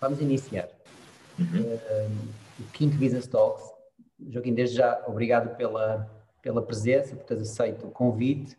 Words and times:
vamos 0.00 0.20
iniciar. 0.20 0.68
Uhum. 1.38 1.74
Uh, 1.74 2.28
o 2.60 2.64
quinto 2.72 2.96
Business 2.96 3.26
Talks. 3.26 3.64
Joaquim, 4.30 4.52
desde 4.52 4.76
já, 4.76 5.04
obrigado 5.06 5.56
pela, 5.56 6.10
pela 6.42 6.60
presença, 6.60 7.14
por 7.14 7.24
teres 7.24 7.50
aceito 7.50 7.86
o 7.86 7.90
convite 7.90 8.58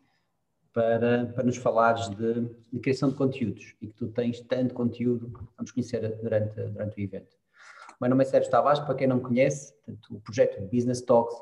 para, 0.74 1.26
para 1.26 1.44
nos 1.44 1.58
falares 1.58 2.10
de, 2.10 2.50
de, 2.72 2.80
criação 2.80 3.10
de 3.10 3.16
conteúdos 3.16 3.76
e 3.82 3.88
que 3.88 3.94
tu 3.94 4.08
tens 4.08 4.40
tanto 4.42 4.74
conteúdo, 4.74 5.32
vamos 5.58 5.72
conhecer 5.72 6.00
durante, 6.22 6.56
durante 6.56 6.98
o 6.98 7.04
evento. 7.04 7.36
O 7.92 7.96
meu 8.00 8.10
nome 8.10 8.24
é 8.24 8.28
Sérgio 8.28 8.50
Tavares, 8.50 8.80
para 8.80 8.96
quem 8.96 9.08
não 9.08 9.18
me 9.18 9.22
conhece, 9.22 9.74
portanto, 9.74 10.16
o 10.16 10.22
projeto 10.22 10.62
Business 10.62 11.02
Talks 11.02 11.36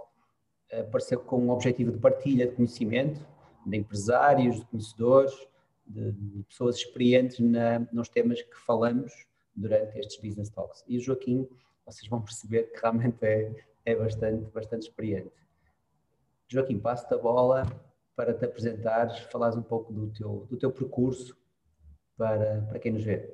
apareceu 0.72 1.20
com 1.20 1.38
um 1.40 1.52
objetivo 1.52 1.92
de 1.92 2.00
partilha 2.00 2.48
de 2.48 2.56
conhecimento 2.56 3.20
de 3.66 3.78
empresários, 3.78 4.58
de 4.58 4.66
conhecedores, 4.66 5.34
de, 5.86 6.12
de 6.12 6.44
pessoas 6.44 6.78
experientes 6.78 7.40
na, 7.40 7.80
nos 7.92 8.10
temas 8.10 8.42
que 8.42 8.58
falamos 8.66 9.12
durante 9.58 9.98
estes 9.98 10.22
Business 10.22 10.50
Talks. 10.50 10.84
E 10.88 10.98
o 10.98 11.02
Joaquim, 11.02 11.48
vocês 11.86 12.08
vão 12.08 12.22
perceber 12.22 12.72
que 12.72 12.80
realmente 12.80 13.18
é, 13.26 13.54
é 13.86 13.96
bastante, 13.96 14.50
bastante 14.52 14.84
experiente. 14.84 15.32
Joaquim, 16.48 16.80
passo-te 16.80 17.14
a 17.14 17.18
bola 17.18 17.66
para 18.16 18.34
te 18.34 18.46
apresentares, 18.46 19.20
falares 19.32 19.58
um 19.58 19.64
pouco 19.64 19.92
do 19.92 20.08
teu, 20.14 20.48
do 20.50 20.58
teu 20.58 20.72
percurso 20.72 21.36
para, 22.16 22.62
para 22.62 22.80
quem 22.80 22.94
nos 22.94 23.04
vê. 23.04 23.30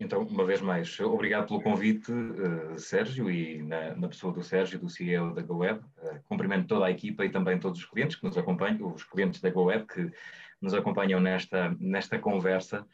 Então, 0.00 0.22
uma 0.22 0.44
vez 0.44 0.60
mais, 0.60 0.98
obrigado 1.00 1.48
pelo 1.48 1.60
convite, 1.60 2.12
uh, 2.12 2.78
Sérgio, 2.78 3.28
e 3.28 3.60
na, 3.62 3.96
na, 3.96 4.08
pessoa 4.08 4.32
do 4.32 4.44
Sérgio, 4.44 4.78
do 4.78 4.88
CEO 4.88 5.34
da 5.34 5.42
GoWeb. 5.42 5.80
Uh, 5.80 6.20
cumprimento 6.28 6.68
toda 6.68 6.86
a 6.86 6.90
equipa 6.90 7.24
e 7.24 7.30
também 7.30 7.58
todos 7.58 7.80
os 7.80 7.86
clientes 7.86 8.14
que 8.14 8.24
nos 8.24 8.38
acompanham, 8.38 8.92
os 8.92 9.02
clientes 9.02 9.40
da 9.40 9.50
GoWeb 9.50 9.86
que 9.86 10.12
nos 10.60 10.72
acompanham 10.72 11.18
nesta, 11.18 11.74
nesta 11.80 12.16
conversa. 12.16 12.86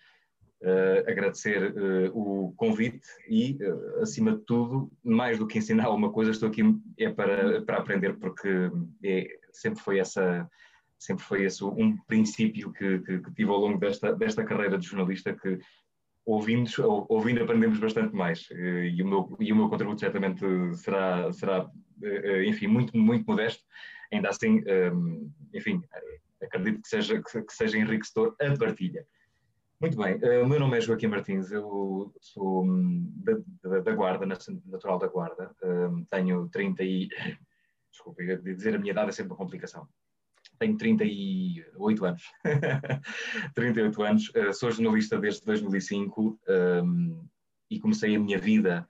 Uh, 0.65 1.11
agradecer 1.11 1.75
o 2.15 2.55
convite 2.57 3.07
e, 3.29 3.59
acima 4.01 4.33
de 4.33 4.43
tudo, 4.47 4.91
mais 5.05 5.39
do 5.39 5.47
que 5.47 5.59
ensinar 5.59 5.85
alguma 5.85 6.11
coisa, 6.11 6.31
estou 6.31 6.49
aqui 6.49 6.63
é 6.97 7.11
para, 7.11 7.61
para 7.61 7.77
aprender, 7.77 8.17
porque 8.19 8.71
é, 9.05 9.29
sempre 9.53 9.81
foi 9.83 9.99
essa 9.99 10.49
sempre 10.99 11.23
foi 11.23 11.45
esse 11.45 11.63
um 11.63 11.99
princípio 12.07 12.73
que, 12.73 12.99
que, 13.01 13.19
que, 13.19 13.35
tive 13.35 13.51
ao 13.51 13.59
longo 13.59 13.79
desta, 13.79 14.15
desta 14.15 14.43
carreira 14.43 14.79
de 14.79 14.87
jornalista 14.87 15.35
que 15.35 15.59
ouvindo, 16.25 16.71
ouvindo 17.11 17.43
aprendemos 17.43 17.79
bastante 17.79 18.15
mais 18.15 18.49
e 18.51 19.03
o 19.03 19.07
meu, 19.07 19.37
e 19.39 19.53
o 19.53 19.57
meu 19.57 19.69
contributo 19.69 20.01
certamente 20.01 20.43
será, 20.77 21.31
será 21.31 21.69
enfim, 22.47 22.69
muito, 22.69 22.97
muito 22.97 23.27
modesto, 23.27 23.63
ainda 24.11 24.31
assim, 24.31 24.63
enfim, 25.53 25.83
acredito 26.43 26.81
que 26.81 26.89
seja, 26.89 27.21
que 27.23 27.53
seja 27.53 27.77
enriquecedor 27.77 28.35
a 28.41 28.57
partilha. 28.57 29.07
Muito 29.81 29.97
bem, 29.97 30.17
o 30.41 30.47
meu 30.47 30.61
nome 30.61 30.79
é 30.79 30.81
Joaquim 30.81 31.09
Martins, 31.09 31.51
eu 31.51 32.15
sou 32.21 32.65
hum, 32.65 33.13
da, 33.17 33.81
da 33.81 33.93
Guarda, 33.93 34.25
natural 34.25 34.99
da 34.99 35.09
Guarda, 35.09 35.51
ehm, 35.63 36.05
tenho 36.09 36.49
30 36.49 36.83
e... 36.83 37.09
Desculpa, 37.91 38.23
dizer 38.43 38.75
a 38.75 38.79
minha 38.79 38.91
idade 38.91 39.11
é 39.11 39.13
sempre 39.13 39.33
uma 39.33 39.39
complicação 39.39 39.87
tenho 40.59 40.77
38 40.77 42.05
anos. 42.05 42.23
38 43.55 44.03
anos, 44.03 44.29
uh, 44.31 44.53
sou 44.53 44.71
jornalista 44.71 45.19
desde 45.19 45.45
2005 45.45 46.23
um, 46.23 46.39
ehm, 46.49 47.29
e 47.71 47.81
comecei 47.81 48.15
a 48.15 48.21
minha 48.21 48.39
vida 48.39 48.87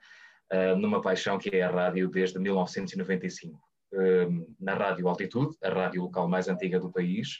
numa 0.77 1.01
paixão 1.01 1.39
que 1.39 1.49
é 1.49 1.63
a 1.63 1.71
rádio 1.71 2.07
desde 2.07 2.37
1995. 2.39 3.59
Um, 3.91 3.99
ehm, 3.99 4.45
na 4.59 4.75
Rádio 4.75 5.07
Altitude, 5.07 5.57
a 5.63 5.69
rádio 5.69 6.03
local 6.03 6.27
mais 6.27 6.47
antiga 6.47 6.79
do 6.79 6.91
país, 6.91 7.39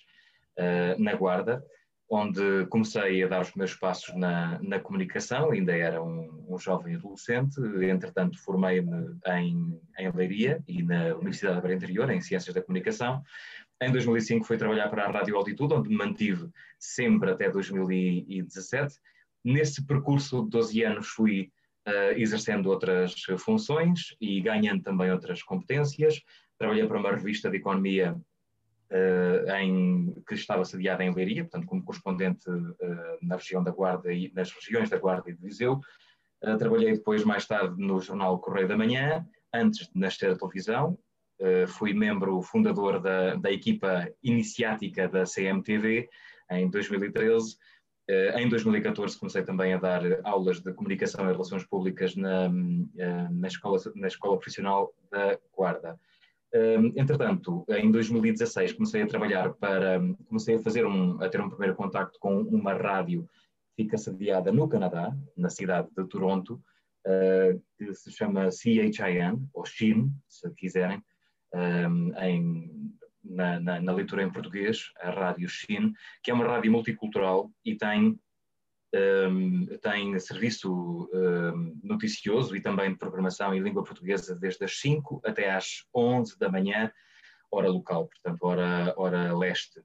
uh, 0.58 1.02
na 1.02 1.14
Guarda, 1.14 1.64
onde 2.09 2.66
comecei 2.67 3.23
a 3.23 3.28
dar 3.28 3.42
os 3.42 3.53
meus 3.56 3.73
passos 3.73 4.16
na, 4.16 4.59
na 4.61 4.80
comunicação, 4.80 5.52
ainda 5.52 5.75
era 5.75 6.02
um, 6.03 6.45
um 6.48 6.58
jovem 6.58 6.95
adolescente, 6.95 7.59
entretanto 7.84 8.38
formei-me 8.39 9.17
em, 9.28 9.80
em 9.98 10.11
Leiria 10.11 10.64
e 10.67 10.83
na 10.83 11.16
Universidade 11.16 11.56
da 11.56 11.61
Beira 11.61 11.78
Interior, 11.78 12.10
em 12.11 12.21
Ciências 12.21 12.54
da 12.54 12.61
Comunicação, 12.61 13.23
em 13.82 13.92
2005 13.92 14.45
fui 14.45 14.58
trabalhar 14.58 14.88
para 14.89 15.05
a 15.05 15.11
Rádio 15.11 15.36
Altitude, 15.36 15.73
onde 15.73 15.89
me 15.89 15.98
mantive 15.98 16.49
sempre 16.80 17.32
até 17.32 17.49
2017. 17.52 18.95
Nesse 19.43 19.86
percurso 19.86 20.43
de 20.43 20.49
12 20.49 20.83
anos 20.83 21.08
fui 21.08 21.52
uh, 21.87 22.17
exercendo 22.17 22.67
outras 22.67 23.14
funções 23.37 24.16
e 24.20 24.39
ganhando 24.39 24.82
também 24.82 25.11
outras 25.11 25.43
competências. 25.43 26.22
Trabalhei 26.58 26.87
para 26.87 26.98
uma 26.98 27.11
revista 27.11 27.49
de 27.49 27.58
economia 27.58 28.16
em, 29.60 30.14
que 30.28 30.36
estava 30.36 30.64
sediada 30.64 31.04
em 31.04 31.14
Leiria, 31.14 31.44
portanto 31.44 31.66
como 31.66 31.84
correspondente 31.84 32.50
uh, 32.50 33.18
na 33.22 33.36
região 33.36 33.64
da 33.64 33.72
Guarda 33.72 34.14
e 34.14 34.32
nas 34.34 34.52
regiões 34.52 34.90
da 34.90 34.98
Guarda 34.98 35.30
e 35.30 35.34
de 35.34 35.42
Viseu. 35.42 35.80
trabalhei 36.60 36.94
depois 36.94 37.23
mais 37.23 37.46
tarde 37.46 37.76
no 37.78 38.00
jornal 38.00 38.40
Correio 38.40 38.68
da 38.68 38.78
Manhã, 38.78 39.26
antes 39.54 39.88
de 39.88 40.00
nascer 40.00 40.32
a 40.32 40.38
televisão, 40.38 40.98
fui 41.68 41.94
membro 41.94 42.42
fundador 42.42 43.02
da, 43.02 43.36
da 43.36 43.52
equipa 43.52 44.08
iniciática 44.23 45.08
da 45.08 45.23
CMTV 45.23 46.08
em 46.52 46.70
2013. 46.70 47.54
Uh, 47.54 47.58
eh, 48.08 48.42
em 48.42 48.48
2014 48.48 49.17
comecei 49.17 49.44
também 49.44 49.73
a 49.73 49.80
dar 49.80 50.02
aulas 50.23 50.62
de 50.62 50.72
comunicação 50.73 51.26
e 51.26 51.32
relações 51.32 51.66
públicas 51.66 52.16
na, 52.16 52.50
na, 52.50 53.48
escola, 53.48 53.80
na 53.96 54.08
escola 54.08 54.38
profissional 54.38 54.94
da 55.10 55.40
Guarda. 55.56 56.00
Entretanto, 56.95 57.66
em 57.70 57.92
2016 57.92 58.73
comecei 58.73 59.02
a 59.02 59.08
trabalhar 59.08 59.54
para, 59.54 60.00
comecei 60.28 60.56
a 60.56 60.61
fazer 60.61 60.86
um, 60.86 61.22
a 61.22 61.30
ter 61.30 61.42
um 61.42 61.50
primeiro 61.50 61.76
contacto 61.76 62.17
com 62.20 62.42
uma 62.42 62.73
rádio 62.73 63.28
que 63.76 63.83
fica 63.83 63.98
sediada 63.98 64.52
no 64.52 64.67
Canadá, 64.67 65.16
na 65.36 65.50
cidade 65.50 65.89
de 65.95 66.08
Toronto, 66.08 66.61
que 67.78 67.94
se 67.94 68.11
chama 68.11 68.50
CHIN, 68.50 69.48
ou 69.54 69.66
SHIN, 69.66 70.11
se 70.28 70.50
quiserem, 70.55 71.02
em, 72.22 72.92
na, 73.23 73.60
na, 73.60 73.82
na, 73.82 73.92
leitura 73.92 74.23
em 74.23 74.32
português, 74.32 74.92
a 75.02 75.10
Rádio 75.10 75.48
Shin, 75.48 75.94
que 76.23 76.32
é 76.32 76.34
uma 76.34 76.45
rádio 76.45 76.72
multicultural 76.72 77.52
e 77.64 77.76
tem, 77.76 78.20
um, 78.94 79.66
tem 79.82 80.18
serviço 80.20 81.10
um, 81.14 81.80
noticioso 81.84 82.56
e 82.56 82.62
também 82.62 82.92
de 82.92 82.98
programação 82.98 83.54
em 83.54 83.62
língua 83.62 83.84
portuguesa 83.84 84.36
desde 84.36 84.64
as 84.64 84.80
5 84.80 85.22
até 85.23 85.52
às 85.52 85.86
11 85.94 86.38
da 86.38 86.50
manhã, 86.50 86.92
hora 87.52 87.70
local, 87.70 88.08
portanto, 88.08 88.44
hora, 88.44 88.94
hora 88.98 89.38
leste. 89.38 89.82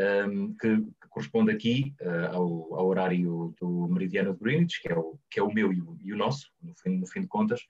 Um, 0.00 0.54
que, 0.54 0.76
que, 0.76 1.08
corresponde 1.10 1.50
aqui 1.50 1.92
uh, 2.00 2.36
ao, 2.36 2.74
ao, 2.76 2.86
horário 2.86 3.52
do 3.60 3.88
meridiano 3.88 4.32
de 4.32 4.38
Greenwich, 4.38 4.80
que 4.80 4.92
é 4.92 4.96
o, 4.96 5.18
que 5.28 5.40
é 5.40 5.42
o 5.42 5.52
meu 5.52 5.72
e 5.72 5.80
o, 5.80 5.98
e 6.00 6.12
o 6.12 6.16
nosso, 6.16 6.52
no 6.62 6.72
fim, 6.76 6.98
no 6.98 7.06
fim 7.08 7.22
de 7.22 7.26
contas, 7.26 7.60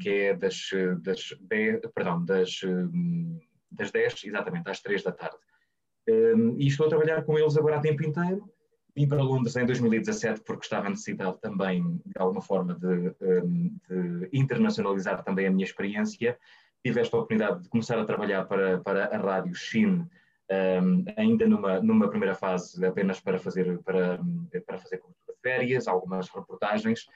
que 0.00 0.08
é 0.08 0.34
das, 0.34 0.70
das, 1.00 1.28
10, 1.40 1.80
perdão, 1.94 2.24
das, 2.24 2.60
das 3.70 3.90
10, 3.90 4.24
exatamente, 4.24 4.68
às 4.68 4.80
3 4.80 5.02
da 5.02 5.12
tarde. 5.12 5.36
E 6.56 6.66
estou 6.66 6.86
a 6.86 6.88
trabalhar 6.88 7.22
com 7.22 7.38
eles 7.38 7.56
agora 7.56 7.76
a 7.76 7.80
tempo 7.80 8.02
inteiro. 8.02 8.50
Vim 8.98 9.06
para 9.06 9.22
Londres 9.22 9.54
em 9.54 9.64
2017 9.64 10.40
porque 10.40 10.64
estava 10.64 10.90
necessitado 10.90 11.38
também, 11.40 12.00
de 12.04 12.18
alguma 12.18 12.40
forma, 12.40 12.74
de, 12.74 13.14
de 13.88 14.28
internacionalizar 14.32 15.22
também 15.22 15.46
a 15.46 15.50
minha 15.52 15.64
experiência. 15.64 16.36
Tive 16.84 17.00
esta 17.00 17.16
oportunidade 17.16 17.62
de 17.62 17.68
começar 17.68 17.96
a 17.96 18.04
trabalhar 18.04 18.44
para, 18.46 18.80
para 18.80 19.04
a 19.14 19.16
rádio 19.16 19.54
Shin, 19.54 20.04
um, 20.50 21.04
ainda 21.16 21.46
numa, 21.46 21.80
numa 21.80 22.10
primeira 22.10 22.34
fase 22.34 22.84
apenas 22.84 23.20
para 23.20 23.38
fazer, 23.38 23.78
para, 23.84 24.18
para 24.66 24.78
fazer 24.78 24.98
cobertura 24.98 25.32
de 25.32 25.40
férias, 25.42 25.86
algumas 25.86 26.28
reportagens, 26.28 27.06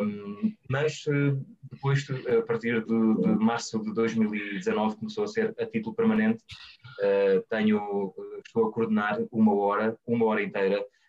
um, 0.00 0.54
mas 0.68 1.04
eh, 1.08 1.36
depois, 1.72 2.06
a 2.38 2.42
partir 2.42 2.84
de, 2.84 3.14
de, 3.14 3.28
março 3.36 3.80
de 3.80 3.92
2019, 3.94 4.96
começou 4.96 5.24
a 5.24 5.28
ser 5.28 5.54
a 5.58 5.66
título 5.66 5.94
permanente. 5.94 6.44
Uh, 7.00 7.42
tenho, 7.48 8.14
estou 8.44 8.68
a 8.68 8.72
coordenar 8.72 9.20
uma 9.32 9.54
hora, 9.54 9.96
uma 10.06 10.26
hora 10.26 10.42
inteira 10.42 10.80
uh, 10.80 10.99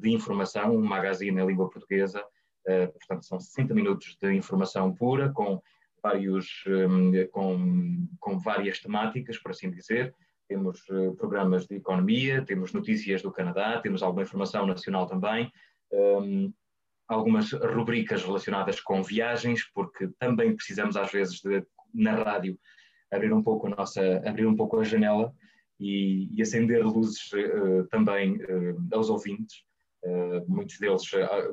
de 0.00 0.10
informação, 0.10 0.76
um 0.76 0.82
magazine 0.82 1.40
em 1.40 1.46
língua 1.46 1.70
portuguesa. 1.70 2.22
Uh, 2.66 2.92
portanto, 2.92 3.24
são 3.24 3.40
60 3.40 3.74
minutos 3.74 4.16
de 4.20 4.32
informação 4.34 4.94
pura, 4.94 5.32
com, 5.32 5.60
vários, 6.02 6.64
um, 6.66 7.12
com, 7.30 8.06
com 8.20 8.38
várias 8.38 8.80
temáticas, 8.80 9.38
por 9.38 9.52
assim 9.52 9.70
dizer. 9.70 10.14
Temos 10.48 10.80
programas 11.16 11.66
de 11.66 11.76
economia, 11.76 12.44
temos 12.44 12.72
notícias 12.72 13.22
do 13.22 13.32
Canadá, 13.32 13.80
temos 13.80 14.02
alguma 14.02 14.22
informação 14.22 14.66
nacional 14.66 15.06
também. 15.06 15.50
Um, 15.90 16.52
algumas 17.08 17.52
rubricas 17.52 18.24
relacionadas 18.24 18.80
com 18.80 19.02
viagens, 19.02 19.64
porque 19.72 20.08
também 20.18 20.54
precisamos 20.54 20.96
às 20.96 21.10
vezes 21.10 21.40
de, 21.40 21.64
na 21.94 22.14
rádio 22.14 22.58
abrir 23.10 23.32
um 23.32 23.42
pouco 23.42 23.66
a 23.66 23.70
nossa, 23.70 24.22
abrir 24.26 24.46
um 24.46 24.56
pouco 24.56 24.78
a 24.78 24.84
janela 24.84 25.32
e, 25.82 26.28
e 26.32 26.42
acender 26.42 26.84
luzes 26.84 27.30
uh, 27.32 27.86
também 27.90 28.36
uh, 28.36 28.88
aos 28.92 29.10
ouvintes, 29.10 29.64
uh, 30.04 30.44
muitos 30.48 30.78
deles, 30.78 31.02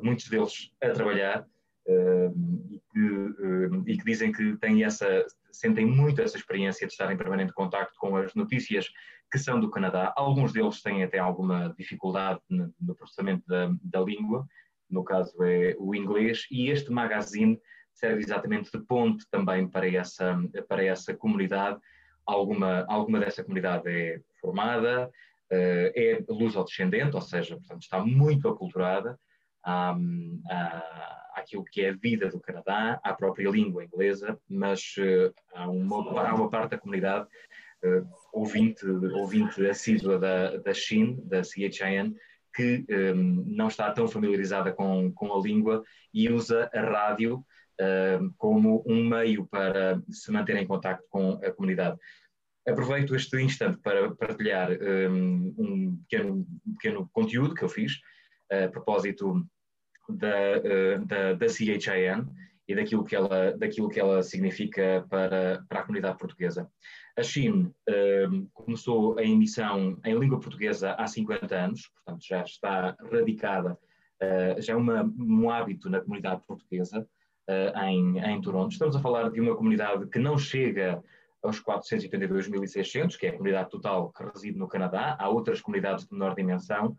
muitos 0.01 0.29
deles 0.29 0.71
a 0.81 0.89
trabalhar 0.91 1.45
e 1.87 2.79
que, 2.91 3.91
e, 3.91 3.97
que, 3.97 4.05
dizem 4.05 4.31
que 4.31 4.55
têm 4.57 4.83
essa, 4.83 5.25
sentem 5.51 5.87
muito 5.87 6.21
essa 6.21 6.37
experiência 6.37 6.85
de 6.85 6.93
estar 6.93 7.11
em 7.11 7.17
permanente 7.17 7.51
contacto 7.51 7.97
com 7.97 8.15
as 8.15 8.35
notícias 8.35 8.87
que 9.31 9.39
são 9.39 9.59
do 9.59 9.71
Canadá. 9.71 10.13
Alguns 10.15 10.53
deles 10.53 10.83
têm 10.83 11.03
até 11.03 11.17
alguma 11.17 11.73
dificuldade 11.75 12.41
no, 12.47 12.71
no 12.79 12.93
processamento 12.93 13.43
da, 13.47 13.73
da 13.81 14.01
língua 14.01 14.47
no 14.89 15.03
caso 15.03 15.31
é 15.43 15.75
o 15.77 15.93
inglês, 15.93 16.47
e 16.49 16.69
este 16.69 16.91
magazine 16.91 17.59
serve 17.93 18.23
exatamente 18.23 18.71
de 18.71 18.83
ponte 18.85 19.25
também 19.29 19.67
para 19.67 19.87
essa, 19.87 20.37
para 20.67 20.83
essa 20.83 21.13
comunidade. 21.13 21.79
Alguma, 22.29 22.85
alguma 22.87 23.19
dessa 23.19 23.43
comunidade 23.43 23.89
é 23.89 24.19
formada, 24.39 25.07
uh, 25.07 25.91
é 25.95 26.23
luso-descendente, 26.29 27.15
ou 27.15 27.21
seja, 27.21 27.55
portanto, 27.55 27.81
está 27.81 27.99
muito 28.05 28.47
aculturada 28.47 29.19
um, 29.67 30.41
à, 30.49 31.31
àquilo 31.35 31.63
que 31.63 31.81
é 31.81 31.89
a 31.89 31.95
vida 31.95 32.29
do 32.29 32.39
Canadá, 32.39 32.99
à 33.03 33.13
própria 33.13 33.49
língua 33.49 33.83
inglesa, 33.83 34.39
mas 34.47 34.95
uh, 34.97 35.33
há, 35.53 35.69
uma, 35.69 36.21
há 36.21 36.35
uma 36.35 36.49
parte 36.49 36.71
da 36.71 36.77
comunidade 36.77 37.27
uh, 37.83 38.07
ouvinte, 38.31 38.85
ouvinte 38.85 39.65
assídua 39.67 40.19
da, 40.19 40.57
da 40.57 40.73
SHIN, 40.73 41.19
da 41.23 41.41
CHIN, 41.43 42.15
que 42.55 42.85
um, 42.89 43.43
não 43.47 43.67
está 43.67 43.91
tão 43.91 44.07
familiarizada 44.07 44.71
com, 44.71 45.11
com 45.13 45.33
a 45.33 45.41
língua 45.41 45.83
e 46.13 46.29
usa 46.29 46.69
a 46.73 46.81
rádio 46.81 47.43
como 48.37 48.83
um 48.85 49.07
meio 49.07 49.45
para 49.47 50.01
se 50.09 50.31
manter 50.31 50.57
em 50.57 50.67
contato 50.67 51.03
com 51.09 51.39
a 51.43 51.51
comunidade. 51.51 51.97
Aproveito 52.67 53.15
este 53.15 53.41
instante 53.41 53.77
para 53.79 54.13
partilhar 54.15 54.69
um, 54.71 55.55
um, 55.57 55.97
pequeno, 56.09 56.45
um 56.67 56.73
pequeno, 56.73 57.09
conteúdo 57.13 57.55
que 57.55 57.63
eu 57.63 57.69
fiz 57.69 57.99
a 58.51 58.67
propósito 58.67 59.45
da, 60.09 60.57
uh, 60.57 61.05
da, 61.05 61.33
da 61.33 61.47
CHIN 61.47 62.27
e 62.67 62.75
daquilo 62.75 63.03
que 63.03 63.15
ela, 63.15 63.57
daquilo 63.57 63.89
que 63.89 63.99
ela 63.99 64.21
significa 64.21 65.05
para, 65.09 65.63
para 65.67 65.79
a 65.79 65.83
comunidade 65.83 66.19
portuguesa. 66.19 66.69
A 67.17 67.23
China 67.23 67.71
começou 68.53 69.17
a 69.17 69.23
emissão 69.23 69.99
em 70.05 70.17
língua 70.17 70.39
portuguesa 70.39 70.93
há 70.93 71.07
50 71.07 71.55
anos, 71.55 71.87
portanto 71.87 72.25
já 72.25 72.43
está 72.43 72.95
radicada, 73.11 73.73
uh, 73.73 74.61
já 74.61 74.73
é 74.73 74.75
uma, 74.75 75.03
um 75.03 75.49
hábito 75.49 75.89
na 75.89 75.99
comunidade 75.99 76.43
portuguesa, 76.45 77.07
uh, 77.49 77.79
em, 77.85 78.19
em 78.19 78.41
Toronto. 78.41 78.71
Estamos 78.71 78.95
a 78.95 79.01
falar 79.01 79.29
de 79.31 79.41
uma 79.41 79.55
comunidade 79.55 80.07
que 80.07 80.19
não 80.19 80.37
chega 80.37 81.03
aos 81.41 81.61
482.600, 81.61 83.17
que 83.17 83.25
é 83.25 83.29
a 83.29 83.37
comunidade 83.37 83.69
total 83.69 84.11
que 84.11 84.23
reside 84.23 84.57
no 84.57 84.67
Canadá. 84.67 85.17
Há 85.19 85.29
outras 85.29 85.61
comunidades 85.61 86.05
de 86.05 86.13
menor 86.13 86.35
dimensão, 86.35 86.95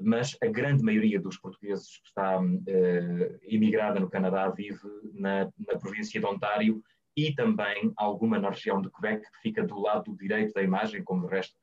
mas 0.00 0.36
a 0.42 0.46
grande 0.46 0.84
maioria 0.84 1.20
dos 1.20 1.36
portugueses 1.38 1.98
que 1.98 2.08
está 2.08 2.40
uh, 2.40 3.38
imigrada 3.42 3.98
no 3.98 4.08
Canadá 4.08 4.48
vive 4.50 4.80
na, 5.14 5.50
na, 5.66 5.78
província 5.78 6.20
de 6.20 6.26
Ontário 6.26 6.82
e 7.16 7.34
também 7.34 7.92
alguma 7.96 8.38
na 8.38 8.50
região 8.50 8.80
de 8.80 8.90
Quebec, 8.90 9.22
que 9.22 9.40
fica 9.42 9.62
do 9.62 9.78
lado 9.80 10.16
direito 10.16 10.54
da 10.54 10.62
imagem, 10.62 11.02
como 11.02 11.26
de 11.26 11.34
resto 11.34 11.54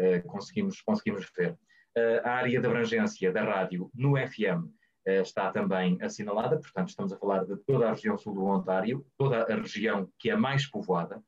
uh, 0.00 0.26
conseguimos, 0.26 0.80
conseguimos 0.82 1.30
ver. 1.36 1.52
Uh, 1.96 2.20
a 2.24 2.30
área 2.30 2.60
de 2.60 2.66
abrangência 2.66 3.32
da 3.32 3.42
rádio 3.42 3.90
no 3.94 4.16
FM 4.16 4.77
está 5.16 5.50
também 5.50 5.98
assinalada, 6.00 6.58
portanto, 6.58 6.88
estamos 6.88 7.12
a 7.12 7.18
falar 7.18 7.44
de 7.44 7.56
toda 7.58 7.86
a 7.86 7.90
região 7.90 8.16
sul 8.18 8.34
do 8.34 8.44
Ontário, 8.44 9.04
toda 9.16 9.42
a 9.42 9.56
região 9.56 10.08
que 10.18 10.30
é 10.30 10.36
mais 10.36 10.66
povoada, 10.66 11.22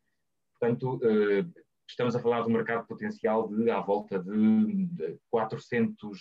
portanto, 0.59 1.01
eh, 1.03 1.45
estamos 1.89 2.15
a 2.15 2.21
falar 2.21 2.43
de 2.43 2.49
um 2.49 2.53
mercado 2.53 2.87
potencial 2.87 3.49
de 3.49 3.71
à 3.71 3.81
volta 3.81 4.19
de 4.19 5.19
400, 5.31 6.19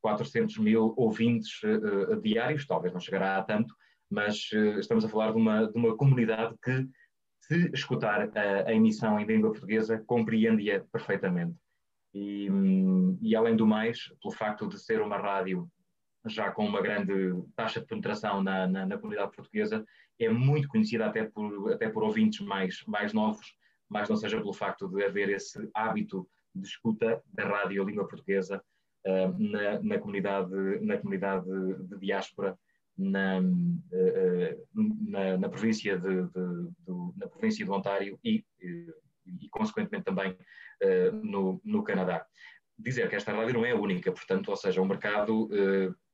400 0.00 0.56
eh, 0.56 0.60
mil 0.60 0.94
ouvintes 0.96 1.60
diários, 2.22 2.66
talvez 2.66 2.92
não 2.92 3.00
chegará 3.00 3.38
a 3.38 3.42
tanto, 3.42 3.74
mas 4.10 4.50
estamos 4.78 5.04
a 5.04 5.08
falar 5.08 5.32
de 5.32 5.38
uma, 5.38 5.70
de 5.70 5.76
uma 5.76 5.96
comunidade 5.96 6.54
que, 6.62 6.88
se 7.48 7.70
escutar 7.72 8.30
a, 8.36 8.68
a 8.68 8.74
emissão 8.74 9.18
em 9.18 9.24
língua 9.24 9.50
portuguesa, 9.50 10.02
compreende-a 10.06 10.80
perfeitamente. 10.92 11.56
E, 12.12 12.50
hum, 12.50 13.18
e, 13.22 13.34
além 13.34 13.56
do 13.56 13.66
mais, 13.66 14.12
pelo 14.22 14.34
facto 14.34 14.68
de 14.68 14.78
ser 14.78 15.00
uma 15.00 15.16
rádio 15.16 15.68
já 16.28 16.50
com 16.50 16.66
uma 16.66 16.82
grande 16.82 17.34
taxa 17.56 17.80
de 17.80 17.86
penetração 17.86 18.42
na, 18.42 18.66
na, 18.66 18.86
na, 18.86 18.98
comunidade 18.98 19.32
portuguesa, 19.32 19.84
é 20.18 20.28
muito 20.28 20.68
conhecida 20.68 21.06
até 21.06 21.24
por, 21.24 21.72
até 21.72 21.88
por 21.88 22.02
ouvintes 22.02 22.40
mais, 22.40 22.82
mais 22.86 23.12
novos, 23.12 23.54
mas 23.88 24.08
não 24.08 24.16
seja 24.16 24.38
pelo 24.38 24.52
facto 24.52 24.88
de 24.88 25.02
haver 25.04 25.30
esse 25.30 25.68
hábito 25.74 26.28
de 26.54 26.66
escuta 26.66 27.22
da 27.26 27.44
rádio 27.44 27.84
língua 27.84 28.06
portuguesa 28.06 28.62
uh, 29.06 29.38
na, 29.38 29.80
na, 29.80 29.98
comunidade, 29.98 30.50
na 30.80 30.98
comunidade 30.98 31.46
de 31.46 31.98
diáspora 31.98 32.58
na, 32.96 33.38
uh, 33.40 34.66
na, 34.74 35.38
na, 35.38 35.48
província 35.48 35.98
de, 35.98 36.22
de, 36.22 36.70
de, 36.86 37.16
na 37.16 37.28
província 37.28 37.64
do 37.64 37.72
Ontário 37.72 38.18
e, 38.24 38.44
e, 38.60 38.86
e 39.26 39.48
consequentemente 39.50 40.04
também 40.04 40.32
uh, 40.32 41.12
no, 41.22 41.60
no 41.64 41.82
Canadá. 41.84 42.26
Dizer 42.76 43.08
que 43.08 43.16
esta 43.16 43.32
rádio 43.32 43.54
não 43.54 43.64
é 43.64 43.74
única, 43.74 44.12
portanto, 44.12 44.48
ou 44.48 44.56
seja, 44.56 44.80
o 44.80 44.86
mercado 44.86 45.48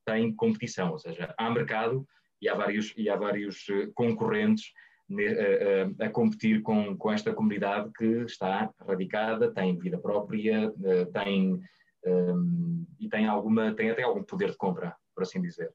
tem 0.04 0.34
competição, 0.34 0.92
ou 0.92 0.98
seja, 0.98 1.34
há 1.36 1.50
mercado 1.50 2.06
e 2.40 2.48
há 2.48 2.54
vários, 2.54 2.92
e 2.96 3.08
há 3.08 3.16
vários 3.16 3.66
eh, 3.70 3.88
concorrentes 3.94 4.72
a, 5.10 6.04
a, 6.04 6.06
a 6.06 6.10
competir 6.10 6.62
com, 6.62 6.96
com 6.96 7.12
esta 7.12 7.32
comunidade 7.32 7.90
que 7.96 8.22
está 8.22 8.70
radicada, 8.86 9.52
tem 9.52 9.78
vida 9.78 9.98
própria, 9.98 10.72
eh, 10.84 11.04
tem, 11.06 11.60
um, 12.06 12.86
e 12.98 13.08
tem, 13.08 13.26
alguma, 13.26 13.74
tem 13.74 13.90
até 13.90 14.02
algum 14.02 14.22
poder 14.22 14.50
de 14.50 14.56
compra, 14.56 14.94
por 15.14 15.22
assim 15.22 15.40
dizer. 15.40 15.72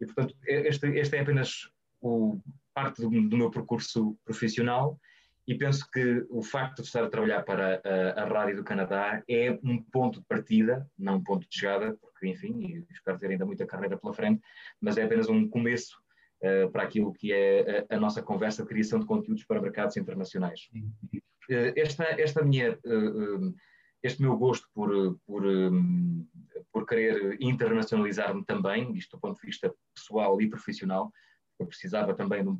E, 0.00 0.06
portanto, 0.06 0.34
este, 0.46 0.86
este 0.88 1.16
é 1.16 1.20
apenas 1.20 1.70
o, 2.00 2.40
parte 2.74 3.00
do, 3.00 3.08
do 3.08 3.36
meu 3.36 3.50
percurso 3.50 4.18
profissional 4.24 4.98
e 5.46 5.54
penso 5.54 5.88
que 5.90 6.24
o 6.30 6.42
facto 6.42 6.80
de 6.80 6.88
estar 6.88 7.04
a 7.04 7.10
trabalhar 7.10 7.42
para 7.42 7.80
a, 7.84 8.22
a, 8.22 8.26
Rádio 8.26 8.56
do 8.56 8.64
Canadá 8.64 9.22
é 9.28 9.58
um 9.62 9.82
ponto 9.82 10.20
de 10.20 10.26
partida, 10.26 10.88
não 10.98 11.16
um 11.16 11.22
ponto 11.22 11.46
de 11.48 11.58
chegada, 11.58 11.96
porque, 12.00 12.28
enfim, 12.28 12.84
espero 12.90 13.18
ter 13.18 13.30
ainda 13.30 13.44
muita 13.44 13.66
carreira 13.66 13.98
pela 13.98 14.14
frente, 14.14 14.42
mas 14.80 14.96
é 14.96 15.02
apenas 15.02 15.28
um 15.28 15.46
começo 15.48 15.96
uh, 16.42 16.70
para 16.70 16.84
aquilo 16.84 17.12
que 17.12 17.32
é 17.32 17.86
a, 17.90 17.96
a, 17.96 18.00
nossa 18.00 18.22
conversa 18.22 18.62
de 18.62 18.68
criação 18.68 18.98
de 18.98 19.06
conteúdos 19.06 19.44
para 19.44 19.60
mercados 19.60 19.96
internacionais. 19.98 20.70
Uh, 21.12 21.72
esta, 21.76 22.04
esta 22.18 22.42
minha, 22.42 22.78
uh, 22.86 23.54
este 24.02 24.22
meu 24.22 24.36
gosto 24.38 24.66
por, 24.72 25.18
por, 25.26 25.44
um, 25.44 26.26
por 26.72 26.86
querer 26.86 27.36
internacionalizar-me 27.38 28.44
também, 28.46 28.96
isto 28.96 29.16
do 29.16 29.20
ponto 29.20 29.38
de 29.38 29.46
vista 29.46 29.74
pessoal 29.94 30.40
e 30.40 30.48
profissional, 30.48 31.12
eu 31.58 31.66
precisava 31.66 32.14
também 32.14 32.42
de 32.42 32.50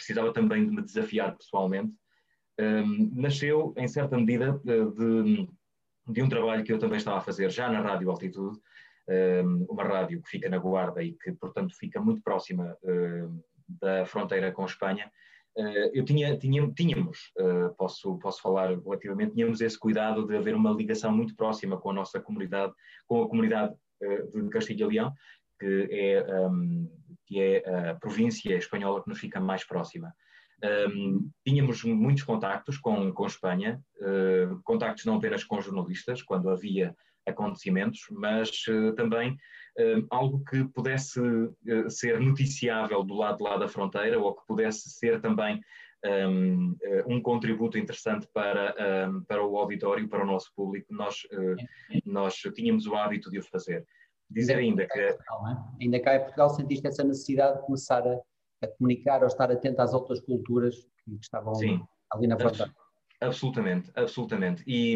precisava 0.00 0.32
também 0.32 0.66
de 0.66 0.72
me 0.72 0.82
desafiar 0.82 1.36
pessoalmente, 1.36 1.92
um, 2.58 3.10
nasceu, 3.14 3.72
em 3.76 3.88
certa 3.88 4.16
medida, 4.18 4.60
de, 4.64 5.46
de, 6.08 6.22
um 6.22 6.28
trabalho 6.28 6.64
que 6.64 6.72
eu 6.72 6.78
também 6.78 6.98
estava 6.98 7.18
a 7.18 7.22
fazer 7.22 7.50
já 7.50 7.70
na 7.70 7.80
Rádio 7.80 8.10
Altitude, 8.10 8.58
um, 9.08 9.66
uma 9.68 9.84
rádio 9.84 10.22
que 10.22 10.28
fica 10.28 10.48
na 10.48 10.58
Guarda 10.58 11.02
e 11.02 11.12
que, 11.12 11.32
portanto, 11.32 11.74
fica 11.76 12.00
muito 12.00 12.22
próxima 12.22 12.76
uh, 12.82 13.44
da 13.68 14.04
fronteira 14.04 14.52
com 14.52 14.64
Espanha. 14.64 15.10
Uh, 15.56 15.90
eu 15.92 16.04
tinha, 16.04 16.36
tinha, 16.38 16.70
tínhamos, 16.70 17.32
uh, 17.38 17.74
posso, 17.76 18.18
posso 18.18 18.40
falar 18.40 18.78
relativamente, 18.78 19.34
tínhamos 19.34 19.60
esse 19.60 19.78
cuidado 19.78 20.26
de 20.26 20.36
haver 20.36 20.54
uma 20.54 20.72
ligação 20.72 21.12
muito 21.12 21.34
próxima 21.34 21.78
com 21.78 21.90
a 21.90 21.94
nossa 21.94 22.20
comunidade, 22.20 22.72
com 23.06 23.22
a 23.22 23.28
comunidade 23.28 23.74
de 24.32 24.48
Castilha 24.48 24.84
e 24.84 24.86
Leão, 24.86 25.12
que 25.58 25.88
é 25.90 26.48
um, 26.48 26.90
que 27.30 27.40
é 27.40 27.90
a 27.90 27.94
província 27.94 28.56
espanhola 28.56 29.00
que 29.00 29.08
nos 29.08 29.20
fica 29.20 29.38
mais 29.38 29.62
próxima. 29.64 30.12
Um, 30.92 31.30
tínhamos 31.46 31.84
muitos 31.84 32.24
contactos 32.24 32.76
com, 32.76 33.12
com 33.12 33.24
Espanha, 33.24 33.80
uh, 34.00 34.60
contactos 34.64 35.04
não 35.04 35.14
apenas 35.14 35.44
com 35.44 35.60
jornalistas, 35.60 36.22
quando 36.22 36.50
havia 36.50 36.92
acontecimentos, 37.24 38.00
mas 38.10 38.50
uh, 38.66 38.92
também 38.96 39.30
uh, 39.30 40.06
algo 40.10 40.44
que 40.44 40.64
pudesse 40.64 41.20
ser 41.88 42.18
noticiável 42.18 43.04
do 43.04 43.14
lado 43.14 43.38
de 43.38 43.44
lá 43.44 43.56
da 43.56 43.68
fronteira 43.68 44.18
ou 44.18 44.34
que 44.34 44.44
pudesse 44.44 44.90
ser 44.90 45.20
também 45.20 45.60
um, 46.28 46.76
um 47.06 47.20
contributo 47.22 47.78
interessante 47.78 48.26
para, 48.32 48.74
um, 49.08 49.22
para 49.22 49.46
o 49.46 49.56
auditório, 49.56 50.08
para 50.08 50.24
o 50.24 50.26
nosso 50.26 50.50
público. 50.56 50.92
Nós, 50.92 51.26
nós 52.06 52.34
tínhamos 52.54 52.86
o 52.86 52.94
hábito 52.94 53.30
de 53.30 53.38
o 53.38 53.42
fazer 53.42 53.86
dizer 54.30 54.56
ainda 54.56 54.86
que. 54.86 55.06
Portugal, 55.14 55.48
é? 55.48 55.84
Ainda 55.84 56.00
cá 56.00 56.16
em 56.16 56.20
Portugal 56.20 56.50
sentiste 56.50 56.86
essa 56.86 57.04
necessidade 57.04 57.58
de 57.58 57.66
começar 57.66 58.06
a, 58.06 58.20
a, 58.62 58.68
comunicar 58.68 59.20
ou 59.22 59.26
estar 59.26 59.50
atento 59.50 59.82
às 59.82 59.92
outras 59.92 60.20
culturas 60.20 60.76
que 61.04 61.16
estavam 61.20 61.54
Sim, 61.54 61.82
ali 62.12 62.26
na 62.26 62.38
fronteira. 62.38 62.72
Absolutamente, 63.20 63.90
absolutamente. 63.94 64.64
E, 64.66 64.94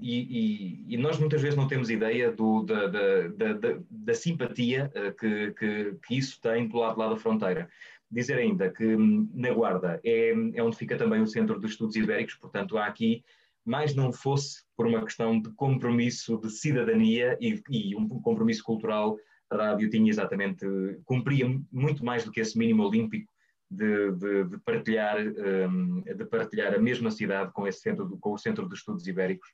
e, 0.00 0.84
e, 0.88 0.96
nós 0.96 1.18
muitas 1.18 1.42
vezes 1.42 1.54
não 1.54 1.68
temos 1.68 1.90
ideia 1.90 2.32
do, 2.32 2.62
da, 2.62 2.86
da, 2.86 3.28
da, 3.28 3.78
da, 3.90 4.14
simpatia 4.14 4.90
eh, 4.94 5.10
que, 5.10 5.50
que, 5.52 5.98
que, 6.02 6.16
isso 6.16 6.40
tem 6.40 6.66
do 6.66 6.78
lado, 6.78 6.98
lado 6.98 7.14
da 7.14 7.20
fronteira. 7.20 7.68
Dizer 8.10 8.38
ainda 8.38 8.70
que 8.70 8.96
hum, 8.96 9.30
na 9.34 9.52
Guarda 9.52 10.00
é, 10.02 10.30
é 10.54 10.62
onde 10.62 10.78
fica 10.78 10.96
também 10.96 11.20
o 11.20 11.26
Centro 11.26 11.60
de 11.60 11.66
Estudos 11.66 11.94
Ibéricos, 11.94 12.36
portanto 12.36 12.78
há 12.78 12.86
aqui 12.86 13.22
mais 13.68 13.94
não 13.94 14.12
fosse 14.12 14.64
por 14.76 14.86
uma 14.86 15.04
questão 15.04 15.40
de 15.40 15.50
compromisso 15.50 16.38
de 16.38 16.50
cidadania 16.50 17.36
e, 17.40 17.60
e 17.68 17.96
um 17.96 18.08
compromisso 18.08 18.64
cultural, 18.64 19.16
a 19.50 19.56
rádio 19.56 19.90
tinha 19.90 20.08
exatamente, 20.08 20.64
cumpria 21.04 21.46
muito 21.70 22.04
mais 22.04 22.24
do 22.24 22.30
que 22.30 22.40
esse 22.40 22.58
mínimo 22.58 22.84
olímpico 22.84 23.30
de, 23.70 24.12
de, 24.12 24.44
de 24.44 24.58
partilhar, 24.58 25.18
um, 25.18 26.02
de 26.02 26.24
partilhar 26.24 26.74
a 26.74 26.78
mesma 26.78 27.10
cidade 27.10 27.52
com, 27.52 27.66
esse 27.66 27.80
centro, 27.80 28.16
com 28.18 28.32
o 28.32 28.38
Centro 28.38 28.68
de 28.68 28.74
Estudos 28.74 29.06
Ibéricos. 29.06 29.48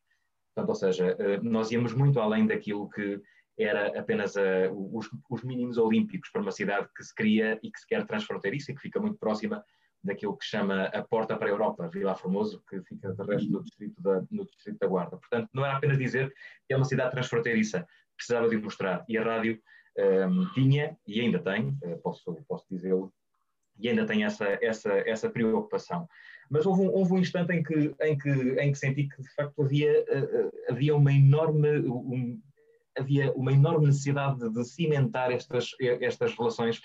Portanto, 0.54 0.68
ou 0.68 0.75
seja, 0.75 1.16
uh, 1.16 1.42
nós 1.42 1.71
íamos 1.73 1.92
muito 1.92 2.21
além 2.21 2.47
daquilo 2.47 2.88
que 2.90 3.21
era 3.59 3.99
apenas 3.99 4.35
uh, 4.37 4.73
os, 4.92 5.09
os, 5.28 5.42
mínimos 5.42 5.78
olímpicos 5.78 6.30
para 6.30 6.42
uma 6.42 6.52
cidade 6.52 6.88
que 6.97 7.02
se 7.02 7.14
cria 7.14 7.59
e 7.62 7.71
que 7.71 7.80
se 7.80 7.87
quer 7.87 8.06
transfronteiriça 8.06 8.71
e 8.71 8.75
que 8.75 8.83
fica 8.83 9.00
muito 9.00 9.18
próxima 9.18 9.64
daquilo 10.04 10.37
que 10.37 10.44
chama 10.44 10.84
a 10.84 11.02
porta 11.02 11.37
para 11.37 11.49
a 11.49 11.50
Europa, 11.50 11.88
Vila 11.88 12.14
Formoso, 12.14 12.62
que 12.68 12.80
fica 12.82 13.12
de 13.12 13.23
resto 13.25 13.50
no 13.50 13.62
distrito 13.62 14.02
da, 14.02 14.23
no 14.30 14.44
distrito 14.44 14.78
da 14.78 14.87
Guarda. 14.87 15.16
Portanto, 15.16 15.49
não 15.54 15.64
era 15.64 15.76
apenas 15.78 15.96
dizer 15.99 16.32
que 16.66 16.75
é 16.75 16.76
uma 16.76 16.84
cidade 16.84 17.12
transfronteiriça, 17.12 17.87
precisava 18.16 18.49
de 18.49 18.56
mostrar. 18.58 19.04
E 19.08 19.16
a 19.16 19.25
rádio 19.25 19.58
um, 20.28 20.52
tinha, 20.52 20.96
e 21.06 21.20
ainda 21.20 21.38
tem, 21.38 21.70
uh, 21.82 21.99
posso, 22.02 22.44
posso 22.46 22.66
dizê-lo, 22.70 23.12
e 23.78 23.88
ainda 23.88 24.06
tem 24.06 24.25
essa, 24.25 24.46
essa, 24.62 24.92
essa 25.08 25.30
preocupação. 25.30 26.06
Mas 26.50 26.66
houve 26.66 26.82
um, 26.82 26.92
houve 26.92 27.14
um 27.14 27.18
instante 27.18 27.52
em 27.54 27.62
que, 27.62 27.94
em, 28.00 28.18
que, 28.18 28.30
em 28.30 28.70
que 28.70 28.78
senti 28.78 29.08
que, 29.08 29.23
de 29.23 29.34
facto, 29.34 29.62
havia, 29.62 29.90
uh, 30.02 30.73
havia 30.73 30.94
uma 30.94 31.12
enorme... 31.12 31.78
Um, 31.78 32.40
havia 32.96 33.32
uma 33.32 33.52
enorme 33.52 33.87
necessidade 33.87 34.38
de, 34.38 34.52
de 34.52 34.64
cimentar 34.64 35.32
estas, 35.32 35.70
estas 36.00 36.32
relações 36.38 36.80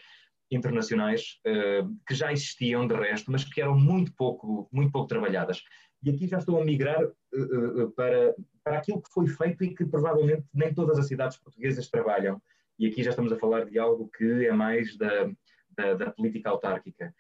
internacionais 0.52 1.40
uh, 1.46 1.96
que 2.08 2.16
já 2.16 2.32
existiam 2.32 2.88
de 2.88 2.96
resto, 2.96 3.32
mas 3.32 3.44
que 3.44 3.62
eram 3.62 3.78
muito 3.78 4.14
pouco, 4.14 4.68
muito 4.72 4.92
pouco 4.92 5.08
trabalhadas. 5.08 5.62
E 6.04 6.10
aqui 6.10 6.28
já 6.28 6.38
estou 6.38 6.60
a 6.60 6.66
migrar 6.66 7.04
uh, 7.04 7.84
uh, 7.84 7.92
para, 7.92 8.36
para 8.64 8.78
aquilo 8.78 9.02
que 9.02 9.12
foi 9.12 9.28
feito 9.28 9.64
e 9.64 9.76
que 9.76 9.86
provavelmente 9.86 10.44
nem 10.54 10.74
todas 10.74 10.98
as 10.98 11.08
cidades 11.08 11.38
portuguesas 11.38 11.90
trabalham. 11.90 12.42
E 12.78 12.88
aqui 12.88 13.04
já 13.04 13.12
estamos 13.12 13.32
a 13.32 13.38
falar 13.38 13.66
de 13.66 13.78
algo 13.78 14.10
que 14.18 14.46
é 14.46 14.52
mais 14.52 14.98
da, 14.98 15.30
da, 15.78 15.94
da 15.96 16.12
política 16.12 16.50
autárquica. 16.50 17.14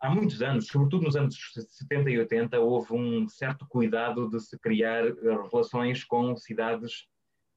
há 0.00 0.08
muitos 0.08 0.40
anos, 0.40 0.68
sobretudo 0.68 1.04
nos 1.04 1.16
anos 1.16 1.36
70 1.52 2.10
e 2.10 2.18
80, 2.20 2.60
houve 2.60 2.92
um 2.92 3.28
certo 3.28 3.66
cuidado 3.68 4.30
de 4.30 4.38
se 4.38 4.56
criar 4.60 5.02
relações 5.50 6.04
com 6.04 6.36
cidades 6.36 7.08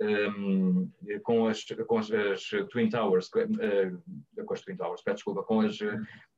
um, 0.04 0.92
com, 1.24 1.48
as, 1.48 1.64
com 1.88 1.98
as, 1.98 2.12
as, 2.12 2.50
Twin 2.70 2.90
Towers, 2.90 3.28
uh, 3.28 4.44
com 4.46 4.54
as 4.54 4.62
Twin 4.62 4.76
Towers, 4.76 5.02
peço 5.02 5.16
desculpa, 5.16 5.44
com 5.44 5.62
as, 5.62 5.78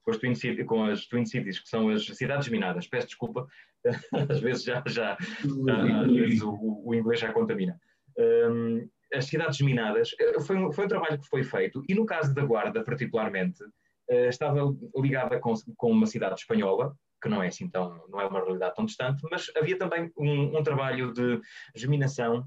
com 0.03 0.12
as, 0.12 0.17
Twin 0.17 0.36
City, 0.36 0.63
com 0.63 0.86
as 0.86 1.05
Twin 1.07 1.25
Cities, 1.25 1.60
que 1.60 1.69
são 1.69 1.89
as 1.89 2.05
cidades 2.05 2.48
minadas, 2.48 2.88
peço 2.88 3.07
desculpa, 3.07 3.48
às 4.29 4.39
vezes 4.39 4.63
já, 4.63 4.84
já, 4.86 5.17
já 5.43 6.01
às 6.01 6.12
vezes 6.12 6.41
o, 6.41 6.81
o, 6.86 6.93
inglês 6.93 7.19
já 7.19 7.31
contamina. 7.34 7.79
Um, 8.17 8.88
as 9.13 9.25
cidades 9.25 9.60
minadas, 9.62 10.15
eh, 10.19 10.39
foi 10.41 10.57
um, 10.57 10.72
foi 10.72 10.86
um 10.86 10.89
trabalho 10.89 11.19
que 11.19 11.27
foi 11.27 11.43
feito, 11.43 11.84
e 11.88 11.93
no 11.93 12.05
caso 12.05 12.34
da 12.34 12.43
Guarda, 12.43 12.84
particularmente, 12.84 13.63
uh, 13.63 14.29
estava 14.29 14.60
ligada 14.95 15.39
com, 15.39 15.53
com 15.77 15.91
uma 15.91 16.05
cidade 16.05 16.39
espanhola, 16.39 16.95
que 17.22 17.29
não 17.29 17.41
é 17.41 17.48
assim 17.48 17.69
tão, 17.69 18.05
não 18.10 18.22
é 18.22 18.27
uma 18.27 18.43
realidade 18.43 18.75
tão 18.75 18.86
distante, 18.86 19.22
mas 19.31 19.51
havia 19.55 19.77
também 19.77 20.12
um, 20.17 20.57
um 20.57 20.63
trabalho 20.63 21.12
de 21.12 21.41
geminação 21.75 22.45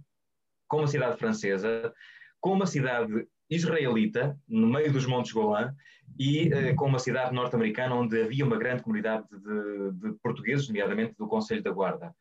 com 0.68 0.78
uma 0.78 0.86
cidade 0.86 1.18
francesa, 1.18 1.92
com 2.40 2.52
uma 2.52 2.66
cidade 2.66 3.26
israelita, 3.50 4.38
no 4.46 4.66
meio 4.66 4.92
dos 4.92 5.06
Montes 5.06 5.32
Golã, 5.32 5.74
e 6.18 6.48
uh, 6.48 6.76
com 6.76 6.86
uma 6.86 6.98
cidade 6.98 7.34
norte-americana 7.34 7.94
onde 7.94 8.20
havia 8.20 8.44
uma 8.44 8.58
grande 8.58 8.82
comunidade 8.82 9.26
de, 9.30 9.92
de 9.92 10.18
portugueses, 10.22 10.68
nomeadamente 10.68 11.14
do 11.16 11.26
Conselho 11.26 11.62
da 11.62 11.70
Guarda. 11.70 12.14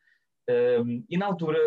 Um, 0.49 1.03
e 1.09 1.17
na 1.17 1.25
altura, 1.25 1.59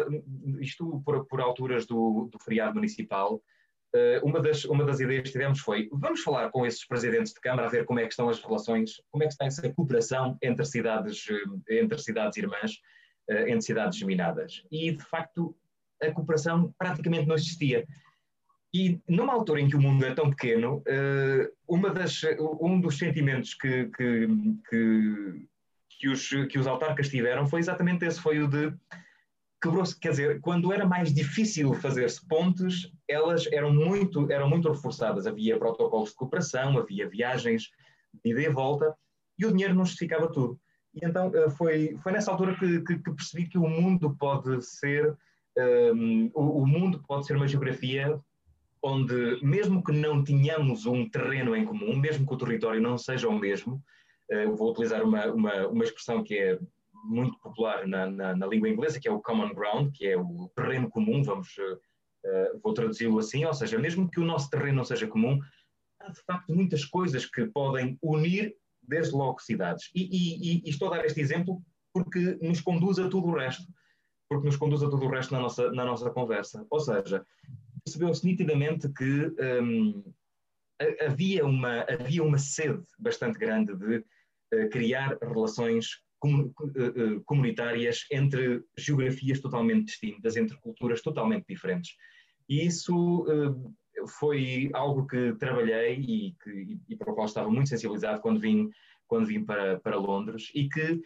isto 0.60 1.02
por, 1.04 1.26
por 1.26 1.40
alturas 1.40 1.87
do, 1.87 2.30
do 2.32 2.38
feriado 2.42 2.75
municipal, 2.75 3.34
uh, 3.34 4.26
uma, 4.26 4.40
das, 4.40 4.64
uma 4.64 4.84
das 4.84 5.00
ideias 5.00 5.25
que 5.25 5.32
tivemos 5.32 5.60
foi, 5.60 5.88
vamos 5.92 6.22
falar 6.22 6.50
com 6.50 6.64
esses 6.64 6.87
presidentes 6.87 7.34
de 7.34 7.40
Câmara 7.40 7.68
a 7.68 7.70
ver 7.70 7.84
como 7.84 8.00
é 8.00 8.04
que 8.04 8.12
estão 8.12 8.28
as 8.28 8.42
relações, 8.42 9.02
como 9.10 9.22
é 9.22 9.26
que 9.26 9.32
está 9.32 9.44
essa 9.44 9.70
cooperação 9.75 10.38
entre 10.42 10.64
cidades, 10.64 11.26
entre 11.68 11.99
cidades 11.99 12.38
irmãs, 12.38 12.72
uh, 13.30 13.49
entre 13.49 13.62
cidades 13.62 14.00
minadas. 14.02 14.62
E, 14.70 14.92
de 14.92 15.04
facto, 15.04 15.54
a 16.02 16.12
cooperação 16.12 16.75
praticamente 16.78 17.26
não 17.26 17.35
existia. 17.35 17.87
E 18.73 19.00
numa 19.09 19.33
altura 19.33 19.61
em 19.61 19.69
que 19.69 19.76
o 19.76 19.80
mundo 19.80 20.04
é 20.04 20.14
tão 20.14 20.30
pequeno, 20.30 20.83
eh, 20.87 21.50
uma 21.66 21.90
das, 21.90 22.21
um 22.61 22.80
dos 22.80 22.99
sentimentos 22.99 23.54
que, 23.54 23.87
que, 23.87 24.28
que, 24.69 25.47
que, 25.99 26.09
os, 26.09 26.28
que 26.28 26.59
os 26.59 26.66
autarcas 26.69 27.09
tiveram 27.09 27.49
foi 27.49 27.59
exatamente 27.59 28.04
esse, 28.04 28.21
foi 28.21 28.40
o 28.40 28.47
de 28.47 28.73
quebrou-se, 29.61 29.99
quer 29.99 30.11
dizer, 30.11 30.40
quando 30.40 30.73
era 30.73 30.87
mais 30.87 31.12
difícil 31.12 31.75
fazer-se 31.75 32.26
pontes, 32.26 32.90
elas 33.07 33.47
eram 33.52 33.73
muito, 33.73 34.30
eram 34.33 34.49
muito 34.49 34.71
reforçadas. 34.71 35.26
Havia 35.26 35.59
protocolos 35.59 36.11
de 36.11 36.16
cooperação, 36.16 36.78
havia 36.78 37.09
viagens 37.09 37.71
de 38.25 38.30
ida 38.30 38.40
e 38.40 38.49
volta, 38.49 38.95
e 39.38 39.45
o 39.45 39.50
dinheiro 39.50 39.75
não 39.75 39.85
justificava 39.85 40.33
tudo. 40.33 40.59
E 40.95 41.04
então 41.04 41.30
eh, 41.35 41.50
foi, 41.50 41.97
foi 42.02 42.12
nessa 42.12 42.30
altura 42.30 42.57
que, 42.57 42.80
que, 42.80 42.99
que 42.99 43.12
percebi 43.12 43.47
que 43.47 43.59
o 43.59 43.69
mundo 43.69 44.16
pode 44.16 44.64
ser 44.64 45.16
um, 45.57 46.30
o, 46.35 46.62
o 46.62 46.66
mundo 46.66 47.02
pode 47.07 47.26
ser 47.26 47.37
uma 47.37 47.49
geografia 47.49 48.21
onde, 48.83 49.38
mesmo 49.45 49.83
que 49.83 49.92
não 49.92 50.25
tenhamos 50.25 50.87
um 50.87 51.09
terreno 51.09 51.54
em 51.54 51.64
comum, 51.64 51.97
mesmo 51.97 52.26
que 52.26 52.33
o 52.33 52.38
território 52.38 52.80
não 52.80 52.97
seja 52.97 53.28
o 53.28 53.38
mesmo, 53.38 53.83
uh, 54.33 54.57
vou 54.57 54.71
utilizar 54.71 55.02
uma, 55.02 55.26
uma, 55.26 55.66
uma, 55.69 55.85
expressão 55.85 56.23
que 56.23 56.38
é 56.38 56.59
muito 57.04 57.38
popular 57.40 57.87
na, 57.87 58.11
na, 58.11 58.37
na, 58.37 58.47
língua 58.47 58.69
inglesa, 58.69 58.99
que 58.99 59.09
é 59.09 59.12
o 59.12 59.21
common 59.21 59.54
ground, 59.54 59.92
que 59.92 60.07
é 60.07 60.16
o 60.16 60.50
terreno 60.54 60.88
comum, 60.88 61.23
vamos, 61.23 61.49
uh, 61.59 62.61
vou 62.62 62.73
traduzi-lo 62.73 63.19
assim, 63.19 63.45
ou 63.45 63.52
seja, 63.52 63.78
mesmo 63.78 64.11
que 64.11 64.21
o 64.21 64.25
nosso 64.25 64.49
terreno 64.49 64.78
não 64.78 64.85
seja 64.85 65.07
comum, 65.07 65.38
há 66.00 66.11
de 66.11 66.21
facto 66.23 66.54
muitas 66.54 66.85
coisas 66.85 67.26
que 67.26 67.47
podem 67.47 67.99
unir 68.02 68.54
desde 68.83 69.14
logo 69.14 69.40
cidades. 69.40 69.90
E, 69.95 70.02
e, 70.02 70.62
e 70.66 70.71
estou 70.71 70.88
a 70.88 70.97
dar 70.97 71.04
este 71.04 71.21
exemplo 71.21 71.62
porque 71.92 72.38
nos 72.40 72.61
conduz 72.61 72.99
a 72.99 73.09
tudo 73.09 73.28
o 73.28 73.35
resto 73.35 73.64
porque 74.30 74.46
nos 74.46 74.56
conduz 74.56 74.80
a 74.84 74.88
todo 74.88 75.04
o 75.04 75.10
resto 75.10 75.34
na 75.34 75.40
nossa, 75.40 75.72
na 75.72 75.84
nossa 75.84 76.08
conversa. 76.08 76.64
Ou 76.70 76.78
seja, 76.78 77.26
percebeu-se 77.84 78.25
nitidamente 78.25 78.88
que 78.92 79.26
um, 79.60 80.04
havia, 81.04 81.44
uma, 81.44 81.80
havia 81.80 82.22
uma 82.22 82.38
sede 82.38 82.80
bastante 82.96 83.40
grande 83.40 83.75
de 83.75 83.96
uh, 83.96 84.70
criar 84.70 85.18
relações 85.20 86.00
com, 86.20 86.42
uh, 86.42 87.20
comunitárias 87.25 88.06
entre 88.08 88.62
geografias 88.78 89.40
totalmente 89.40 89.87
distintas, 89.87 90.37
entre 90.37 90.56
culturas 90.58 91.02
totalmente 91.02 91.46
diferentes. 91.49 91.96
E 92.49 92.64
isso 92.64 93.25
uh, 93.25 93.75
foi 94.20 94.70
algo 94.72 95.08
que 95.08 95.34
trabalhei 95.40 95.96
e, 95.96 96.37
que, 96.40 96.78
e, 96.88 96.96
para 96.96 97.10
o 97.10 97.16
qual 97.16 97.26
estava 97.26 97.50
muito 97.50 97.68
sensibilizado 97.68 98.20
quando 98.20 98.38
vim, 98.38 98.70
quando 99.08 99.26
vim 99.26 99.44
para, 99.44 99.80
para 99.80 99.96
Londres 99.96 100.52
e 100.54 100.68
que 100.68 101.02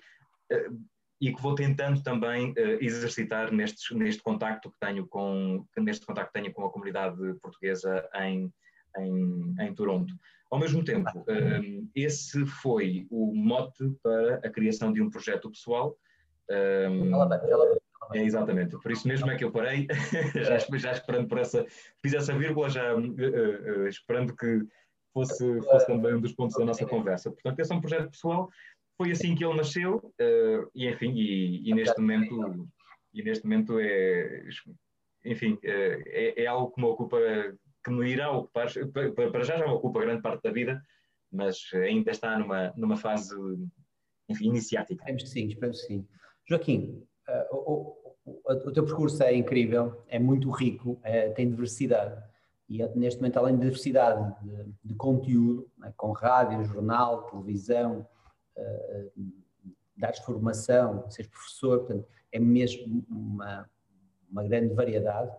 e 1.21 1.33
que 1.33 1.41
vou 1.41 1.55
tentando 1.55 2.03
também 2.03 2.51
uh, 2.53 2.79
exercitar 2.81 3.53
nestes, 3.53 3.97
neste 3.97 4.23
contacto 4.23 4.71
que 4.71 4.79
tenho 4.79 5.07
com 5.07 5.65
neste 5.79 6.05
contacto 6.05 6.33
que 6.33 6.41
tenho 6.41 6.53
com 6.53 6.65
a 6.65 6.71
comunidade 6.71 7.17
portuguesa 7.41 8.09
em, 8.17 8.53
em, 8.99 9.55
em 9.61 9.75
Toronto. 9.75 10.15
Ao 10.51 10.59
mesmo 10.59 10.85
tempo, 10.85 11.11
uh, 11.21 11.89
esse 11.95 12.45
foi 12.47 13.07
o 13.11 13.35
mote 13.35 13.91
para 14.03 14.37
a 14.37 14.51
criação 14.51 14.93
de 14.93 15.01
um 15.01 15.11
projeto 15.11 15.51
pessoal. 15.51 15.97
Um, 16.51 17.11
é, 18.13 18.23
exatamente, 18.23 18.77
por 18.79 18.93
isso 18.93 19.09
mesmo 19.09 19.31
é 19.31 19.37
que 19.37 19.45
eu 19.45 19.51
parei, 19.51 19.87
já, 20.35 20.59
já, 20.77 20.93
esperando 20.93 21.27
por 21.27 21.39
essa, 21.39 21.65
fiz 22.03 22.13
essa 22.13 22.37
vírgula, 22.37 22.69
já 22.69 22.95
uh, 22.95 23.89
esperando 23.89 24.37
que 24.37 24.67
fosse, 25.15 25.61
fosse 25.63 25.87
também 25.87 26.15
um 26.15 26.21
dos 26.21 26.33
pontos 26.33 26.57
da 26.57 26.65
nossa 26.65 26.85
conversa. 26.85 27.31
Portanto, 27.31 27.61
esse 27.61 27.73
é 27.73 27.75
um 27.75 27.81
projeto 27.81 28.11
pessoal 28.11 28.51
foi 28.97 29.11
assim 29.11 29.35
que 29.35 29.45
ele 29.45 29.57
nasceu 29.57 29.97
uh, 29.97 30.71
e 30.75 30.89
enfim 30.89 31.13
e, 31.15 31.69
e, 31.69 31.75
neste 31.75 32.01
momento 32.01 32.69
e 33.13 33.23
neste 33.23 33.45
momento 33.45 33.79
é 33.79 34.49
enfim 35.25 35.59
eh, 35.63 36.03
é, 36.07 36.43
é, 36.43 36.47
algo 36.47 36.73
que 36.73 36.81
me 36.81 36.87
ocupa 36.87 37.19
que 37.83 37.91
me 37.91 38.11
irá 38.11 38.31
ocupar 38.31 38.69
para 39.33 39.45
já 39.45 39.57
já 39.57 39.67
me 39.67 39.73
ocupa 39.73 40.01
grande 40.01 40.23
parte 40.23 40.43
da 40.43 40.53
vida 40.53 40.83
mas 41.33 41.57
ainda 41.75 42.11
está 42.11 42.39
numa 42.39 42.73
numa 42.77 42.97
fase 42.97 43.35
enfim 44.29 44.49
iniciática. 44.49 44.95
Esperemos 44.95 45.23
que 45.23 45.29
sim 45.29 45.47
esperemos 45.49 45.81
que 45.81 45.87
sim. 45.87 46.09
Joaquim 46.49 47.03
uh, 47.29 47.57
o, 47.57 48.15
o, 48.27 48.41
o, 48.45 48.73
teu 48.73 48.85
percurso 48.85 49.23
é 49.23 49.35
incrível 49.35 50.05
é 50.09 50.19
muito 50.19 50.51
rico 50.51 51.01
é, 51.03 51.31
tem 51.31 51.49
diversidade 51.49 52.23
e 52.69 52.79
neste 52.97 53.21
momento 53.21 53.39
além 53.39 53.55
de 53.55 53.63
diversidade 53.63 54.35
de, 54.43 54.75
de 54.85 54.95
conteúdo 54.95 55.71
né, 55.79 55.93
com 55.97 56.13
rádio 56.13 56.65
jornal 56.65 57.25
televisão 57.31 58.07
dares 59.97 60.19
formação, 60.21 61.09
seres 61.11 61.31
professor, 61.31 61.81
portanto, 61.81 62.09
é 62.33 62.39
mesmo 62.39 63.05
uma, 63.09 63.69
uma 64.31 64.43
grande 64.45 64.75
variedade. 64.75 65.33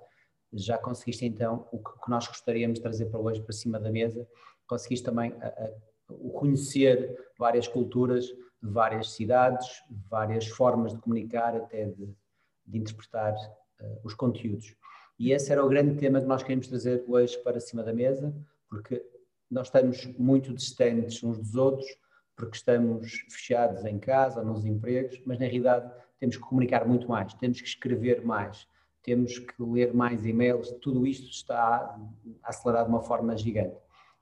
Já 0.54 0.78
conseguiste 0.78 1.26
então 1.26 1.68
o 1.72 1.78
que 1.78 2.10
nós 2.10 2.28
gostaríamos 2.28 2.78
de 2.78 2.84
trazer 2.84 3.06
para 3.08 3.20
hoje 3.20 3.42
para 3.42 3.54
cima 3.54 3.80
da 3.80 3.92
mesa, 3.92 4.28
conseguiste 4.68 5.06
também 5.06 5.34
a, 5.42 5.48
a, 5.48 5.72
o 6.10 6.30
conhecer 6.32 7.18
várias 7.38 7.68
culturas, 7.68 8.34
várias 8.62 9.12
cidades, 9.12 9.84
várias 10.10 10.48
formas 10.48 10.94
de 10.94 11.00
comunicar, 11.00 11.56
até 11.56 11.86
de, 11.86 12.16
de 12.66 12.78
interpretar 12.78 13.34
uh, 13.34 14.00
os 14.04 14.14
conteúdos. 14.14 14.76
E 15.20 15.32
esse 15.32 15.52
era 15.52 15.64
o 15.64 15.70
grande 15.70 15.98
tema 15.98 16.22
que 16.22 16.28
nós 16.28 16.42
queremos 16.42 16.68
trazer 16.68 17.04
hoje 17.08 17.38
para 17.40 17.60
cima 17.60 17.84
da 17.84 17.94
mesa, 17.94 18.34
porque 18.70 19.06
nós 19.50 19.68
estamos 19.68 20.06
muito 20.18 20.54
distantes 20.54 21.24
uns 21.24 21.38
dos 21.38 21.56
outros, 21.56 21.88
porque 22.36 22.58
estamos 22.58 23.12
fechados 23.30 23.86
em 23.86 23.98
casa, 23.98 24.44
nos 24.44 24.66
empregos, 24.66 25.22
mas 25.26 25.40
na 25.40 25.46
realidade 25.46 25.92
temos 26.20 26.36
que 26.38 26.44
comunicar 26.44 26.86
muito 26.86 27.08
mais, 27.08 27.34
temos 27.34 27.62
que 27.62 27.68
escrever 27.68 28.24
mais, 28.26 28.68
temos 29.02 29.40
que 29.40 29.54
ler 29.64 29.94
mais 29.94 30.26
e-mails, 30.26 30.72
tudo 30.82 31.06
isto 31.06 31.30
está 31.30 31.98
a 32.44 32.50
acelerar 32.50 32.86
de 32.86 32.90
uma 32.90 33.02
forma 33.02 33.38
gigante. 33.38 33.78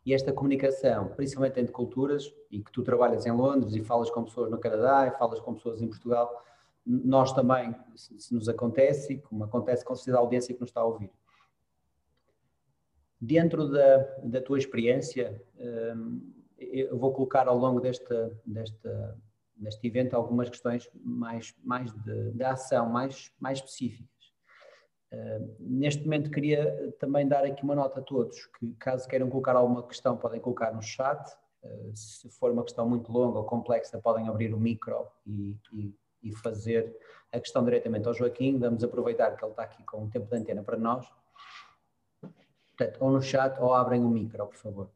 E 0.06 0.14
esta 0.14 0.34
comunicação, 0.34 1.08
principalmente 1.16 1.60
entre 1.60 1.72
culturas, 1.72 2.34
e 2.52 2.62
que 2.62 2.72
tu 2.72 2.84
trabalhas 2.84 3.26
em 3.26 3.32
Londres 3.32 3.74
e 3.74 3.82
falas 3.82 4.10
com 4.10 4.26
pessoas 4.26 4.52
no 4.52 4.60
Canadá 4.60 5.08
e 5.08 5.18
falas 5.18 5.40
com 5.40 5.54
pessoas 5.54 5.82
em 5.82 5.88
Portugal, 5.88 6.44
nós 6.86 7.32
também, 7.32 7.74
se 7.96 8.34
nos 8.34 8.50
acontece, 8.50 9.14
e 9.14 9.18
como 9.20 9.46
acontece 9.46 9.86
com 9.86 9.94
a 9.94 10.18
audiência 10.18 10.54
que 10.54 10.60
nos 10.60 10.70
está 10.70 10.82
a 10.82 10.86
ouvir. 10.86 11.10
Dentro 13.20 13.70
da, 13.70 13.98
da 14.26 14.42
tua 14.42 14.58
experiência, 14.58 15.42
hum, 15.96 16.43
eu 16.72 16.98
vou 16.98 17.14
colocar 17.14 17.48
ao 17.48 17.58
longo 17.58 17.80
desta, 17.80 18.38
deste 19.56 19.88
evento 19.88 20.16
algumas 20.16 20.50
questões 20.50 20.90
mais, 20.94 21.56
mais 21.64 21.92
de, 22.04 22.32
de 22.32 22.44
ação, 22.44 22.90
mais, 22.90 23.32
mais 23.40 23.60
específicas. 23.60 24.10
Uh, 25.12 25.56
neste 25.60 26.04
momento 26.04 26.32
queria 26.32 26.92
também 27.00 27.28
dar 27.28 27.46
aqui 27.46 27.64
uma 27.64 27.76
nota 27.76 28.00
a 28.00 28.04
todos, 28.04 28.48
que 28.58 28.74
caso 28.74 29.08
queiram 29.08 29.30
colocar 29.30 29.56
alguma 29.56 29.88
questão 29.88 30.18
podem 30.18 30.40
colocar 30.40 30.74
no 30.74 30.82
chat, 30.82 31.24
uh, 31.64 31.96
se 31.96 32.28
for 32.32 32.52
uma 32.52 32.64
questão 32.64 32.90
muito 32.90 33.12
longa 33.12 33.38
ou 33.38 33.46
complexa 33.46 34.00
podem 34.00 34.28
abrir 34.28 34.54
o 34.56 34.60
micro 34.60 35.08
e, 35.26 35.56
e, 35.72 35.96
e, 36.24 36.36
fazer 36.38 36.98
a 37.32 37.40
questão 37.40 37.64
diretamente 37.64 38.08
ao 38.08 38.14
Joaquim, 38.14 38.58
vamos 38.58 38.84
aproveitar 38.84 39.36
que 39.36 39.46
ele 39.46 39.52
está 39.52 39.64
aqui 39.64 39.84
com 39.84 40.04
um 40.04 40.10
tempo 40.10 40.26
de 40.28 40.36
antena 40.36 40.64
para 40.64 40.78
nós, 40.78 41.08
portanto, 42.76 42.98
ou 43.00 43.12
no 43.12 43.22
chat 43.22 43.60
ou 43.62 43.72
abrem 43.72 44.04
o 44.04 44.10
micro, 44.10 44.48
por 44.48 44.58
favor. 44.58 44.90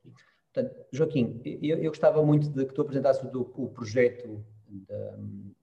Portanto, 0.58 0.88
Joaquim, 0.92 1.40
eu, 1.46 1.78
eu, 1.78 1.92
gostava 1.92 2.24
muito 2.24 2.50
de 2.50 2.66
que 2.66 2.74
tu 2.74 2.82
apresentasses 2.82 3.24
o, 3.32 3.42
o 3.42 3.70
projeto, 3.70 4.44
de, 4.68 4.94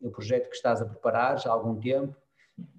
o 0.00 0.08
projeto 0.08 0.48
que 0.48 0.54
estás 0.54 0.80
a 0.80 0.86
preparar 0.86 1.36
já 1.40 1.50
há 1.50 1.52
algum 1.52 1.80
tempo, 1.80 2.16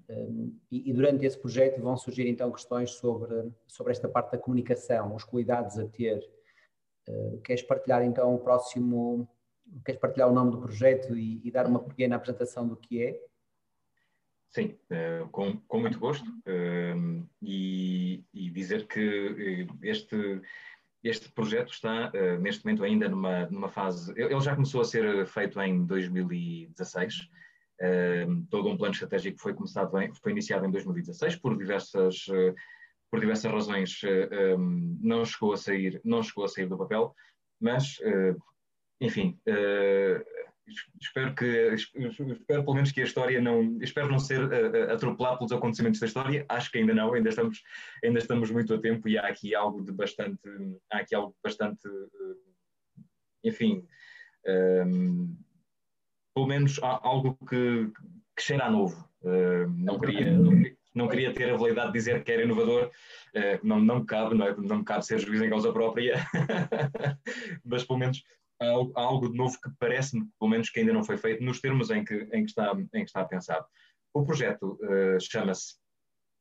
um, 0.08 0.58
e, 0.70 0.88
e, 0.88 0.92
durante 0.94 1.26
esse 1.26 1.38
projeto 1.38 1.82
vão 1.82 1.94
surgir 1.94 2.26
então 2.26 2.50
questões 2.50 2.92
sobre, 2.92 3.52
sobre 3.66 3.92
esta 3.92 4.08
parte 4.08 4.32
da 4.32 4.38
comunicação, 4.38 5.14
os 5.14 5.24
cuidados 5.24 5.78
a 5.78 5.86
ter. 5.86 6.18
Uh, 7.06 7.38
queres 7.42 7.62
partilhar 7.62 8.02
então 8.02 8.34
o 8.34 8.38
próximo, 8.38 9.28
queres 9.84 10.00
partilhar 10.00 10.30
o 10.30 10.32
nome 10.32 10.52
do 10.52 10.58
projeto 10.62 11.14
e, 11.14 11.46
e 11.46 11.50
dar 11.50 11.66
uma 11.66 11.80
pequena 11.80 12.16
apresentação 12.16 12.66
do 12.66 12.76
que 12.76 13.02
é? 13.02 13.20
Sim, 14.48 14.74
uh, 14.90 15.28
com, 15.28 15.58
com 15.68 15.80
muito 15.80 15.98
gosto 15.98 16.30
uh, 16.30 17.28
e, 17.42 18.24
e, 18.32 18.50
dizer 18.50 18.86
que 18.86 19.66
este 19.82 20.40
este 21.02 21.30
projeto 21.32 21.72
está 21.72 22.10
uh, 22.10 22.40
neste 22.40 22.64
momento 22.64 22.84
ainda 22.84 23.08
numa, 23.08 23.46
numa 23.46 23.68
fase. 23.68 24.12
Ele 24.16 24.40
já 24.40 24.54
começou 24.54 24.80
a 24.80 24.84
ser 24.84 25.26
feito 25.26 25.60
em 25.60 25.84
2016. 25.84 27.18
Uh, 27.18 27.28
eh, 27.78 28.26
todo 28.48 28.70
um 28.70 28.76
plano 28.76 28.94
estratégico 28.94 29.38
foi 29.38 29.52
começado 29.52 30.00
em, 30.00 30.10
foi 30.14 30.32
iniciado 30.32 30.64
em 30.64 30.70
2016 30.70 31.36
por 31.36 31.58
diversas 31.58 32.26
uh, 32.28 32.54
por 33.10 33.20
diversas 33.20 33.52
razões 33.52 34.00
um, 34.58 34.98
não 34.98 35.26
chegou 35.26 35.52
a 35.52 35.58
sair 35.58 36.00
não 36.02 36.22
chegou 36.22 36.46
a 36.46 36.48
sair 36.48 36.66
do 36.66 36.78
papel, 36.78 37.14
mas 37.60 38.00
enfim 38.98 39.38
espero 41.00 41.34
que 41.34 41.74
espero 41.74 42.64
pelo 42.64 42.74
menos 42.74 42.90
que 42.90 43.00
a 43.00 43.04
história 43.04 43.40
não 43.40 43.78
espero 43.80 44.10
não 44.10 44.18
ser 44.18 44.42
uh, 44.42 44.92
atropelado 44.92 45.38
pelos 45.38 45.52
acontecimentos 45.52 46.00
da 46.00 46.06
história. 46.06 46.44
Acho 46.48 46.70
que 46.70 46.78
ainda 46.78 46.94
não 46.94 47.12
ainda 47.12 47.28
estamos 47.28 47.62
ainda 48.04 48.18
estamos 48.18 48.50
muito 48.50 48.74
a 48.74 48.78
tempo 48.80 49.08
e 49.08 49.16
há 49.16 49.26
aqui 49.26 49.54
algo 49.54 49.84
de 49.84 49.92
bastante 49.92 50.48
há 50.92 50.98
aqui 50.98 51.14
algo 51.14 51.34
bastante 51.42 51.86
uh, 51.88 52.36
enfim 53.44 53.86
um, 54.46 55.36
pelo 56.34 56.46
menos 56.46 56.78
algo 56.82 57.38
que, 57.48 57.90
que 58.36 58.42
cheira 58.42 58.66
a 58.66 58.70
novo. 58.70 59.08
Uh, 59.22 59.68
não 59.76 59.98
queria 59.98 60.36
não, 60.36 60.52
não 60.94 61.08
queria 61.08 61.32
ter 61.32 61.50
a 61.50 61.56
validade 61.56 61.88
de 61.88 61.98
dizer 61.98 62.24
que 62.24 62.32
era 62.32 62.42
inovador, 62.42 62.90
não, 63.62 63.78
não 63.78 64.00
me 64.00 64.06
cabe, 64.06 64.34
não, 64.34 64.46
é? 64.46 64.56
não 64.56 64.78
me 64.78 64.84
cabe 64.84 65.04
ser 65.04 65.18
juiz 65.18 65.42
em 65.42 65.50
causa 65.50 65.70
própria, 65.70 66.14
mas 67.62 67.84
pelo 67.84 67.98
menos 67.98 68.24
algo 68.60 69.28
de 69.30 69.36
novo 69.36 69.58
que 69.60 69.70
parece-me, 69.78 70.28
pelo 70.38 70.50
menos, 70.50 70.70
que 70.70 70.80
ainda 70.80 70.92
não 70.92 71.04
foi 71.04 71.16
feito 71.16 71.44
nos 71.44 71.60
termos 71.60 71.90
em 71.90 72.04
que, 72.04 72.14
em 72.32 72.44
que, 72.44 72.50
está, 72.50 72.72
em 72.72 72.86
que 72.86 72.98
está 73.04 73.24
pensado. 73.24 73.66
O 74.14 74.24
projeto 74.24 74.78
uh, 74.82 75.20
chama-se 75.20 75.74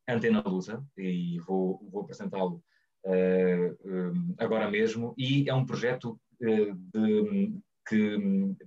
Antena 0.08 0.42
Lusa 0.42 0.84
e 0.98 1.40
vou, 1.40 1.86
vou 1.92 2.04
apresentá-lo 2.04 2.64
uh, 3.06 3.90
um, 3.90 4.36
agora 4.38 4.70
mesmo. 4.70 5.14
E 5.18 5.50
é 5.50 5.54
um 5.54 5.66
projeto 5.66 6.20
uh, 6.42 6.74
de, 6.74 7.60
que 7.88 8.18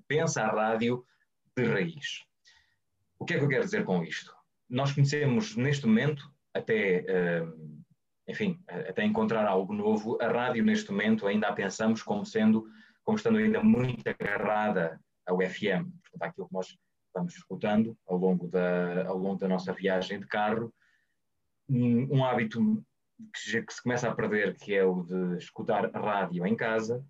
pensa 0.07 0.43
a 0.43 0.51
rádio 0.51 1.05
de 1.57 1.65
raiz. 1.65 2.25
O 3.19 3.25
que 3.25 3.35
é 3.35 3.39
que 3.39 3.45
eu 3.45 3.49
quero 3.49 3.65
dizer 3.65 3.85
com 3.85 4.05
isto? 4.05 4.33
Nós 4.69 4.93
conhecemos 4.93 5.57
neste 5.57 5.87
momento, 5.87 6.31
até, 6.55 7.05
enfim, 8.29 8.63
até 8.69 9.03
encontrar 9.03 9.45
algo 9.47 9.73
novo, 9.73 10.19
a 10.21 10.29
rádio 10.29 10.63
neste 10.63 10.93
momento 10.93 11.27
ainda 11.27 11.49
a 11.49 11.53
pensamos 11.53 12.03
como 12.03 12.25
sendo 12.25 12.69
como 13.09 13.17
estando 13.17 13.39
ainda 13.39 13.63
muito 13.63 14.07
agarrada 14.07 15.01
ao 15.27 15.41
FM, 15.41 15.89
portanto, 16.03 16.23
àquilo 16.23 16.47
que 16.47 16.53
nós 16.53 16.77
estamos 17.07 17.35
escutando 17.35 17.97
ao 18.07 18.19
longo 18.19 18.47
da, 18.49 19.07
ao 19.07 19.17
longo 19.17 19.39
da 19.39 19.49
nossa 19.49 19.73
viagem 19.73 20.21
de 20.21 20.27
carro, 20.27 20.71
um, 21.71 22.19
um 22.19 22.23
hábito 22.27 22.85
que, 23.33 23.63
que, 23.63 23.73
se 23.73 23.83
começa 23.83 24.11
a 24.11 24.15
perder, 24.15 24.59
que 24.59 24.75
é 24.75 24.85
o 24.85 25.03
de 25.05 25.39
escutar 25.39 25.91
rádio 25.91 26.47
em 26.47 26.55
casa, 26.55 27.03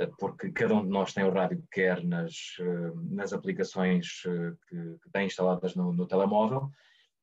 eh, 0.00 0.10
porque 0.18 0.50
cada 0.50 0.74
um 0.74 0.82
de 0.82 0.88
nós 0.88 1.14
tem 1.14 1.22
o 1.22 1.30
rádio 1.30 1.62
que 1.62 1.68
quer 1.70 2.02
nas, 2.02 2.56
eh, 2.58 2.92
nas 3.04 3.32
aplicações 3.32 4.24
eh, 4.26 4.52
que, 4.68 4.98
que 5.00 5.10
tem 5.12 5.26
instaladas 5.26 5.76
no, 5.76 5.92
no 5.92 6.08
telemóvel, 6.08 6.72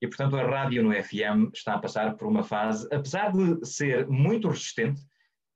e 0.01 0.07
portanto 0.07 0.37
a 0.37 0.47
rádio 0.47 0.81
no 0.81 0.93
FM 0.93 1.51
está 1.53 1.73
a 1.73 1.79
passar 1.79 2.15
por 2.15 2.29
uma 2.29 2.45
fase, 2.45 2.87
apesar 2.89 3.33
de 3.33 3.65
ser 3.65 4.07
muito 4.07 4.47
resistente, 4.47 5.01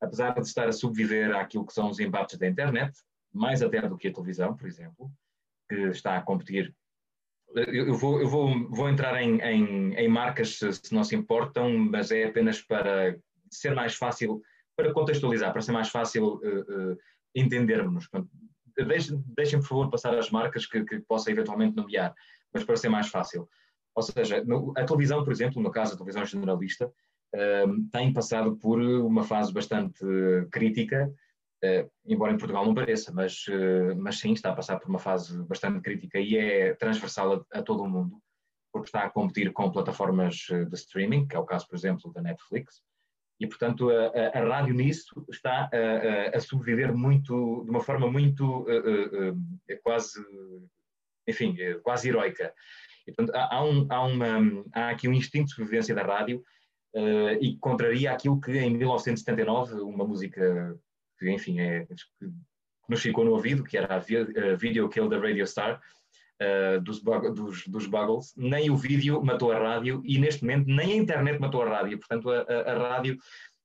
apesar 0.01 0.33
de 0.33 0.41
estar 0.41 0.67
a 0.67 0.71
subviver 0.71 1.35
àquilo 1.35 1.65
que 1.65 1.73
são 1.73 1.89
os 1.89 1.99
embates 1.99 2.37
da 2.37 2.47
internet, 2.47 2.97
mais 3.33 3.61
até 3.61 3.81
do 3.87 3.97
que 3.97 4.07
a 4.07 4.13
televisão, 4.13 4.55
por 4.55 4.67
exemplo, 4.67 5.11
que 5.69 5.75
está 5.89 6.17
a 6.17 6.21
competir. 6.21 6.73
Eu 7.55 7.95
vou, 7.95 8.19
eu 8.19 8.27
vou, 8.27 8.69
vou 8.69 8.89
entrar 8.89 9.21
em, 9.21 9.39
em, 9.41 9.93
em 9.93 10.07
marcas 10.07 10.59
se, 10.59 10.93
não 10.93 11.03
se 11.03 11.15
importam, 11.15 11.77
mas 11.77 12.11
é 12.11 12.25
apenas 12.25 12.61
para 12.61 13.17
ser 13.49 13.73
mais 13.73 13.95
fácil, 13.95 14.41
para 14.75 14.93
contextualizar, 14.93 15.51
para 15.51 15.61
ser 15.61 15.71
mais 15.71 15.89
fácil 15.89 16.35
uh, 16.35 16.91
uh, 16.91 16.97
entendermos. 17.33 18.09
Deixem, 19.35 19.59
por 19.59 19.67
favor, 19.67 19.89
passar 19.89 20.15
as 20.17 20.29
marcas 20.29 20.65
que, 20.65 20.83
que 20.83 20.99
possa 20.99 21.31
eventualmente 21.31 21.75
nomear, 21.75 22.13
mas 22.53 22.63
para 22.63 22.75
ser 22.75 22.89
mais 22.89 23.07
fácil. 23.07 23.49
Ou 23.95 24.03
seja, 24.03 24.43
a 24.75 24.85
televisão, 24.85 25.23
por 25.23 25.31
exemplo, 25.31 25.61
no 25.61 25.71
caso 25.71 25.93
da 25.93 25.97
televisão 25.97 26.23
generalista, 26.25 26.93
tem 27.91 28.13
passado 28.13 28.55
por 28.57 28.81
uma 28.81 29.23
fase 29.23 29.53
bastante 29.53 29.99
crítica, 30.51 31.11
uh, 31.63 31.91
embora 32.05 32.33
em 32.33 32.37
Portugal 32.37 32.65
não 32.65 32.73
pareça, 32.73 33.11
mas, 33.13 33.45
uh, 33.47 33.95
mas 33.97 34.19
sim, 34.19 34.33
está 34.33 34.51
a 34.51 34.55
passar 34.55 34.79
por 34.79 34.89
uma 34.89 34.99
fase 34.99 35.37
bastante 35.43 35.81
crítica 35.81 36.19
e 36.19 36.37
é 36.37 36.73
transversal 36.75 37.45
a, 37.51 37.59
a, 37.59 37.61
todo 37.61 37.83
o 37.83 37.89
mundo, 37.89 38.21
porque 38.71 38.87
está 38.87 39.03
a 39.03 39.09
competir 39.09 39.51
com 39.51 39.71
plataformas 39.71 40.35
de 40.35 40.75
streaming, 40.75 41.27
que 41.27 41.35
é 41.35 41.39
o 41.39 41.45
caso, 41.45 41.67
por 41.67 41.75
exemplo, 41.75 42.11
da 42.13 42.21
Netflix, 42.21 42.81
e, 43.39 43.45
portanto, 43.45 43.89
a, 43.91 44.07
a, 44.07 44.39
a 44.39 44.47
rádio 44.47 44.73
nisso 44.73 45.23
está 45.29 45.69
a, 45.71 46.35
a, 46.35 46.39
subviver 46.39 46.91
muito, 46.95 47.61
de 47.63 47.69
uma 47.69 47.81
forma 47.81 48.09
muito, 48.09 48.61
uh, 48.61 49.37
quase, 49.83 50.19
enfim, 51.27 51.55
quase 51.83 52.09
heroica. 52.09 52.51
E, 53.05 53.11
portanto, 53.11 53.35
há, 53.35 53.55
há, 53.55 53.63
um, 53.63 53.87
há, 53.91 54.01
uma, 54.03 54.63
há 54.73 54.89
aqui 54.89 55.07
um 55.07 55.13
instinto 55.13 55.45
de 55.45 55.51
sobrevivência 55.51 55.93
da 55.93 56.01
rádio 56.01 56.43
uh, 56.97 57.37
e 57.39 57.55
contraria 57.57 58.11
aquilo 58.11 58.41
que 58.41 58.51
em 58.57 58.75
1979, 58.75 59.75
uma 59.81 60.05
música 60.05 60.75
que, 61.19 61.31
enfim, 61.31 61.59
é, 61.59 61.85
que 61.85 62.29
nos 62.89 63.01
ficou 63.01 63.23
no 63.23 63.31
ouvido, 63.31 63.63
que 63.63 63.77
era 63.77 63.95
a 63.95 64.55
Video 64.55 64.89
Kill 64.89 65.09
the 65.09 65.17
Radio 65.17 65.45
Star, 65.45 65.79
uh, 66.41 66.81
dos, 66.81 67.01
dos, 67.01 67.67
dos 67.67 67.85
Buggles, 67.85 68.33
nem 68.35 68.69
o 68.69 68.75
vídeo 68.75 69.21
matou 69.23 69.51
a 69.51 69.59
rádio 69.59 70.01
e 70.05 70.17
neste 70.17 70.43
momento 70.43 70.67
nem 70.67 70.93
a 70.93 70.95
internet 70.95 71.39
matou 71.39 71.61
a 71.61 71.69
rádio, 71.69 71.99
portanto 71.99 72.29
a, 72.31 72.41
a, 72.41 72.73
a 72.73 72.89
rádio 72.89 73.17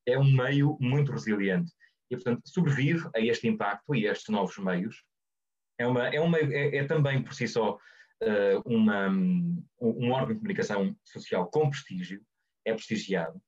é 0.07 0.19
um 0.19 0.31
meio 0.31 0.77
muito 0.81 1.13
resiliente. 1.13 1.73
E 2.11 2.17
portanto 2.17 2.43
sobrevive 2.45 3.09
a 3.15 3.21
este 3.21 3.49
impacto 3.49 3.95
e 3.95 4.07
a 4.07 4.13
estes 4.13 4.29
novos 4.29 4.59
meios. 4.59 5.03
É, 5.79 5.87
uma, 5.87 6.09
é, 6.09 6.21
uma, 6.21 6.39
é, 6.39 6.77
é 6.77 6.85
também 6.85 7.23
por 7.23 7.33
si 7.33 7.49
só 7.49 7.79
uh, 8.23 8.63
uma, 8.67 9.09
um, 9.09 9.65
um 9.81 10.11
órgão 10.11 10.35
de 10.35 10.41
comunicação 10.41 10.95
social 11.03 11.47
com 11.47 11.71
prestígio, 11.71 12.21
é 12.65 12.73
prestigiado 12.73 13.41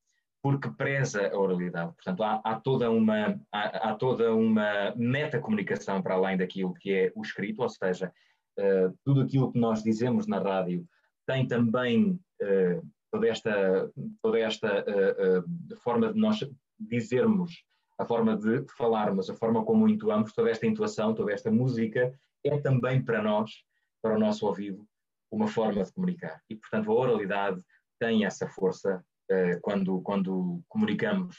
porque 0.45 0.69
preza 0.73 1.27
a 1.27 1.39
oralidade. 1.39 1.95
Portanto, 1.95 2.23
há, 2.23 2.39
há 2.45 2.61
toda 2.61 2.91
uma, 2.91 3.41
há, 3.51 3.89
há, 3.89 3.95
toda 3.95 4.35
uma 4.35 4.95
metacomunicação 4.95 6.03
para 6.03 6.17
além 6.17 6.37
daquilo 6.37 6.75
que 6.75 6.93
é 6.93 7.13
o 7.15 7.23
escrito, 7.23 7.63
ou 7.63 7.69
seja, 7.71 8.13
uh, 8.59 8.95
tudo 9.03 9.23
aquilo 9.23 9.51
que 9.51 9.59
nós 9.59 9.83
dizemos 9.83 10.27
na 10.27 10.39
rádio 10.39 10.87
tem 11.27 11.49
também 11.49 12.21
uh, 12.43 12.87
toda 13.11 13.27
esta, 13.27 13.91
toda 14.21 14.39
esta 14.39 14.85
uh, 14.85 15.77
forma 15.79 16.13
de 16.13 16.21
nós 16.21 16.47
dizermos, 16.79 17.65
a 17.99 18.05
forma 18.05 18.37
de 18.37 18.67
falarmos, 18.77 19.31
a 19.31 19.35
forma 19.35 19.65
como 19.65 19.89
entoamos, 19.89 20.35
toda 20.35 20.51
esta 20.51 20.67
intuação, 20.67 21.15
toda 21.15 21.33
esta 21.33 21.51
música 21.51 22.13
é 22.45 22.59
também 22.59 23.03
para 23.03 23.23
nós, 23.23 23.51
para 24.03 24.15
o 24.15 24.21
nosso 24.21 24.47
ouvido, 24.47 24.87
uma 25.31 25.49
forma 25.49 25.83
de 25.83 25.91
comunicar. 25.91 26.43
E, 26.51 26.55
portanto, 26.55 26.91
a 26.91 26.95
oralidade 26.95 27.63
tem 28.05 28.25
essa 28.27 28.47
força 28.47 29.03
uh, 29.31 29.61
quando, 29.63 30.03
quando 30.03 30.63
comunicamos 30.69 31.37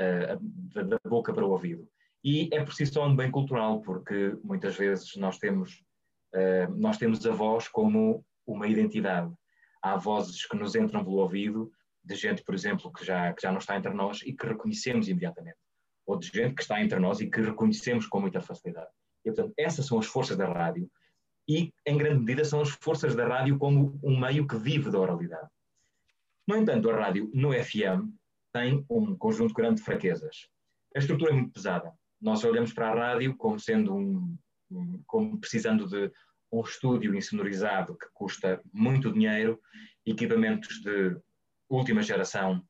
uh, 0.00 0.84
da, 0.84 0.98
boca 1.08 1.34
para 1.34 1.44
o 1.44 1.50
ouvido. 1.50 1.88
E 2.22 2.48
é 2.52 2.64
por 2.64 2.72
si 2.72 2.86
só 2.86 3.06
um 3.06 3.16
bem 3.16 3.30
cultural, 3.30 3.80
porque 3.80 4.36
muitas 4.44 4.76
vezes 4.76 5.16
nós 5.16 5.38
temos, 5.38 5.82
uh, 6.34 6.72
nós 6.76 6.98
temos 6.98 7.26
a 7.26 7.32
voz 7.32 7.68
como 7.68 8.24
uma 8.46 8.68
identidade. 8.68 9.32
Há 9.82 9.96
vozes 9.96 10.46
que 10.46 10.56
nos 10.56 10.74
entram 10.76 11.04
pelo 11.04 11.16
ouvido, 11.16 11.70
de 12.02 12.14
gente, 12.14 12.44
por 12.44 12.54
exemplo, 12.54 12.92
que 12.92 13.04
já, 13.04 13.32
que 13.32 13.42
já 13.42 13.50
não 13.50 13.58
está 13.58 13.76
entre 13.76 13.92
nós 13.92 14.22
e 14.22 14.32
que 14.32 14.46
reconhecemos 14.46 15.08
imediatamente. 15.08 15.58
Ou 16.06 16.18
de 16.18 16.28
gente 16.28 16.54
que 16.54 16.62
está 16.62 16.80
entre 16.80 16.98
nós 16.98 17.20
e 17.20 17.28
que 17.28 17.40
reconhecemos 17.40 18.06
com 18.06 18.20
muita 18.20 18.40
facilidade. 18.40 18.90
E, 19.24 19.32
portanto, 19.32 19.54
essas 19.58 19.86
são 19.86 19.98
as 19.98 20.06
forças 20.06 20.36
da 20.36 20.46
rádio 20.46 20.88
e, 21.48 21.72
em 21.86 21.98
grande 21.98 22.20
medida, 22.20 22.44
são 22.44 22.60
as 22.60 22.70
forças 22.70 23.14
da 23.14 23.26
rádio 23.26 23.58
como 23.58 23.98
um 24.02 24.18
meio 24.18 24.46
que 24.46 24.56
vive 24.56 24.90
da 24.90 24.98
oralidade. 24.98 25.48
No 26.46 26.56
entanto, 26.56 26.90
a 26.90 26.96
rádio 26.96 27.30
no 27.32 27.52
FM 27.52 28.12
tem 28.52 28.84
um 28.88 29.16
conjunto 29.16 29.54
grande 29.54 29.76
de 29.76 29.82
fraquezas. 29.82 30.48
A 30.94 30.98
estrutura 30.98 31.32
é 31.32 31.34
muito 31.34 31.52
pesada. 31.52 31.92
Nós 32.20 32.44
olhamos 32.44 32.72
para 32.72 32.90
a 32.90 32.94
rádio 32.94 33.36
como 33.36 33.58
sendo 33.58 33.94
um, 33.94 34.36
como 35.06 35.38
precisando 35.38 35.88
de 35.88 36.10
um 36.52 36.60
estúdio 36.60 37.14
insonorizado 37.14 37.96
que 37.96 38.06
custa 38.12 38.60
muito 38.72 39.12
dinheiro, 39.12 39.60
equipamentos 40.06 40.80
de 40.80 41.16
última 41.68 42.02
geração, 42.02 42.64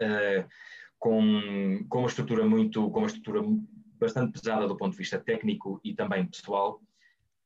uh, 0.00 0.48
com, 0.98 1.84
com 1.88 1.98
uma 1.98 2.08
estrutura 2.08 2.46
muito, 2.46 2.90
com 2.90 3.00
uma 3.00 3.06
estrutura 3.06 3.42
bastante 3.98 4.32
pesada 4.32 4.68
do 4.68 4.76
ponto 4.76 4.92
de 4.92 4.98
vista 4.98 5.18
técnico 5.18 5.80
e 5.82 5.94
também 5.94 6.26
pessoal. 6.26 6.80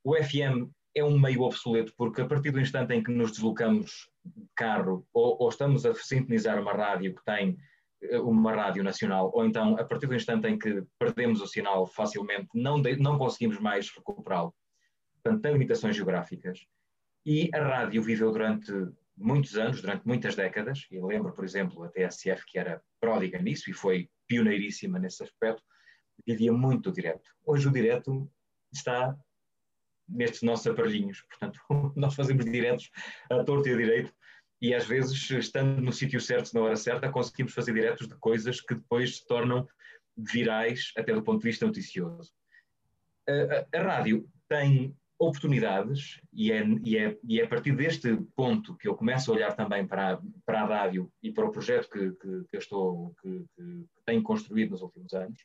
O 0.05 0.15
FM 0.15 0.71
é 0.95 1.05
um 1.05 1.19
meio 1.19 1.43
obsoleto 1.43 1.93
porque 1.97 2.21
a 2.21 2.27
partir 2.27 2.51
do 2.51 2.61
instante 2.61 2.95
em 2.95 3.03
que 3.03 3.11
nos 3.11 3.33
deslocamos 3.33 4.11
de 4.25 4.47
carro 4.55 5.07
ou, 5.13 5.37
ou, 5.41 5.49
estamos 5.49 5.87
a 5.87 5.95
sintonizar 5.95 6.61
uma 6.61 6.73
rádio 6.73 7.15
que 7.15 7.25
tem 7.25 7.57
eh, 8.03 8.19
uma 8.19 8.53
rádio 8.53 8.83
nacional 8.83 9.31
ou 9.35 9.45
então 9.45 9.77
a 9.79 9.85
partir 9.85 10.07
do 10.07 10.15
instante 10.15 10.47
em 10.47 10.59
que 10.59 10.85
perdemos 10.99 11.41
o 11.41 11.47
sinal 11.47 11.87
facilmente 11.87 12.49
não, 12.55 12.81
de, 12.81 12.97
não 12.97 13.19
conseguimos 13.19 13.59
mais 13.59 13.91
recuperá-lo. 13.91 14.55
Portanto, 15.15 15.43
tem 15.43 15.53
limitações 15.53 15.97
geográficas 15.97 16.67
e 17.25 17.49
a 17.55 17.63
rádio 17.63 18.03
viveu 18.03 18.31
durante 18.33 18.73
muitos 19.17 19.57
anos, 19.57 19.81
durante 19.81 20.07
muitas 20.07 20.35
décadas, 20.35 20.87
e 20.91 21.01
lembro, 21.01 21.33
por 21.33 21.45
exemplo, 21.45 21.85
a 21.85 21.89
TSF 21.89 22.45
que 22.47 22.59
era 22.59 22.83
pródiga 23.01 23.41
nisso 23.41 23.71
e 23.71 23.73
foi 23.73 24.09
pioneiríssima 24.27 24.99
nesse 24.99 25.23
aspecto, 25.23 25.63
vivia 26.27 26.53
muito 26.53 26.91
o 26.91 26.93
direto. 26.93 27.31
Hoje 27.45 27.69
o 27.69 27.73
direto 27.73 28.31
está 28.73 29.17
nestes 30.13 30.43
nossos 30.43 30.67
aparelhinhos. 30.67 31.23
Portanto, 31.23 31.61
nós 31.97 32.15
fazemos 32.15 32.45
diretos 32.45 32.91
a 33.31 33.43
torto 33.45 33.69
e 33.69 33.73
a 33.73 33.77
direito 33.77 34.13
e 34.63 34.73
às 34.73 34.87
vezes, 34.87 35.29
estando 35.31 35.83
no 35.83 35.93
sítio 35.93 36.21
certo, 36.21 36.55
na 36.55 36.61
hora 36.61 36.77
certa, 36.77 37.11
conseguimos 37.11 37.53
fazer 37.53 37.75
diretos 37.75 38.07
de 38.07 38.15
coisas 38.15 38.61
que 38.61 38.77
depois 38.77 39.17
se 39.17 39.27
tornam 39.27 39.67
virais, 40.17 40.93
até 40.97 41.13
do 41.13 41.23
ponto 41.23 41.41
de 41.41 41.49
vista 41.49 41.67
noticioso. 41.67 42.31
A, 43.29 43.77
a, 43.77 43.81
a 43.81 43.83
rádio 43.83 44.29
tem 44.49 44.97
oportunidades 45.19 46.21
e 46.33 46.53
é, 46.53 46.65
e, 46.85 46.97
é, 46.97 47.19
e 47.25 47.41
é 47.41 47.45
a 47.45 47.49
partir 47.49 47.75
deste 47.75 48.17
ponto 48.37 48.77
que 48.77 48.87
eu 48.87 48.95
começo 48.95 49.31
a 49.31 49.35
olhar 49.35 49.55
também 49.55 49.87
para 49.87 50.21
para 50.45 50.63
a 50.63 50.67
rádio 50.67 51.11
e 51.23 51.33
para 51.33 51.47
o 51.47 51.51
projeto 51.51 51.89
que, 51.89 52.11
que, 52.13 52.45
que 52.49 52.57
eu 52.57 52.59
estou, 52.59 53.15
que, 53.21 53.45
que 53.57 53.87
tenho 54.05 54.23
construído 54.23 54.71
nos 54.71 54.83
últimos 54.83 55.13
anos. 55.13 55.39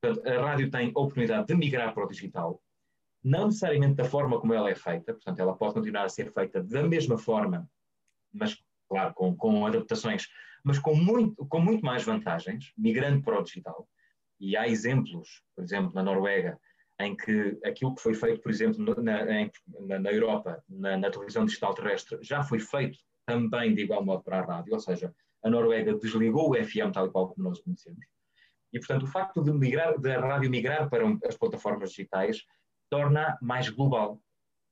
Portanto, 0.00 0.28
a 0.28 0.40
rádio 0.40 0.70
tem 0.70 0.88
a 0.88 1.00
oportunidade 1.00 1.46
de 1.46 1.54
migrar 1.54 1.92
para 1.94 2.04
o 2.04 2.08
digital, 2.08 2.60
não 3.22 3.46
necessariamente 3.46 3.94
da 3.94 4.04
forma 4.04 4.40
como 4.40 4.54
ela 4.54 4.70
é 4.70 4.74
feita, 4.74 5.12
portanto, 5.12 5.40
ela 5.40 5.56
pode 5.56 5.74
continuar 5.74 6.04
a 6.04 6.08
ser 6.08 6.32
feita 6.32 6.62
da 6.62 6.82
mesma 6.82 7.18
forma, 7.18 7.68
mas, 8.32 8.56
claro, 8.88 9.14
com, 9.14 9.36
com 9.36 9.66
adaptações, 9.66 10.28
mas 10.64 10.78
com 10.78 10.94
muito, 10.94 11.46
com 11.46 11.60
muito 11.60 11.84
mais 11.84 12.04
vantagens, 12.04 12.72
migrando 12.76 13.22
para 13.22 13.38
o 13.38 13.42
digital. 13.42 13.88
E 14.38 14.56
há 14.56 14.68
exemplos, 14.68 15.42
por 15.54 15.64
exemplo, 15.64 15.92
na 15.94 16.02
Noruega, 16.02 16.58
em 17.00 17.16
que 17.16 17.58
aquilo 17.64 17.94
que 17.94 18.02
foi 18.02 18.14
feito, 18.14 18.40
por 18.40 18.50
exemplo, 18.50 18.84
na, 19.02 19.24
na, 19.24 19.98
na 19.98 20.12
Europa, 20.12 20.62
na, 20.68 20.96
na, 20.96 21.10
televisão 21.10 21.44
digital 21.44 21.74
terrestre, 21.74 22.18
já 22.22 22.42
foi 22.42 22.58
feito 22.58 22.98
também 23.26 23.74
de 23.74 23.82
igual 23.82 24.04
modo 24.04 24.22
para 24.22 24.40
a 24.40 24.44
rádio, 24.44 24.72
ou 24.72 24.80
seja, 24.80 25.14
a 25.42 25.50
Noruega 25.50 25.94
desligou 25.94 26.50
o 26.50 26.54
FM 26.54 26.92
tal 26.92 27.06
e 27.06 27.10
qual 27.10 27.28
como 27.28 27.48
nós 27.48 27.60
conhecemos. 27.60 28.04
E, 28.72 28.78
portanto, 28.78 29.04
o 29.04 29.06
facto 29.06 29.42
de 29.42 29.52
migrar, 29.52 29.98
da 30.00 30.20
rádio 30.20 30.50
migrar 30.50 30.88
para 30.88 31.04
as 31.26 31.36
plataformas 31.36 31.90
digitais 31.90 32.44
torna 32.90 33.36
mais 33.40 33.68
global. 33.68 34.20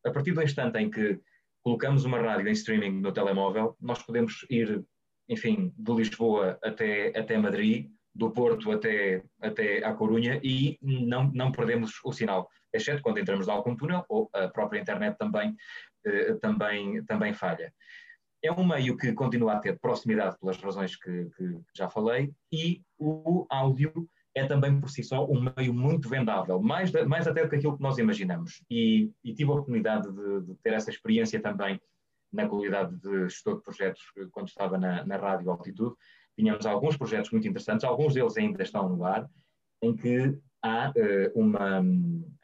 A 0.04 0.10
partir 0.10 0.32
do 0.32 0.42
instante 0.42 0.78
em 0.78 0.90
que 0.90 1.20
colocamos 1.62 2.04
uma 2.04 2.20
rádio 2.20 2.48
em 2.48 2.52
streaming 2.52 3.00
no 3.00 3.12
telemóvel, 3.12 3.76
nós 3.80 4.02
podemos 4.02 4.44
ir, 4.50 4.84
enfim, 5.28 5.72
de 5.76 5.92
Lisboa 5.92 6.58
até, 6.62 7.18
até 7.18 7.38
Madrid, 7.38 7.90
do 8.14 8.30
Porto 8.30 8.70
até, 8.70 9.22
até 9.40 9.84
à 9.84 9.92
Corunha 9.92 10.38
e 10.42 10.78
não, 10.80 11.30
não 11.32 11.50
perdemos 11.50 11.98
o 12.04 12.12
sinal, 12.12 12.48
exceto 12.72 13.02
quando 13.02 13.18
entramos 13.18 13.48
em 13.48 13.50
algum 13.50 13.74
túnel 13.74 14.04
ou 14.08 14.30
a 14.32 14.46
própria 14.48 14.80
internet 14.80 15.16
também, 15.18 15.56
eh, 16.06 16.34
também, 16.34 17.04
também 17.06 17.32
falha. 17.34 17.74
É 18.42 18.52
um 18.52 18.64
meio 18.64 18.96
que 18.96 19.12
continua 19.14 19.54
a 19.54 19.58
ter 19.58 19.78
proximidade 19.80 20.38
pelas 20.38 20.58
razões 20.58 20.96
que, 20.96 21.30
que 21.36 21.58
já 21.74 21.88
falei 21.88 22.32
e 22.52 22.82
o 22.98 23.46
áudio 23.50 24.08
é 24.34 24.46
também 24.46 24.80
por 24.80 24.90
si 24.90 25.02
só 25.02 25.24
um 25.26 25.40
meio 25.56 25.72
muito 25.72 26.08
vendável, 26.08 26.60
mais, 26.60 26.90
mais 27.06 27.26
até 27.28 27.44
do 27.44 27.48
que 27.48 27.56
aquilo 27.56 27.76
que 27.76 27.82
nós 27.82 27.98
imaginamos. 27.98 28.62
E, 28.68 29.12
e 29.22 29.32
tive 29.32 29.50
a 29.50 29.54
oportunidade 29.54 30.10
de, 30.10 30.40
de, 30.40 30.54
ter 30.56 30.72
essa 30.72 30.90
experiência 30.90 31.40
também 31.40 31.80
na 32.32 32.48
qualidade 32.48 32.96
de 32.96 33.28
gestor 33.28 33.56
de 33.56 33.62
projetos 33.62 34.02
quando 34.32 34.48
estava 34.48 34.76
na, 34.76 35.04
na 35.04 35.16
Rádio 35.16 35.50
Altitude. 35.50 35.94
Tínhamos 36.36 36.66
alguns 36.66 36.96
projetos 36.96 37.30
muito 37.30 37.46
interessantes, 37.46 37.84
alguns 37.84 38.14
deles 38.14 38.36
ainda 38.36 38.60
estão 38.60 38.88
no 38.88 39.04
ar, 39.04 39.30
em 39.80 39.94
que 39.94 40.36
há 40.60 40.90
uh, 40.90 41.40
uma 41.40 41.80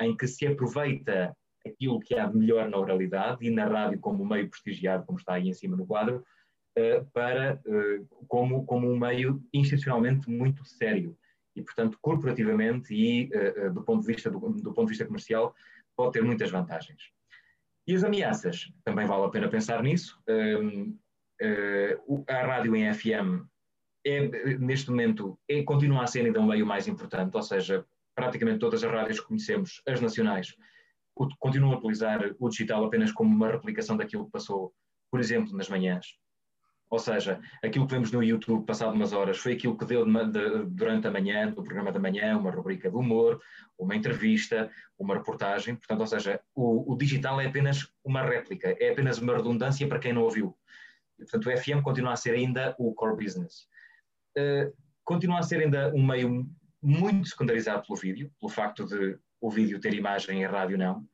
em 0.01 0.17
que 0.17 0.29
se 0.29 0.47
aproveita 0.47 1.37
aquilo 1.67 1.99
que 1.99 2.15
há 2.15 2.27
de 2.27 2.37
melhor 2.37 2.69
na 2.69 2.79
oralidade 2.79 3.45
e 3.45 3.51
na 3.51 3.67
rádio 3.67 3.99
como 3.99 4.25
meio 4.25 4.49
prestigiado, 4.49 5.05
como 5.05 5.19
está 5.19 5.35
aí 5.35 5.49
em 5.49 5.53
cima 5.53 5.77
no 5.77 5.87
quadro, 5.87 6.23
uh, 6.79 7.05
para 7.13 7.61
uh, 7.67 8.27
como, 8.29 8.65
como 8.65 8.89
um 8.89 8.97
meio 8.97 9.43
institucionalmente 9.53 10.31
muito 10.31 10.65
sério 10.65 11.19
e, 11.61 11.65
portanto, 11.65 11.99
corporativamente 12.01 12.95
e 12.95 13.31
uh, 13.35 13.73
do, 13.73 13.83
ponto 13.83 14.01
de 14.01 14.07
vista 14.07 14.31
do, 14.31 14.39
do, 14.39 14.73
ponto 14.73 14.87
de 14.87 14.91
vista 14.91 15.07
comercial, 15.07 15.55
pode 15.97 16.13
ter 16.13 16.23
muitas 16.23 16.51
vantagens. 16.51 17.11
E 17.87 17.95
as 17.95 18.05
ameaças? 18.05 18.73
Também 18.85 19.07
vale 19.07 19.25
a 19.25 19.29
pena 19.29 19.49
pensar 19.49 19.83
nisso. 19.83 20.21
Um, 20.29 20.97
uh, 21.43 22.25
a 22.29 22.43
rádio 22.43 22.75
em 22.77 22.93
FM 22.93 23.49
é, 24.05 24.57
neste 24.59 24.91
momento, 24.91 25.39
é, 25.49 25.63
continua 25.63 26.05
a 26.05 26.07
ser 26.07 26.25
ainda 26.25 26.41
um 26.41 26.47
meio 26.47 26.67
mais 26.67 26.89
importante, 26.89 27.37
ou 27.37 27.43
seja, 27.43 27.85
praticamente 28.15 28.59
todas 28.59 28.83
as 28.83 28.91
rádios 28.91 29.21
que 29.21 29.27
conhecemos, 29.27 29.83
as 29.87 30.01
nacionais, 30.01 30.55
continuam 31.39 31.73
a 31.73 31.77
utilizar 31.77 32.35
o 32.39 32.49
digital 32.49 32.85
apenas 32.85 33.13
como 33.13 33.35
uma 33.35 33.51
replicação 33.51 33.97
daquilo 33.97 34.25
que 34.25 34.33
passou, 34.33 34.73
por 35.11 35.21
exemplo, 35.21 35.55
nas 35.55 35.69
manhãs. 35.69 36.07
Ou 36.91 36.99
seja, 36.99 37.41
aquilo 37.63 37.87
que 37.87 37.95
vemos 37.95 38.11
no 38.11 38.23
YouTube 38.23 38.67
passado 38.67 38.93
umas 38.93 39.13
horas 39.13 39.39
foi 39.39 39.53
aquilo 39.53 39.79
que 39.79 39.85
deu 39.85 40.05
de, 40.05 40.33
de, 40.33 40.65
durante 40.71 41.07
a 41.07 41.11
manhã, 41.11 41.49
do 41.49 41.63
programa 41.63 41.93
da 41.93 42.01
manhã, 42.01 42.37
uma 42.37 42.51
rubrica 42.51 42.91
de 42.91 42.97
humor, 42.97 43.41
uma 43.79 43.95
entrevista, 43.95 44.69
uma 44.99 45.15
reportagem. 45.15 45.77
Portanto, 45.77 46.01
ou 46.01 46.07
seja, 46.09 46.41
o, 46.53 46.93
o, 46.93 46.97
digital 46.97 47.41
é 47.41 47.47
apenas 47.47 47.89
uma 48.05 48.23
réplica, 48.23 48.77
é 48.81 48.91
apenas 48.91 49.19
uma 49.19 49.37
redundância 49.37 49.87
para 49.87 50.01
quem 50.01 50.13
não 50.13 50.23
ouviu. 50.23 50.57
Portanto, 51.17 51.49
o 51.49 51.57
FM 51.57 51.81
continua 51.83 52.13
a 52.13 52.17
ser 52.17 52.35
ainda 52.35 52.75
o 52.77 52.93
core 52.93 53.25
business. 53.25 53.69
Uh, 54.37 54.75
continua 55.05 55.39
a 55.39 55.43
ser 55.43 55.61
ainda 55.61 55.95
um 55.95 56.05
meio 56.05 56.45
muito 56.83 57.29
secundarizado 57.29 57.87
pelo 57.87 58.01
vídeo, 58.01 58.33
pelo 58.41 58.51
facto 58.51 58.85
de 58.85 59.17
o 59.41 59.49
vídeo 59.49 59.81
ter 59.81 59.95
imagem 59.95 60.41
e 60.41 60.45
a 60.45 60.51
rádio 60.51 60.77
não. 60.77 61.07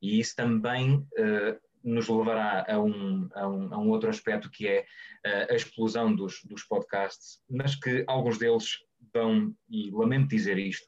E 0.00 0.20
isso 0.20 0.36
também 0.36 0.96
uh, 0.96 1.58
nos 1.84 2.08
levará 2.08 2.64
a 2.68 2.80
um, 2.80 3.28
a 3.34 3.48
um, 3.48 3.74
a 3.74 3.78
um 3.78 3.90
outro 3.90 4.08
aspecto 4.08 4.50
que 4.50 4.68
é 4.68 4.80
uh, 5.26 5.52
a 5.52 5.54
explosão 5.54 6.14
dos, 6.14 6.42
dos 6.44 6.62
podcasts, 6.64 7.40
mas 7.50 7.74
que 7.74 8.04
alguns 8.06 8.38
deles 8.38 8.78
vão, 9.12 9.54
e 9.68 9.90
lamento 9.90 10.28
dizer 10.28 10.58
isto, 10.58 10.86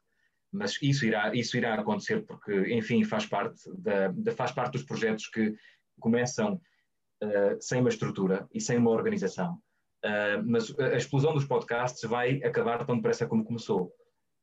mas 0.54 0.80
isso 0.80 1.04
irá, 1.04 1.34
isso 1.34 1.56
irá 1.56 1.74
acontecer 1.74 2.24
porque, 2.24 2.72
enfim, 2.72 3.02
faz 3.02 3.26
parte, 3.26 3.60
da, 3.76 4.08
da 4.12 4.32
faz 4.32 4.52
parte 4.52 4.74
dos 4.74 4.84
projetos 4.84 5.26
que 5.28 5.52
começam 5.98 6.60
uh, 7.22 7.60
sem 7.60 7.80
uma 7.80 7.88
estrutura 7.88 8.48
e 8.52 8.60
sem 8.60 8.78
uma 8.78 8.90
organização. 8.90 9.58
Uh, 10.04 10.40
mas 10.44 10.78
a 10.78 10.96
explosão 10.96 11.34
dos 11.34 11.44
podcasts 11.44 12.08
vai 12.08 12.36
acabar 12.44 12.84
tão 12.86 12.96
depressa 12.96 13.26
como 13.26 13.44
começou, 13.44 13.92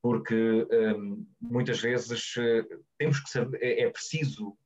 porque 0.02 0.68
um, 0.70 1.26
muitas 1.40 1.80
vezes 1.80 2.36
uh, 2.36 2.84
temos 2.98 3.22
que 3.22 3.30
saber, 3.30 3.58
é, 3.62 3.84
é 3.84 3.90
preciso 3.90 4.58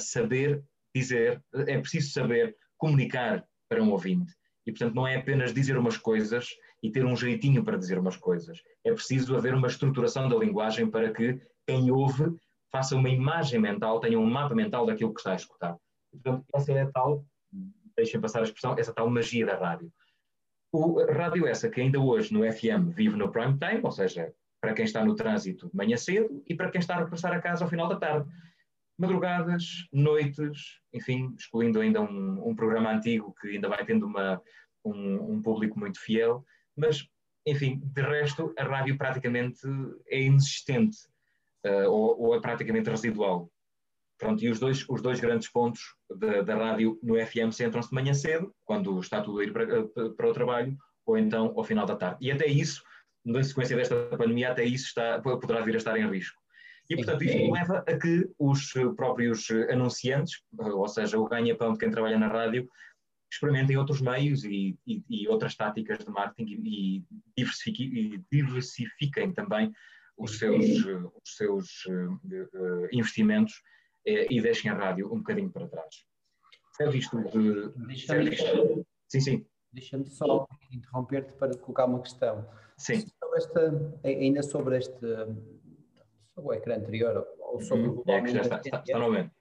saber 0.00 0.60
dizer, 0.98 1.42
é 1.54 1.78
preciso 1.78 2.10
saber 2.12 2.56
comunicar 2.76 3.44
para 3.68 3.82
um 3.82 3.90
ouvinte. 3.90 4.32
E, 4.66 4.72
portanto, 4.72 4.94
não 4.94 5.06
é 5.06 5.16
apenas 5.16 5.52
dizer 5.52 5.76
umas 5.76 5.96
coisas 5.96 6.48
e 6.82 6.90
ter 6.90 7.04
um 7.04 7.16
jeitinho 7.16 7.64
para 7.64 7.78
dizer 7.78 7.98
umas 7.98 8.16
coisas. 8.16 8.60
É 8.84 8.92
preciso 8.92 9.36
haver 9.36 9.54
uma 9.54 9.66
estruturação 9.66 10.28
da 10.28 10.36
linguagem 10.36 10.90
para 10.90 11.12
que 11.12 11.40
quem 11.66 11.90
ouve 11.90 12.36
faça 12.70 12.96
uma 12.96 13.08
imagem 13.08 13.58
mental, 13.58 14.00
tenha 14.00 14.18
um 14.18 14.26
mapa 14.26 14.54
mental 14.54 14.86
daquilo 14.86 15.12
que 15.12 15.20
está 15.20 15.32
a 15.32 15.36
escutar. 15.36 15.76
E, 16.12 16.18
portanto, 16.18 16.44
essa 16.54 16.72
é 16.72 16.82
a 16.82 16.90
tal, 16.90 17.24
deixem 17.96 18.20
passar 18.20 18.40
a 18.40 18.44
expressão, 18.44 18.76
essa 18.78 18.92
tal 18.92 19.08
magia 19.10 19.46
da 19.46 19.56
rádio. 19.56 19.90
o 20.72 21.02
rádio 21.04 21.46
essa 21.46 21.68
que 21.68 21.80
ainda 21.80 21.98
hoje 21.98 22.32
no 22.32 22.40
FM 22.40 22.94
vive 22.94 23.16
no 23.16 23.30
prime 23.30 23.58
time, 23.58 23.80
ou 23.82 23.90
seja, 23.90 24.32
para 24.60 24.74
quem 24.74 24.84
está 24.84 25.04
no 25.04 25.14
trânsito 25.14 25.68
de 25.68 25.76
manhã 25.76 25.96
cedo 25.96 26.42
e 26.46 26.54
para 26.54 26.70
quem 26.70 26.78
está 26.78 26.96
a 26.96 27.00
regressar 27.00 27.32
a 27.32 27.40
casa 27.40 27.64
ao 27.64 27.70
final 27.70 27.88
da 27.88 27.96
tarde. 27.96 28.28
Madrugadas, 28.98 29.86
noites, 29.92 30.80
enfim, 30.92 31.32
excluindo 31.38 31.80
ainda 31.80 32.00
um, 32.00 32.48
um 32.48 32.54
programa 32.54 32.92
antigo 32.92 33.34
que 33.40 33.48
ainda 33.48 33.68
vai 33.68 33.84
tendo 33.84 34.06
uma, 34.06 34.42
um, 34.84 35.34
um, 35.34 35.42
público 35.42 35.78
muito 35.78 36.00
fiel, 36.00 36.44
mas, 36.76 37.06
enfim, 37.46 37.80
de 37.82 38.02
resto, 38.02 38.52
a 38.58 38.64
rádio 38.64 38.98
praticamente 38.98 39.60
é 40.08 40.22
inexistente 40.22 40.96
uh, 41.64 41.88
ou, 41.88 42.20
ou, 42.20 42.34
é 42.34 42.40
praticamente 42.40 42.90
residual. 42.90 43.50
Pronto, 44.18 44.44
e 44.44 44.50
os 44.50 44.58
dois, 44.58 44.84
os 44.88 45.00
dois 45.00 45.20
grandes 45.20 45.48
pontos 45.48 45.80
da, 46.16 46.42
da 46.42 46.56
rádio 46.56 46.98
no 47.00 47.14
FM 47.14 47.52
centram-se 47.52 47.90
de 47.90 47.94
manhã 47.94 48.12
cedo, 48.12 48.52
quando 48.64 48.98
está 48.98 49.22
tudo 49.22 49.38
a 49.38 49.44
ir 49.44 49.52
para, 49.52 49.86
para 50.16 50.28
o 50.28 50.32
trabalho, 50.32 50.76
ou 51.06 51.16
então 51.16 51.54
ao 51.56 51.62
final 51.62 51.86
da 51.86 51.94
tarde. 51.94 52.18
E 52.20 52.32
até 52.32 52.46
isso, 52.46 52.82
na 53.24 53.42
sequência 53.44 53.76
desta 53.76 53.94
pandemia, 54.16 54.50
até 54.50 54.64
isso 54.64 54.86
está, 54.86 55.20
poderá 55.20 55.60
vir 55.60 55.74
a 55.74 55.78
estar 55.78 55.96
em 55.96 56.10
risco. 56.10 56.37
E, 56.90 56.96
portanto, 56.96 57.22
isto 57.22 57.52
leva 57.52 57.84
a 57.86 57.98
que 57.98 58.30
os 58.38 58.72
próprios 58.96 59.50
anunciantes, 59.70 60.42
ou 60.58 60.88
seja, 60.88 61.18
o 61.18 61.28
ganha-pão 61.28 61.72
de 61.72 61.78
quem 61.78 61.90
trabalha 61.90 62.18
na 62.18 62.28
rádio, 62.28 62.68
experimentem 63.30 63.76
outros 63.76 64.00
meios 64.00 64.42
e, 64.44 64.78
e, 64.86 65.04
e 65.08 65.28
outras 65.28 65.54
táticas 65.54 65.98
de 65.98 66.10
marketing 66.10 66.62
e, 66.64 67.04
diversifiquem, 67.36 68.24
diversifiquem 68.32 69.32
também 69.32 69.70
os 70.16 70.38
seus, 70.38 70.64
os 70.84 71.36
seus 71.36 71.84
uh, 71.86 72.88
investimentos 72.90 73.52
uh, 74.06 74.32
e 74.32 74.40
deixem 74.40 74.70
a 74.70 74.74
rádio 74.74 75.12
um 75.12 75.18
bocadinho 75.18 75.50
para 75.50 75.68
trás. 75.68 75.94
É 76.80 76.88
visto 76.88 77.18
de. 77.30 77.68
Deixa-me 77.86 78.36
sim, 79.08 79.20
sim. 79.20 79.46
Deixa-me 79.72 80.08
só 80.08 80.46
interromper-te 80.72 81.32
para 81.32 81.56
colocar 81.58 81.84
uma 81.86 82.00
questão. 82.00 82.48
Sim. 82.78 83.00
Sobre 83.00 83.36
esta, 83.36 84.00
ainda 84.04 84.42
sobre 84.42 84.78
este 84.78 85.06
o 86.42 86.52
ecrã 86.52 86.76
anterior 86.76 87.26
ou 87.38 87.60
sobre 87.60 87.88
uhum. 87.88 88.02
o 88.06 88.10
é 88.10 88.22
que 88.22 88.32
já 88.32 88.40
está, 88.42 88.60
está, 88.64 88.78
está 88.78 88.98
novamente. 88.98 89.32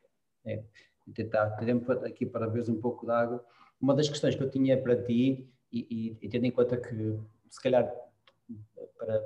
É, 0.45 0.63
e 1.05 1.12
tentar 1.12 1.51
tempo 1.57 1.91
aqui 1.91 2.25
para 2.25 2.47
ver 2.47 2.69
um 2.69 2.79
pouco 2.79 3.05
de 3.05 3.12
água. 3.12 3.43
Uma 3.79 3.95
das 3.95 4.10
questões 4.10 4.36
que 4.36 4.43
eu 4.43 4.49
tinha 4.49 4.81
para 4.81 5.01
ti, 5.01 5.49
e, 5.71 5.88
e, 5.89 6.17
e 6.25 6.29
tendo 6.29 6.45
em 6.45 6.51
conta 6.51 6.77
que, 6.77 7.19
se 7.49 7.62
calhar, 7.62 7.89
para, 8.97 9.23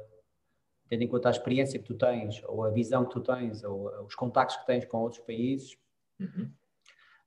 tendo 0.90 1.04
em 1.04 1.08
conta 1.08 1.30
a 1.30 1.32
experiência 1.32 1.80
que 1.80 1.86
tu 1.86 1.96
tens, 1.96 2.44
ou 2.46 2.64
a 2.64 2.70
visão 2.70 3.06
que 3.06 3.12
tu 3.12 3.22
tens, 3.22 3.64
ou 3.64 3.90
os 4.06 4.16
contactos 4.16 4.58
que 4.58 4.66
tens 4.66 4.86
com 4.86 5.00
outros 5.00 5.22
países, 5.22 5.78
uhum. 6.20 6.52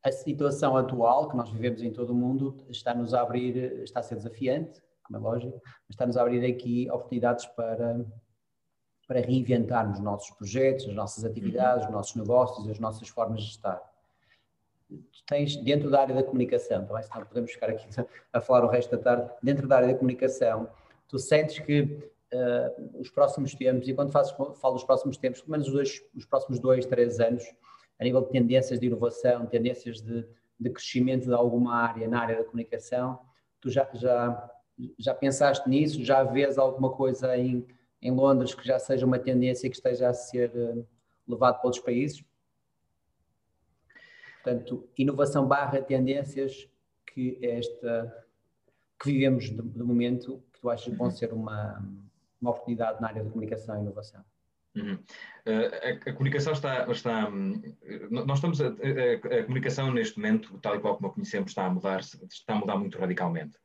a 0.03 0.13
situação 0.13 0.77
atual 0.77 1.29
que 1.29 1.37
nós 1.37 1.51
vivemos 1.51 1.83
em 1.83 1.93
todo 1.93 2.11
o 2.11 2.15
mundo 2.15 2.65
está-nos 2.69 3.15
a 3.15 3.23
abrir, 3.23 3.57
está 3.83 4.01
a 4.01 4.03
ser 4.03 4.17
desafiante, 4.17 4.83
como 5.03 5.19
é 5.19 5.21
lógico, 5.21 5.61
mas 5.65 5.91
está-nos 5.91 6.17
a 6.17 6.23
abrir 6.23 6.45
aqui 6.45 6.89
oportunidades 6.91 7.47
para, 7.47 8.05
para 9.07 9.21
reinventarmos 9.21 9.99
os 9.99 10.05
nossos 10.05 10.31
projetos, 10.31 10.89
as 10.89 10.95
nossas 10.95 11.25
atividades, 11.25 11.87
os 11.87 11.93
nossos 11.93 12.15
negócios, 12.17 12.69
as 12.69 12.79
nossas 12.79 13.09
formas 13.09 13.43
de 13.43 13.51
estar. 13.51 13.81
Tu 14.89 15.25
tens, 15.27 15.57
dentro 15.57 15.91
da 15.91 16.01
área 16.01 16.15
da 16.15 16.23
comunicação, 16.23 16.85
também, 16.87 17.03
senão 17.03 17.27
podemos 17.27 17.51
ficar 17.53 17.71
aqui 17.71 17.87
a 18.33 18.41
falar 18.41 18.65
o 18.65 18.69
resto 18.69 18.97
da 18.97 19.03
tarde, 19.03 19.31
dentro 19.43 19.67
da 19.67 19.77
área 19.77 19.89
da 19.89 19.95
comunicação, 19.95 20.69
tu 21.09 21.19
sentes 21.19 21.59
que 21.59 21.83
uh, 21.83 23.01
os 23.01 23.11
próximos 23.11 23.55
tempos, 23.55 23.89
e 23.89 23.95
quando 23.95 24.11
faço, 24.11 24.35
falo 24.55 24.75
dos 24.75 24.85
próximos 24.85 25.17
tempos, 25.17 25.41
pelo 25.41 25.53
menos 25.53 25.69
os, 25.69 25.73
dois, 25.73 26.03
os 26.15 26.25
próximos 26.25 26.59
dois, 26.59 26.87
três 26.87 27.21
anos, 27.21 27.45
a 27.99 28.05
nível 28.05 28.23
de 28.23 28.31
tendências 28.31 28.81
de 28.81 28.87
inovação, 28.87 29.47
tendências 29.47 30.01
de, 30.01 30.27
de 30.59 30.71
crescimento 30.71 31.27
de 31.27 31.35
alguma 31.35 31.77
área 31.77 32.09
na 32.09 32.21
área 32.21 32.37
da 32.39 32.45
comunicação, 32.45 33.19
tu 33.61 33.71
já, 33.71 33.89
já, 33.95 34.51
já 34.99 35.15
pensaste 35.15 35.69
nisso? 35.69 36.03
Já 36.05 36.23
vês 36.23 36.59
alguma 36.59 36.91
coisa 36.91 37.37
em 37.37 37.67
em 38.05 38.13
Londres 38.13 38.55
que 38.55 38.67
já 38.67 38.79
seja 38.79 39.07
uma 39.07 39.19
tendência 39.19 39.69
que 39.69 39.75
esteja 39.75 40.11
a 40.11 40.15
ser 40.15 40.51
uh, 40.55 40.87
levado 41.27 41.57
para 41.57 41.67
outros 41.67 41.83
países? 41.83 42.23
Portanto, 44.43 44.87
inovação 44.99 45.49
barra 45.49 45.81
tendências 45.81 46.69
que 47.07 47.39
esta 47.43 48.25
que 49.01 49.11
vivemos 49.11 49.45
de, 49.45 49.61
de 49.63 49.83
momento, 49.83 50.43
que 50.53 50.61
tu 50.61 50.71
achas 50.71 50.85
que 50.85 50.97
vão 50.97 51.07
uhum. 51.07 51.13
ser 51.13 51.33
uma, 51.33 51.83
uma 52.41 52.51
oportunidade 52.51 53.01
na 53.01 53.09
área 53.09 53.25
da 53.25 53.31
comunicação 53.31 53.77
e 53.77 53.81
inovação? 53.81 54.23
Uhum. 54.77 54.95
Uh, 55.47 56.07
a, 56.07 56.11
a, 56.11 56.13
comunicação 56.13 56.53
está, 56.53 56.91
está 56.91 57.29
um, 57.29 57.63
nós 58.11 58.39
estamos 58.39 58.61
a, 58.61 58.67
a, 58.67 59.39
a, 59.39 59.43
comunicação 59.45 59.93
neste 59.93 60.19
momento, 60.19 60.59
tal 60.59 60.77
e 60.77 60.81
qual 60.81 60.97
como 60.97 61.09
a 61.09 61.13
conhecemos, 61.13 61.51
está 61.51 61.67
a 61.67 61.71
mudar, 61.71 62.01
está 62.01 62.55
a 62.55 62.57
mudar 62.57 62.77
muito 62.77 62.99
radicalmente, 62.99 63.57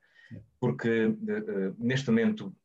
porque 0.60 1.08
uh, 1.08 1.76
neste 1.78 2.10
momento 2.10 2.56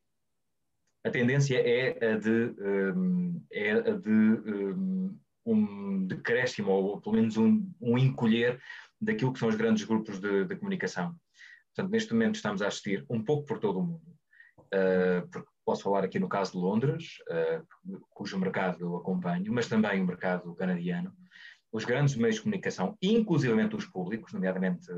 a 1.05 1.11
tendência 1.11 1.59
é 1.59 2.13
a 2.13 2.17
de, 2.17 2.55
um, 2.97 3.47
é 3.53 3.73
a 3.73 3.91
de 3.91 4.11
um, 4.11 5.19
um 5.45 6.07
decréscimo, 6.07 6.71
ou 6.71 7.01
pelo 7.01 7.17
menos 7.17 7.37
um, 7.37 7.71
um, 7.81 7.99
encolher 7.99 8.59
daquilo 8.99 9.33
que 9.33 9.39
são 9.39 9.49
os 9.49 9.55
grandes 9.55 9.85
grupos 9.85 10.19
de, 10.19 10.47
de, 10.47 10.57
comunicação. 10.57 11.15
Portanto, 11.75 11.93
neste 11.93 12.13
momento 12.15 12.37
estamos 12.37 12.63
a 12.63 12.69
assistir 12.69 13.05
um 13.11 13.23
pouco 13.23 13.47
por 13.47 13.59
todo 13.59 13.81
o 13.81 13.83
mundo. 13.83 14.17
Uh, 14.73 15.45
posso 15.65 15.83
falar 15.83 16.05
aqui 16.05 16.19
no 16.19 16.29
caso 16.29 16.53
de 16.53 16.59
Londres, 16.59 17.19
uh, 17.29 18.01
cujo 18.11 18.39
mercado 18.39 18.81
eu 18.81 18.97
acompanho, 18.97 19.53
mas 19.53 19.69
também 19.69 20.03
o 20.03 20.07
mercado 20.07 20.55
canadiano. 20.55 21.13
Os 21.71 21.85
grandes 21.85 22.17
meios 22.17 22.37
de 22.37 22.43
comunicação, 22.43 22.97
inclusivamente 23.03 23.77
os 23.77 23.85
públicos, 23.85 24.33
nomeadamente 24.33 24.91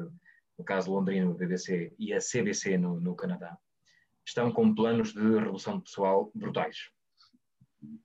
no 0.59 0.65
caso 0.65 0.91
londrino, 0.93 1.33
o 1.33 1.35
BBC 1.35 1.93
e 1.99 2.13
a 2.13 2.19
CBC 2.19 2.79
no, 2.79 3.01
no 3.01 3.15
Canadá, 3.15 3.59
estão 4.27 4.51
com 4.51 4.75
planos 4.75 5.13
de 5.13 5.39
redução 5.39 5.81
pessoal 5.81 6.31
brutais. 6.35 6.91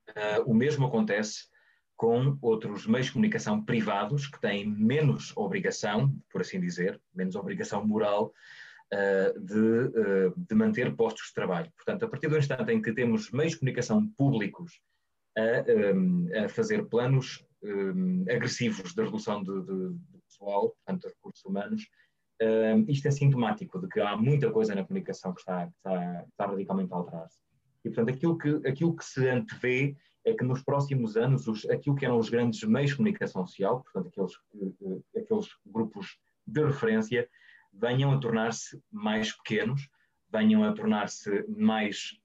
Uh, 0.10 0.44
o 0.46 0.54
mesmo 0.54 0.86
acontece 0.86 1.50
com 1.96 2.38
outros 2.42 2.88
meios 2.88 3.08
de 3.08 3.14
comunicação 3.14 3.64
privados 3.64 4.28
que 4.28 4.40
têm 4.40 4.68
menos 4.68 5.36
obrigação, 5.36 6.16
por 6.32 6.42
assim 6.42 6.60
dizer, 6.60 7.00
menos 7.14 7.36
obrigação 7.36 7.86
moral 7.86 8.34
uh, 8.94 9.40
de, 9.40 9.60
uh, 9.60 10.34
de, 10.36 10.56
manter 10.56 10.96
postos 10.96 11.28
de 11.28 11.34
trabalho. 11.34 11.72
Portanto, 11.76 12.06
a 12.06 12.10
partir 12.10 12.28
do 12.28 12.38
instante 12.38 12.72
em 12.72 12.82
que 12.82 12.94
temos 12.94 13.32
meios 13.32 13.54
de 13.54 13.60
comunicação 13.60 14.08
públicos 14.18 14.80
a, 15.38 15.94
um, 15.96 16.28
a 16.44 16.50
fazer 16.50 16.86
planos 16.88 17.46
um, 17.64 18.26
agressivos 18.30 18.94
de 18.94 19.04
redução 19.04 19.42
de, 19.44 19.62
de, 19.62 19.90
de 19.94 20.22
pessoal, 20.28 20.70
portanto, 20.70 21.02
de 21.02 21.08
recursos 21.14 21.46
humanos, 21.46 21.88
Uh, 22.42 22.84
isto 22.90 23.08
é 23.08 23.12
sintomático 23.12 23.80
de 23.80 23.88
que 23.88 24.00
há 24.00 24.18
muita 24.18 24.50
coisa 24.50 24.74
na 24.74 24.84
comunicação 24.84 25.32
que 25.32 25.42
está, 25.42 25.68
que 25.68 25.74
está, 25.78 26.26
está 26.28 26.46
radicalmente 26.48 26.92
a 26.92 26.96
alterar-se. 26.96 27.38
E, 27.86 27.90
portanto, 27.90 28.10
aquilo 28.10 28.38
que, 28.38 28.68
aquilo 28.68 28.96
que 28.96 29.06
se 29.06 29.30
antevê 29.30 29.96
é 30.26 30.34
que 30.34 30.44
nos 30.44 30.64
próximos 30.64 31.16
anos, 31.18 31.48
os, 31.48 31.70
aquilo 31.70 31.96
que 31.96 32.04
eram 32.04 32.18
os 32.18 32.30
grandes 32.30 32.64
meios 32.64 32.92
de 32.92 32.98
comunicação 32.98 33.46
social, 33.46 33.84
portanto, 33.84 34.08
aqueles, 34.08 34.34
uh, 34.82 35.04
aqueles 35.16 35.50
grupos 35.66 36.18
de 36.48 36.64
referência, 36.66 37.30
venham 37.72 38.12
a 38.12 38.18
tornar-se 38.18 38.82
mais 38.92 39.32
pequenos, 39.32 39.88
venham 40.32 40.64
a 40.64 40.74
tornar-se 40.74 41.46
mais. 41.48 42.20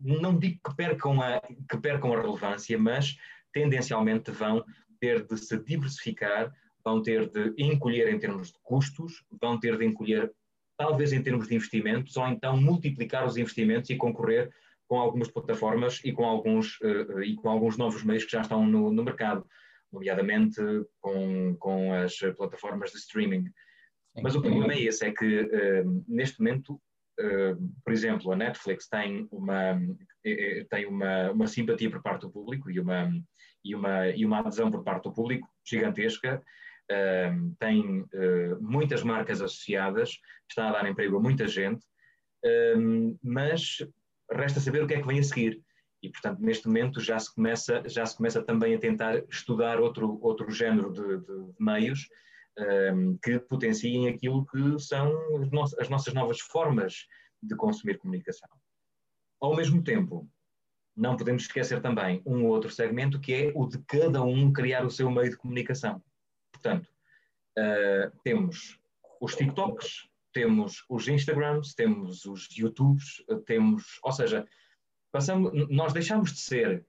Não 0.00 0.36
digo 0.36 0.58
que 0.64 0.74
percam, 0.74 1.22
a, 1.22 1.40
que 1.40 1.78
percam 1.80 2.12
a 2.12 2.20
relevância, 2.20 2.76
mas 2.76 3.16
tendencialmente 3.52 4.32
vão 4.32 4.64
ter 4.98 5.24
de 5.24 5.36
se 5.36 5.56
diversificar 5.58 6.52
vão 6.84 7.02
ter 7.02 7.28
de 7.28 7.54
encolher 7.58 8.12
em 8.12 8.18
termos 8.18 8.48
de 8.48 8.58
custos, 8.62 9.24
vão 9.40 9.58
ter 9.58 9.76
de 9.78 9.84
encolher 9.84 10.32
talvez 10.76 11.12
em 11.12 11.22
termos 11.22 11.48
de 11.48 11.54
investimentos, 11.54 12.16
ou 12.16 12.26
então 12.28 12.56
multiplicar 12.56 13.26
os 13.26 13.36
investimentos 13.36 13.90
e 13.90 13.96
concorrer 13.96 14.50
com 14.88 14.98
algumas 14.98 15.28
plataformas 15.28 16.00
e 16.04 16.12
com 16.12 16.24
alguns, 16.24 16.78
uh, 16.80 17.22
e 17.22 17.34
com 17.36 17.48
alguns 17.48 17.76
novos 17.78 18.02
meios 18.02 18.24
que 18.24 18.32
já 18.32 18.42
estão 18.42 18.66
no, 18.66 18.92
no 18.92 19.02
mercado, 19.04 19.46
nomeadamente 19.92 20.60
com, 21.00 21.56
com 21.58 21.94
as 21.94 22.18
plataformas 22.36 22.90
de 22.90 22.98
streaming. 22.98 23.44
Sim. 23.44 24.22
Mas 24.22 24.34
o 24.34 24.42
problema 24.42 24.72
é 24.74 24.82
esse, 24.82 25.06
é 25.06 25.12
que 25.12 25.42
uh, 25.42 26.04
neste 26.06 26.40
momento, 26.40 26.74
uh, 27.20 27.72
por 27.84 27.92
exemplo, 27.92 28.32
a 28.32 28.36
Netflix 28.36 28.88
tem 28.88 29.26
uma, 29.30 29.80
tem 30.68 30.86
uma, 30.86 31.30
uma 31.30 31.46
simpatia 31.46 31.90
por 31.90 32.02
parte 32.02 32.22
do 32.22 32.30
público 32.30 32.70
e 32.70 32.78
uma, 32.78 33.10
e, 33.64 33.74
uma, 33.74 34.08
e 34.08 34.26
uma 34.26 34.40
adesão 34.40 34.70
por 34.70 34.82
parte 34.82 35.04
do 35.04 35.14
público 35.14 35.48
gigantesca, 35.64 36.42
tem 37.58 38.00
uh, 38.00 38.60
muitas 38.60 39.02
marcas 39.02 39.40
associadas, 39.40 40.18
está 40.48 40.68
a 40.68 40.72
dar 40.72 40.88
emprego 40.88 41.16
a 41.16 41.20
muita 41.20 41.46
gente, 41.46 41.84
mas 43.22 43.78
resta 44.30 44.58
saber 44.58 44.82
o 44.82 44.86
que 44.86 44.94
é 44.94 45.00
que 45.00 45.06
vem 45.06 45.20
a 45.20 45.22
seguir. 45.22 45.62
E, 46.02 46.10
portanto, 46.10 46.40
neste 46.40 46.66
momento 46.66 47.00
já 47.00 47.18
se 47.18 47.32
começa, 47.32 47.82
já 47.86 48.04
se 48.04 48.16
começa 48.16 48.42
também 48.42 48.74
a 48.74 48.78
tentar 48.78 49.22
estudar 49.30 49.78
outro, 49.78 50.18
outro 50.20 50.50
género 50.50 50.92
de, 50.92 51.18
de 51.18 51.54
meios 51.60 52.08
um, 52.92 53.16
que 53.22 53.38
potenciem 53.38 54.08
aquilo 54.08 54.44
que 54.46 54.78
são 54.80 55.12
as, 55.40 55.50
no 55.50 55.62
as 55.78 55.88
nossas 55.88 56.12
novas 56.12 56.40
formas 56.40 57.06
de 57.40 57.54
consumir 57.54 57.98
comunicação. 57.98 58.48
Ao 59.40 59.54
mesmo 59.54 59.82
tempo, 59.82 60.28
não 60.96 61.16
podemos 61.16 61.42
esquecer 61.42 61.80
também 61.80 62.20
um 62.26 62.44
outro 62.46 62.70
segmento 62.70 63.20
que 63.20 63.32
é 63.32 63.52
o 63.54 63.66
de 63.66 63.78
cada 63.86 64.22
um 64.22 64.52
criar 64.52 64.84
o 64.84 64.90
seu 64.90 65.10
meio 65.10 65.30
de 65.30 65.36
comunicação. 65.36 66.02
Portanto, 66.52 66.88
uh, 67.58 68.16
temos 68.22 68.78
os 69.20 69.34
TikToks, 69.34 70.08
temos 70.32 70.84
os 70.88 71.08
Instagrams, 71.08 71.74
temos 71.74 72.24
os 72.24 72.48
YouTubes, 72.56 73.22
temos, 73.46 73.98
ou 74.02 74.12
seja, 74.12 74.46
passamos, 75.10 75.68
nós 75.68 75.92
deixamos 75.92 76.32
de 76.32 76.40
ser, 76.40 76.84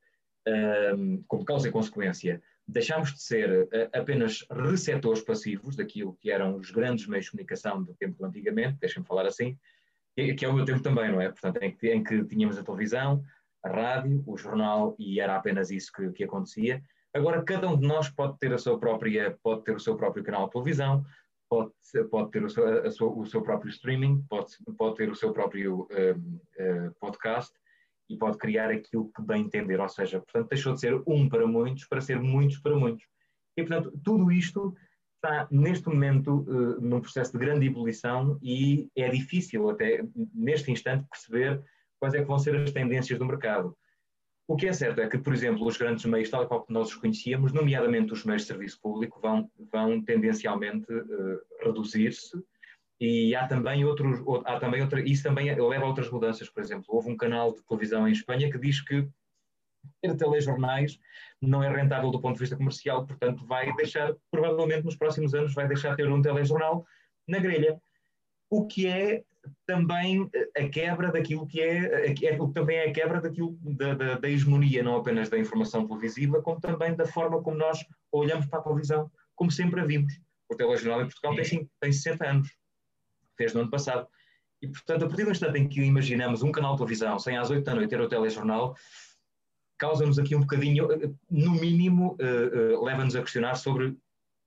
um, 0.96 1.24
como 1.28 1.46
causa 1.46 1.68
e 1.68 1.72
consequência, 1.72 2.42
deixamos 2.68 3.14
de 3.14 3.22
ser 3.22 3.64
uh, 3.64 3.90
apenas 3.94 4.46
receptores 4.50 5.22
passivos 5.22 5.76
daquilo 5.76 6.16
que 6.16 6.32
eram 6.32 6.56
os 6.56 6.72
grandes 6.72 7.08
meios 7.08 7.26
de 7.26 7.32
comunicação 7.32 7.84
do 7.84 7.94
tempo 7.94 8.24
antigamente, 8.26 8.80
deixem-me 8.80 9.08
falar 9.08 9.26
assim, 9.26 9.58
que, 10.16 10.34
que, 10.34 10.46
é 10.46 10.48
o 10.48 10.54
meu 10.54 10.66
tempo 10.66 10.82
também, 10.82 11.12
não 11.12 11.20
é? 11.20 11.30
Portanto, 11.30 11.62
em 11.62 11.76
que, 11.76 11.92
em 11.92 12.04
que, 12.04 12.24
tínhamos 12.26 12.58
a 12.58 12.64
televisão, 12.64 13.24
a 13.64 13.70
rádio, 13.70 14.24
o 14.26 14.38
jornal 14.38 14.96
e 15.00 15.20
era 15.20 15.36
apenas 15.36 15.72
isso 15.72 15.92
que, 15.92 16.12
que 16.12 16.24
acontecia. 16.24 16.84
Agora, 17.14 17.44
cada 17.44 17.70
um 17.70 17.78
de 17.78 17.88
nós 17.88 18.10
pode 18.10 18.38
ter 18.40 18.52
a 18.54 18.58
sua 18.58 18.80
própria, 18.80 19.38
pode 19.44 19.64
ter 19.64 19.76
o 19.76 19.80
seu 19.80 19.96
próprio 19.96 20.24
canal 20.24 20.46
de 20.46 20.52
televisão, 20.52 21.06
pode, 21.48 21.72
pode 22.10 22.32
ter 22.32 22.44
o 22.44 22.50
seu, 22.50 22.92
sua, 22.92 23.10
o 23.10 23.26
seu 23.26 23.42
próprio 23.42 23.70
streaming, 23.70 24.26
pode, 24.28 24.54
pode 24.78 24.96
ter 24.96 25.12
o 25.12 25.16
seu 25.16 25.32
próprio 25.32 25.82
uh, 25.82 26.18
uh, 26.18 26.96
podcast 27.00 27.54
e 28.10 28.18
pode 28.18 28.38
criar 28.38 28.72
aquilo 28.72 29.12
que 29.16 29.22
bem 29.22 29.44
entender. 29.44 29.80
Ou 29.80 29.90
seja, 29.90 30.20
portanto, 30.20 30.50
deixou 30.50 30.74
de 30.74 30.80
ser 30.80 31.02
um 31.06 31.30
para 31.30 31.46
muitos 31.46 31.86
para 31.86 32.02
ser 32.02 32.20
muitos 32.20 32.58
para 32.58 32.76
muitos. 32.76 33.06
E, 33.56 33.64
portanto, 33.64 33.94
tudo 34.04 34.32
isto 34.32 34.76
está 35.16 35.48
neste 35.52 35.88
momento 35.88 36.40
uh, 36.42 36.82
num 36.82 37.00
processo 37.00 37.32
de 37.32 37.38
grande 37.38 37.68
ebulição 37.68 38.40
e 38.42 38.90
é 38.96 39.08
difícil 39.10 39.70
até 39.70 40.04
neste 40.34 40.72
instante 40.72 41.06
perceber 41.08 41.64
quais 42.00 42.16
é 42.16 42.22
que 42.22 42.28
vão 42.28 42.40
ser 42.40 42.56
as 42.56 42.72
tendências 42.72 43.20
do 43.20 43.26
mercado. 43.26 43.78
O 44.48 44.58
que 44.58 44.68
é 44.68 44.74
certo 44.74 45.00
é 45.00 45.08
que, 45.08 45.18
por 45.18 45.34
exemplo, 45.34 45.66
os 45.66 45.78
grandes 45.78 46.04
meios, 46.06 46.30
tal 46.30 46.48
qual 46.48 46.66
nós 46.68 46.90
os 46.90 46.96
conhecíamos, 46.96 47.54
nomeadamente 47.54 48.12
os 48.12 48.26
meios 48.26 48.42
de 48.42 48.50
serviço 48.50 48.80
público, 48.82 49.20
vão, 49.22 49.50
vão 49.72 50.02
tendencialmente 50.04 50.92
uh, 50.92 51.40
reduzir-se. 51.64 52.38
E 53.00 53.36
há 53.36 53.48
também 53.48 53.86
outros, 53.86 54.22
há 54.46 54.60
também 54.60 54.82
outra, 54.82 55.02
isso 55.02 55.24
também 55.24 55.54
leva 55.54 55.86
a 55.86 55.88
outras 55.88 56.10
mudanças, 56.10 56.50
por 56.50 56.62
exemplo, 56.62 56.86
houve 56.90 57.10
um 57.10 57.18
canal 57.18 57.54
de 57.54 57.64
televisão 57.64 58.08
em 58.08 58.12
Espanha 58.12 58.52
que 58.52 58.58
diz 58.58 58.82
que 58.82 59.08
ter 60.02 60.16
telejornais 60.16 61.00
não 61.42 61.64
é 61.64 61.70
rentável 61.70 62.12
do 62.12 62.22
ponto 62.22 62.36
de 62.36 62.42
vista 62.42 62.56
comercial, 62.56 63.06
portanto 63.06 63.46
vai 63.46 63.74
deixar, 63.76 64.14
provavelmente 64.32 64.86
nos 64.86 64.96
próximos 64.96 65.34
anos, 65.34 65.54
vai 65.54 65.68
deixar 65.68 65.92
de 65.92 65.98
ter 65.98 66.10
um 66.10 66.22
telejornal 66.22 66.86
na 67.28 67.40
grelha, 67.40 67.82
o 68.50 68.66
que 68.66 68.88
é 68.88 69.24
também 69.66 70.30
a 70.58 70.68
quebra 70.70 71.12
daquilo 71.12 71.46
que 71.48 71.62
é, 71.62 72.08
é 72.08 72.42
o 72.42 72.48
que 72.48 72.54
também 72.54 72.78
é 72.78 72.90
a 72.90 72.94
quebra 72.94 73.22
daquilo 73.22 73.58
da, 73.62 73.94
da, 73.94 74.16
da, 74.16 74.30
hegemonia, 74.30 74.84
não 74.84 74.98
apenas 74.98 75.30
da 75.30 75.38
informação 75.38 75.88
televisiva, 75.88 76.42
como 76.42 76.60
também 76.60 76.96
da 76.96 77.06
forma 77.06 77.42
como 77.42 77.58
nós 77.58 77.80
olhamos 78.12 78.46
para 78.46 78.60
a 78.60 78.64
televisão, 78.64 79.12
como 79.36 79.52
sempre 79.52 79.82
a 79.82 79.86
vimos. 79.86 80.14
O 80.50 80.56
telejornal 80.56 81.02
em 81.02 81.06
Portugal 81.06 81.36
tem, 81.36 81.70
tem 81.80 81.92
60 81.92 82.28
anos, 82.28 82.56
fez 83.38 83.54
no 83.54 83.62
ano 83.62 83.72
passado. 83.72 84.08
E, 84.62 84.68
portanto, 84.68 85.04
a 85.04 85.08
partir 85.08 85.26
do 85.26 85.32
instante 85.32 85.60
em 85.60 85.68
que 85.68 85.82
imaginamos 85.82 86.42
um 86.42 86.52
canal 86.52 86.74
de 86.74 86.78
televisão 86.78 87.20
sem 87.20 87.38
às 87.38 87.50
8 87.50 87.64
da 87.64 87.76
noite 87.76 87.90
ter 87.90 88.00
o 88.00 88.08
telejornal, 88.08 88.76
causa-nos 89.78 90.18
aqui 90.18 90.36
um 90.36 90.42
bocadinho, 90.42 90.88
no 91.30 91.52
mínimo, 91.52 92.16
uh, 92.22 92.78
uh, 92.78 92.86
leva-nos 92.86 93.16
a 93.16 93.22
questionar 93.22 93.56
sobre 93.56 93.98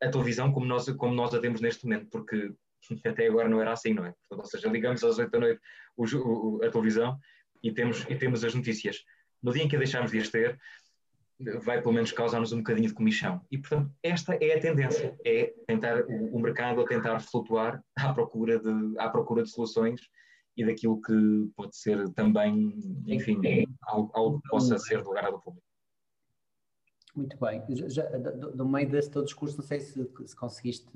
a 0.02 0.08
televisão 0.08 0.52
como 0.52 0.64
nós, 0.64 0.88
como 0.92 1.14
nós 1.14 1.34
a 1.34 1.40
temos 1.40 1.60
neste 1.60 1.84
momento, 1.84 2.06
porque 2.10 2.50
até 3.04 3.26
agora 3.26 3.48
não 3.48 3.60
era 3.60 3.72
assim, 3.72 3.94
não 3.94 4.06
é? 4.06 4.14
Ou 4.30 4.44
seja, 4.44 4.68
ligamos 4.68 5.02
às 5.02 5.18
8 5.18 5.30
da 5.30 5.38
noite 5.38 5.60
o, 5.96 6.04
o, 6.04 6.64
a 6.64 6.70
televisão 6.70 7.18
e 7.62 7.72
temos, 7.72 8.04
e 8.08 8.14
temos 8.16 8.44
as 8.44 8.54
notícias. 8.54 9.04
No 9.42 9.52
dia 9.52 9.62
em 9.62 9.68
que 9.68 9.76
a 9.76 9.78
deixarmos 9.78 10.10
de 10.10 10.18
as 10.18 10.28
ter, 10.28 10.58
vai 11.62 11.80
pelo 11.80 11.94
menos 11.94 12.12
causar-nos 12.12 12.52
um 12.52 12.58
bocadinho 12.58 12.88
de 12.88 12.94
comichão. 12.94 13.44
E, 13.50 13.58
portanto, 13.58 13.92
esta 14.02 14.34
é 14.34 14.56
a 14.56 14.60
tendência, 14.60 15.16
é 15.24 15.52
tentar 15.66 16.02
o, 16.02 16.36
o 16.36 16.40
mercado 16.40 16.80
a 16.80 16.86
tentar 16.86 17.20
flutuar 17.20 17.82
à 17.96 18.12
procura, 18.12 18.58
de, 18.58 18.98
à 18.98 19.08
procura 19.08 19.42
de 19.42 19.50
soluções 19.50 20.00
e 20.56 20.64
daquilo 20.64 21.00
que 21.02 21.50
pode 21.54 21.76
ser 21.76 22.08
também, 22.14 22.78
enfim, 23.06 23.38
algo, 23.82 24.10
algo 24.14 24.40
que 24.40 24.48
possa 24.48 24.78
ser 24.78 25.02
do 25.02 25.10
agrado 25.10 25.34
do 25.34 25.40
público. 25.40 25.66
Muito 27.14 27.36
bem. 27.38 27.62
Já, 27.88 28.04
do, 28.04 28.52
do, 28.52 28.68
meio 28.68 28.88
desse 28.88 29.10
teu 29.10 29.22
discurso, 29.22 29.58
não 29.58 29.64
sei 29.64 29.80
se, 29.80 30.06
se 30.26 30.36
conseguiste 30.36 30.86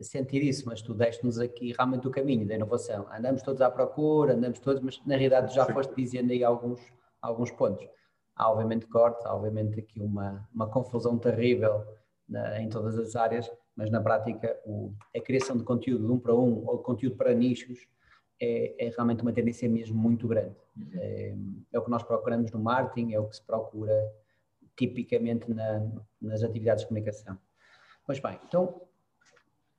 sentir 0.00 0.42
isso, 0.42 0.64
mas 0.66 0.82
tu 0.82 0.92
deste-nos 0.92 1.38
aqui 1.38 1.72
realmente 1.72 2.06
o 2.06 2.10
caminho 2.10 2.46
da 2.46 2.54
inovação. 2.54 3.06
Andamos 3.12 3.42
todos 3.42 3.62
à 3.62 3.70
procura, 3.70 4.34
andamos 4.34 4.58
todos, 4.58 4.82
mas 4.82 5.00
na 5.06 5.16
realidade 5.16 5.54
já 5.54 5.64
foste 5.66 5.94
dizendo 5.94 6.32
aí 6.32 6.44
alguns, 6.44 6.80
alguns 7.20 7.50
pontos. 7.50 7.86
Há 8.34 8.50
obviamente 8.50 8.86
cortes, 8.86 9.24
há 9.24 9.34
obviamente 9.34 9.80
aqui 9.80 10.00
uma, 10.00 10.46
uma 10.54 10.68
confusão 10.68 11.18
terrível 11.18 11.84
na, 12.28 12.60
em 12.60 12.68
todas 12.68 12.98
as 12.98 13.16
áreas, 13.16 13.50
mas 13.74 13.90
na 13.90 14.00
prática 14.00 14.58
o, 14.66 14.92
a 15.14 15.20
criação 15.20 15.56
de 15.56 15.64
conteúdo 15.64 16.06
de 16.06 16.12
um 16.12 16.18
para 16.18 16.34
um 16.34 16.66
ou 16.66 16.78
conteúdo 16.78 17.16
para 17.16 17.32
nichos 17.34 17.86
é, 18.40 18.86
é 18.86 18.90
realmente 18.90 19.22
uma 19.22 19.32
tendência 19.32 19.68
mesmo 19.68 19.96
muito 19.96 20.28
grande. 20.28 20.54
Uhum. 20.76 20.90
É, 20.94 21.34
é, 21.72 21.78
o 21.78 21.82
que 21.82 21.90
nós 21.90 22.02
procuramos 22.02 22.50
no 22.52 22.58
marketing, 22.58 23.14
é 23.14 23.20
o 23.20 23.26
que 23.26 23.36
se 23.36 23.42
procura 23.42 24.12
tipicamente 24.76 25.50
na, 25.50 25.90
nas 26.20 26.42
atividades 26.42 26.82
de 26.82 26.88
comunicação. 26.88 27.38
Pois 28.04 28.20
bem, 28.20 28.38
então 28.46 28.85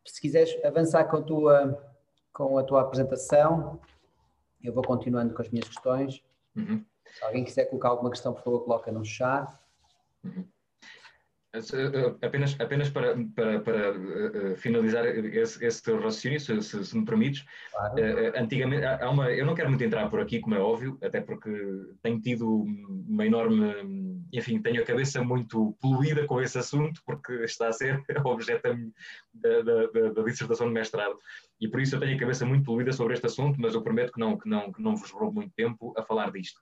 se 0.08 0.22
quiseres 0.22 0.64
avançar 0.64 1.06
com 1.06 1.18
a 1.18 1.22
tua, 1.22 1.84
com 2.34 2.58
a 2.58 2.64
tua 2.64 2.82
apresentação, 2.82 3.80
eu 4.64 4.74
vou 4.74 4.84
continuando 4.84 5.34
com 5.34 5.42
as 5.42 5.50
minhas 5.50 5.68
questões. 5.68 6.24
Uhum. 6.56 6.84
Se 7.06 7.24
alguém 7.24 7.44
quiser 7.44 7.66
colocar 7.66 7.90
alguma 7.90 8.10
questão, 8.10 8.34
por 8.34 8.44
favor, 8.44 8.64
coloca 8.64 8.92
no 8.92 9.04
chat. 9.04 9.48
Uhum. 10.24 10.46
Eh, 11.58 12.16
apenas, 12.26 12.56
apenas 12.60 12.90
para, 12.90 13.16
para, 13.36 13.60
para 13.60 13.92
uh, 13.92 14.56
finalizar 14.56 15.06
esse, 15.06 15.64
esse 15.66 15.84
teu 15.84 15.96
raciocínio, 15.96 16.40
se, 16.40 16.62
se, 16.62 16.86
se 16.86 16.98
me 16.98 17.06
permites, 17.06 17.46
claro. 17.72 17.96
antigamente, 18.36 18.86
há 18.86 19.10
uma, 19.10 19.32
eu 19.32 19.46
não 19.46 19.56
quero 19.56 19.70
muito 19.70 19.84
entrar 19.84 20.10
por 20.10 20.20
aqui, 20.20 20.40
como 20.40 20.56
é 20.56 20.60
óbvio, 20.60 20.98
até 21.02 21.22
porque 21.22 21.50
tenho 22.02 22.20
tido 22.22 22.66
uma 23.08 23.26
enorme, 23.26 24.24
enfim, 24.34 24.62
tenho 24.62 24.82
a 24.82 24.86
cabeça 24.86 25.24
muito 25.24 25.76
poluída 25.82 26.26
com 26.26 26.42
esse 26.42 26.58
assunto, 26.58 27.02
porque 27.06 27.34
está 27.44 27.70
a 27.70 27.74
ser 27.74 28.04
objeto 28.26 28.70
da, 29.34 29.62
da, 29.62 29.88
da, 29.88 30.14
da 30.14 30.24
dissertação 30.24 30.68
de 30.68 30.74
mestrado, 30.74 31.18
e 31.60 31.68
por 31.68 31.82
isso 31.82 31.96
eu 31.96 32.00
tenho 32.00 32.16
a 32.16 32.20
cabeça 32.20 32.46
muito 32.46 32.66
poluída 32.66 32.92
sobre 32.92 33.14
este 33.14 33.26
assunto, 33.26 33.60
mas 33.60 33.74
eu 33.74 33.82
prometo 33.82 34.14
que 34.14 34.20
não, 34.20 34.38
que 34.38 34.48
não, 34.48 34.72
que 34.72 34.82
não 34.82 34.96
vos 34.96 35.12
roubo 35.12 35.36
muito 35.36 35.54
tempo 35.56 35.94
a 35.98 36.04
falar 36.04 36.32
disto. 36.32 36.62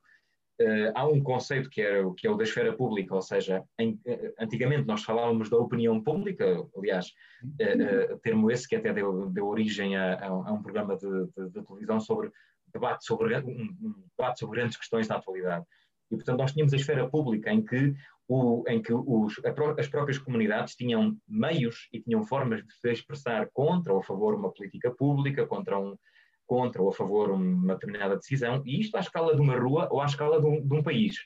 Uh, 0.61 0.91
há 0.95 1.05
um 1.05 1.21
conceito 1.21 1.69
que 1.69 1.81
é, 1.81 2.01
que 2.15 2.25
é 2.25 2.31
o 2.31 2.35
da 2.35 2.45
esfera 2.45 2.71
pública, 2.71 3.13
ou 3.13 3.21
seja, 3.21 3.61
em, 3.77 3.99
uh, 4.05 4.33
antigamente 4.39 4.87
nós 4.87 5.03
falávamos 5.03 5.49
da 5.49 5.57
opinião 5.57 6.01
pública, 6.01 6.65
aliás, 6.77 7.07
uh, 7.43 8.17
termo 8.19 8.49
esse 8.49 8.65
que 8.65 8.77
até 8.77 8.93
deu, 8.93 9.29
deu 9.29 9.47
origem 9.47 9.97
a, 9.97 10.13
a, 10.13 10.27
a 10.27 10.53
um 10.53 10.63
programa 10.63 10.95
de, 10.95 11.09
de, 11.09 11.49
de, 11.49 11.61
televisão 11.65 11.99
sobre 11.99 12.31
debate 12.73 13.05
sobre, 13.05 13.35
um, 13.37 13.49
um, 13.49 14.03
debate 14.17 14.39
sobre 14.39 14.59
grandes 14.59 14.77
questões 14.77 15.07
da 15.07 15.15
atualidade. 15.15 15.65
E, 16.11 16.15
portanto, 16.15 16.39
nós 16.39 16.53
tínhamos 16.53 16.73
a 16.73 16.77
esfera 16.77 17.09
pública 17.09 17.51
em 17.51 17.63
que, 17.63 17.93
o, 18.27 18.63
em 18.67 18.81
que 18.81 18.93
os, 18.93 19.41
as 19.77 19.87
próprias 19.87 20.17
comunidades 20.17 20.75
tinham 20.75 21.17
meios 21.27 21.89
e 21.91 21.99
tinham 21.99 22.23
formas 22.23 22.63
de 22.63 22.73
se 22.73 22.91
expressar 22.91 23.49
contra 23.51 23.93
ou 23.93 23.99
a 23.99 24.03
favor 24.03 24.35
uma 24.35 24.51
política 24.51 24.91
pública, 24.91 25.45
contra 25.45 25.79
um, 25.79 25.97
contra 26.45 26.81
ou 26.81 26.89
a 26.89 26.93
favor 26.93 27.31
uma 27.31 27.73
determinada 27.73 28.15
decisão, 28.15 28.62
e 28.65 28.79
isto 28.79 28.95
à 28.95 28.99
escala 28.99 29.36
de 29.36 29.41
uma 29.41 29.58
rua 29.58 29.88
ou 29.91 30.01
à 30.01 30.05
escala 30.05 30.39
de 30.39 30.47
um, 30.47 30.65
de 30.65 30.73
um 30.73 30.84
país, 30.84 31.17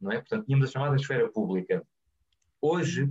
não 0.00 0.12
é? 0.12 0.16
Portanto, 0.16 0.44
tínhamos 0.44 0.68
a 0.68 0.72
chamada 0.72 0.96
esfera 0.96 1.30
pública. 1.30 1.82
Hoje 2.60 3.08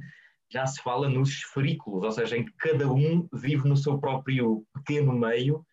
já 0.49 0.65
se 0.65 0.81
fala 0.81 1.09
nos 1.09 1.29
esferículos, 1.29 2.03
ou 2.03 2.11
seja, 2.11 2.37
em 2.37 2.45
que 2.45 2.53
cada 2.57 2.91
um 2.91 3.27
vive 3.33 3.67
no 3.67 3.75
seu 3.75 3.99
próprio 3.99 4.63
pequeno 4.73 5.11
meio, 5.13 5.65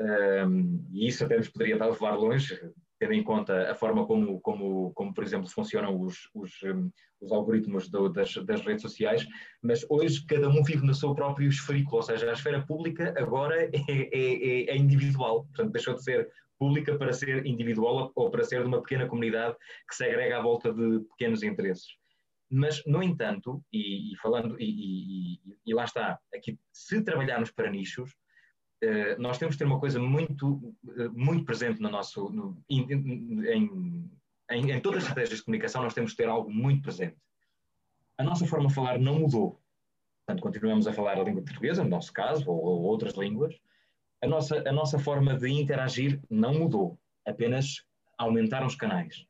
um, 0.00 0.84
e 0.92 1.06
isso 1.06 1.24
até 1.24 1.36
nos 1.36 1.48
poderia 1.48 1.76
levar 1.76 2.16
longe, 2.16 2.58
tendo 3.04 3.12
em 3.12 3.22
conta 3.22 3.70
a 3.70 3.74
forma 3.74 4.06
como, 4.06 4.40
como, 4.40 4.90
como 4.94 5.12
por 5.12 5.22
exemplo, 5.22 5.46
funcionam 5.46 6.00
os, 6.00 6.30
os, 6.32 6.62
um, 6.62 6.90
os 7.20 7.30
algoritmos 7.30 7.90
do, 7.90 8.08
das, 8.08 8.34
das, 8.46 8.62
redes 8.62 8.80
sociais, 8.80 9.26
mas 9.62 9.84
hoje 9.90 10.24
cada 10.26 10.48
um 10.48 10.62
vive 10.64 10.86
no 10.86 10.94
seu 10.94 11.14
próprio 11.14 11.48
esferico, 11.48 11.96
ou 11.96 12.02
seja, 12.02 12.30
a 12.30 12.32
esfera 12.32 12.64
pública 12.64 13.14
agora 13.18 13.64
é, 13.64 13.70
é, 13.90 14.70
é 14.70 14.76
individual, 14.76 15.44
portanto 15.44 15.72
deixou 15.72 15.94
de 15.94 16.02
ser 16.02 16.30
pública 16.58 16.96
para 16.96 17.12
ser 17.12 17.44
individual 17.44 18.10
ou 18.14 18.30
para 18.30 18.42
ser 18.42 18.62
de 18.62 18.68
uma 18.68 18.80
pequena 18.80 19.06
comunidade 19.06 19.54
que 19.86 19.94
se 19.94 20.04
agrega 20.04 20.38
à 20.38 20.42
volta 20.42 20.72
de 20.72 21.00
pequenos 21.10 21.42
interesses. 21.42 21.88
Mas, 22.50 22.82
no 22.86 23.02
entanto, 23.02 23.62
e, 23.70 24.12
e 24.12 24.16
falando, 24.16 24.56
e, 24.58 25.34
e, 25.34 25.40
e, 25.66 25.74
lá 25.74 25.84
está, 25.84 26.18
aqui, 26.32 26.58
se 26.72 27.02
trabalharmos 27.02 27.50
para 27.50 27.70
nichos, 27.70 28.14
eh, 28.84 29.16
nós 29.18 29.38
temos 29.38 29.54
de 29.54 29.58
ter 29.58 29.64
uma 29.64 29.80
coisa 29.80 29.98
muito, 29.98 30.74
eh, 30.98 31.08
muito 31.08 31.44
presente 31.44 31.80
no 31.80 31.90
nosso, 31.90 32.28
no, 32.30 32.62
em, 32.68 32.82
em, 32.92 34.10
em, 34.50 34.70
em, 34.70 34.80
todas 34.80 34.98
as 34.98 35.04
estratégias 35.04 35.38
de 35.38 35.44
comunicação, 35.44 35.82
nós 35.82 35.94
temos 35.94 36.10
de 36.10 36.16
ter 36.16 36.28
algo 36.28 36.52
muito 36.52 36.82
presente. 36.82 37.16
A 38.18 38.22
nossa 38.22 38.46
forma 38.46 38.68
de 38.68 38.74
falar 38.74 38.98
não 38.98 39.20
mudou. 39.20 39.60
Portanto, 40.26 40.42
continuamos 40.42 40.86
a 40.86 40.92
falar 40.92 41.18
a 41.18 41.22
língua 41.22 41.42
portuguesa, 41.42 41.82
no 41.82 41.90
nosso 41.90 42.12
caso, 42.12 42.48
ou, 42.48 42.62
ou 42.62 42.82
outras 42.82 43.14
línguas. 43.14 43.54
A 44.22 44.26
nossa, 44.26 44.62
a 44.68 44.72
nossa 44.72 44.98
forma 44.98 45.34
de 45.34 45.48
interagir 45.50 46.20
não 46.30 46.54
mudou, 46.54 46.98
apenas 47.26 47.84
aumentaram 48.18 48.66
os 48.66 48.74
canais. 48.74 49.26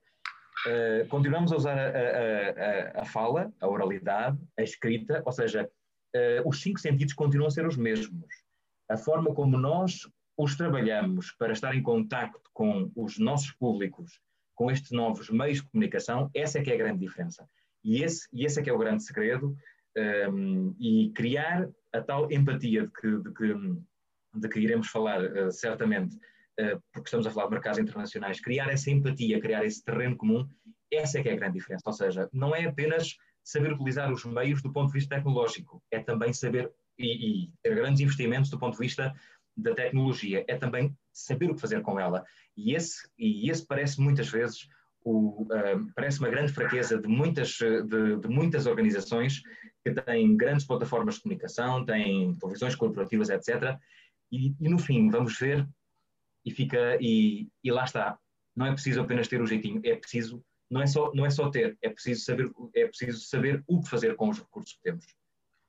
Uh, 0.66 1.06
continuamos 1.08 1.52
a 1.52 1.56
usar 1.56 1.78
a, 1.78 1.88
a, 1.88 3.00
a, 3.00 3.02
a, 3.02 3.04
fala, 3.04 3.52
a 3.60 3.68
oralidade, 3.68 4.38
a 4.58 4.62
escrita, 4.62 5.22
ou 5.26 5.32
seja, 5.32 5.68
uh, 6.14 6.48
os 6.48 6.62
cinco 6.62 6.78
sentidos 6.78 7.12
continuam 7.12 7.48
a 7.48 7.50
ser 7.50 7.66
os 7.66 7.76
mesmos 7.76 8.43
a 8.88 8.96
forma 8.96 9.34
como 9.34 9.56
nós 9.56 10.08
os 10.36 10.56
trabalhamos 10.56 11.32
para 11.32 11.52
estar 11.52 11.74
em 11.74 11.82
contacto 11.82 12.50
com 12.52 12.90
os 12.94 13.18
nossos 13.18 13.52
públicos, 13.52 14.20
com 14.54 14.70
estes 14.70 14.90
novos 14.90 15.30
meios 15.30 15.58
de 15.58 15.68
comunicação, 15.68 16.30
essa 16.34 16.58
é 16.58 16.62
que 16.62 16.70
é 16.70 16.74
a 16.74 16.78
grande 16.78 17.00
diferença. 17.00 17.48
E 17.82 18.02
esse, 18.02 18.26
e 18.32 18.44
esse 18.44 18.60
é 18.60 18.62
que 18.62 18.70
é 18.70 18.72
o 18.72 18.78
grande 18.78 19.04
segredo, 19.04 19.56
um, 20.32 20.74
e 20.78 21.12
criar 21.14 21.68
a 21.92 22.00
tal 22.00 22.30
empatia 22.30 22.86
de 22.86 22.92
que, 22.92 23.18
de 23.18 23.32
que, 23.32 23.54
de 24.34 24.48
que 24.48 24.60
iremos 24.60 24.88
falar 24.88 25.22
uh, 25.22 25.52
certamente, 25.52 26.16
uh, 26.60 26.82
porque 26.92 27.06
estamos 27.06 27.26
a 27.26 27.30
falar 27.30 27.46
de 27.46 27.52
mercados 27.52 27.78
internacionais, 27.78 28.40
criar 28.40 28.68
essa 28.70 28.90
empatia, 28.90 29.40
criar 29.40 29.64
esse 29.64 29.84
terreno 29.84 30.16
comum, 30.16 30.48
essa 30.90 31.18
é 31.18 31.22
que 31.22 31.28
é 31.28 31.32
a 31.32 31.36
grande 31.36 31.58
diferença. 31.58 31.82
Ou 31.86 31.92
seja, 31.92 32.28
não 32.32 32.54
é 32.54 32.64
apenas 32.64 33.16
saber 33.42 33.72
utilizar 33.72 34.10
os 34.10 34.24
meios 34.24 34.62
do 34.62 34.72
ponto 34.72 34.88
de 34.88 34.94
vista 34.94 35.14
tecnológico, 35.14 35.82
é 35.90 36.00
também 36.00 36.32
saber 36.32 36.72
e, 36.98 37.44
e 37.44 37.52
ter 37.62 37.74
grandes 37.74 38.00
investimentos 38.00 38.50
do 38.50 38.58
ponto 38.58 38.74
de 38.74 38.80
vista 38.80 39.14
da 39.56 39.74
tecnologia, 39.74 40.44
é 40.48 40.56
também 40.56 40.96
saber 41.12 41.50
o 41.50 41.54
que 41.54 41.60
fazer 41.60 41.80
com 41.82 41.98
ela. 41.98 42.24
E 42.56 42.74
esse, 42.74 43.08
e 43.18 43.50
esse 43.50 43.64
parece 43.66 44.00
muitas 44.00 44.28
vezes 44.28 44.68
o, 45.04 45.42
uh, 45.42 45.92
parece 45.94 46.18
uma 46.18 46.30
grande 46.30 46.52
fraqueza 46.52 46.98
de 46.98 47.06
muitas, 47.06 47.50
de, 47.58 48.16
de, 48.16 48.28
muitas 48.28 48.66
organizações 48.66 49.42
que 49.84 49.92
têm 49.92 50.36
grandes 50.36 50.66
plataformas 50.66 51.16
de 51.16 51.22
comunicação, 51.22 51.84
têm 51.84 52.34
televisões 52.36 52.74
corporativas, 52.74 53.28
etc. 53.28 53.78
E, 54.32 54.54
e 54.58 54.68
no 54.68 54.78
fim, 54.78 55.10
vamos 55.10 55.38
ver 55.38 55.68
e 56.44 56.50
fica 56.50 56.96
e, 57.00 57.48
e, 57.62 57.70
lá 57.70 57.84
está. 57.84 58.18
Não 58.56 58.66
é 58.66 58.72
preciso 58.72 59.02
apenas 59.02 59.28
ter 59.28 59.42
o 59.42 59.46
jeitinho, 59.46 59.80
é 59.84 59.94
preciso 59.94 60.42
não 60.70 60.80
é 60.80 60.86
só 60.86 61.12
não 61.14 61.26
é 61.26 61.30
só 61.30 61.50
ter, 61.50 61.76
é 61.82 61.90
preciso 61.90 62.24
saber 62.24 62.50
é 62.74 62.86
preciso 62.86 63.20
saber 63.20 63.62
o 63.66 63.82
que 63.82 63.90
fazer 63.90 64.16
com 64.16 64.30
os 64.30 64.38
recursos 64.38 64.74
que 64.74 64.82
temos. 64.82 65.04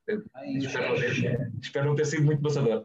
Espero, 0.08 0.90
não 0.90 0.96
ter, 0.96 1.52
espero 1.62 1.86
não 1.88 1.96
ter 1.96 2.06
sido 2.06 2.24
muito 2.24 2.42
passador. 2.42 2.84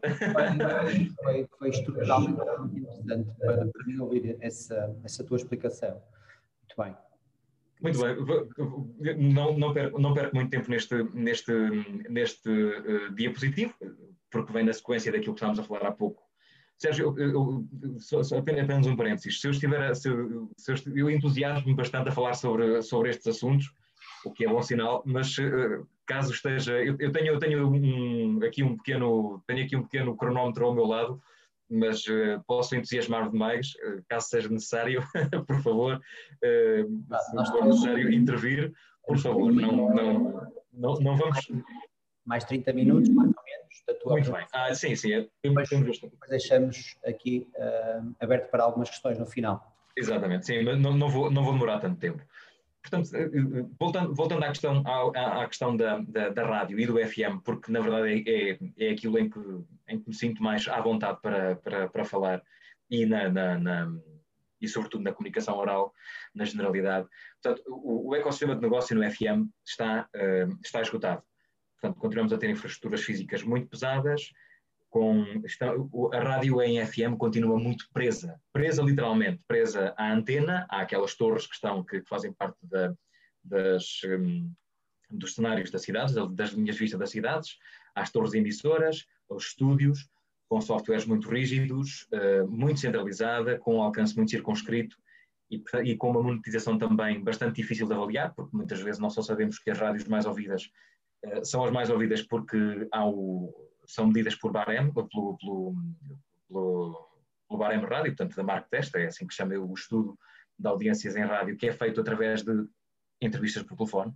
Foi, 1.23 1.47
foi 1.57 1.69
estruturalmente 1.69 2.39
muito 2.59 2.77
interessante 2.77 3.29
para, 3.39 3.67
para 3.67 3.85
mim 3.85 3.99
ouvir 3.99 4.37
essa, 4.39 4.95
essa 5.03 5.23
tua 5.23 5.37
explicação. 5.37 6.01
Muito 6.61 6.75
bem. 6.77 6.95
Muito 7.81 7.99
bem, 7.99 9.33
não, 9.33 9.57
não, 9.57 9.73
perco, 9.73 9.99
não 9.99 10.13
perco 10.13 10.35
muito 10.35 10.51
tempo 10.51 10.69
neste, 10.69 11.03
neste, 11.15 11.51
neste 12.07 12.47
uh, 12.49 13.11
diapositivo, 13.15 13.73
porque 14.29 14.53
vem 14.53 14.63
na 14.63 14.73
sequência 14.73 15.11
daquilo 15.11 15.33
que 15.33 15.39
estávamos 15.39 15.59
a 15.59 15.63
falar 15.63 15.87
há 15.87 15.91
pouco. 15.91 16.21
Sérgio, 16.77 17.13
eu, 17.17 17.29
eu, 17.29 17.99
só, 17.99 18.23
só 18.23 18.37
apenas, 18.37 18.63
apenas, 18.63 18.87
um 18.87 18.95
parênteses. 18.95 19.39
Se 19.39 19.47
eu 19.47 19.51
estiver, 19.51 19.95
se 19.95 20.09
eu, 20.09 20.49
se 20.57 20.71
eu, 20.71 20.77
eu 20.95 21.11
entusiasmo-me 21.11 21.75
bastante 21.75 22.09
a 22.09 22.11
falar 22.11 22.33
sobre, 22.33 22.81
sobre 22.83 23.09
estes 23.09 23.27
assuntos, 23.27 23.71
o 24.25 24.31
que 24.31 24.45
é 24.45 24.47
bom 24.47 24.61
sinal, 24.61 25.01
mas 25.05 25.35
uh, 25.37 25.87
caso 26.11 26.33
esteja, 26.33 26.73
eu, 26.73 26.97
eu 26.99 27.11
tenho, 27.11 27.27
eu 27.27 27.39
tenho 27.39 27.67
um, 27.69 28.43
aqui 28.43 28.63
um 28.63 28.75
pequeno, 28.75 29.41
tenho 29.47 29.63
aqui 29.63 29.77
um 29.77 29.83
pequeno 29.83 30.17
cronómetro 30.17 30.65
ao 30.65 30.73
meu 30.73 30.85
lado 30.85 31.21
mas 31.71 32.05
uh, 32.07 32.43
posso 32.45 32.75
entusiasmar 32.75 33.31
demais, 33.31 33.67
uh, 33.75 34.03
caso 34.09 34.27
seja 34.27 34.49
necessário, 34.49 35.01
por 35.47 35.61
favor, 35.61 35.95
uh, 35.95 37.03
ah, 37.13 37.45
se 37.45 37.51
for 37.53 37.65
necessário 37.65 38.11
intervir, 38.11 38.73
por 39.07 39.17
favor, 39.17 39.53
não, 39.53 39.89
não, 39.89 40.49
não, 40.73 40.93
não 40.95 41.15
vamos... 41.15 41.49
Mais 42.23 42.43
30 42.43 42.73
minutos, 42.73 43.09
mais 43.09 43.29
ou 43.29 43.43
menos, 43.43 43.83
da 43.87 43.93
tua 43.95 44.11
Muito 44.11 44.31
bem, 44.31 44.45
ah, 44.53 44.75
sim, 44.75 44.95
sim, 44.95 45.13
é, 45.13 45.27
depois, 45.43 45.69
depois 45.69 46.29
deixamos 46.29 46.95
aqui 47.05 47.49
aberto 48.19 48.51
para 48.51 48.63
algumas 48.63 48.89
questões 48.89 49.17
no 49.17 49.25
final. 49.25 49.75
Exatamente, 49.97 50.45
sim, 50.45 50.61
mas 50.61 50.77
não, 50.77 50.93
não, 50.95 51.09
vou, 51.09 51.31
não 51.31 51.43
vou 51.43 51.53
demorar 51.53 51.79
tanto 51.79 51.99
tempo. 51.99 52.21
Portanto, 52.81 53.15
eh, 53.15 53.23
eh, 53.23 53.65
voltando, 53.79 54.13
voltando 54.15 54.43
à 54.43 54.47
questão, 54.47 54.83
à, 54.85 55.43
à 55.43 55.47
questão 55.47 55.75
da, 55.77 55.99
da, 55.99 56.29
da, 56.29 56.45
rádio 56.45 56.79
e 56.79 56.85
do 56.85 56.97
FM, 56.97 57.41
porque 57.43 57.71
na 57.71 57.79
verdade 57.79 58.23
é, 58.27 58.51
é, 58.51 58.59
é 58.77 58.91
aquilo 58.91 59.19
em 59.19 59.29
que, 59.29 59.39
em 59.87 59.99
que 59.99 60.09
me 60.09 60.15
sinto 60.15 60.41
mais 60.41 60.67
à 60.67 60.81
vontade 60.81 61.19
para, 61.21 61.55
para, 61.57 61.87
para 61.89 62.05
falar 62.05 62.43
e, 62.89 63.05
na, 63.05 63.29
na, 63.29 63.57
na, 63.59 63.93
e 64.59 64.67
sobretudo 64.67 65.03
na 65.03 65.13
comunicação 65.13 65.57
oral, 65.57 65.93
na 66.33 66.43
generalidade. 66.43 67.07
Portanto, 67.41 67.63
o, 67.67 68.09
o 68.09 68.15
ecossistema 68.15 68.55
de 68.55 68.61
negócio 68.61 68.95
no 68.95 69.09
FM 69.09 69.47
está, 69.65 70.07
uh, 70.15 70.59
está 70.63 70.81
esgotado. 70.81 71.23
Portanto, 71.79 71.99
continuamos 71.99 72.33
a 72.33 72.37
ter 72.37 72.49
infraestruturas 72.49 73.01
físicas 73.01 73.43
muito 73.43 73.67
pesadas, 73.67 74.31
com 74.91 75.23
está, 75.45 75.73
a 76.13 76.19
rádio 76.19 76.61
em 76.61 76.85
FM 76.85 77.17
continua 77.17 77.57
muito 77.57 77.85
presa, 77.93 78.39
presa 78.51 78.83
literalmente, 78.83 79.41
presa 79.47 79.95
à 79.97 80.11
antena, 80.11 80.67
há 80.69 80.81
aquelas 80.81 81.15
torres 81.15 81.47
que 81.47 81.55
estão 81.55 81.83
que, 81.83 82.03
fazem 82.03 82.33
parte 82.33 82.57
da, 82.63 82.93
das, 83.41 84.01
um, 84.03 84.51
dos 85.09 85.33
cenários 85.33 85.71
das 85.71 85.81
cidades, 85.81 86.13
das 86.35 86.49
linhas 86.49 86.75
de 86.75 86.81
vista 86.81 86.97
das 86.97 87.09
cidades, 87.09 87.57
às 87.95 88.11
torres 88.11 88.33
emissoras, 88.33 89.05
aos 89.29 89.45
estúdios, 89.45 90.09
com 90.49 90.59
softwares 90.59 91.05
muito 91.05 91.29
rígidos, 91.29 92.05
uh, 92.11 92.45
muito 92.45 92.81
centralizada, 92.81 93.57
com 93.57 93.77
um 93.77 93.81
alcance 93.81 94.13
muito 94.17 94.31
circunscrito 94.31 94.97
e, 95.49 95.63
e, 95.85 95.95
com 95.95 96.11
uma 96.11 96.21
monetização 96.21 96.77
também 96.77 97.23
bastante 97.23 97.61
difícil 97.61 97.87
de 97.87 97.93
avaliar, 97.93 98.33
porque 98.35 98.55
muitas 98.55 98.81
vezes 98.81 98.99
nós 98.99 99.13
só 99.13 99.21
sabemos 99.21 99.57
que 99.57 99.71
as 99.71 99.79
rádios 99.79 100.03
mais 100.03 100.25
ouvidas 100.25 100.69
uh, 101.25 101.45
são 101.45 101.63
as 101.63 101.71
mais 101.71 101.89
ouvidas 101.89 102.21
porque 102.21 102.57
há 102.91 103.07
o 103.07 103.70
são 103.91 104.07
medidas 104.07 104.35
por 104.35 104.51
barem, 104.53 104.91
pelo, 104.93 105.07
pelo, 105.09 105.37
pelo, 106.47 107.09
pelo 107.47 107.59
barem 107.59 107.79
rádio, 107.79 108.15
portanto 108.15 108.35
da 108.35 108.43
Mark 108.43 108.69
Testa, 108.69 108.99
é 108.99 109.07
assim 109.07 109.27
que 109.27 109.33
chama 109.33 109.55
o 109.55 109.73
estudo 109.73 110.17
de 110.57 110.67
audiências 110.67 111.15
em 111.17 111.25
rádio, 111.25 111.57
que 111.57 111.67
é 111.67 111.73
feito 111.73 111.99
através 111.99 112.41
de 112.41 112.65
entrevistas 113.21 113.63
por 113.63 113.75
telefone, 113.75 114.13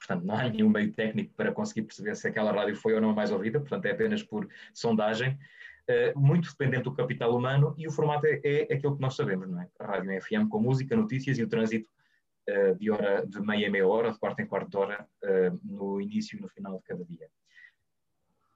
portanto 0.00 0.24
não 0.24 0.34
há 0.34 0.48
nenhum 0.48 0.68
meio 0.68 0.92
técnico 0.92 1.32
para 1.36 1.52
conseguir 1.52 1.82
perceber 1.82 2.16
se 2.16 2.26
aquela 2.26 2.50
rádio 2.50 2.74
foi 2.74 2.94
ou 2.94 3.00
não 3.00 3.14
mais 3.14 3.30
ouvida, 3.30 3.60
portanto 3.60 3.86
é 3.86 3.92
apenas 3.92 4.24
por 4.24 4.48
sondagem, 4.74 5.38
uh, 5.88 6.18
muito 6.18 6.50
dependente 6.50 6.84
do 6.84 6.94
capital 6.94 7.36
humano 7.36 7.74
e 7.78 7.86
o 7.86 7.92
formato 7.92 8.26
é, 8.26 8.40
é, 8.42 8.74
aquilo 8.74 8.96
que 8.96 9.02
nós 9.02 9.14
sabemos, 9.14 9.48
não 9.48 9.60
é? 9.60 9.68
A 9.78 9.86
rádio 9.86 10.20
FM 10.20 10.48
com 10.50 10.60
música, 10.60 10.96
notícias 10.96 11.38
e 11.38 11.44
o 11.44 11.48
trânsito 11.48 11.88
uh, 12.50 12.76
de 12.76 12.90
hora 12.90 13.24
de 13.24 13.40
meia 13.40 13.70
meia 13.70 13.86
hora, 13.86 14.10
de 14.10 14.18
quarta 14.18 14.42
em 14.42 14.46
quarto 14.46 14.68
de 14.68 14.76
hora, 14.76 15.06
uh, 15.22 15.60
no 15.62 16.00
início 16.00 16.36
e 16.36 16.42
no 16.42 16.48
final 16.48 16.78
de 16.78 16.82
cada 16.82 17.04
dia. 17.04 17.28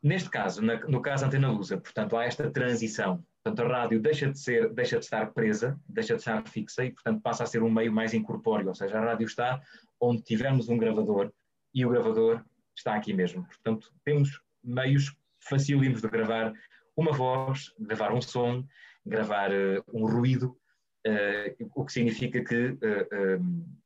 Neste 0.06 0.30
caso, 0.30 0.62
na, 0.62 0.78
no 0.86 1.02
caso 1.02 1.24
Antena 1.24 1.50
Lusa, 1.50 1.78
portanto, 1.78 2.16
há 2.16 2.24
esta 2.24 2.48
transição. 2.48 3.26
Portanto, 3.42 3.66
a 3.66 3.76
rádio 3.76 4.00
deixa 4.00 4.30
de 4.30 4.38
ser, 4.38 4.72
deixa 4.72 5.00
de 5.00 5.04
estar 5.04 5.32
presa, 5.32 5.76
deixa 5.88 6.14
de 6.14 6.20
estar 6.20 6.46
fixa 6.48 6.84
e, 6.84 6.92
portanto, 6.92 7.20
passa 7.20 7.42
a 7.42 7.46
ser 7.46 7.60
um 7.60 7.68
meio 7.68 7.92
mais 7.92 8.14
incorpóreo. 8.14 8.68
Ou 8.68 8.74
seja, 8.76 8.98
a 8.98 9.04
rádio 9.04 9.26
está 9.26 9.60
onde 10.00 10.22
tivermos 10.22 10.68
um 10.68 10.78
gravador 10.78 11.32
e 11.74 11.84
o 11.84 11.88
gravador 11.88 12.44
está 12.76 12.94
aqui 12.94 13.12
mesmo. 13.12 13.44
Portanto, 13.46 13.92
temos 14.04 14.40
meios 14.62 15.12
facílimos 15.40 16.00
de 16.00 16.08
gravar 16.08 16.52
uma 16.96 17.10
voz, 17.10 17.74
gravar 17.76 18.12
um 18.12 18.22
som, 18.22 18.64
gravar 19.04 19.50
uh, 19.50 19.82
um 19.92 20.06
ruído, 20.06 20.56
uh, 21.04 21.70
o 21.74 21.84
que 21.84 21.92
significa 21.92 22.44
que 22.44 22.68
uh, 22.68 23.76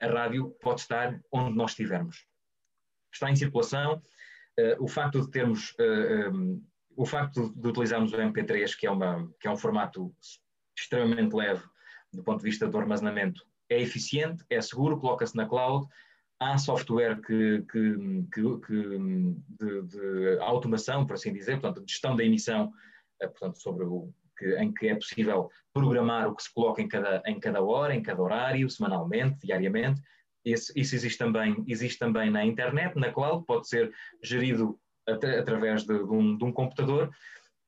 a 0.00 0.06
rádio 0.06 0.56
pode 0.62 0.80
estar 0.80 1.20
onde 1.30 1.54
nós 1.54 1.72
estivermos. 1.72 2.24
Está 3.12 3.30
em 3.30 3.36
circulação, 3.36 4.02
o 4.78 4.88
facto 4.88 5.20
de 5.20 5.30
termos, 5.30 5.70
uh, 5.72 5.82
eh, 5.82 6.28
um, 6.28 6.52
ehm, 6.52 6.62
o 6.96 7.04
facto 7.04 7.52
de 7.54 7.68
utilizarmos 7.68 8.12
o 8.12 8.16
MP3, 8.16 8.74
que 8.74 8.86
é, 8.86 8.90
uma, 8.90 9.30
que 9.38 9.46
é 9.46 9.50
um 9.50 9.56
formato 9.56 10.14
extremamente 10.76 11.34
leve 11.34 11.62
do 12.12 12.22
ponto 12.22 12.38
de 12.38 12.44
vista 12.44 12.66
do 12.66 12.78
armazenamento, 12.78 13.44
é 13.68 13.80
eficiente, 13.80 14.44
é 14.48 14.60
seguro, 14.60 14.98
coloca-se 14.98 15.36
na 15.36 15.46
cloud, 15.46 15.86
há 16.40 16.56
software 16.56 17.20
que, 17.20 17.64
que, 17.70 17.96
que, 18.32 18.60
que 18.60 18.98
de, 19.58 19.82
de, 19.82 20.38
automação, 20.40 21.06
por 21.06 21.14
assim 21.14 21.32
dizer, 21.32 21.60
portanto, 21.60 21.86
gestão 21.86 22.16
da 22.16 22.24
emissão, 22.24 22.72
uh, 23.22 23.28
portanto, 23.28 23.60
sobre 23.60 23.84
o, 23.84 24.10
em 24.58 24.72
que 24.72 24.88
é 24.88 24.94
possível 24.94 25.50
programar 25.72 26.28
o 26.28 26.34
que 26.34 26.42
se 26.42 26.52
coloca 26.52 26.80
em 26.80 26.88
cada, 26.88 27.22
em 27.26 27.38
cada 27.38 27.62
hora, 27.62 27.94
em 27.94 28.02
cada 28.02 28.22
horário, 28.22 28.68
semanalmente, 28.70 29.46
diariamente, 29.46 30.00
isso, 30.46 30.72
isso 30.76 30.94
existe, 30.94 31.18
também, 31.18 31.64
existe 31.66 31.98
também 31.98 32.30
na 32.30 32.44
internet, 32.44 32.96
na 32.96 33.12
cloud, 33.12 33.44
pode 33.44 33.68
ser 33.68 33.92
gerido 34.22 34.78
at 35.08 35.24
através 35.24 35.82
de, 35.82 35.98
de, 35.98 36.12
um, 36.12 36.38
de, 36.38 36.44
um, 36.44 36.52
computador. 36.52 37.10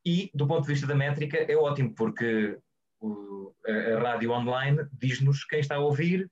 E, 0.07 0.31
do 0.33 0.47
ponto 0.47 0.63
de 0.63 0.73
vista 0.73 0.87
da 0.87 0.95
métrica, 0.95 1.37
é 1.39 1.57
ótimo, 1.57 1.93
porque 1.93 2.57
o, 3.01 3.53
a, 3.67 3.97
a 3.97 4.01
rádio 4.01 4.31
online 4.31 4.87
diz-nos 4.93 5.45
quem 5.45 5.59
está 5.59 5.75
a 5.75 5.81
ouvir, 5.81 6.31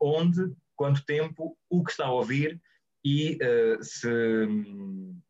onde, 0.00 0.52
quanto 0.76 1.04
tempo, 1.04 1.58
o 1.68 1.82
que 1.82 1.90
está 1.90 2.06
a 2.06 2.12
ouvir 2.12 2.60
e, 3.04 3.36
uh, 3.42 3.82
se, 3.82 4.08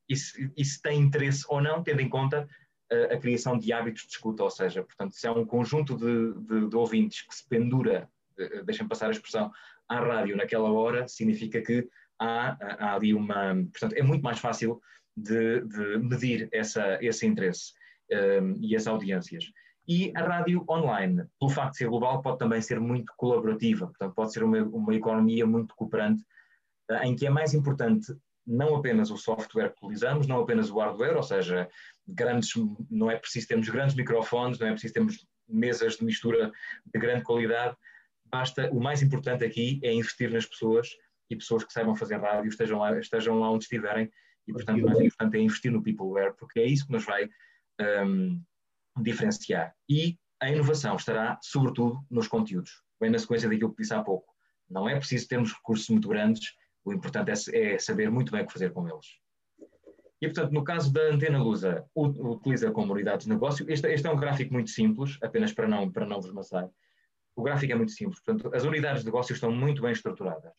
e, 0.09 0.17
se, 0.17 0.53
e 0.55 0.65
se 0.65 0.83
tem 0.83 1.01
interesse 1.01 1.45
ou 1.49 1.63
não, 1.63 1.83
tendo 1.83 2.03
em 2.03 2.09
conta 2.09 2.47
a, 2.93 3.15
a 3.15 3.19
criação 3.19 3.59
de 3.59 3.73
hábitos 3.73 4.03
de 4.03 4.11
escuta, 4.11 4.43
ou 4.43 4.51
seja, 4.51 4.83
portanto, 4.83 5.15
se 5.15 5.27
há 5.27 5.33
um 5.33 5.47
conjunto 5.47 5.97
de, 5.97 6.35
de, 6.47 6.69
de 6.69 6.77
ouvintes 6.77 7.23
que 7.23 7.35
se 7.35 7.49
pendura, 7.49 8.11
uh, 8.39 8.65
deixem 8.65 8.87
passar 8.87 9.09
a 9.09 9.13
expressão, 9.13 9.51
à 9.91 9.99
rádio 9.99 10.37
naquela 10.37 10.71
hora, 10.71 11.09
significa 11.09 11.61
que 11.61 11.87
há, 12.19 12.57
há 12.79 12.95
ali 12.95 13.13
uma. 13.13 13.55
Portanto, 13.73 13.95
é 13.95 14.03
muito 14.03 14.23
mais 14.23 14.39
fácil 14.39 14.81
de, 15.17 15.61
de 15.63 15.99
medir 15.99 16.49
essa, 16.53 16.99
esse 17.03 17.27
interesse 17.27 17.73
um, 18.41 18.55
e 18.61 18.77
as 18.77 18.87
audiências. 18.87 19.45
E 19.89 20.13
a 20.15 20.23
rádio 20.23 20.65
online, 20.71 21.25
pelo 21.39 21.51
facto 21.51 21.73
de 21.73 21.79
ser 21.79 21.89
global, 21.89 22.23
pode 22.23 22.39
também 22.39 22.63
ser 22.63 22.79
muito 22.79 23.13
colaborativa, 23.17 23.87
portanto, 23.87 24.15
pode 24.15 24.33
ser 24.33 24.45
uma, 24.45 24.63
uma 24.63 24.95
economia 24.95 25.45
muito 25.45 25.75
cooperante, 25.75 26.23
uh, 26.91 27.03
em 27.03 27.17
que 27.17 27.27
é 27.27 27.31
mais 27.31 27.53
importante 27.53 28.15
não 28.47 28.77
apenas 28.77 29.11
o 29.11 29.17
software 29.17 29.71
que 29.71 29.85
utilizamos, 29.85 30.27
não 30.27 30.41
apenas 30.41 30.71
o 30.71 30.79
hardware, 30.79 31.17
ou 31.17 31.23
seja, 31.23 31.69
grandes, 32.07 32.53
não 32.89 33.11
é 33.11 33.17
preciso 33.17 33.49
termos 33.49 33.69
grandes 33.69 33.97
microfones, 33.97 34.59
não 34.59 34.69
é 34.69 34.73
preciso 34.73 34.95
termos 34.95 35.27
mesas 35.49 35.97
de 35.97 36.05
mistura 36.05 36.53
de 36.87 37.01
grande 37.01 37.25
qualidade, 37.25 37.77
basta, 38.31 38.71
o 38.71 38.81
mais 38.81 39.03
importante 39.03 39.45
aqui 39.45 39.81
é 39.83 39.93
investir 39.93 40.31
nas 40.31 40.47
pessoas 40.47 40.89
e 41.29 41.37
pessoas 41.37 41.65
que 41.65 41.73
saibam 41.73 41.95
fazer 41.95 42.17
rádio 42.17 42.49
estejam 42.49 42.79
lá, 42.79 42.99
estejam 42.99 43.39
lá 43.39 43.51
onde 43.51 43.65
estiverem 43.65 44.11
e, 44.47 44.53
portanto, 44.53 44.83
o 44.83 44.87
mais 44.87 45.01
importante 45.01 45.37
é 45.37 45.41
investir 45.41 45.71
no 45.71 45.83
peopleware, 45.83 46.35
porque 46.37 46.61
é 46.61 46.67
isso 46.67 46.87
que 46.87 46.93
nos 46.93 47.05
vai 47.05 47.29
um, 48.05 48.43
diferenciar. 49.01 49.75
E 49.89 50.19
a 50.41 50.51
inovação 50.51 50.97
estará, 50.97 51.39
sobretudo, 51.43 52.01
nos 52.11 52.27
conteúdos. 52.27 52.83
Bem 53.01 53.11
na 53.11 53.19
sequência 53.19 53.49
daquilo 53.49 53.71
que 53.71 53.83
disse 53.83 53.95
há 53.95 54.03
pouco. 54.03 54.35
Não 54.69 54.89
é 54.89 54.97
preciso 54.97 55.29
termos 55.29 55.53
recursos 55.53 55.89
muito 55.89 56.09
grandes, 56.09 56.55
o 56.85 56.93
importante 56.93 57.31
é, 57.31 57.75
é 57.75 57.79
saber 57.79 58.11
muito 58.11 58.33
bem 58.33 58.43
o 58.43 58.47
que 58.47 58.53
fazer 58.53 58.73
com 58.73 58.89
eles. 58.89 59.07
E, 60.21 60.27
portanto, 60.27 60.53
no 60.53 60.63
caso 60.63 60.93
da 60.93 61.03
Antena 61.09 61.43
Lusa, 61.43 61.85
utiliza 61.95 62.71
como 62.71 62.93
unidade 62.93 63.25
de 63.25 63.31
negócio. 63.31 63.65
Este, 63.71 63.89
este, 63.89 64.07
é 64.07 64.11
um 64.11 64.17
gráfico 64.17 64.53
muito 64.53 64.69
simples, 64.71 65.17
apenas 65.23 65.53
para 65.53 65.67
não, 65.67 65.91
para 65.91 66.07
não 66.07 66.21
vos 66.21 66.33
maçar. 66.33 66.69
O 67.37 67.43
gráfico 67.43 67.73
é 67.73 67.77
muito 67.77 67.93
simples. 67.93 68.21
Portanto, 68.23 68.55
as 68.55 68.65
unidades 68.65 69.01
de 69.01 69.07
negócio 69.07 69.33
estão 69.33 69.51
muito 69.51 69.83
bem 69.83 69.93
estruturadas. 69.93 70.53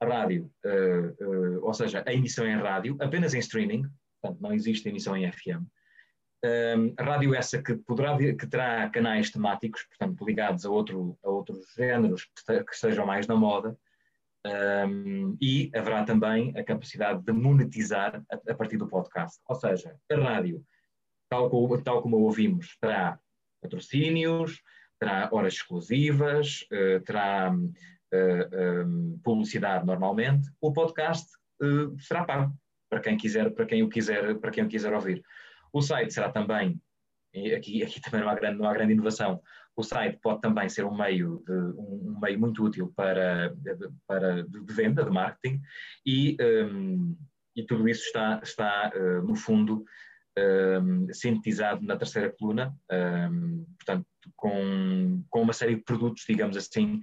A 0.00 0.06
rádio, 0.06 0.50
uh, 0.64 1.24
uh, 1.24 1.64
ou 1.64 1.72
seja, 1.72 2.02
a 2.06 2.12
emissão 2.12 2.46
em 2.46 2.56
rádio, 2.56 2.96
apenas 3.00 3.34
em 3.34 3.38
streaming, 3.38 3.84
portanto, 4.20 4.40
não 4.40 4.52
existe 4.52 4.88
emissão 4.88 5.16
em 5.16 5.30
FM. 5.30 5.64
Um, 6.44 6.92
a 6.98 7.02
rádio 7.02 7.34
essa 7.34 7.62
que, 7.62 7.74
poderá, 7.74 8.18
que 8.18 8.46
terá 8.46 8.90
canais 8.90 9.30
temáticos, 9.30 9.84
portanto, 9.84 10.26
ligados 10.26 10.66
a, 10.66 10.70
outro, 10.70 11.18
a 11.24 11.30
outros 11.30 11.58
géneros 11.74 12.24
que, 12.24 12.64
que 12.64 12.74
estejam 12.74 13.06
mais 13.06 13.26
na 13.26 13.34
moda, 13.34 13.78
um, 14.46 15.38
e 15.40 15.70
haverá 15.74 16.04
também 16.04 16.52
a 16.54 16.62
capacidade 16.62 17.22
de 17.22 17.32
monetizar 17.32 18.22
a, 18.30 18.52
a, 18.52 18.54
partir 18.54 18.76
do 18.76 18.86
podcast. 18.86 19.40
Ou 19.48 19.54
seja, 19.54 19.96
a 20.10 20.16
rádio, 20.16 20.62
tal 21.30 21.48
como, 21.48 21.82
tal 21.82 22.02
como 22.02 22.18
ouvimos, 22.18 22.76
terá 22.78 23.18
patrocínios, 23.62 24.60
terá 24.98 25.28
horas 25.32 25.54
exclusivas, 25.54 26.66
uh, 26.72 27.00
terá 27.04 27.52
uh, 27.52 27.72
eh, 28.12 28.84
um, 28.84 29.18
publicidade 29.22 29.84
normalmente. 29.84 30.48
O 30.60 30.72
podcast 30.72 31.26
será 31.98 32.24
pago 32.24 32.52
para 32.90 33.00
quem 33.00 33.16
quiser, 33.16 33.50
para 33.50 33.66
quem 33.66 33.82
o 33.82 33.88
quiser, 33.88 34.34
para 34.38 34.50
quem 34.50 34.64
o 34.64 34.68
quiser 34.68 34.92
ouvir. 34.92 35.22
O 35.72 35.80
site 35.80 36.12
será 36.12 36.30
também, 36.30 36.80
aqui, 37.56 37.82
aqui 37.82 38.00
também 38.02 38.20
não 38.20 38.28
há, 38.28 38.34
grande, 38.34 38.58
não 38.58 38.68
há 38.68 38.72
grande 38.72 38.92
inovação, 38.92 39.40
o 39.76 39.82
site 39.82 40.18
pode 40.22 40.40
também 40.40 40.68
ser 40.68 40.84
um 40.84 40.96
meio, 40.96 41.42
de, 41.46 41.52
um, 41.52 42.18
meio 42.22 42.38
muito 42.38 42.62
útil 42.62 42.92
para, 42.94 43.52
para 44.06 44.44
de 44.44 44.72
venda, 44.72 45.04
de 45.04 45.10
marketing, 45.10 45.60
e, 46.06 46.36
um, 46.40 47.16
e 47.56 47.64
tudo 47.64 47.88
isso 47.88 48.04
está, 48.04 48.40
está 48.42 48.92
uh, 48.94 49.26
no 49.26 49.34
fundo, 49.34 49.84
um, 50.38 51.12
sintetizado 51.12 51.82
na 51.82 51.96
terceira 51.96 52.32
coluna, 52.38 52.74
um, 53.30 53.64
portanto, 53.76 54.06
com, 54.36 55.22
com 55.30 55.42
uma 55.42 55.52
série 55.52 55.76
de 55.76 55.82
produtos, 55.82 56.24
digamos 56.28 56.56
assim, 56.56 57.00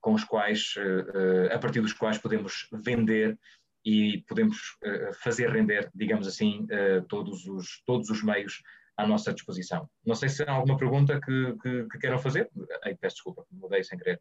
com 0.00 0.14
os 0.14 0.24
quais, 0.24 0.74
uh, 0.76 1.52
a 1.52 1.58
partir 1.58 1.80
dos 1.80 1.92
quais 1.92 2.18
podemos 2.18 2.68
vender 2.72 3.38
e 3.84 4.24
podemos 4.28 4.56
uh, 4.84 5.12
fazer 5.22 5.50
render, 5.50 5.90
digamos 5.94 6.26
assim, 6.26 6.64
uh, 6.64 7.02
todos, 7.08 7.46
os, 7.46 7.82
todos 7.84 8.10
os 8.10 8.22
meios 8.22 8.62
à 8.96 9.06
nossa 9.06 9.32
disposição. 9.32 9.88
Não 10.04 10.14
sei 10.14 10.28
se 10.28 10.42
há 10.42 10.52
alguma 10.52 10.76
pergunta 10.76 11.20
que, 11.20 11.56
que, 11.60 11.88
que 11.90 11.98
queiram 11.98 12.18
fazer. 12.18 12.50
Ai, 12.84 12.94
peço 12.94 13.16
desculpa, 13.16 13.44
mudei 13.50 13.82
sem 13.82 13.98
querer. 13.98 14.20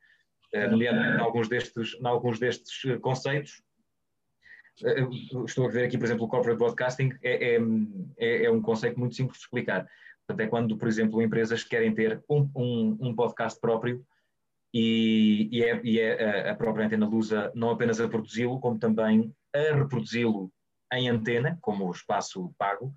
Nomeadamente, 0.70 1.18
em 1.18 1.22
alguns 1.22 1.50
destes, 1.50 1.96
em 2.00 2.08
alguns 2.08 2.40
destes 2.40 2.82
conceitos, 3.02 3.62
estou 5.46 5.68
a 5.68 5.72
ver 5.72 5.86
aqui, 5.86 5.98
por 5.98 6.06
exemplo, 6.06 6.26
o 6.26 6.28
corporate 6.28 6.58
broadcasting 6.58 7.12
é, 7.22 7.56
é, 7.56 7.60
é, 8.18 8.46
é, 8.46 8.52
um 8.52 8.62
conceito 8.62 9.00
muito 9.00 9.16
simples 9.16 9.38
de 9.38 9.44
explicar. 9.46 9.88
Portanto, 10.28 10.46
é 10.46 10.50
quando, 10.50 10.78
por 10.78 10.88
exemplo, 10.88 11.22
empresas 11.22 11.64
querem 11.64 11.94
ter 11.94 12.24
um, 12.30 12.50
um, 12.56 12.98
um 13.00 13.16
podcast 13.16 13.60
próprio 13.60 14.06
e, 14.74 15.48
e, 15.52 15.64
é, 15.64 15.82
e 15.84 16.00
é 16.00 16.50
a 16.50 16.56
própria 16.56 16.86
Antena 16.86 17.08
Lusa 17.08 17.52
não 17.56 17.70
apenas 17.70 18.02
a 18.02 18.08
produzi-lo, 18.10 18.60
como 18.60 18.80
também 18.80 19.34
a 19.54 19.76
reproduzi-lo 19.76 20.52
em 20.92 21.10
antena, 21.10 21.58
como 21.62 21.90
espaço 21.92 22.54
pago, 22.58 22.94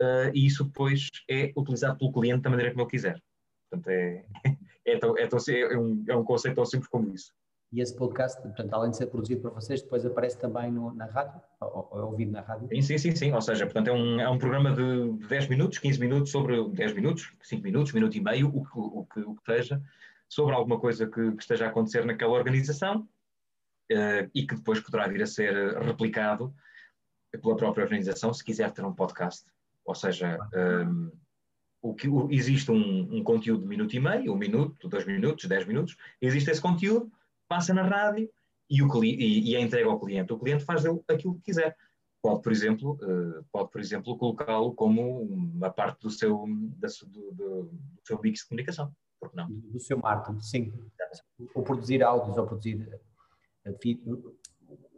uh, 0.00 0.30
e 0.34 0.46
isso 0.46 0.64
depois 0.64 1.08
é 1.28 1.52
utilizado 1.56 1.98
pelo 1.98 2.12
cliente 2.12 2.42
da 2.42 2.50
maneira 2.50 2.72
como 2.72 2.82
ele 2.82 2.90
quiser. 2.90 3.22
Portanto, 3.70 3.88
é, 3.88 4.24
é, 4.84 4.98
tão, 4.98 5.16
é, 5.16 5.26
tão, 5.26 5.38
é, 5.48 5.78
um, 5.78 6.04
é 6.08 6.16
um 6.16 6.24
conceito 6.24 6.56
tão 6.56 6.64
simples 6.64 6.88
como 6.88 7.12
isso. 7.14 7.32
E 7.72 7.80
esse 7.80 7.96
podcast, 7.96 8.40
portanto, 8.42 8.74
além 8.74 8.90
de 8.90 8.98
ser 8.98 9.06
produzido 9.06 9.40
por 9.40 9.52
vocês, 9.52 9.80
depois 9.80 10.04
aparece 10.04 10.38
também 10.38 10.70
no, 10.70 10.94
na 10.94 11.06
rádio? 11.06 11.40
Ou, 11.58 11.88
ou 11.90 12.00
é 12.00 12.04
ouvido 12.04 12.30
na 12.30 12.42
rádio? 12.42 12.68
Sim, 12.68 12.82
sim, 12.82 12.98
sim, 12.98 13.16
sim. 13.16 13.32
Ou 13.32 13.40
seja, 13.40 13.64
portanto, 13.64 13.88
é 13.88 13.92
um, 13.92 14.20
é 14.20 14.28
um 14.28 14.36
programa 14.36 14.72
de 14.72 15.26
10 15.26 15.48
minutos, 15.48 15.78
15 15.78 15.98
minutos, 15.98 16.30
sobre 16.30 16.68
10 16.68 16.92
minutos, 16.92 17.32
5 17.40 17.62
minutos, 17.62 17.92
minuto 17.92 18.14
e 18.14 18.20
meio, 18.20 18.48
o 18.48 18.62
que, 18.62 18.70
o 18.74 19.06
que, 19.06 19.20
o 19.20 19.34
que 19.36 19.44
seja, 19.44 19.82
sobre 20.28 20.54
alguma 20.54 20.78
coisa 20.78 21.06
que, 21.06 21.32
que 21.32 21.42
esteja 21.42 21.64
a 21.64 21.68
acontecer 21.70 22.04
naquela 22.04 22.32
organização 22.32 23.08
uh, 23.90 24.30
e 24.34 24.46
que 24.46 24.54
depois 24.54 24.78
poderá 24.80 25.08
vir 25.08 25.22
a 25.22 25.26
ser 25.26 25.78
replicado 25.78 26.54
pela 27.40 27.56
própria 27.56 27.84
organização 27.84 28.34
se 28.34 28.44
quiser 28.44 28.70
ter 28.72 28.84
um 28.84 28.92
podcast. 28.92 29.46
Ou 29.86 29.94
seja, 29.94 30.38
um, 30.52 30.58
ehm, 30.58 31.12
o 31.80 31.94
que, 31.94 32.06
o, 32.06 32.30
existe 32.30 32.70
um, 32.70 33.16
um, 33.16 33.24
conteúdo 33.24 33.62
de 33.62 33.68
minuto 33.68 33.94
e 33.94 34.00
meio, 34.00 34.32
um 34.32 34.36
minuto, 34.36 34.88
dois 34.88 35.06
minutos, 35.06 35.46
dez 35.46 35.66
minutos, 35.66 35.96
existe 36.20 36.50
esse 36.50 36.60
conteúdo, 36.60 37.10
passa 37.52 37.74
na 37.74 37.82
rádio 37.82 38.30
e, 38.70 38.82
o, 38.82 39.04
e, 39.04 39.50
e 39.50 39.56
é 39.56 39.60
entregue 39.60 39.86
ao 39.86 40.00
cliente. 40.00 40.32
O 40.32 40.38
cliente 40.38 40.64
faz 40.64 40.82
dele 40.82 40.98
aquilo 41.06 41.34
que 41.34 41.42
quiser. 41.42 41.76
Pode, 42.22 42.40
por 42.40 42.50
exemplo, 42.50 42.98
uh, 43.02 43.44
pode, 43.52 43.70
por 43.70 43.78
exemplo, 43.78 44.16
colocá-lo 44.16 44.72
como 44.72 45.20
uma 45.20 45.70
parte 45.70 46.00
do 46.00 46.08
seu, 46.08 46.46
da, 46.78 46.88
do, 47.08 47.32
do, 47.32 47.62
do 47.64 48.00
seu 48.06 48.18
mix 48.22 48.40
de 48.40 48.48
comunicação. 48.48 48.90
Porque 49.20 49.36
não? 49.36 49.50
Do 49.50 49.78
seu 49.78 49.98
marketing, 49.98 50.40
sim. 50.40 50.72
Ou 51.54 51.62
produzir 51.62 52.02
áudios, 52.02 52.38
ou 52.38 52.46
produzir 52.46 53.00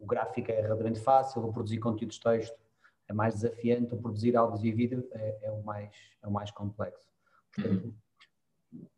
o 0.01 0.07
gráfico 0.07 0.53
é 0.53 0.61
relativamente 0.61 1.01
fácil, 1.01 1.45
o 1.45 1.53
produzir 1.53 1.79
conteúdos 1.79 2.17
de 2.17 2.23
texto 2.23 2.57
é 3.09 3.13
mais 3.13 3.35
desafiante, 3.35 3.95
o 3.95 3.99
produzir 3.99 4.37
áudios 4.37 4.63
e 4.65 4.71
vídeo 4.71 5.09
é, 5.13 5.39
é, 5.43 5.51
o, 5.51 5.63
mais, 5.65 5.93
é 6.23 6.29
o 6.29 6.31
mais 6.31 6.51
complexo. 6.53 7.09
Portanto, 7.53 7.85
uhum. 7.85 7.95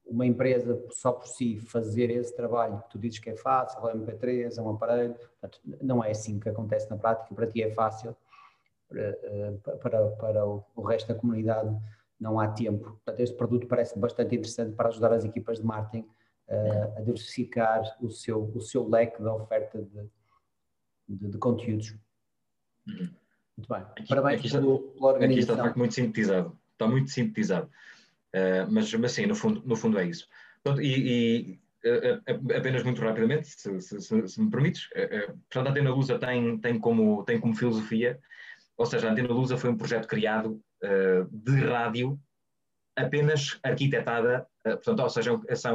Uma 0.06 0.24
empresa 0.24 0.80
só 0.90 1.12
por 1.12 1.26
si 1.26 1.58
fazer 1.58 2.10
esse 2.10 2.34
trabalho 2.34 2.80
que 2.82 2.90
tu 2.90 2.98
dizes 2.98 3.18
que 3.18 3.30
é 3.30 3.36
fácil, 3.36 3.88
é 3.88 3.94
um 3.94 4.04
MP3, 4.06 4.56
é 4.56 4.62
um 4.62 4.70
aparelho, 4.70 5.14
portanto, 5.14 5.60
não 5.82 6.02
é 6.02 6.10
assim 6.10 6.38
que 6.38 6.48
acontece 6.48 6.88
na 6.88 6.96
prática, 6.96 7.34
para 7.34 7.46
ti 7.46 7.62
é 7.62 7.70
fácil, 7.70 8.16
para, 8.88 9.76
para, 9.78 10.06
para 10.10 10.46
o 10.46 10.82
resto 10.82 11.08
da 11.08 11.14
comunidade 11.14 11.76
não 12.18 12.40
há 12.40 12.48
tempo. 12.48 12.92
Portanto, 13.04 13.20
este 13.20 13.36
produto 13.36 13.66
parece 13.66 13.98
bastante 13.98 14.34
interessante 14.34 14.74
para 14.74 14.88
ajudar 14.88 15.12
as 15.12 15.24
equipas 15.24 15.58
de 15.58 15.64
marketing 15.64 16.08
a 16.96 17.00
diversificar 17.00 17.82
o 18.00 18.08
seu, 18.08 18.44
o 18.54 18.60
seu 18.60 18.88
leque 18.88 19.20
de 19.20 19.28
oferta 19.28 19.82
de, 19.82 20.08
de, 21.08 21.28
de 21.28 21.38
conteúdos. 21.38 21.96
Uhum. 22.86 23.10
Muito 23.56 23.68
bem. 23.68 23.78
Aqui, 23.78 24.06
Parabéns 24.06 24.40
aqui 24.40 24.50
pelo, 24.50 24.78
pela 24.78 25.12
organização. 25.12 25.24
Aqui 25.24 25.40
está 25.40 25.54
de 25.54 25.60
facto 25.60 25.78
muito 25.78 25.94
sintetizado. 25.94 26.58
Está 26.72 26.86
muito 26.86 27.10
sintetizado. 27.10 27.70
Uh, 28.36 28.70
mas, 28.70 28.92
mas 28.92 29.12
sim, 29.12 29.24
no 29.24 29.34
fundo, 29.34 29.62
no 29.64 29.74
fundo 29.74 29.98
é 29.98 30.04
isso. 30.04 30.28
Portanto, 30.62 30.82
e, 30.82 31.58
e 31.84 31.88
uh, 31.88 32.54
apenas 32.54 32.82
muito 32.82 33.00
rapidamente, 33.00 33.48
se, 33.48 33.80
se, 33.80 34.00
se, 34.00 34.28
se 34.28 34.42
me 34.42 34.50
permites, 34.50 34.86
uh, 34.90 35.38
portanto, 35.48 35.68
a 35.68 35.70
Antena 35.70 35.90
Lusa 35.90 36.18
tem, 36.18 36.58
tem, 36.58 36.78
como, 36.78 37.24
tem 37.24 37.40
como 37.40 37.54
filosofia, 37.54 38.18
ou 38.76 38.84
seja, 38.84 39.08
a 39.08 39.12
Antena 39.12 39.28
Lusa 39.28 39.56
foi 39.56 39.70
um 39.70 39.76
projeto 39.76 40.06
criado 40.06 40.60
de 41.32 41.60
rádio 41.64 42.20
apenas 42.94 43.58
arquitetada, 43.62 44.46
eh, 44.64 44.76
portanto, 44.76 45.00
ou 45.00 45.10
seja, 45.10 45.30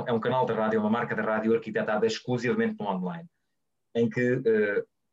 é 0.08 0.14
um 0.14 0.20
canal 0.20 0.46
de 0.46 0.54
rádio, 0.54 0.80
uma 0.80 0.90
marca 0.90 1.16
de 1.16 1.22
rádio 1.22 1.54
arquitetada 1.54 2.06
exclusivamente 2.06 2.76
no 2.80 2.88
online, 2.88 3.28
em 3.96 4.08
que 4.08 4.42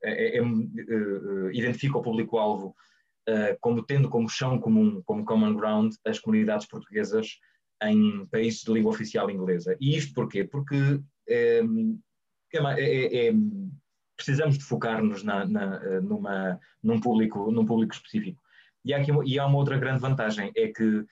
é, 0.02 0.38
é, 0.38 0.42
uh, 0.42 1.50
identifica 1.52 1.98
o 1.98 2.02
público-alvo 2.02 2.74
como 3.60 3.82
tendo 3.82 4.08
como 4.08 4.28
chão 4.28 4.58
comum, 4.58 5.02
como 5.04 5.24
common 5.24 5.54
ground, 5.54 5.92
as 6.04 6.18
comunidades 6.18 6.66
portuguesas 6.66 7.38
em 7.82 8.26
países 8.26 8.62
de 8.62 8.72
língua 8.72 8.90
oficial 8.90 9.30
inglesa. 9.30 9.76
E 9.80 9.96
isto 9.96 10.14
porquê? 10.14 10.44
Porque 10.44 11.00
é, 11.28 11.60
é, 12.52 13.32
precisamos 14.16 14.58
de 14.58 14.64
focar-nos 14.64 15.22
na, 15.22 15.46
na, 15.46 16.00
numa, 16.00 16.58
num, 16.82 17.00
público, 17.00 17.50
num 17.50 17.66
público 17.66 17.94
específico. 17.94 18.42
E 18.84 18.92
há, 18.92 18.98
aqui, 18.98 19.12
e 19.26 19.38
há 19.38 19.46
uma 19.46 19.58
outra 19.58 19.78
grande 19.78 20.00
vantagem, 20.00 20.50
é 20.56 20.68
que 20.68 21.04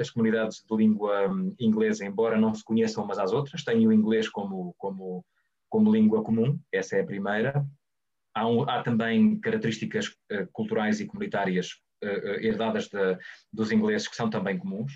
as 0.00 0.10
comunidades 0.10 0.64
de 0.68 0.76
língua 0.76 1.28
hum, 1.30 1.54
inglesa, 1.60 2.04
embora 2.04 2.38
não 2.38 2.54
se 2.54 2.64
conheçam 2.64 3.04
umas 3.04 3.18
às 3.18 3.32
outras, 3.32 3.62
têm 3.62 3.86
o 3.86 3.92
inglês 3.92 4.28
como, 4.28 4.74
como, 4.76 5.24
como 5.68 5.92
língua 5.92 6.22
comum, 6.22 6.58
essa 6.72 6.96
é 6.96 7.00
a 7.00 7.06
primeira. 7.06 7.64
Há, 8.36 8.46
um, 8.46 8.68
há 8.68 8.82
também 8.82 9.40
características 9.40 10.08
uh, 10.08 10.46
culturais 10.52 11.00
e 11.00 11.06
comunitárias 11.06 11.70
uh, 12.04 12.40
herdadas 12.40 12.88
de, 12.88 13.18
dos 13.52 13.72
ingleses 13.72 14.06
que 14.06 14.16
são 14.16 14.28
também 14.28 14.58
comuns. 14.58 14.92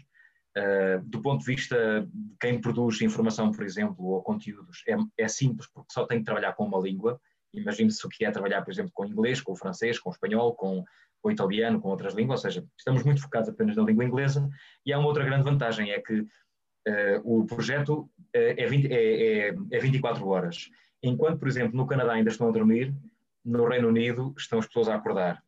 Uh, 0.58 1.00
do 1.04 1.22
ponto 1.22 1.40
de 1.40 1.46
vista 1.46 2.06
de 2.12 2.36
quem 2.40 2.60
produz 2.60 3.00
informação, 3.00 3.50
por 3.50 3.64
exemplo, 3.64 4.04
ou 4.04 4.22
conteúdos, 4.22 4.82
é, 4.86 4.96
é 5.16 5.28
simples 5.28 5.68
porque 5.72 5.92
só 5.92 6.06
tem 6.06 6.18
que 6.18 6.24
trabalhar 6.24 6.52
com 6.52 6.64
uma 6.64 6.78
língua 6.78 7.20
imagine-se 7.52 8.06
o 8.06 8.08
que 8.08 8.24
é 8.24 8.30
trabalhar, 8.30 8.62
por 8.62 8.72
exemplo, 8.72 8.92
com 8.94 9.06
inglês, 9.06 9.40
com 9.40 9.54
francês, 9.54 9.98
com 9.98 10.10
espanhol, 10.10 10.54
com, 10.54 10.84
com 11.20 11.30
italiano, 11.30 11.80
com 11.80 11.88
outras 11.88 12.14
línguas, 12.14 12.44
ou 12.44 12.50
seja, 12.50 12.66
estamos 12.78 13.02
muito 13.02 13.20
focados 13.20 13.48
apenas 13.48 13.76
na 13.76 13.82
língua 13.82 14.04
inglesa, 14.04 14.48
e 14.84 14.92
há 14.92 14.98
uma 14.98 15.08
outra 15.08 15.24
grande 15.24 15.44
vantagem, 15.44 15.90
é 15.90 16.00
que 16.00 16.20
uh, 16.20 17.20
o 17.24 17.46
projeto 17.46 18.00
uh, 18.02 18.10
é, 18.34 18.66
20, 18.66 18.92
é, 18.92 19.48
é, 19.48 19.54
é 19.70 19.78
24 19.78 20.26
horas. 20.26 20.68
Enquanto, 21.02 21.38
por 21.38 21.48
exemplo, 21.48 21.76
no 21.76 21.86
Canadá 21.86 22.12
ainda 22.12 22.30
estão 22.30 22.48
a 22.48 22.52
dormir, 22.52 22.94
no 23.44 23.68
Reino 23.68 23.88
Unido 23.88 24.34
estão 24.36 24.58
as 24.58 24.66
pessoas 24.66 24.88
a 24.88 24.94
acordar. 24.94 25.42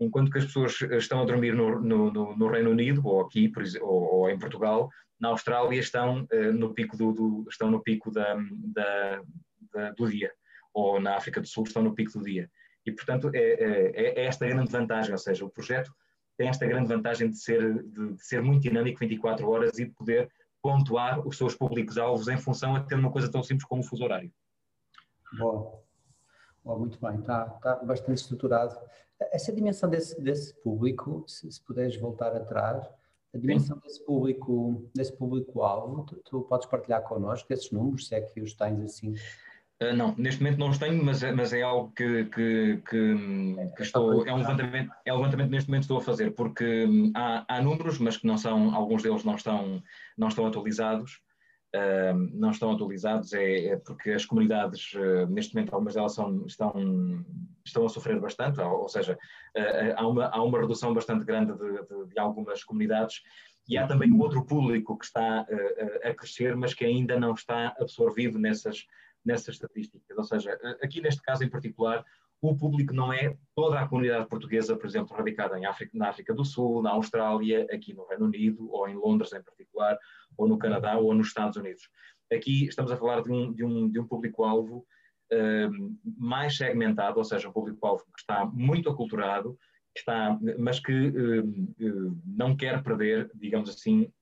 Enquanto 0.00 0.30
que 0.30 0.38
as 0.38 0.44
pessoas 0.44 0.80
estão 0.80 1.22
a 1.22 1.24
dormir 1.24 1.54
no, 1.54 1.80
no, 1.80 2.36
no 2.36 2.48
Reino 2.48 2.70
Unido, 2.70 3.04
ou 3.04 3.20
aqui, 3.20 3.50
ou, 3.80 4.14
ou, 4.14 4.30
em 4.30 4.38
Portugal, 4.38 4.88
na 5.18 5.28
Austrália 5.28 5.80
estão 5.80 6.26
uh, 6.32 6.52
no 6.52 6.72
pico, 6.72 6.96
do, 6.96 7.12
do, 7.12 7.44
estão 7.50 7.70
no 7.70 7.82
pico 7.82 8.10
da, 8.10 8.36
da, 8.50 9.22
da, 9.72 9.90
do 9.92 10.08
dia, 10.08 10.30
ou 10.72 11.00
na 11.00 11.16
África 11.16 11.40
do 11.40 11.48
Sul 11.48 11.64
estão 11.64 11.82
no 11.82 11.94
pico 11.94 12.18
do 12.18 12.24
dia. 12.24 12.48
E, 12.86 12.92
portanto, 12.92 13.30
é, 13.34 13.38
é, 13.38 14.20
é, 14.20 14.24
esta 14.26 14.46
grande 14.46 14.70
vantagem, 14.70 15.12
ou 15.12 15.18
seja, 15.18 15.44
o 15.44 15.50
projeto 15.50 15.92
tem 16.36 16.48
esta 16.48 16.66
grande 16.66 16.88
vantagem 16.88 17.28
de 17.28 17.38
ser, 17.38 17.82
de, 17.82 18.14
de 18.14 18.24
ser 18.24 18.40
muito 18.40 18.62
dinâmico 18.62 19.00
24 19.00 19.48
horas 19.48 19.78
e 19.78 19.86
de 19.86 19.90
poder 19.90 20.30
pontuar 20.62 21.26
os 21.26 21.36
seus 21.36 21.54
públicos-alvos 21.56 22.28
em 22.28 22.38
função 22.38 22.76
a 22.76 22.82
ter 22.82 22.94
uma 22.94 23.10
coisa 23.10 23.30
tão 23.30 23.42
simples 23.42 23.66
como 23.66 23.82
o 23.82 23.84
fuso 23.84 24.04
horário. 24.04 24.32
Boa. 25.36 25.87
Boa 26.68 26.80
muito 26.80 26.98
bem, 27.00 27.18
está, 27.18 27.50
está 27.56 27.76
bastante 27.76 28.18
estruturado. 28.18 28.78
Essa 29.32 29.50
dimensão 29.50 29.88
desse, 29.88 30.20
desse 30.20 30.54
público, 30.60 31.24
se, 31.26 31.50
se 31.50 31.64
puderes 31.64 31.96
voltar 31.96 32.36
atrás, 32.36 32.86
a 33.34 33.38
dimensão 33.38 33.76
Sim. 33.76 33.82
desse 33.84 34.04
público, 34.04 34.90
desse 34.94 35.16
público-alvo, 35.16 36.04
tu, 36.04 36.16
tu, 36.16 36.42
podes 36.42 36.68
partilhar 36.68 37.02
connosco 37.04 37.50
esses 37.50 37.70
números, 37.70 38.06
se 38.06 38.14
é 38.14 38.20
que 38.20 38.42
os 38.42 38.52
tens 38.52 38.82
assim? 38.82 39.14
Uh, 39.82 39.96
não, 39.96 40.14
neste 40.18 40.42
momento 40.42 40.58
não 40.58 40.68
os 40.68 40.76
tenho, 40.76 41.02
mas, 41.02 41.22
mas 41.34 41.54
é 41.54 41.62
algo 41.62 41.90
que, 41.92 42.26
que, 42.26 42.82
que, 42.86 43.14
que 43.74 43.82
estou, 43.82 44.26
é 44.26 44.34
um 44.34 44.36
levantamento, 44.36 44.92
é 45.06 45.14
um 45.14 45.16
levantamento 45.16 45.46
que 45.46 45.54
neste 45.54 45.70
momento 45.70 45.84
estou 45.84 45.96
a 45.96 46.02
fazer, 46.02 46.34
porque 46.34 46.84
hum, 46.84 47.10
há, 47.14 47.46
há 47.48 47.62
números, 47.62 47.98
mas 47.98 48.18
que 48.18 48.26
não 48.26 48.36
são, 48.36 48.74
alguns 48.74 49.02
deles 49.02 49.24
não 49.24 49.36
estão, 49.36 49.82
não 50.18 50.28
estão 50.28 50.46
atualizados, 50.46 51.18
não 52.32 52.50
estão 52.50 52.72
atualizados, 52.72 53.32
é, 53.32 53.66
é 53.66 53.76
porque 53.76 54.10
as 54.10 54.24
comunidades, 54.24 54.92
uh, 54.94 55.26
neste 55.28 55.54
momento 55.54 55.74
algumas 55.74 55.94
delas 55.94 56.14
são, 56.14 56.46
estão, 56.46 57.24
estão 57.64 57.84
a 57.84 57.88
sofrer 57.88 58.18
bastante, 58.18 58.60
ou, 58.60 58.88
seja, 58.88 59.18
uh, 59.56 59.94
há, 59.96 60.06
uma, 60.06 60.26
há 60.26 60.42
uma 60.42 60.60
redução 60.60 60.94
bastante 60.94 61.24
grande 61.24 61.52
de, 61.52 61.86
de, 61.86 62.06
de, 62.06 62.18
algumas 62.18 62.64
comunidades 62.64 63.22
e 63.68 63.76
há 63.76 63.86
também 63.86 64.10
um 64.10 64.20
outro 64.20 64.44
público 64.46 64.96
que 64.96 65.04
está 65.04 65.46
a 66.02 66.14
crescer, 66.14 66.56
mas 66.56 66.72
que 66.72 66.86
ainda 66.86 67.20
não 67.20 67.34
está 67.34 67.76
absorvido 67.78 68.38
nessas, 68.38 68.86
nessas 69.22 69.56
estatísticas. 69.56 70.16
Ou 70.16 70.24
seja, 70.24 70.58
aqui 70.82 71.02
neste 71.02 71.20
caso 71.20 71.44
em 71.44 71.50
particular, 71.50 72.02
o 72.40 72.56
público 72.56 72.94
não 72.94 73.12
é 73.12 73.36
toda 73.54 73.80
a 73.80 73.88
comunidade 73.88 74.28
portuguesa, 74.28 74.76
por 74.76 74.86
exemplo, 74.86 75.16
radicada 75.16 75.58
em 75.58 75.66
África, 75.66 75.90
na 75.96 76.08
África 76.08 76.32
do 76.32 76.44
Sul, 76.44 76.82
na 76.82 76.90
Austrália, 76.90 77.66
aqui 77.72 77.92
no 77.92 78.06
Reino 78.06 78.26
Unido, 78.26 78.70
ou 78.70 78.88
em 78.88 78.94
Londres 78.94 79.32
em 79.32 79.42
particular, 79.42 79.98
ou 80.36 80.46
no 80.46 80.58
Canadá, 80.58 80.96
ou 80.96 81.12
nos 81.14 81.28
Estados 81.28 81.56
Unidos. 81.56 81.88
Aqui 82.32 82.66
estamos 82.66 82.92
a 82.92 82.96
falar 82.96 83.22
de 83.22 83.32
um, 83.32 83.52
de 83.52 83.64
um, 83.64 83.88
de 83.90 83.98
um 83.98 84.06
público-alvo 84.06 84.86
uh, 85.32 85.96
mais 86.16 86.56
segmentado, 86.56 87.18
ou 87.18 87.24
seja, 87.24 87.48
um 87.48 87.52
público-alvo 87.52 88.04
que 88.04 88.20
está 88.20 88.44
muito 88.44 88.88
aculturado, 88.88 89.58
está, 89.96 90.38
mas 90.58 90.78
que 90.78 90.92
uh, 90.92 91.44
uh, 91.44 92.22
não 92.24 92.56
quer 92.56 92.82
perder, 92.84 93.30
digamos 93.34 93.68
assim, 93.68 94.12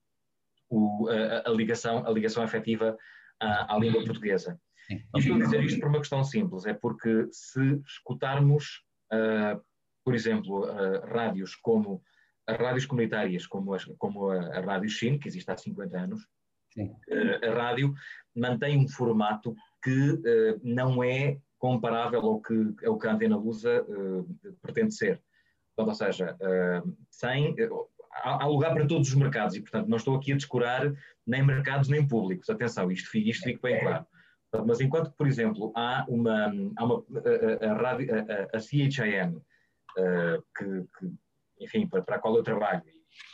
o, 0.69 1.07
a, 1.07 1.49
a, 1.49 1.53
ligação, 1.53 2.05
a 2.05 2.09
ligação 2.09 2.43
efetiva 2.43 2.97
à, 3.39 3.75
à 3.75 3.79
língua 3.79 4.03
portuguesa. 4.03 4.59
Sim. 4.87 5.03
Estou 5.17 5.35
a 5.35 5.39
dizer 5.39 5.63
isto 5.63 5.79
por 5.79 5.89
uma 5.89 5.99
questão 5.99 6.23
simples, 6.23 6.65
é 6.65 6.73
porque 6.73 7.27
se 7.31 7.81
escutarmos, 7.85 8.83
uh, 9.11 9.61
por 10.03 10.15
exemplo, 10.15 10.63
uh, 10.63 11.05
rádios 11.05 11.55
como 11.55 12.01
as 12.47 12.57
rádios 12.57 12.85
comunitárias, 12.85 13.45
como, 13.45 13.73
as, 13.73 13.83
como 13.97 14.29
a, 14.29 14.57
a 14.57 14.61
Rádio 14.61 14.89
Shin, 14.89 15.19
que 15.19 15.27
existe 15.27 15.51
há 15.51 15.57
50 15.57 15.99
anos, 15.99 16.21
uh, 16.77 17.45
a 17.45 17.53
rádio 17.53 17.93
mantém 18.33 18.77
um 18.77 18.87
formato 18.87 19.53
que 19.83 20.21
não 20.63 21.03
é 21.03 21.39
comparável 21.57 22.21
ao 22.21 22.41
que, 22.41 22.53
ao 22.85 22.97
que 22.97 23.07
a 23.07 23.13
Antena 23.13 23.37
Lusa 23.37 23.85
pretende 24.61 24.93
ser. 24.93 25.21
Portanto, 25.75 25.89
ou 25.89 25.95
seja, 25.95 26.37
sem, 27.09 27.55
há, 28.11 28.43
há 28.43 28.47
lugar 28.47 28.73
para 28.73 28.87
todos 28.87 29.07
os 29.07 29.15
mercados 29.15 29.55
e, 29.55 29.61
portanto, 29.61 29.87
não 29.87 29.97
estou 29.97 30.15
aqui 30.15 30.33
a 30.33 30.35
descurar 30.35 30.93
nem 31.25 31.43
mercados 31.43 31.89
nem 31.89 32.07
públicos. 32.07 32.49
Atenção, 32.49 32.91
isto, 32.91 33.15
isto 33.17 33.43
fica 33.43 33.59
bem 33.61 33.79
claro. 33.79 34.05
Mas 34.65 34.79
enquanto 34.79 35.11
por 35.11 35.27
exemplo, 35.27 35.71
há 35.75 36.05
uma, 36.07 36.51
há 36.77 36.85
uma 36.85 37.03
a, 37.61 37.65
a, 37.65 37.91
a, 37.91 38.57
a 38.57 38.59
CHIM, 38.59 39.35
uh, 39.97 40.43
que, 40.57 40.87
que, 40.97 41.13
enfim, 41.59 41.87
para, 41.87 42.01
para, 42.01 42.15
a 42.15 42.19
qual 42.19 42.35
eu 42.35 42.43
trabalho, 42.43 42.83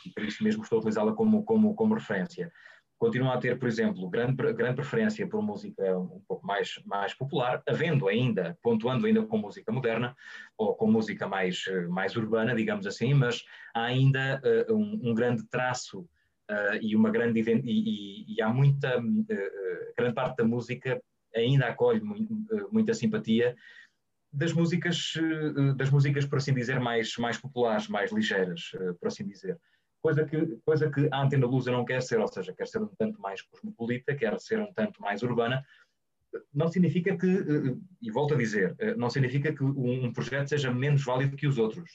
e, 0.06 0.10
por 0.10 0.24
isso 0.24 0.42
mesmo 0.42 0.62
estou 0.62 0.76
a 0.76 0.80
utilizá-la 0.80 1.12
como, 1.12 1.44
como, 1.44 1.74
como 1.74 1.94
referência, 1.94 2.50
continua 2.98 3.34
a 3.34 3.38
ter, 3.38 3.58
por 3.58 3.68
exemplo, 3.68 4.08
grande, 4.08 4.52
grande 4.54 4.76
preferência 4.76 5.28
por 5.28 5.42
música 5.42 5.98
um 5.98 6.22
pouco 6.26 6.46
mais, 6.46 6.80
mais 6.84 7.12
popular, 7.12 7.62
havendo 7.66 8.08
ainda, 8.08 8.56
pontuando 8.62 9.06
ainda 9.06 9.24
com 9.24 9.36
música 9.36 9.70
moderna, 9.70 10.16
ou 10.56 10.74
com 10.74 10.90
música 10.90 11.28
mais, 11.28 11.64
mais 11.90 12.16
urbana, 12.16 12.54
digamos 12.54 12.86
assim, 12.86 13.12
mas 13.12 13.44
há 13.74 13.84
ainda 13.84 14.40
uh, 14.68 14.74
um, 14.74 15.10
um 15.10 15.14
grande 15.14 15.44
traço 15.48 16.08
Uh, 16.50 16.76
e 16.82 16.94
uma 16.94 17.10
grande 17.10 17.40
e, 17.40 17.62
e, 17.64 18.34
e 18.34 18.42
há 18.42 18.50
muita 18.50 19.00
uh, 19.00 19.94
grande 19.96 20.14
parte 20.14 20.36
da 20.36 20.44
música 20.44 21.00
ainda 21.34 21.68
acolhe 21.68 22.02
muito, 22.02 22.34
muita 22.70 22.92
simpatia 22.92 23.56
das 24.30 24.52
músicas 24.52 25.14
das 25.76 25.88
músicas 25.88 26.26
por 26.26 26.36
assim 26.36 26.52
dizer 26.52 26.78
mais 26.78 27.16
mais 27.16 27.38
populares 27.38 27.88
mais 27.88 28.12
ligeiras 28.12 28.72
por 29.00 29.08
assim 29.08 29.24
dizer. 29.26 29.58
Coisa 30.02 30.26
que 30.26 30.58
coisa 30.66 30.90
que 30.90 31.08
a 31.10 31.22
Antena 31.22 31.46
Lusa 31.46 31.72
não 31.72 31.84
quer 31.84 32.02
ser 32.02 32.20
ou 32.20 32.28
seja 32.28 32.52
quer 32.52 32.66
ser 32.66 32.82
um 32.82 32.90
tanto 32.98 33.18
mais 33.22 33.40
cosmopolita 33.40 34.14
quer 34.14 34.38
ser 34.38 34.60
um 34.60 34.70
tanto 34.74 35.00
mais 35.00 35.22
urbana 35.22 35.64
não 36.52 36.68
significa 36.68 37.16
que 37.16 37.26
e 38.02 38.10
volto 38.10 38.34
a 38.34 38.36
dizer 38.36 38.76
não 38.98 39.08
significa 39.08 39.50
que 39.50 39.64
um 39.64 40.12
projeto 40.12 40.48
seja 40.48 40.70
menos 40.70 41.02
válido 41.02 41.36
que 41.36 41.46
os 41.46 41.56
outros. 41.56 41.90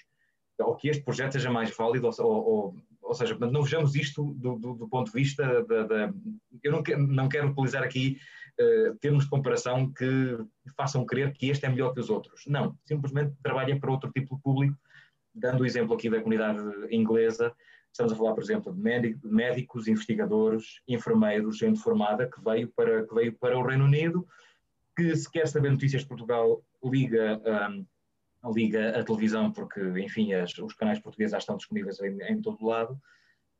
Ou 0.60 0.76
que 0.76 0.90
este 0.90 1.04
projeto 1.04 1.34
seja 1.34 1.52
mais 1.52 1.70
válido 1.76 2.10
ou, 2.20 2.26
ou 2.26 2.76
ou 3.10 3.16
seja, 3.16 3.36
não 3.40 3.64
vejamos 3.64 3.96
isto 3.96 4.36
do, 4.36 4.56
do, 4.60 4.74
do 4.76 4.88
ponto 4.88 5.08
de 5.12 5.20
vista 5.20 5.64
da. 5.64 5.84
da 5.84 6.14
eu 6.62 6.72
não, 6.72 6.84
quero, 6.84 7.02
não 7.02 7.28
quero 7.28 7.50
utilizar 7.50 7.82
aqui 7.82 8.20
uh, 8.62 8.96
termos 9.00 9.24
de 9.24 9.32
comparação 9.32 9.92
que 9.92 10.38
façam 10.78 11.04
crer 11.04 11.34
que 11.34 11.50
este 11.50 11.66
é 11.66 11.70
melhor 11.70 11.92
que 11.92 12.00
os 12.00 12.12
outros. 12.12 12.44
Não, 12.46 12.78
simplesmente 12.86 13.34
trabalha 13.42 13.80
para 13.80 13.90
outro 13.90 14.12
tipo 14.12 14.36
de 14.36 14.42
público. 14.44 14.78
Dando 15.34 15.62
o 15.62 15.66
exemplo 15.66 15.96
aqui 15.96 16.08
da 16.08 16.20
comunidade 16.20 16.60
inglesa, 16.92 17.52
estamos 17.92 18.14
a 18.14 18.16
falar, 18.16 18.36
por 18.36 18.44
exemplo, 18.44 18.72
de 18.72 19.18
médicos, 19.24 19.88
investigadores, 19.88 20.80
enfermeiros, 20.88 21.58
gente 21.58 21.80
formada 21.80 22.30
que 22.30 22.40
veio 22.44 22.72
para, 22.76 23.08
que 23.08 23.16
veio 23.16 23.34
para 23.40 23.58
o 23.58 23.66
Reino 23.66 23.86
Unido, 23.86 24.28
que 24.96 25.16
se 25.16 25.32
quer 25.32 25.48
saber 25.48 25.72
notícias 25.72 26.04
de 26.04 26.08
Portugal, 26.08 26.64
liga. 26.84 27.42
Um, 27.44 27.88
liga 28.46 28.98
a 28.98 29.04
televisão, 29.04 29.52
porque, 29.52 29.82
enfim, 30.00 30.34
as, 30.34 30.58
os 30.58 30.74
canais 30.74 31.00
portugueses 31.00 31.32
já 31.32 31.38
estão 31.38 31.58
disponíveis 31.58 32.00
em, 32.00 32.22
em 32.24 32.42
todo 32.42 32.66
lado, 32.66 32.94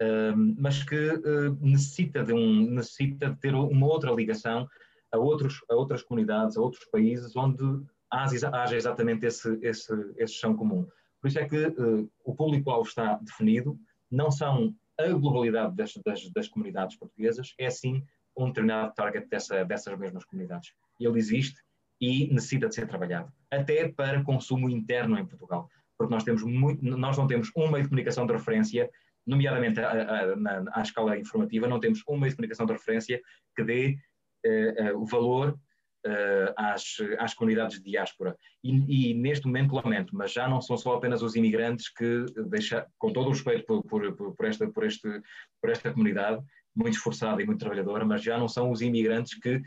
uh, 0.02 0.56
mas 0.58 0.84
que 0.84 0.96
uh, 0.96 1.58
necessita, 1.62 2.24
de 2.24 2.34
um, 2.34 2.72
necessita 2.72 3.30
de 3.30 3.40
ter 3.40 3.54
uma 3.54 3.88
outra 3.88 4.12
ligação 4.12 4.68
a, 5.12 5.18
outros, 5.18 5.60
a 5.70 5.76
outras 5.76 6.04
comunidades, 6.04 6.58
a 6.58 6.62
outros 6.62 6.86
países, 6.86 7.36
onde 7.36 7.64
haja, 8.10 8.50
haja 8.50 8.76
exatamente 8.76 9.26
esse, 9.26 9.58
esse, 9.62 9.94
esse 10.18 10.34
chão 10.34 10.56
comum. 10.56 10.88
Por 11.22 11.28
isso 11.28 11.40
é 11.40 11.48
que 11.48 11.68
uh, 11.68 12.10
o 12.24 12.34
público-alvo 12.36 12.88
está 12.88 13.16
definido, 13.22 13.78
não 14.10 14.32
são 14.32 14.74
a 14.98 15.08
globalidade 15.08 15.76
das, 15.76 15.94
das, 16.06 16.30
das, 16.32 16.48
comunidades 16.48 16.98
portuguesas, 16.98 17.54
é 17.58 17.70
sim 17.70 18.04
um 18.36 18.48
determinado 18.48 18.94
target 18.94 19.28
dessa, 19.28 19.64
dessas 19.66 19.98
mesmas 19.98 20.26
comunidades. 20.26 20.74
Ele 21.00 21.18
existe 21.18 21.62
e 22.00 22.32
necessita 22.34 22.68
de 22.68 22.76
ser 22.76 22.88
trabalhado, 22.88 23.32
até 23.52 23.88
para 23.90 24.24
consumo 24.24 24.70
interno 24.70 25.18
em 25.18 25.26
Portugal, 25.26 25.70
porque 25.98 26.14
nós, 26.14 26.24
temos 26.24 26.44
muito, 26.44 26.84
nós 26.84 27.18
não 27.18 27.28
temos 27.28 27.52
um 27.56 27.70
meio 27.70 27.84
de 27.84 27.90
comunicação 27.90 28.26
de 28.26 28.34
referência, 28.34 28.90
nomeadamente 29.28 29.80
à 29.80 30.82
escala 30.82 31.18
informativa, 31.18 31.68
não 31.68 31.80
temos 31.80 32.02
um 32.08 32.18
meio 32.18 32.30
de 32.30 32.36
comunicação 32.38 32.66
de 32.66 32.74
referência 32.74 33.22
que 33.56 33.64
dê 33.64 33.98
uh, 34.46 34.94
uh, 34.94 35.02
o 35.02 35.06
valor 35.06 35.60
uh, 36.08 36.54
às, 36.56 36.98
às 37.20 37.34
comunidades 37.34 37.78
de 37.78 37.92
diáspora. 37.92 38.36
E, 38.64 39.12
e, 39.12 39.14
neste 39.14 39.46
momento 39.46 39.76
lamento, 39.76 40.16
mas 40.16 40.32
já 40.32 40.48
não 40.48 40.62
são 40.62 40.78
só 40.78 40.96
apenas 40.96 41.22
os 41.22 41.36
imigrantes 41.36 41.90
que 41.90 42.26
deixa, 42.48 42.88
com 42.98 43.12
todo 43.12 43.28
o 43.28 43.32
respeito 43.32 43.66
por, 43.66 43.84
por, 43.84 44.36
por, 44.36 44.46
esta, 44.46 44.68
por, 44.70 44.86
este, 44.86 45.22
por 45.62 45.70
esta 45.70 45.92
comunidade, 45.92 46.42
muito 46.76 46.96
esforçada 46.96 47.42
e 47.42 47.46
muito 47.46 47.60
trabalhadora, 47.60 48.06
mas 48.06 48.24
já 48.24 48.38
não 48.38 48.48
são 48.48 48.72
os 48.72 48.82
imigrantes 48.82 49.38
que 49.38 49.62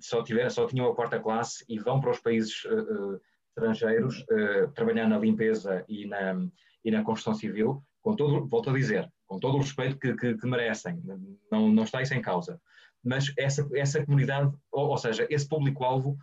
só, 0.00 0.24
só 0.50 0.66
tinham 0.66 0.88
a 0.88 0.94
quarta 0.94 1.18
classe 1.20 1.64
e 1.68 1.78
vão 1.78 2.00
para 2.00 2.10
os 2.10 2.20
países 2.20 2.64
uh, 2.64 3.20
estrangeiros 3.48 4.20
uh, 4.30 4.70
trabalhar 4.74 5.08
na 5.08 5.18
limpeza 5.18 5.84
e 5.88 6.06
na, 6.06 6.46
e 6.84 6.90
na 6.90 7.02
construção 7.02 7.34
civil, 7.34 7.82
com 8.02 8.14
todo, 8.14 8.46
volto 8.46 8.70
a 8.70 8.72
dizer, 8.72 9.10
com 9.26 9.38
todo 9.38 9.56
o 9.56 9.60
respeito 9.60 9.98
que, 9.98 10.14
que, 10.14 10.36
que 10.36 10.46
merecem, 10.46 11.02
não, 11.50 11.68
não 11.68 11.82
está 11.82 12.00
isso 12.02 12.14
em 12.14 12.22
causa. 12.22 12.60
Mas 13.04 13.32
essa, 13.36 13.68
essa 13.74 14.04
comunidade, 14.04 14.52
ou, 14.72 14.88
ou 14.88 14.98
seja, 14.98 15.26
esse 15.30 15.48
público-alvo 15.48 16.16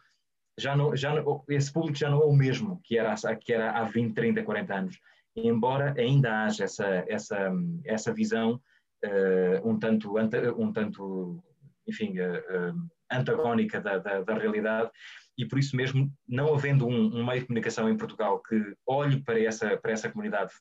já 0.57 0.75
não, 0.75 0.95
já 0.95 1.13
não, 1.13 1.43
esse 1.49 1.71
público 1.71 1.97
já 1.97 2.09
não 2.09 2.21
é 2.21 2.25
o 2.25 2.33
mesmo 2.33 2.79
que 2.83 2.97
era, 2.97 3.13
que 3.35 3.53
era 3.53 3.71
há 3.71 3.83
20, 3.83 4.13
30, 4.13 4.43
40 4.43 4.73
anos, 4.73 4.99
embora 5.35 5.93
ainda 5.97 6.45
haja 6.45 6.63
essa, 6.63 7.05
essa, 7.07 7.51
essa 7.83 8.13
visão 8.13 8.61
uh, 9.03 9.69
um 9.69 9.77
tanto, 9.77 10.15
um 10.57 10.71
tanto 10.71 11.43
enfim, 11.87 12.17
uh, 12.19 12.71
uh, 12.71 12.89
antagónica 13.17 13.79
da, 13.81 13.97
da, 13.97 14.21
da, 14.21 14.37
realidade, 14.37 14.89
e 15.37 15.45
por 15.45 15.59
isso 15.59 15.75
mesmo, 15.75 16.11
não 16.27 16.53
havendo 16.53 16.87
um, 16.87 17.17
um, 17.17 17.25
meio 17.25 17.41
de 17.41 17.47
comunicação 17.47 17.89
em 17.89 17.97
Portugal 17.97 18.41
que 18.41 18.75
olhe 18.85 19.21
para 19.21 19.39
essa, 19.39 19.77
para 19.77 19.91
essa 19.91 20.09
comunidade 20.09 20.51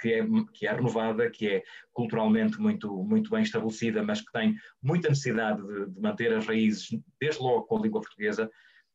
que 0.00 0.12
é, 0.12 0.26
que 0.52 0.66
é 0.66 0.72
renovada, 0.72 1.30
que 1.30 1.48
é 1.48 1.62
culturalmente 1.92 2.60
muito, 2.60 3.02
muito 3.02 3.30
bem 3.30 3.42
estabelecida, 3.42 4.02
mas 4.02 4.20
que 4.20 4.30
tem 4.32 4.54
muita 4.82 5.08
necessidade 5.08 5.60
de, 5.62 5.90
de 5.90 6.00
manter 6.00 6.32
as 6.32 6.46
raízes, 6.46 6.88
desde 7.20 7.42
logo 7.42 7.64
com 7.64 7.78
a 7.78 7.80
língua 7.80 8.00
portuguesa, 8.00 8.50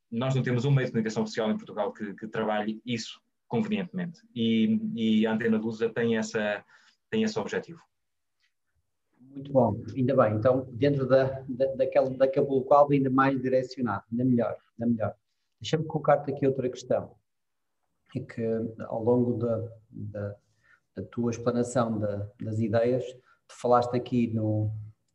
nós 0.10 0.36
não 0.36 0.44
temos 0.44 0.64
um 0.64 0.72
meio 0.72 0.86
de 0.86 0.92
comunicação 0.92 1.24
oficial 1.24 1.50
em 1.52 1.58
Portugal 1.58 1.92
que, 1.92 2.14
que 2.14 2.28
trabalhe 2.28 2.80
isso 2.86 3.20
convenientemente. 3.48 4.20
E, 4.34 4.80
e, 4.96 5.28
a 5.28 5.34
Antena 5.34 5.58
Lusa 5.58 5.90
tem, 5.90 6.18
essa, 6.18 6.64
tem 7.10 7.24
esse 7.24 7.38
objetivo. 7.38 7.80
Muito 9.34 9.52
bom, 9.52 9.82
ainda 9.96 10.16
bem. 10.16 10.36
Então, 10.36 10.68
dentro 10.74 11.08
da, 11.08 11.44
da, 11.50 11.66
daquele, 11.76 12.16
daquele 12.18 12.46
público-alvo, 12.46 12.94
ainda 12.94 13.10
mais 13.10 13.42
direcionado, 13.42 14.04
ainda 14.12 14.24
melhor, 14.24 14.58
ainda 14.80 14.94
melhor. 14.94 15.16
Deixa-me 15.60 15.86
colocar-te 15.86 16.32
aqui 16.32 16.46
outra 16.46 16.70
questão. 16.70 17.16
É 18.16 18.20
que 18.20 18.44
ao 18.82 19.04
longo 19.04 19.34
da, 19.40 19.68
da, 19.90 20.36
da 20.96 21.04
tua 21.04 21.32
explanação 21.32 21.98
da, 21.98 22.30
das 22.40 22.60
ideias, 22.60 23.04
tu 23.48 23.56
falaste 23.56 23.96
aqui 23.96 24.28
no, 24.28 24.72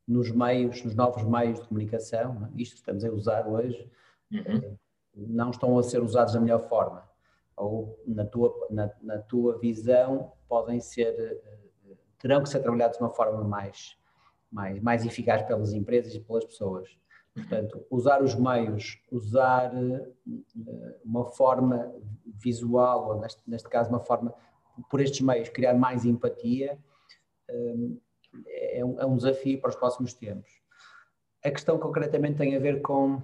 nos 0.07 0.33
meios, 0.33 0.83
nos 0.83 0.97
novos 0.97 1.23
meios 1.23 1.61
de 1.61 1.69
comunicação, 1.69 2.47
é? 2.47 2.61
isto 2.61 2.73
que 2.73 2.81
estamos 2.81 3.05
a 3.05 3.11
usar 3.11 3.47
hoje, 3.47 3.89
uhum. 4.33 4.43
Eh, 4.47 4.77
não 5.15 5.51
estão 5.51 5.79
a 5.79 5.83
ser 5.83 6.03
usados 6.03 6.35
da 6.35 6.41
melhor 6.41 6.69
forma. 6.69 7.09
Ou, 7.57 7.99
na 8.07 8.25
tua, 8.25 8.55
na, 8.71 8.91
na 9.03 9.19
tua 9.19 9.59
visão, 9.59 10.33
podem 10.49 10.81
ser, 10.81 11.15
eh, 11.19 11.97
terão 12.19 12.43
que 12.43 12.49
ser 12.49 12.61
trabalhados 12.61 12.99
de 12.99 13.05
uma 13.05 13.11
forma 13.11 13.45
mais, 13.45 13.98
mais, 14.51 14.81
mais 14.81 15.05
eficaz 15.05 15.43
pelas 15.43 15.73
empresas 15.73 16.15
e 16.15 16.21
pelas 16.21 16.45
pessoas. 16.45 16.89
Portanto, 17.35 17.87
usar 17.91 18.23
os 18.23 18.35
meios, 18.35 19.01
usar 19.11 19.73
eh, 19.75 20.09
uma 21.05 21.25
forma 21.25 21.95
visual, 22.25 23.09
ou 23.09 23.21
neste, 23.21 23.43
neste 23.49 23.69
caso, 23.69 23.91
uma 23.91 24.01
forma, 24.01 24.35
por 24.91 25.01
estes 25.01 25.21
meios, 25.21 25.49
criar 25.49 25.75
mais 25.75 26.05
empatia, 26.05 26.79
é 28.47 28.85
um, 28.85 29.01
é 29.01 29.07
um 29.07 29.17
desafio 29.17 29.61
para 29.61 29.71
os 29.71 29.77
próximos 29.77 30.13
tempos. 30.13 30.51
A 31.45 31.51
questão 31.51 31.79
concretamente 31.79 32.39
tem 32.39 32.57
a 32.57 32.59
ver 32.59 32.83
com 32.83 33.23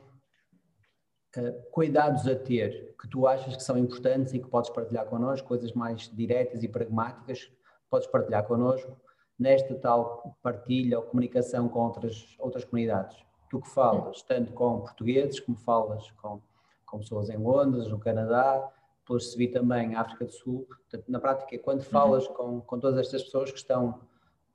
eh, 1.37 1.53
cuidados 1.73 2.27
a 2.29 2.37
ter 2.37 2.95
que 3.01 3.09
tu 3.09 3.27
achas 3.27 3.57
que 3.57 3.63
são 3.63 3.77
importantes 3.77 4.33
e 4.33 4.39
que 4.39 4.49
podes 4.49 4.71
partilhar 4.71 5.07
connosco, 5.07 5.49
coisas 5.49 5.73
mais 5.73 6.09
diretas 6.15 6.63
e 6.63 6.69
pragmáticas, 6.69 7.51
podes 7.91 8.07
partilhar 8.07 8.47
connosco 8.47 8.97
nesta 9.39 9.75
tal 9.75 10.37
partilha 10.43 10.99
ou 10.99 11.05
comunicação 11.05 11.69
com 11.69 11.81
outras, 11.81 12.37
outras 12.39 12.65
comunidades. 12.65 13.17
Tu 13.51 13.61
que 13.61 13.69
falas, 13.71 14.23
tanto 14.23 14.53
com 14.53 14.81
portugueses, 14.81 15.41
como 15.41 15.57
falas 15.57 16.11
com, 16.13 16.41
com 16.87 16.99
pessoas 16.99 17.29
em 17.31 17.37
Londres, 17.37 17.89
no 17.89 17.99
Canadá, 17.99 18.73
percebi 19.07 19.49
também 19.49 19.95
África 19.95 20.25
do 20.25 20.33
Sul. 20.33 20.67
Na 21.09 21.21
prática, 21.21 21.59
quando 21.59 21.81
uhum. 21.81 21.85
falas 21.85 22.27
uhum. 22.29 22.35
com, 22.35 22.61
com 22.63 22.79
todas 22.79 22.99
estas 22.99 23.23
pessoas 23.25 23.51
que 23.51 23.59
estão 23.59 24.01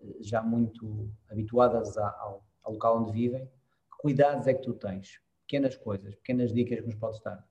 eh, 0.02 0.18
já 0.22 0.42
muito 0.42 1.10
habituadas 1.30 1.98
ao, 1.98 2.44
ao 2.64 2.74
local 2.74 3.02
onde 3.02 3.12
vivem, 3.12 3.46
que 3.46 3.98
cuidados 4.02 4.48
é 4.48 4.54
que 4.54 4.64
tu 4.64 4.74
tens? 4.74 5.22
pequenas 5.50 5.76
coisas, 5.76 6.16
pequenas 6.16 6.54
dicas 6.54 6.80
que 6.80 6.86
nos 6.86 6.96
podes 6.96 7.20
dar? 7.22 7.44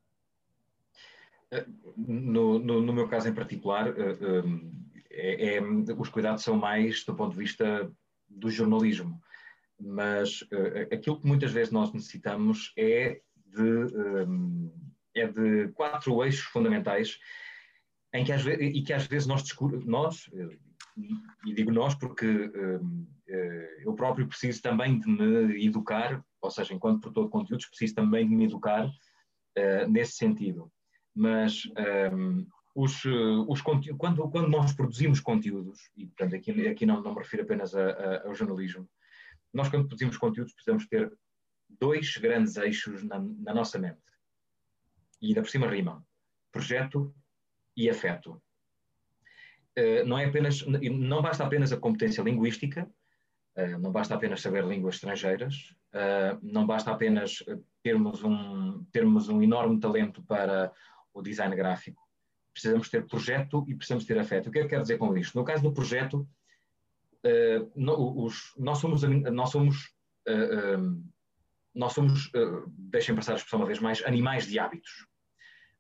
Eh, 1.51 1.66
no, 1.97 2.61
no, 2.61 2.81
no 2.81 2.93
meu 2.93 3.09
caso 3.09 3.29
em 3.29 3.35
particular, 3.35 3.89
eh, 3.89 4.12
eh, 4.12 4.43
é, 5.11 5.56
é, 5.56 5.62
os 5.96 6.09
cuidados 6.09 6.42
são 6.42 6.56
mais 6.56 7.04
do 7.04 7.14
ponto 7.14 7.32
de 7.32 7.38
vista 7.38 7.90
do 8.28 8.50
jornalismo, 8.50 9.20
mas 9.80 10.44
aquilo 10.92 11.20
que 11.20 11.26
muitas 11.26 11.52
vezes 11.52 11.72
nós 11.72 11.92
necessitamos 11.92 12.72
é 12.76 13.20
de, 13.46 13.86
é 15.14 15.26
de 15.26 15.68
quatro 15.68 16.22
eixos 16.22 16.44
fundamentais 16.46 17.18
em 18.12 18.24
que 18.24 18.32
às 18.32 18.42
vezes, 18.42 18.74
e 18.74 18.82
que 18.82 18.92
às 18.92 19.06
vezes 19.06 19.26
nós, 19.26 19.44
nós 19.86 20.30
e 21.46 21.54
digo 21.54 21.70
nós 21.70 21.94
porque 21.94 22.50
eu 23.80 23.94
próprio 23.94 24.26
preciso 24.26 24.61
também 24.61 24.98
de 24.98 25.09
me 25.09 25.64
educar 25.64 26.22
ou 26.40 26.50
seja, 26.50 26.74
enquanto 26.74 27.00
produtor 27.00 27.24
de 27.24 27.30
conteúdos, 27.30 27.66
preciso 27.66 27.94
também 27.94 28.28
de 28.28 28.34
me 28.34 28.44
educar 28.44 28.86
uh, 28.86 29.88
nesse 29.88 30.12
sentido. 30.12 30.70
Mas 31.14 31.62
um, 32.12 32.46
os, 32.74 33.04
os 33.04 33.60
quando, 33.62 33.98
quando 33.98 34.48
nós 34.48 34.72
produzimos 34.72 35.20
conteúdos, 35.20 35.90
e 35.96 36.06
portanto 36.06 36.36
aqui, 36.36 36.68
aqui 36.68 36.86
não, 36.86 37.02
não 37.02 37.12
me 37.12 37.18
refiro 37.18 37.42
apenas 37.42 37.74
a, 37.74 37.90
a, 37.90 38.26
ao 38.26 38.34
jornalismo, 38.34 38.88
nós 39.52 39.68
quando 39.68 39.86
produzimos 39.86 40.16
conteúdos 40.16 40.52
precisamos 40.52 40.86
ter 40.86 41.12
dois 41.68 42.16
grandes 42.16 42.56
eixos 42.56 43.02
na, 43.02 43.18
na 43.18 43.54
nossa 43.54 43.78
mente. 43.78 43.98
E 45.20 45.28
ainda 45.28 45.42
por 45.42 45.50
cima 45.50 45.68
rimam. 45.68 46.04
Projeto 46.52 47.14
e 47.76 47.90
afeto. 47.90 48.40
Uh, 49.78 50.04
não 50.06 50.18
é 50.18 50.24
apenas, 50.24 50.64
não 50.66 51.22
basta 51.22 51.44
apenas 51.44 51.72
a 51.72 51.76
competência 51.76 52.22
linguística, 52.22 52.88
uh, 53.56 53.78
não 53.78 53.92
basta 53.92 54.14
apenas 54.14 54.40
saber 54.40 54.64
línguas 54.64 54.96
estrangeiras, 54.96 55.74
não 56.42 56.66
basta 56.66 56.90
apenas 56.92 57.42
termos 57.82 58.22
um, 58.22 58.84
termos 58.92 59.30
um 59.30 59.42
enorme 59.42 59.80
talento 59.80 60.22
para 60.22 60.70
o 61.14 61.22
design 61.22 61.56
gráfico. 61.56 62.07
Precisamos 62.61 62.88
ter 62.88 63.06
projeto 63.06 63.64
e 63.68 63.74
precisamos 63.74 64.04
ter 64.04 64.18
afeto. 64.18 64.48
O 64.48 64.52
que 64.52 64.59
é 64.59 64.62
que 64.62 64.68
quero 64.68 64.82
dizer 64.82 64.98
com 64.98 65.16
isto? 65.16 65.38
No 65.38 65.44
caso 65.44 65.62
do 65.62 65.72
projeto, 65.72 66.28
uh, 67.24 67.72
no, 67.76 68.24
os, 68.24 68.52
nós 68.56 68.78
somos, 68.78 69.02
nós 69.02 69.50
somos, 69.50 69.76
uh, 70.28 71.11
nós 71.74 71.92
somos 71.92 72.30
deixem 72.68 73.14
passar 73.14 73.34
a 73.34 73.36
expressão 73.36 73.61
uma 73.61 73.66
vez 73.66 73.78
mais, 73.78 74.04
animais 74.04 74.46
de 74.46 74.59
hábitos. 74.59 75.06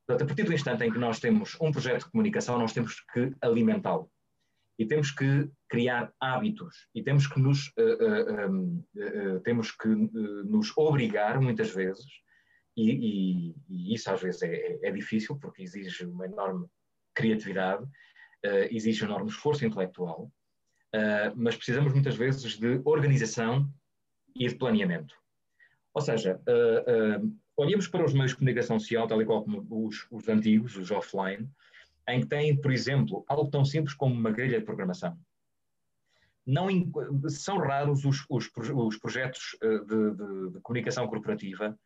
Portanto, 0.06 0.22
a 0.22 0.26
partir 0.26 0.44
do 0.44 0.54
instante 0.54 0.84
em 0.84 0.92
que 0.92 0.98
nós 0.98 1.18
temos 1.18 1.56
um 1.60 1.72
projeto 1.72 2.04
de 2.04 2.10
comunicação, 2.10 2.58
nós 2.58 2.72
temos 2.72 3.00
que 3.12 3.34
alimentá-lo 3.42 4.10
e 4.78 4.86
temos 4.86 5.10
que 5.10 5.50
criar 5.68 6.12
hábitos 6.20 6.88
e 6.94 7.02
temos 7.02 7.26
que 7.26 7.40
nos, 7.40 7.66
uh, 7.76 8.48
uh, 8.48 9.36
uh, 9.36 9.40
temos 9.40 9.72
que 9.72 9.88
nos 9.88 10.72
obrigar 10.76 11.40
muitas 11.40 11.70
vezes, 11.70 12.06
e, 12.78 12.90
e, 12.90 13.54
e 13.68 13.94
isso 13.94 14.10
às 14.10 14.22
vezes 14.22 14.42
é, 14.42 14.54
é, 14.54 14.78
é, 14.84 14.90
difícil 14.92 15.36
porque 15.36 15.62
exige 15.62 16.06
uma 16.06 16.26
enorme 16.26 16.66
criatividade, 17.14 17.84
exige 18.70 19.04
um 19.04 19.08
enorme 19.08 19.28
esforço 19.28 19.66
intelectual, 19.66 20.30
mas 21.34 21.56
precisamos 21.56 21.92
muitas 21.92 22.14
vezes 22.14 22.56
de 22.56 22.80
organização 22.84 23.68
e 24.36 24.46
de 24.46 24.54
planeamento. 24.54 25.12
Ou 25.92 26.00
seja, 26.00 26.40
olhamos 27.56 27.88
para 27.88 28.04
os 28.04 28.14
meios 28.14 28.30
de 28.30 28.36
comunicação 28.36 28.78
social, 28.78 29.08
tal 29.08 29.20
e 29.20 29.26
qual 29.26 29.42
como 29.42 29.66
os, 29.68 30.06
os 30.08 30.28
antigos, 30.28 30.76
os 30.76 30.92
offline, 30.92 31.50
em 32.08 32.20
que 32.20 32.28
têm, 32.28 32.56
por 32.60 32.70
exemplo, 32.70 33.24
algo 33.26 33.50
tão 33.50 33.64
simples 33.64 33.94
como 33.94 34.14
uma 34.14 34.30
grelha 34.30 34.60
de 34.60 34.64
programação. 34.64 35.18
Não, 36.46 36.68
são 37.28 37.58
raros 37.58 38.04
os, 38.04 38.24
os, 38.30 38.48
os 38.56 38.96
projetos 38.96 39.56
eh, 39.60 39.78
de, 39.80 40.10
de, 40.14 40.50
de, 40.52 40.60
comunicação 40.60 41.06
corporativa 41.06 41.78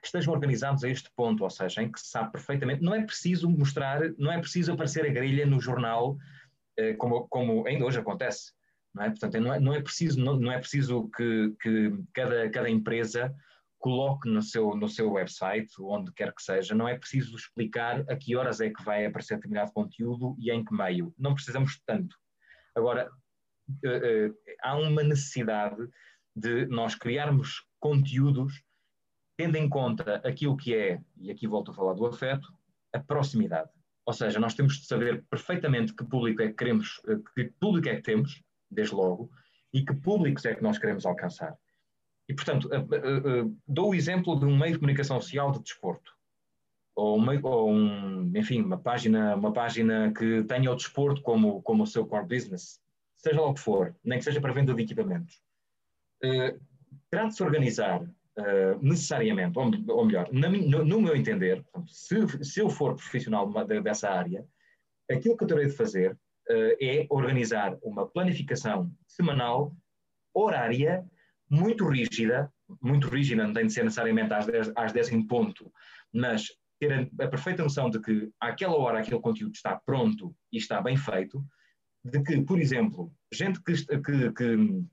que 0.00 0.06
estejam 0.06 0.32
organizados 0.32 0.84
a 0.84 0.88
este 0.88 1.10
ponto, 1.14 1.44
ou 1.44 1.50
seja, 1.50 1.82
em 1.82 1.90
que 1.90 2.00
se 2.00 2.08
sabe 2.08 2.32
perfeitamente, 2.32 2.82
não 2.82 2.94
é 2.94 3.02
preciso 3.04 3.48
mostrar, 3.48 4.00
não 4.18 4.32
é 4.32 4.38
preciso 4.38 4.72
aparecer 4.72 5.04
a 5.04 5.12
grelha 5.12 5.46
no 5.46 5.60
jornal, 5.60 6.16
eh, 6.76 6.94
como, 6.94 7.28
como 7.28 7.66
ainda 7.66 7.84
hoje 7.84 7.98
acontece. 7.98 8.52
Não 8.94 9.04
é? 9.04 9.10
Portanto, 9.10 9.40
não 9.40 9.54
é, 9.54 9.60
não 9.60 9.74
é 9.74 9.80
preciso, 9.80 10.20
não, 10.20 10.38
não 10.38 10.52
é 10.52 10.58
preciso 10.58 11.08
que, 11.16 11.54
que 11.60 11.92
cada, 12.12 12.50
cada 12.50 12.68
empresa 12.68 13.34
coloque 13.78 14.28
no 14.28 14.40
seu, 14.40 14.76
no 14.76 14.88
seu 14.88 15.10
website, 15.10 15.72
onde 15.80 16.12
quer 16.12 16.32
que 16.32 16.42
seja, 16.42 16.74
não 16.74 16.86
é 16.86 16.96
preciso 16.96 17.34
explicar 17.34 18.04
a 18.08 18.16
que 18.16 18.36
horas 18.36 18.60
é 18.60 18.70
que 18.70 18.82
vai 18.84 19.04
aparecer 19.04 19.34
determinado 19.34 19.72
conteúdo 19.72 20.36
e 20.38 20.52
em 20.52 20.64
que 20.64 20.72
meio. 20.72 21.12
Não 21.18 21.34
precisamos 21.34 21.80
tanto. 21.84 22.16
Agora, 22.76 23.10
uh, 23.84 24.28
uh, 24.28 24.34
há 24.62 24.78
uma 24.78 25.02
necessidade 25.02 25.88
de 26.34 26.66
nós 26.66 26.94
criarmos 26.94 27.66
conteúdos 27.80 28.62
tendo 29.42 29.56
em 29.56 29.68
conta 29.68 30.16
aquilo 30.24 30.56
que 30.56 30.72
é, 30.72 31.00
e 31.16 31.28
aqui 31.28 31.48
volto 31.48 31.72
a 31.72 31.74
falar 31.74 31.94
do 31.94 32.06
afeto, 32.06 32.52
a 32.92 33.00
proximidade. 33.00 33.68
Ou 34.06 34.12
seja, 34.12 34.38
nós 34.38 34.54
temos 34.54 34.78
de 34.78 34.86
saber 34.86 35.24
perfeitamente 35.28 35.92
que 35.94 36.04
público 36.04 36.42
é 36.42 36.48
que 36.48 36.54
queremos, 36.54 37.00
eh, 37.08 37.18
que 37.34 37.44
público 37.58 37.88
é 37.88 37.96
que 37.96 38.02
temos, 38.02 38.40
desde 38.70 38.94
logo, 38.94 39.30
e 39.72 39.84
que 39.84 39.94
públicos 39.94 40.44
é 40.44 40.54
que 40.54 40.62
nós 40.62 40.78
queremos 40.78 41.04
alcançar. 41.04 41.56
E, 42.28 42.34
portanto, 42.34 42.68
uh, 42.68 43.46
uh, 43.46 43.56
dou 43.66 43.90
o 43.90 43.94
exemplo 43.94 44.38
de 44.38 44.44
um 44.44 44.56
meio 44.56 44.74
de 44.74 44.78
comunicação 44.78 45.20
social 45.20 45.50
de 45.50 45.60
desporto. 45.60 46.12
Ou, 46.94 47.18
ou 47.42 47.72
um, 47.72 48.30
enfim, 48.36 48.62
uma 48.62 48.78
página, 48.78 49.34
uma 49.34 49.52
página 49.52 50.12
que 50.12 50.44
tenha 50.44 50.70
o 50.70 50.76
desporto 50.76 51.20
como, 51.20 51.62
como 51.62 51.82
o 51.82 51.86
seu 51.86 52.06
core 52.06 52.26
business, 52.26 52.80
seja 53.16 53.40
lá 53.40 53.48
o 53.48 53.54
que 53.54 53.60
for, 53.60 53.96
nem 54.04 54.18
que 54.18 54.24
seja 54.24 54.40
para 54.40 54.52
venda 54.52 54.72
de 54.72 54.82
equipamentos. 54.82 55.42
Uh, 56.22 56.60
terá 57.10 57.26
de 57.26 57.34
se 57.34 57.42
organizar 57.42 58.06
uh, 58.38 58.78
necessariamente, 58.82 59.58
ou, 59.58 59.70
ou 59.88 60.04
melhor, 60.04 60.28
na, 60.32 60.48
no, 60.48 60.84
no, 60.84 61.00
meu 61.00 61.16
entender, 61.16 61.62
portanto, 61.62 61.92
se, 61.92 62.44
se 62.44 62.60
eu 62.60 62.70
for 62.70 62.94
profissional 62.94 63.50
de, 63.64 63.80
dessa 63.80 64.10
área, 64.10 64.44
aquilo 65.10 65.36
que 65.36 65.44
eu 65.44 65.48
terei 65.48 65.66
de 65.66 65.76
fazer 65.76 66.12
uh, 66.12 66.76
é 66.80 67.06
organizar 67.10 67.76
uma 67.82 68.06
planificação 68.06 68.90
semanal, 69.06 69.74
horária, 70.34 71.04
muito 71.50 71.86
rígida, 71.86 72.50
muito 72.80 73.08
rígida, 73.08 73.46
não 73.46 73.52
tem 73.52 73.66
de 73.66 73.72
ser 73.72 73.84
necessariamente 73.84 74.32
às 74.32 74.46
10, 74.46 74.72
às 74.74 74.92
10 74.92 75.12
em 75.12 75.26
ponto, 75.26 75.70
mas 76.12 76.48
ter 76.80 76.92
a, 76.92 77.24
a, 77.24 77.28
perfeita 77.28 77.62
noção 77.62 77.90
de 77.90 78.00
que 78.00 78.30
àquela 78.40 78.76
hora 78.76 79.00
aquele 79.00 79.20
conteúdo 79.20 79.54
está 79.54 79.76
pronto 79.76 80.34
e 80.50 80.56
está 80.56 80.80
bem 80.80 80.96
feito, 80.96 81.44
de 82.04 82.22
que, 82.22 82.40
por 82.42 82.58
exemplo, 82.58 83.12
gente 83.32 83.62
que, 83.62 83.74
que, 83.74 84.32
que 84.32 84.84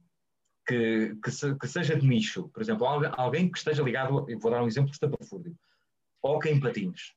que, 0.69 1.15
que, 1.23 1.31
se, 1.31 1.55
que, 1.55 1.67
seja 1.67 1.95
de 1.95 2.05
nicho, 2.05 2.47
por 2.49 2.61
exemplo, 2.61 2.85
alguém 2.85 3.51
que 3.51 3.57
esteja 3.57 3.81
ligado, 3.81 4.27
vou 4.39 4.51
dar 4.51 4.63
um 4.63 4.67
exemplo 4.67 4.91
de 4.91 4.97
estapafúrdio, 4.97 5.55
ou 6.21 6.39
em 6.45 6.59
patins. 6.59 7.15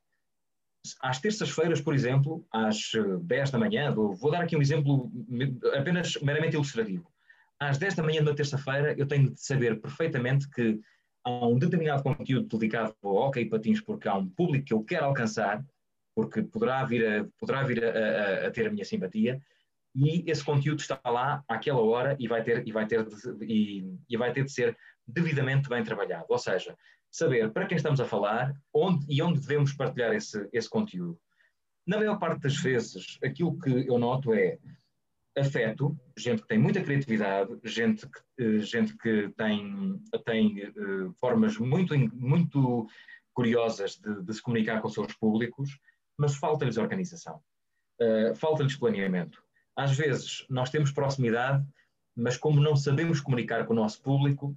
Às 1.02 1.20
terças-feiras, 1.20 1.80
por 1.80 1.94
exemplo, 1.94 2.46
às 2.50 2.90
10 3.20 3.50
da 3.50 3.58
manhã, 3.58 3.92
vou 3.92 4.30
dar 4.30 4.42
aqui 4.42 4.56
um 4.56 4.62
exemplo 4.62 5.12
apenas 5.78 6.16
meramente 6.22 6.54
ilustrativo. 6.54 7.06
Às 7.60 7.76
10 7.76 7.94
da 7.94 8.02
manhã 8.02 8.24
da 8.24 8.34
terça-feira, 8.34 8.94
eu 8.98 9.06
tenho 9.06 9.30
de 9.30 9.40
saber 9.40 9.80
perfeitamente 9.80 10.48
que 10.48 10.80
há 11.22 11.46
um 11.46 11.58
determinado 11.58 12.02
conteúdo 12.02 12.58
dedicado 12.58 12.96
ao 13.02 13.14
hockey 13.14 13.44
patins, 13.44 13.82
porque 13.82 14.08
há 14.08 14.14
um 14.14 14.28
público 14.28 14.64
que 14.64 14.72
eu 14.72 14.82
quero 14.82 15.04
alcançar, 15.04 15.62
porque 16.14 16.42
poderá 16.42 16.84
vir 16.84 17.06
a, 17.06 17.26
poderá 17.38 17.62
vir 17.62 17.84
a, 17.84 17.88
a, 17.90 18.46
a 18.46 18.50
ter 18.50 18.66
a 18.66 18.70
minha 18.70 18.84
simpatia, 18.84 19.40
e 19.94 20.30
esse 20.30 20.44
conteúdo 20.44 20.80
está 20.80 21.00
lá 21.04 21.44
àquela 21.48 21.80
hora 21.80 22.16
e 22.18 22.26
vai 22.26 22.42
ter, 22.42 22.66
e 22.66 22.72
vai 22.72 22.86
ter, 22.86 23.04
de, 23.04 23.14
e, 23.44 23.98
e 24.08 24.16
vai 24.16 24.32
ter 24.32 24.44
de 24.44 24.52
ser 24.52 24.76
devidamente 25.06 25.68
bem 25.68 25.82
trabalhado. 25.84 26.26
Ou 26.28 26.38
seja, 26.38 26.76
saber 27.10 27.52
para 27.52 27.66
quem 27.66 27.76
estamos 27.76 28.00
a 28.00 28.06
falar 28.06 28.54
onde, 28.72 29.04
e 29.08 29.22
onde 29.22 29.40
devemos 29.40 29.74
partilhar 29.74 30.14
esse, 30.14 30.48
esse 30.52 30.68
conteúdo. 30.68 31.18
Na 31.86 31.98
maior 31.98 32.18
parte 32.18 32.40
das 32.40 32.56
vezes, 32.56 33.18
aquilo 33.22 33.58
que 33.58 33.86
eu 33.86 33.98
noto 33.98 34.32
é 34.32 34.58
afeto, 35.36 35.98
gente 36.16 36.42
que 36.42 36.48
tem 36.48 36.58
muita 36.58 36.82
criatividade, 36.82 37.58
gente 37.64 38.06
que, 38.06 38.20
eh, 38.38 38.58
gente 38.60 38.96
que 38.98 39.30
tem, 39.36 40.00
tem 40.24 40.68
uh, 40.68 41.12
formas 41.14 41.56
muito, 41.56 41.98
muito 42.14 42.86
curiosas 43.32 43.96
de, 43.96 44.22
de, 44.22 44.34
se 44.34 44.42
comunicar 44.42 44.80
com 44.80 44.88
os 44.88 44.94
seus 44.94 45.14
públicos, 45.14 45.78
mas 46.18 46.36
falta-lhes 46.36 46.76
organização, 46.76 47.40
uh, 48.00 48.34
falta-lhes 48.36 48.76
planeamento. 48.76 49.42
Às 49.76 49.96
vezes 49.96 50.44
nós 50.48 50.70
temos 50.70 50.90
proximidade, 50.90 51.64
mas 52.14 52.36
como 52.36 52.60
não 52.60 52.76
sabemos 52.76 53.20
comunicar 53.20 53.64
com 53.64 53.72
o 53.72 53.76
nosso 53.76 54.00
público, 54.02 54.56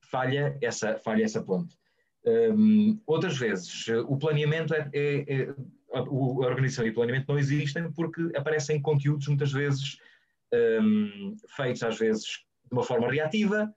falha 0.00 0.56
essa, 0.60 0.98
falha 0.98 1.24
essa 1.24 1.42
ponte. 1.42 1.76
Um, 2.24 3.00
outras 3.06 3.38
vezes, 3.38 3.86
o 4.06 4.16
planeamento 4.16 4.74
é, 4.74 4.90
é, 4.92 5.32
é, 5.32 5.54
a 5.92 6.00
organização 6.00 6.86
e 6.86 6.90
o 6.90 6.94
planeamento 6.94 7.26
não 7.28 7.38
existem 7.38 7.90
porque 7.92 8.30
aparecem 8.36 8.82
conteúdos 8.82 9.28
muitas 9.28 9.52
vezes 9.52 9.98
um, 10.82 11.36
feitos 11.56 11.82
às 11.82 11.98
vezes 11.98 12.24
de 12.24 12.72
uma 12.72 12.82
forma 12.82 13.10
reativa 13.10 13.72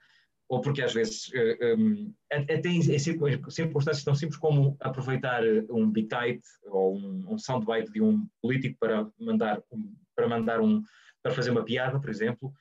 ou 0.50 0.60
porque 0.60 0.82
às 0.82 0.94
vezes 0.94 1.32
um, 1.78 2.14
até 2.30 2.68
em 2.68 2.82
circunstâncias 3.00 4.04
tão 4.04 4.16
simples 4.16 4.38
como 4.38 4.76
aproveitar 4.82 5.44
um 5.70 5.90
bitite 5.90 6.44
ou 6.66 6.98
um, 6.98 7.34
um 7.34 7.38
soundbite 7.38 7.92
de 7.92 8.02
um 8.02 8.28
político 8.42 8.78
para 8.78 9.08
mandar 9.18 9.62
um, 9.72 9.94
para 10.16 10.28
mandar 10.28 10.62
um, 10.62 10.82
para 11.24 11.34
fazer 11.34 11.52
uma 11.52 11.64
piada, 11.64 12.00
por 12.00 12.10
exemplo, 12.10 12.54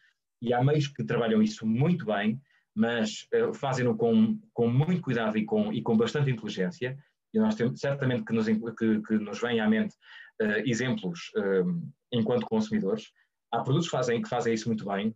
e 0.42 0.52
há 0.52 0.62
meios 0.62 0.88
que 0.88 1.04
trabalham 1.04 1.42
isso 1.42 1.66
muito 1.66 2.04
bem, 2.04 2.40
mas 2.74 3.26
uh, 3.34 3.52
fazem-no 3.52 3.96
com, 3.96 4.38
com 4.52 4.68
muito 4.68 5.02
cuidado 5.02 5.36
e 5.36 5.44
com, 5.44 5.72
e 5.72 5.82
com 5.82 5.96
bastante 5.96 6.30
inteligência, 6.30 6.96
e 7.32 7.38
nós 7.38 7.54
temos 7.54 7.78
certamente 7.80 8.24
que 8.24 8.32
nos, 8.32 8.46
que, 8.46 9.02
que 9.02 9.18
nos 9.18 9.40
vem 9.40 9.60
à 9.60 9.68
mente 9.68 9.94
uh, 10.42 10.62
exemplos 10.64 11.30
uh, 11.36 11.90
enquanto 12.12 12.46
consumidores. 12.46 13.10
Há 13.52 13.62
produtos 13.62 13.88
que 13.88 13.96
fazem, 13.96 14.22
que 14.22 14.28
fazem 14.28 14.54
isso 14.54 14.68
muito 14.68 14.84
bem, 14.84 15.14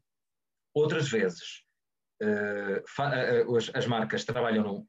outras 0.75 1.09
vezes 1.09 1.63
as, 2.21 3.71
as 3.75 3.87
marcas 3.87 4.25
trabalham 4.25 4.87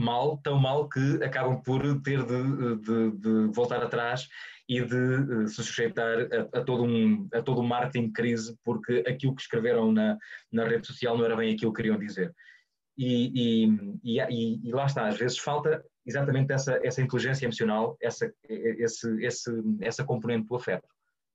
mal, 0.00 0.38
tão 0.38 0.58
mal 0.58 0.88
que 0.88 1.22
acabam 1.22 1.60
por 1.62 1.82
ter 2.02 2.24
de, 2.24 2.76
de, 2.76 3.10
de 3.18 3.52
voltar 3.54 3.82
atrás 3.82 4.28
e 4.68 4.80
de 4.82 4.94
uh, 4.94 5.48
se 5.48 5.62
sujeitar 5.62 6.20
a, 6.20 6.58
a, 6.58 6.64
todo 6.64 6.84
um, 6.84 7.28
a 7.32 7.42
todo 7.42 7.60
um 7.60 7.66
marketing 7.66 8.12
crise, 8.12 8.56
porque 8.64 9.04
aquilo 9.06 9.34
que 9.34 9.42
escreveram 9.42 9.92
na, 9.92 10.16
na 10.52 10.64
rede 10.64 10.86
social 10.86 11.18
não 11.18 11.24
era 11.24 11.36
bem 11.36 11.54
aquilo 11.54 11.72
que 11.72 11.82
queriam 11.82 11.98
dizer. 11.98 12.32
E, 12.96 13.66
e, 14.04 14.20
e, 14.20 14.68
e 14.68 14.72
lá 14.72 14.86
está, 14.86 15.08
às 15.08 15.18
vezes 15.18 15.38
falta 15.38 15.84
exatamente 16.04 16.52
essa, 16.52 16.78
essa 16.84 17.00
inteligência 17.02 17.46
emocional, 17.46 17.96
essa, 18.00 18.32
esse, 18.48 19.24
esse, 19.24 19.50
essa 19.80 20.04
componente 20.04 20.46
do 20.46 20.56
afeto. 20.56 20.86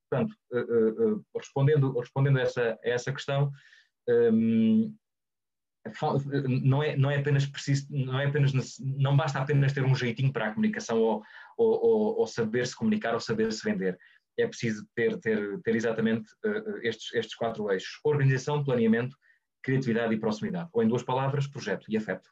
Portanto, 0.09 0.35
uh, 0.51 1.15
uh, 1.15 1.25
respondendo, 1.35 1.99
respondendo 1.99 2.37
a, 2.37 2.41
essa, 2.41 2.79
a 2.83 2.89
essa 2.89 3.11
questão, 3.11 3.51
um, 4.07 4.93
não 6.63 6.81
é, 6.81 6.95
não 6.95 7.11
é 7.11 7.17
apenas 7.17 7.45
preciso, 7.45 7.87
não 7.89 8.19
é 8.19 8.25
apenas, 8.25 8.51
não 8.79 9.15
basta 9.15 9.39
apenas 9.39 9.71
ter 9.71 9.83
um 9.83 9.95
jeitinho 9.95 10.33
para 10.33 10.47
a 10.47 10.53
comunicação 10.53 10.99
ou, 10.99 11.23
ou, 11.57 12.19
ou 12.19 12.27
saber 12.27 12.65
se 12.65 12.75
comunicar 12.75 13.13
ou 13.13 13.19
saber 13.19 13.51
se 13.51 13.63
vender. 13.63 13.97
É 14.37 14.47
preciso 14.47 14.85
ter, 14.95 15.17
ter, 15.19 15.61
ter 15.61 15.75
exatamente 15.75 16.29
uh, 16.45 16.77
estes, 16.81 17.13
estes 17.13 17.35
quatro 17.35 17.71
eixos: 17.71 17.99
organização, 18.03 18.63
planeamento, 18.63 19.15
criatividade 19.61 20.13
e 20.13 20.19
proximidade. 20.19 20.69
Ou 20.73 20.83
em 20.83 20.87
duas 20.87 21.03
palavras, 21.03 21.47
projeto 21.47 21.85
e 21.89 21.95
afeto. 21.95 22.29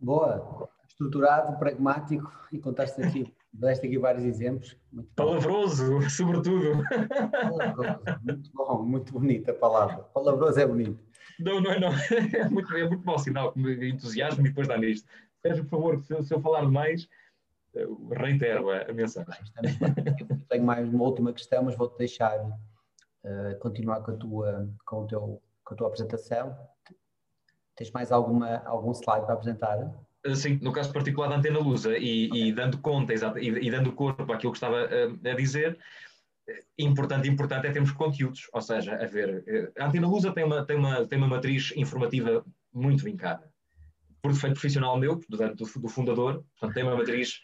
Boa, 0.00 0.68
estruturado, 0.88 1.58
pragmático 1.58 2.32
e 2.50 2.58
contaste 2.58 3.02
aqui, 3.02 3.34
deste 3.52 3.86
aqui 3.86 3.98
vários 3.98 4.24
exemplos. 4.24 4.76
Palavroso, 5.14 6.00
sobretudo. 6.10 6.82
Palavroso, 7.30 8.00
muito 8.22 8.50
bom, 8.54 8.82
muito 8.82 9.12
bonita 9.12 9.52
a 9.52 9.54
palavra. 9.54 9.98
Palavroso 10.14 10.58
é 10.58 10.66
bonito. 10.66 11.09
Não, 11.40 11.60
não 11.60 11.72
é, 11.72 11.80
não. 11.80 11.90
É 12.34 12.48
muito, 12.48 12.76
é 12.76 12.86
muito 12.86 13.04
mau 13.04 13.18
sinal, 13.18 13.52
entusiasmo 13.56 14.46
e 14.46 14.48
depois 14.48 14.68
dá 14.68 14.76
nisto. 14.76 15.08
Sérgio, 15.42 15.64
por 15.64 15.70
favor, 15.70 16.02
se, 16.02 16.22
se 16.22 16.34
eu 16.34 16.40
falar 16.40 16.60
demais, 16.60 17.08
eh, 17.74 17.86
reitero 18.10 18.70
a, 18.70 18.82
a 18.82 18.92
mensagem. 18.92 19.42
Tenho 20.48 20.64
mais 20.64 20.88
uma 20.88 21.04
última 21.04 21.32
questão, 21.32 21.62
mas 21.64 21.76
vou-te 21.76 21.96
deixar 21.98 22.38
uh, 22.44 23.58
continuar 23.60 24.00
com 24.02 24.10
a, 24.12 24.16
tua, 24.16 24.68
com, 24.84 25.02
o 25.02 25.06
teu, 25.06 25.42
com 25.64 25.74
a 25.74 25.76
tua 25.76 25.86
apresentação. 25.86 26.56
Tens 27.76 27.90
mais 27.92 28.12
alguma, 28.12 28.58
algum 28.66 28.92
slide 28.92 29.24
para 29.24 29.34
apresentar? 29.34 29.78
Eh, 30.24 30.34
sim, 30.34 30.58
no 30.62 30.72
caso 30.72 30.92
particular 30.92 31.28
da 31.28 31.36
Antena 31.36 31.58
Lusa 31.58 31.96
e, 31.96 32.26
okay. 32.26 32.48
e 32.48 32.52
dando 32.52 32.78
conta 32.78 33.12
exato, 33.12 33.38
e, 33.38 33.48
e, 33.48 33.70
dando 33.70 33.92
corpo 33.92 34.30
àquilo 34.32 34.52
que 34.52 34.58
estava 34.58 34.76
a, 34.76 35.30
a 35.30 35.34
dizer, 35.34 35.78
importante, 36.78 37.28
importante 37.28 37.66
é 37.66 37.72
termos 37.72 37.92
conteúdos, 37.92 38.48
ou 38.52 38.60
seja, 38.60 38.94
a 38.94 39.06
ver, 39.06 39.72
a 39.78 39.86
Antena 39.86 40.06
Lusa 40.06 40.32
tem 40.32 40.44
uma, 40.44 40.64
tem 40.64 40.76
uma, 40.76 41.06
tem 41.06 41.18
uma 41.18 41.28
matriz 41.28 41.72
informativa 41.76 42.44
muito 42.72 43.04
vincada. 43.04 43.50
Por 44.22 44.32
defeito 44.32 44.54
profissional 44.54 44.98
meu, 44.98 45.20
do, 45.28 45.54
do 45.54 45.88
fundador, 45.88 46.44
portanto, 46.58 46.74
tem 46.74 46.82
uma 46.82 46.96
matriz 46.96 47.40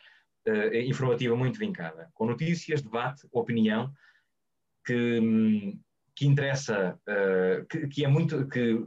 uh, 0.48 0.76
informativa 0.76 1.34
muito 1.36 1.58
vincada, 1.58 2.10
com 2.14 2.26
notícias, 2.26 2.82
debate, 2.82 3.26
opinião, 3.32 3.92
que, 4.84 5.78
que 6.14 6.26
interessa, 6.26 6.98
uh, 7.08 7.66
que, 7.66 7.88
que, 7.88 8.04
é 8.04 8.08
muito, 8.08 8.46
que, 8.48 8.84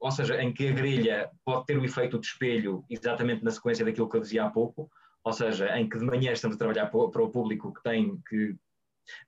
ou 0.00 0.10
seja, 0.10 0.42
em 0.42 0.52
que 0.52 0.68
a 0.68 0.72
grelha 0.72 1.30
pode 1.44 1.66
ter 1.66 1.78
o 1.78 1.84
efeito 1.84 2.18
de 2.18 2.26
espelho 2.26 2.84
exatamente 2.88 3.42
na 3.44 3.50
sequência 3.50 3.84
daquilo 3.84 4.08
que 4.08 4.16
eu 4.16 4.20
dizia 4.20 4.44
há 4.44 4.50
pouco, 4.50 4.90
ou 5.24 5.32
seja, 5.32 5.78
em 5.78 5.88
que 5.88 5.98
de 5.98 6.04
manhã 6.04 6.32
estamos 6.32 6.56
a 6.56 6.58
trabalhar 6.58 6.86
para 6.86 7.22
o 7.22 7.30
público 7.30 7.72
que 7.72 7.82
tem 7.82 8.20
que, 8.28 8.56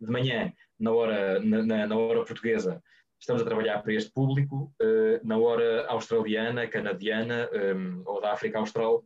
de 0.00 0.10
manhã, 0.10 0.52
na 0.78 0.92
hora, 0.92 1.40
na, 1.40 1.86
na 1.86 1.96
hora 1.96 2.24
portuguesa, 2.24 2.82
estamos 3.18 3.42
a 3.42 3.44
trabalhar 3.44 3.82
para 3.82 3.92
este 3.92 4.10
público, 4.12 4.72
uh, 4.82 5.26
na 5.26 5.36
hora 5.36 5.86
australiana, 5.88 6.66
canadiana 6.66 7.48
um, 7.52 7.56
ehm, 7.56 8.02
ou 8.06 8.20
da 8.20 8.32
África 8.32 8.58
Austral, 8.58 9.04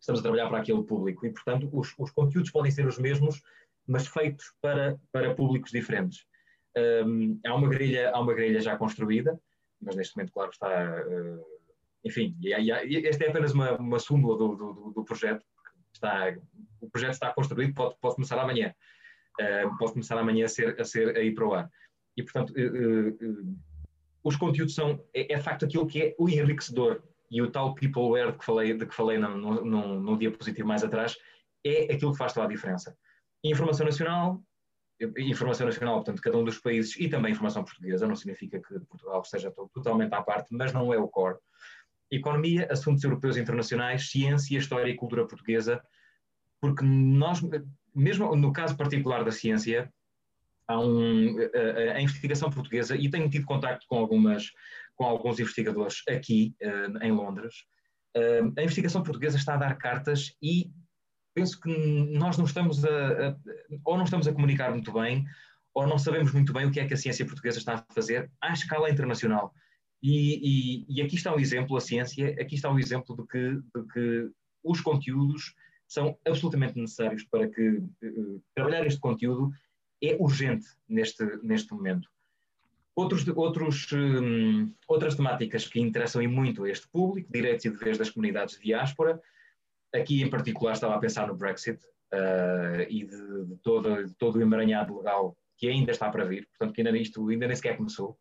estamos 0.00 0.20
a 0.20 0.22
trabalhar 0.22 0.48
para 0.48 0.58
aquele 0.58 0.82
público 0.82 1.24
e, 1.24 1.32
portanto, 1.32 1.68
os, 1.72 1.94
os 1.98 2.10
conteúdos 2.10 2.50
podem 2.50 2.72
ser 2.72 2.86
os 2.86 2.98
mesmos, 2.98 3.40
mas 3.86 4.06
feitos 4.08 4.52
para, 4.60 4.98
para 5.12 5.34
públicos 5.34 5.70
diferentes. 5.70 6.26
Um, 6.76 6.80
ehm, 6.80 7.40
há, 7.46 7.54
uma 7.54 7.68
grelha, 7.68 8.10
há 8.10 8.20
uma 8.20 8.34
grelha 8.34 8.60
já 8.60 8.76
construída, 8.76 9.38
mas 9.80 9.94
neste 9.96 10.16
momento, 10.16 10.32
claro, 10.32 10.50
está. 10.50 11.04
Uh, 11.06 11.44
enfim, 12.04 12.36
e, 12.42 12.52
e, 12.52 12.96
este 13.06 13.24
é 13.24 13.28
apenas 13.28 13.52
uma, 13.52 13.72
uma 13.76 13.98
súmula 13.98 14.36
do, 14.36 14.56
do, 14.56 14.92
do, 14.94 15.04
projeto. 15.04 15.44
Está, 15.92 16.36
o 16.80 16.90
projeto 16.90 17.12
está 17.12 17.32
construído, 17.32 17.72
pode, 17.74 17.96
pode 18.00 18.16
começar 18.16 18.38
amanhã. 18.38 18.74
Uh, 19.40 19.76
pode 19.78 19.92
começar 19.92 20.18
amanhã 20.18 20.44
a, 20.44 20.48
ser, 20.48 20.80
a, 20.80 20.84
ser, 20.84 21.16
a 21.16 21.20
ir 21.20 21.34
para 21.34 21.46
o 21.46 21.54
ar. 21.54 21.70
E, 22.16 22.22
portanto, 22.22 22.50
uh, 22.50 23.56
os 24.22 24.36
conteúdos 24.36 24.74
são, 24.74 25.04
é, 25.12 25.34
é 25.34 25.38
facto 25.38 25.64
aquilo 25.64 25.86
que 25.86 26.02
é 26.02 26.14
o 26.18 26.28
enriquecedor. 26.28 27.02
E 27.30 27.42
o 27.42 27.50
tal 27.50 27.74
peopleware 27.74 28.32
de 28.32 28.38
que 28.38 28.44
falei, 28.44 28.74
de 28.74 28.86
que 28.86 28.94
falei 28.94 29.18
no, 29.18 29.64
no, 29.64 30.00
no 30.00 30.18
diapositivo 30.18 30.68
mais 30.68 30.84
atrás 30.84 31.16
é 31.64 31.92
aquilo 31.92 32.12
que 32.12 32.18
faz 32.18 32.32
toda 32.32 32.46
a 32.46 32.48
diferença. 32.48 32.96
Informação 33.42 33.86
nacional, 33.86 34.42
informação 35.18 35.66
nacional, 35.66 35.96
portanto, 35.96 36.22
cada 36.22 36.38
um 36.38 36.44
dos 36.44 36.58
países, 36.58 36.96
e 36.98 37.08
também 37.08 37.32
informação 37.32 37.64
portuguesa, 37.64 38.06
não 38.06 38.14
significa 38.14 38.60
que 38.60 38.78
Portugal 38.80 39.20
esteja 39.22 39.50
totalmente 39.72 40.14
à 40.14 40.22
parte, 40.22 40.48
mas 40.50 40.72
não 40.72 40.92
é 40.92 40.98
o 40.98 41.08
core. 41.08 41.38
Economia, 42.10 42.68
assuntos 42.70 43.02
europeus 43.02 43.36
e 43.36 43.40
internacionais, 43.40 44.10
ciência, 44.10 44.58
história 44.58 44.90
e 44.90 44.96
cultura 44.96 45.26
portuguesa, 45.26 45.82
porque 46.60 46.84
nós, 46.84 47.40
mesmo 47.94 48.34
no 48.36 48.52
caso 48.52 48.76
particular 48.76 49.24
da 49.24 49.32
ciência, 49.32 49.92
um, 50.70 51.36
a, 51.38 51.96
a, 51.96 52.00
investigação 52.00 52.50
portuguesa, 52.50 52.96
e 52.96 53.10
tenho 53.10 53.28
tido 53.28 53.44
contacto 53.44 53.86
com, 53.88 53.98
algumas, 53.98 54.50
com 54.96 55.04
alguns 55.04 55.38
investigadores 55.38 56.02
aqui 56.08 56.54
uh, 56.62 57.04
em 57.04 57.12
Londres, 57.12 57.54
uh, 58.16 58.52
a 58.58 58.62
investigação 58.62 59.02
portuguesa 59.02 59.36
está 59.36 59.54
a 59.54 59.58
dar 59.58 59.76
cartas 59.76 60.34
e 60.42 60.70
penso 61.34 61.60
que 61.60 61.68
nós 62.12 62.38
não 62.38 62.44
estamos 62.44 62.84
a, 62.84 63.28
a, 63.28 63.36
ou 63.84 63.96
não 63.96 64.04
estamos 64.04 64.26
a 64.26 64.32
comunicar 64.32 64.70
muito 64.70 64.92
bem, 64.92 65.26
ou 65.74 65.86
não 65.86 65.98
sabemos 65.98 66.32
muito 66.32 66.52
bem 66.52 66.66
o 66.66 66.70
que 66.70 66.80
é 66.80 66.86
que 66.86 66.94
a 66.94 66.96
ciência 66.96 67.26
portuguesa 67.26 67.58
está 67.58 67.74
a 67.74 67.94
fazer 67.94 68.30
à 68.40 68.52
escala 68.52 68.88
internacional. 68.88 69.52
E, 70.00 70.84
e, 70.86 70.86
e 70.88 71.02
aqui 71.02 71.16
está 71.16 71.34
um 71.34 71.40
exemplo, 71.40 71.76
a 71.76 71.80
ciência, 71.80 72.36
aqui 72.40 72.54
está 72.54 72.70
um 72.70 72.78
exemplo 72.78 73.16
de 73.16 73.26
que, 73.26 73.54
de 73.74 73.92
que 73.92 74.30
os 74.62 74.80
conteúdos 74.80 75.54
são 75.86 76.18
absolutamente 76.26 76.78
necessários 76.78 77.24
para 77.24 77.48
que 77.48 77.68
uh, 77.68 78.42
trabalhar 78.54 78.86
este 78.86 79.00
conteúdo 79.00 79.52
é 80.02 80.16
urgente 80.18 80.66
neste, 80.88 81.24
neste 81.42 81.72
momento. 81.72 82.08
Outros, 82.96 83.26
outros, 83.26 83.92
um, 83.92 84.72
outras 84.86 85.16
temáticas 85.16 85.66
que 85.66 85.80
interessam 85.80 86.22
e 86.22 86.28
muito 86.28 86.62
a 86.64 86.70
este 86.70 86.88
público, 86.88 87.32
direitos 87.32 87.64
e 87.64 87.70
deveres 87.70 87.98
das 87.98 88.10
comunidades 88.10 88.54
de 88.54 88.62
diáspora, 88.62 89.20
aqui 89.92 90.22
em 90.22 90.30
particular 90.30 90.74
estava 90.74 90.94
a 90.94 90.98
pensar 90.98 91.26
no 91.26 91.34
Brexit 91.34 91.80
uh, 92.12 92.82
e 92.88 93.04
de, 93.04 93.46
de, 93.46 93.56
todo, 93.62 94.06
de 94.06 94.14
todo 94.14 94.36
o 94.36 94.42
emaranhado 94.42 94.96
legal 94.96 95.36
que 95.56 95.68
ainda 95.68 95.90
está 95.90 96.08
para 96.08 96.24
vir, 96.24 96.46
portanto 96.48 96.74
que 96.74 96.82
ainda 96.82 96.96
isto 96.96 97.28
ainda 97.28 97.46
nem 97.46 97.56
sequer 97.56 97.76
começou. 97.76 98.16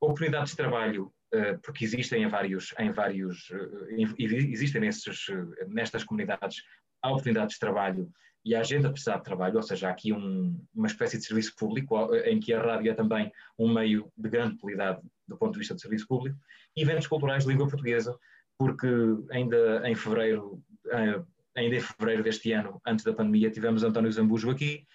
Oportunidades 0.00 0.50
de 0.50 0.56
trabalho, 0.56 1.12
uh, 1.32 1.58
porque 1.62 1.84
existem 1.84 2.24
em 2.24 2.28
vários, 2.28 2.74
em 2.80 2.90
vários 2.90 3.50
uh, 3.50 3.86
existem 4.18 4.80
nesses, 4.80 5.26
nestas 5.68 6.02
comunidades 6.02 6.62
há 7.02 7.10
oportunidades 7.10 7.54
de 7.54 7.60
trabalho 7.60 8.10
e 8.44 8.54
a 8.54 8.60
agenda 8.60 8.90
precisa 8.90 9.16
de 9.16 9.22
trabalho, 9.22 9.56
ou 9.56 9.62
seja, 9.62 9.88
há 9.88 9.90
aqui 9.90 10.12
um, 10.12 10.58
uma 10.74 10.86
espécie 10.86 11.16
de 11.16 11.24
serviço 11.24 11.54
público 11.56 12.14
em 12.24 12.40
que 12.40 12.52
a 12.52 12.60
rádio 12.60 12.90
é 12.90 12.94
também 12.94 13.30
um 13.58 13.72
meio 13.72 14.10
de 14.16 14.28
grande 14.28 14.58
qualidade 14.58 15.00
do 15.32 15.38
ponto 15.38 15.52
de 15.52 15.58
vista 15.58 15.74
do 15.74 15.80
serviço 15.80 16.06
público, 16.06 16.38
e 16.76 16.82
eventos 16.82 17.06
culturais 17.06 17.44
de 17.44 17.50
língua 17.50 17.68
portuguesa, 17.68 18.16
porque 18.58 18.88
ainda 19.30 19.88
em 19.88 19.94
fevereiro, 19.94 20.62
eh, 20.90 21.22
ainda 21.56 21.76
em 21.76 21.80
fevereiro 21.80 22.22
deste 22.22 22.52
ano, 22.52 22.80
antes 22.86 23.04
da 23.04 23.12
pandemia, 23.12 23.50
tivemos 23.50 23.82
António 23.82 24.12
Zambujo 24.12 24.50
aqui, 24.50 24.86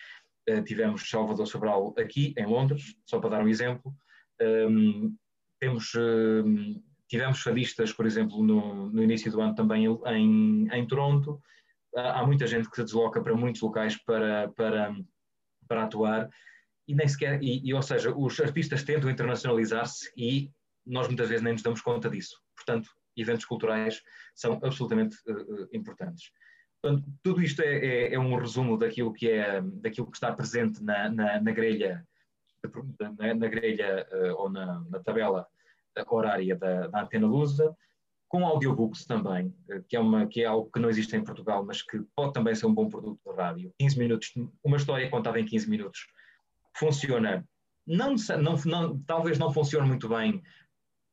eh, 0.48 0.62
tivemos 0.62 1.10
Salvador 1.10 1.48
Sobral 1.48 1.94
aqui, 1.98 2.34
em 2.38 2.46
Londres, 2.46 2.96
só 3.06 3.20
para 3.20 3.32
dar 3.32 3.44
um 3.44 3.50
exemplo, 3.50 3.94
ehm, 4.40 5.14
temos, 5.60 5.94
ehm, 5.96 6.82
tivemos 7.08 7.42
fadistas, 7.42 7.92
por 7.92 8.06
exemplo, 8.06 8.44
no, 8.44 8.90
no 8.90 9.04
início 9.04 9.32
do 9.32 9.42
ano 9.42 9.56
também 9.56 9.86
em, 9.86 10.68
em 10.72 10.88
Toronto, 10.88 11.42
há 11.98 12.26
muita 12.26 12.46
gente 12.46 12.70
que 12.70 12.76
se 12.76 12.84
desloca 12.84 13.22
para 13.22 13.36
muitos 13.36 13.62
locais 13.62 13.96
para, 14.04 14.50
para, 14.50 14.96
para 15.68 15.84
atuar 15.84 16.30
e 16.88 16.96
nem 16.96 17.08
sequer, 17.08 17.42
e, 17.44 17.68
e 17.68 17.74
ou 17.74 17.82
seja, 17.82 18.14
os 18.16 18.40
artistas 18.40 18.84
tentam 18.84 19.10
internacionalizar-se 19.10 20.12
e 20.16 20.52
nós 20.86 21.08
muitas 21.08 21.28
vezes 21.28 21.44
nem 21.44 21.54
nos 21.54 21.62
damos 21.62 21.82
conta 21.82 22.10
disso. 22.10 22.42
Portanto, 22.56 22.90
eventos 23.16 23.46
culturais 23.46 24.02
são 24.34 24.54
absolutamente 24.64 25.18
uh, 25.28 25.68
importantes. 25.74 26.32
Portanto, 26.82 27.08
tudo 27.24 27.42
isto 27.42 27.62
é, 27.62 27.76
é, 27.76 28.14
é, 28.14 28.20
um 28.20 28.38
resumo 28.38 28.78
daquilo 28.78 29.12
que, 29.12 29.30
é, 29.30 29.62
daquilo 29.62 30.10
que 30.10 30.16
está 30.16 30.32
presente 30.32 30.82
na, 30.82 31.10
na, 31.10 31.42
na 31.42 31.52
grelha, 31.52 32.08
na, 33.20 33.34
na 33.34 33.48
grelha 33.48 34.08
uh, 34.12 34.42
ou 34.42 34.50
na, 34.50 34.80
na, 34.90 35.00
tabela 35.00 35.48
horária 36.10 36.56
da, 36.56 36.88
da 36.88 37.02
Antena 37.02 37.26
Lusa 37.26 37.76
com 38.28 38.46
audiobooks 38.46 39.06
também, 39.06 39.54
eh, 39.70 39.82
que 39.88 39.96
é, 39.96 40.00
uma, 40.00 40.28
que 40.28 40.42
é 40.42 40.46
algo 40.46 40.70
que 40.72 40.80
não 40.80 40.90
existe 40.90 41.16
em 41.16 41.24
Portugal, 41.24 41.66
mas 41.66 41.82
que 41.82 42.02
pode 42.16 42.34
também 42.34 42.54
ser 42.56 42.66
um 42.66 42.74
bom 42.74 42.90
produto 42.90 43.20
de 43.26 43.36
rádio. 43.36 43.74
15 43.80 44.00
minutos, 44.00 44.34
uma 44.64 44.78
história 44.78 45.10
contada 45.10 45.40
em 45.40 45.46
15 45.46 45.70
minutos, 45.70 46.08
funciona, 46.76 47.48
não, 47.86 48.16
não, 48.42 48.56
não, 48.66 49.00
talvez 49.04 49.40
não 49.40 49.52
funcione 49.52 49.88
muito 49.88 50.10
bem 50.10 50.42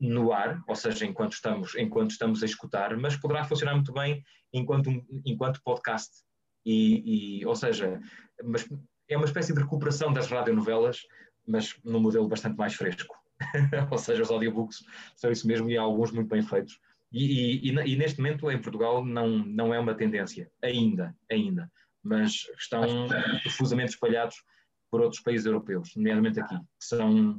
no 0.01 0.33
ar, 0.33 0.62
ou 0.67 0.75
seja, 0.75 1.07
enquanto 1.07 1.33
estamos, 1.33 1.75
enquanto 1.77 2.11
estamos 2.11 2.43
a 2.43 2.47
escutar, 2.47 2.97
mas 2.97 3.17
poderá 3.17 3.45
funcionar 3.45 3.75
muito 3.75 3.93
bem 3.93 4.25
enquanto, 4.53 4.91
enquanto 5.25 5.62
podcast. 5.62 6.25
E, 6.67 7.41
e, 7.41 7.47
ou 7.47 7.55
seja, 7.55 8.01
mas 8.43 8.69
é 9.09 9.17
uma 9.17 9.27
espécie 9.27 9.53
de 9.53 9.61
recuperação 9.61 10.12
das 10.12 10.29
radionovelas, 10.29 11.01
mas 11.47 11.77
num 11.85 12.01
modelo 12.01 12.29
bastante 12.29 12.57
mais 12.57 12.75
fresco. 12.75 13.15
ou 13.91 13.99
seja, 13.99 14.23
os 14.23 14.31
audiobooks 14.31 14.85
são 15.17 15.31
isso 15.31 15.47
mesmo 15.47 15.71
e 15.71 15.77
há 15.77 15.83
alguns 15.83 16.11
muito 16.11 16.29
bem 16.29 16.43
feitos. 16.43 16.79
E, 17.17 17.69
e, 17.69 17.71
e, 17.71 17.97
neste 17.97 18.19
momento 18.19 18.51
em 18.51 18.61
Portugal 18.61 19.05
não, 19.05 19.29
não 19.29 19.73
é 19.73 19.79
uma 19.79 19.95
tendência, 19.95 20.51
ainda, 20.61 21.17
ainda, 21.31 21.71
mas 22.03 22.33
estão 22.59 23.07
profusamente 23.43 23.93
espalhados 23.93 24.43
por 24.91 25.01
outros 25.01 25.23
países 25.23 25.47
europeus, 25.47 25.95
nomeadamente 25.95 26.41
aqui, 26.41 26.57
que 26.57 26.85
são, 26.85 27.37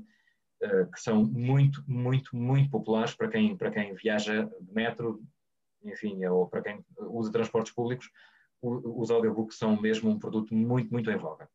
uh, 0.64 0.92
que 0.94 1.02
são 1.02 1.26
muito, 1.26 1.84
muito, 1.86 2.34
muito 2.34 2.70
populares 2.70 3.14
para 3.14 3.28
quem, 3.28 3.58
para 3.58 3.70
quem 3.70 3.94
viaja 3.96 4.50
de 4.62 4.74
metro, 4.74 5.22
enfim, 5.84 6.26
ou 6.26 6.48
para 6.48 6.62
quem 6.62 6.80
usa 6.98 7.32
transportes 7.32 7.74
públicos, 7.74 8.10
o, 8.62 9.02
os 9.02 9.12
audiobooks 9.12 9.58
são 9.58 9.80
mesmo 9.80 10.10
um 10.10 10.18
produto 10.18 10.56
muito, 10.56 10.90
muito 10.90 11.12
em 11.12 11.18
voga. 11.18 11.50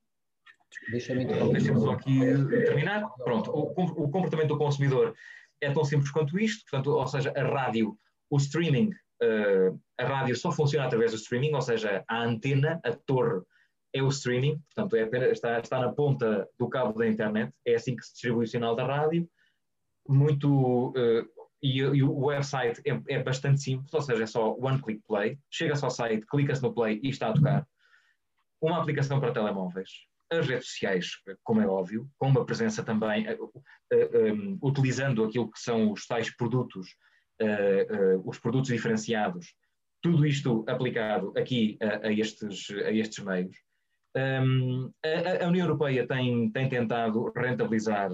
Deixa-me 0.91 1.25
então, 1.25 1.51
deixa 1.53 1.75
só 1.75 1.93
aqui 1.93 2.21
terminar. 2.49 3.09
Pronto, 3.25 3.51
o, 3.51 4.05
o 4.05 4.11
comportamento 4.11 4.49
do 4.49 4.59
consumidor 4.59 5.14
é 5.61 5.73
tão 5.73 5.85
simples 5.85 6.11
quanto 6.11 6.39
isto, 6.39 6.62
portanto, 6.71 6.91
ou 6.91 7.07
seja, 7.07 7.33
a 7.35 7.43
rádio 7.43 7.99
o 8.31 8.37
streaming, 8.37 8.91
uh, 9.22 9.81
a 9.99 10.05
rádio 10.05 10.37
só 10.37 10.53
funciona 10.53 10.87
através 10.87 11.11
do 11.11 11.16
streaming, 11.16 11.53
ou 11.53 11.61
seja, 11.61 12.05
a 12.09 12.22
antena, 12.22 12.81
a 12.85 12.93
torre 12.93 13.43
é 13.93 14.03
o 14.03 14.09
streaming, 14.09 14.62
portanto 14.72 14.97
é 14.97 15.03
apenas, 15.03 15.33
está, 15.33 15.59
está 15.59 15.81
na 15.81 15.93
ponta 15.93 16.49
do 16.59 16.68
cabo 16.68 16.97
da 16.97 17.09
internet, 17.09 17.53
é 17.66 17.74
assim 17.74 17.97
que 17.97 18.05
se 18.05 18.12
distribui 18.12 18.45
o 18.45 18.49
sinal 18.49 18.76
da 18.76 18.87
rádio, 18.87 19.28
muito, 20.09 20.91
uh, 20.91 21.28
e, 21.62 21.78
e, 21.78 22.03
o 22.03 22.26
website 22.26 22.81
é, 22.87 23.14
é, 23.14 23.22
bastante 23.22 23.61
simples, 23.61 23.93
ou 23.93 24.01
seja, 24.01 24.22
é 24.22 24.26
só 24.26 24.55
one 24.55 24.81
click 24.81 25.03
play, 25.07 25.39
chega-se 25.51 25.85
ao 25.85 25.91
site, 25.91 26.24
clica-se 26.26 26.62
no 26.62 26.72
play 26.72 27.01
e 27.03 27.11
está 27.11 27.28
a 27.28 27.33
tocar. 27.33 27.66
Uma 28.61 28.81
aplicação 28.81 29.18
para 29.18 29.33
telemóveis, 29.33 29.89
as 30.31 30.47
redes 30.47 30.68
sociais, 30.68 31.11
como 31.43 31.61
é 31.61 31.66
óbvio, 31.66 32.09
com 32.16 32.28
uma 32.28 32.47
presença 32.47 32.85
também, 32.85 33.26
uh, 33.28 33.45
uh, 33.45 34.33
um, 34.33 34.59
utilizando 34.62 35.24
aquilo 35.24 35.51
que 35.51 35.59
são 35.59 35.91
os 35.91 36.07
tais 36.07 36.35
produtos 36.35 36.95
os 38.24 38.38
produtos 38.38 38.70
diferenciados, 38.70 39.55
tudo 40.03 40.26
isto 40.26 40.64
aplicado 40.66 41.32
aqui 41.36 41.78
a, 41.80 42.09
a 42.09 42.12
estes, 42.12 42.70
a 42.70 42.91
estes 42.91 43.24
meios. 43.24 43.57
Um, 44.16 44.91
a, 45.05 45.45
a, 45.45 45.49
União 45.49 45.66
Europeia 45.66 46.07
tem, 46.07 46.51
tem 46.51 46.68
tentado 46.68 47.30
rentabilizar 47.36 48.11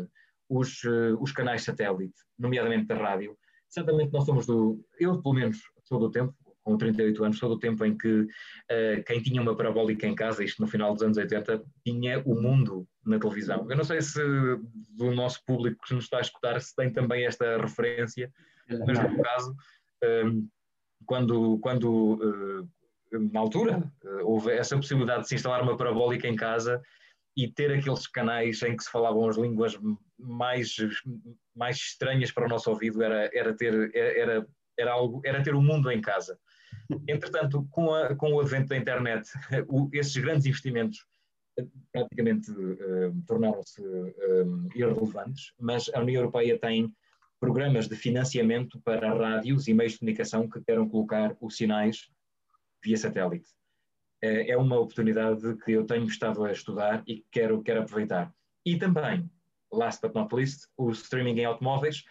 os, 0.48 0.82
uh, 0.84 1.16
os 1.20 1.32
canais 1.32 1.62
satélite, 1.62 2.14
nomeadamente 2.38 2.86
da 2.86 2.96
rádio. 2.96 3.36
Certamente 3.68 4.12
nós 4.12 4.24
somos 4.24 4.46
do, 4.46 4.84
eu 5.00 5.22
pelo 5.22 5.34
menos 5.34 5.58
sou 5.84 5.98
do 5.98 6.10
tempo, 6.10 6.34
com 6.62 6.76
38 6.76 7.24
anos, 7.24 7.38
sou 7.38 7.48
do 7.48 7.58
tempo 7.58 7.84
em 7.84 7.96
que 7.96 8.22
uh, 8.22 9.04
quem 9.06 9.22
tinha 9.22 9.40
uma 9.40 9.56
parabólica 9.56 10.06
em 10.06 10.14
casa, 10.14 10.44
isto 10.44 10.60
no 10.60 10.68
final 10.68 10.92
dos 10.92 11.02
anos 11.02 11.16
80, 11.16 11.62
tinha 11.84 12.20
o 12.26 12.34
mundo 12.34 12.86
na 13.04 13.18
televisão. 13.18 13.66
Eu 13.70 13.76
não 13.76 13.84
sei 13.84 14.02
se 14.02 14.20
do 14.90 15.12
nosso 15.12 15.42
público 15.46 15.80
que 15.86 15.94
nos 15.94 16.04
está 16.04 16.18
a 16.18 16.22
escutar 16.22 16.60
se 16.60 16.74
tem 16.74 16.92
também 16.92 17.24
esta 17.24 17.56
referência, 17.56 18.30
mas 18.68 18.98
no 18.98 19.22
caso, 19.22 19.56
um, 20.24 20.48
quando, 21.06 21.58
quando 21.58 22.14
uh, 22.14 22.68
na 23.32 23.40
altura 23.40 23.78
uh, 24.04 24.26
houve 24.26 24.52
essa 24.52 24.76
possibilidade 24.76 25.22
de 25.22 25.28
se 25.28 25.34
instalar 25.36 25.62
uma 25.62 25.76
parabólica 25.76 26.26
em 26.26 26.36
casa 26.36 26.82
e 27.36 27.50
ter 27.50 27.72
aqueles 27.72 28.06
canais 28.06 28.62
em 28.62 28.76
que 28.76 28.82
se 28.82 28.90
falavam 28.90 29.28
as 29.28 29.36
línguas 29.36 29.78
mais, 30.18 30.74
mais 31.54 31.76
estranhas 31.76 32.32
para 32.32 32.46
o 32.46 32.48
nosso 32.48 32.70
ouvido, 32.70 33.02
era, 33.02 33.30
era, 33.34 33.54
ter, 33.54 33.94
era, 33.94 34.46
era, 34.78 34.92
algo, 34.92 35.20
era 35.24 35.42
ter 35.42 35.54
o 35.54 35.60
mundo 35.60 35.90
em 35.90 36.00
casa. 36.00 36.38
Entretanto, 37.06 37.66
com, 37.70 37.92
a, 37.92 38.14
com 38.16 38.32
o 38.32 38.40
advento 38.40 38.68
da 38.68 38.76
internet, 38.76 39.28
o, 39.68 39.90
esses 39.92 40.16
grandes 40.16 40.46
investimentos 40.46 41.04
praticamente 41.92 42.50
uh, 42.50 43.22
tornaram-se 43.26 43.82
uh, 43.82 44.68
irrelevantes, 44.74 45.52
mas 45.58 45.90
a 45.94 46.00
União 46.00 46.20
Europeia 46.20 46.58
tem 46.58 46.92
programas 47.40 47.88
de 47.88 47.96
financiamento 47.96 48.80
para 48.80 49.12
rádios 49.12 49.68
e 49.68 49.74
meios 49.74 49.92
de 49.92 49.98
comunicação 49.98 50.48
que 50.48 50.60
queiram 50.62 50.88
colocar 50.88 51.36
os 51.40 51.56
sinais 51.56 52.08
via 52.82 52.96
satélite. 52.96 53.48
É, 54.22 54.50
é 54.50 54.56
uma 54.56 54.78
oportunidade 54.78 55.56
que 55.58 55.72
eu 55.72 55.84
tenho 55.84 56.06
estado 56.06 56.44
a 56.44 56.52
estudar 56.52 57.02
e 57.06 57.16
que 57.16 57.26
quero, 57.30 57.62
quero 57.62 57.82
aproveitar. 57.82 58.32
E 58.64 58.78
também, 58.78 59.30
last 59.72 60.00
but 60.00 60.14
not 60.14 60.34
least, 60.34 60.66
o 60.76 60.90
streaming 60.90 61.40
em 61.40 61.44
automóveis 61.44 62.04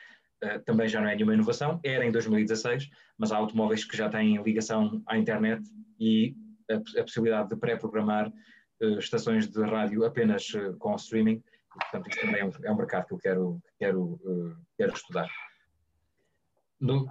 uh, 0.43 0.59
também 0.63 0.87
já 0.87 1.01
não 1.01 1.09
é 1.09 1.15
nenhuma 1.15 1.33
inovação, 1.33 1.79
era 1.83 2.05
em 2.05 2.11
2016, 2.11 2.89
mas 3.17 3.31
há 3.31 3.37
automóveis 3.37 3.83
que 3.83 3.97
já 3.97 4.09
têm 4.09 4.41
ligação 4.43 5.01
à 5.07 5.17
internet 5.17 5.63
e 5.99 6.35
a, 6.69 6.75
a 6.75 7.03
possibilidade 7.03 7.49
de 7.49 7.55
pré-programar 7.55 8.31
estações 8.99 9.47
de 9.47 9.61
rádio 9.63 10.03
apenas 10.03 10.51
com 10.79 10.95
streaming, 10.95 11.41
portanto, 11.79 12.09
isso 12.09 12.21
também 12.21 12.41
é 12.41 12.45
um, 12.45 12.51
é 12.63 12.71
um 12.71 12.77
mercado 12.77 13.07
que 13.07 13.13
eu 13.13 13.17
quero, 13.17 13.61
quero, 13.77 14.19
quero 14.77 14.93
estudar. 14.93 15.29
No, 16.79 17.07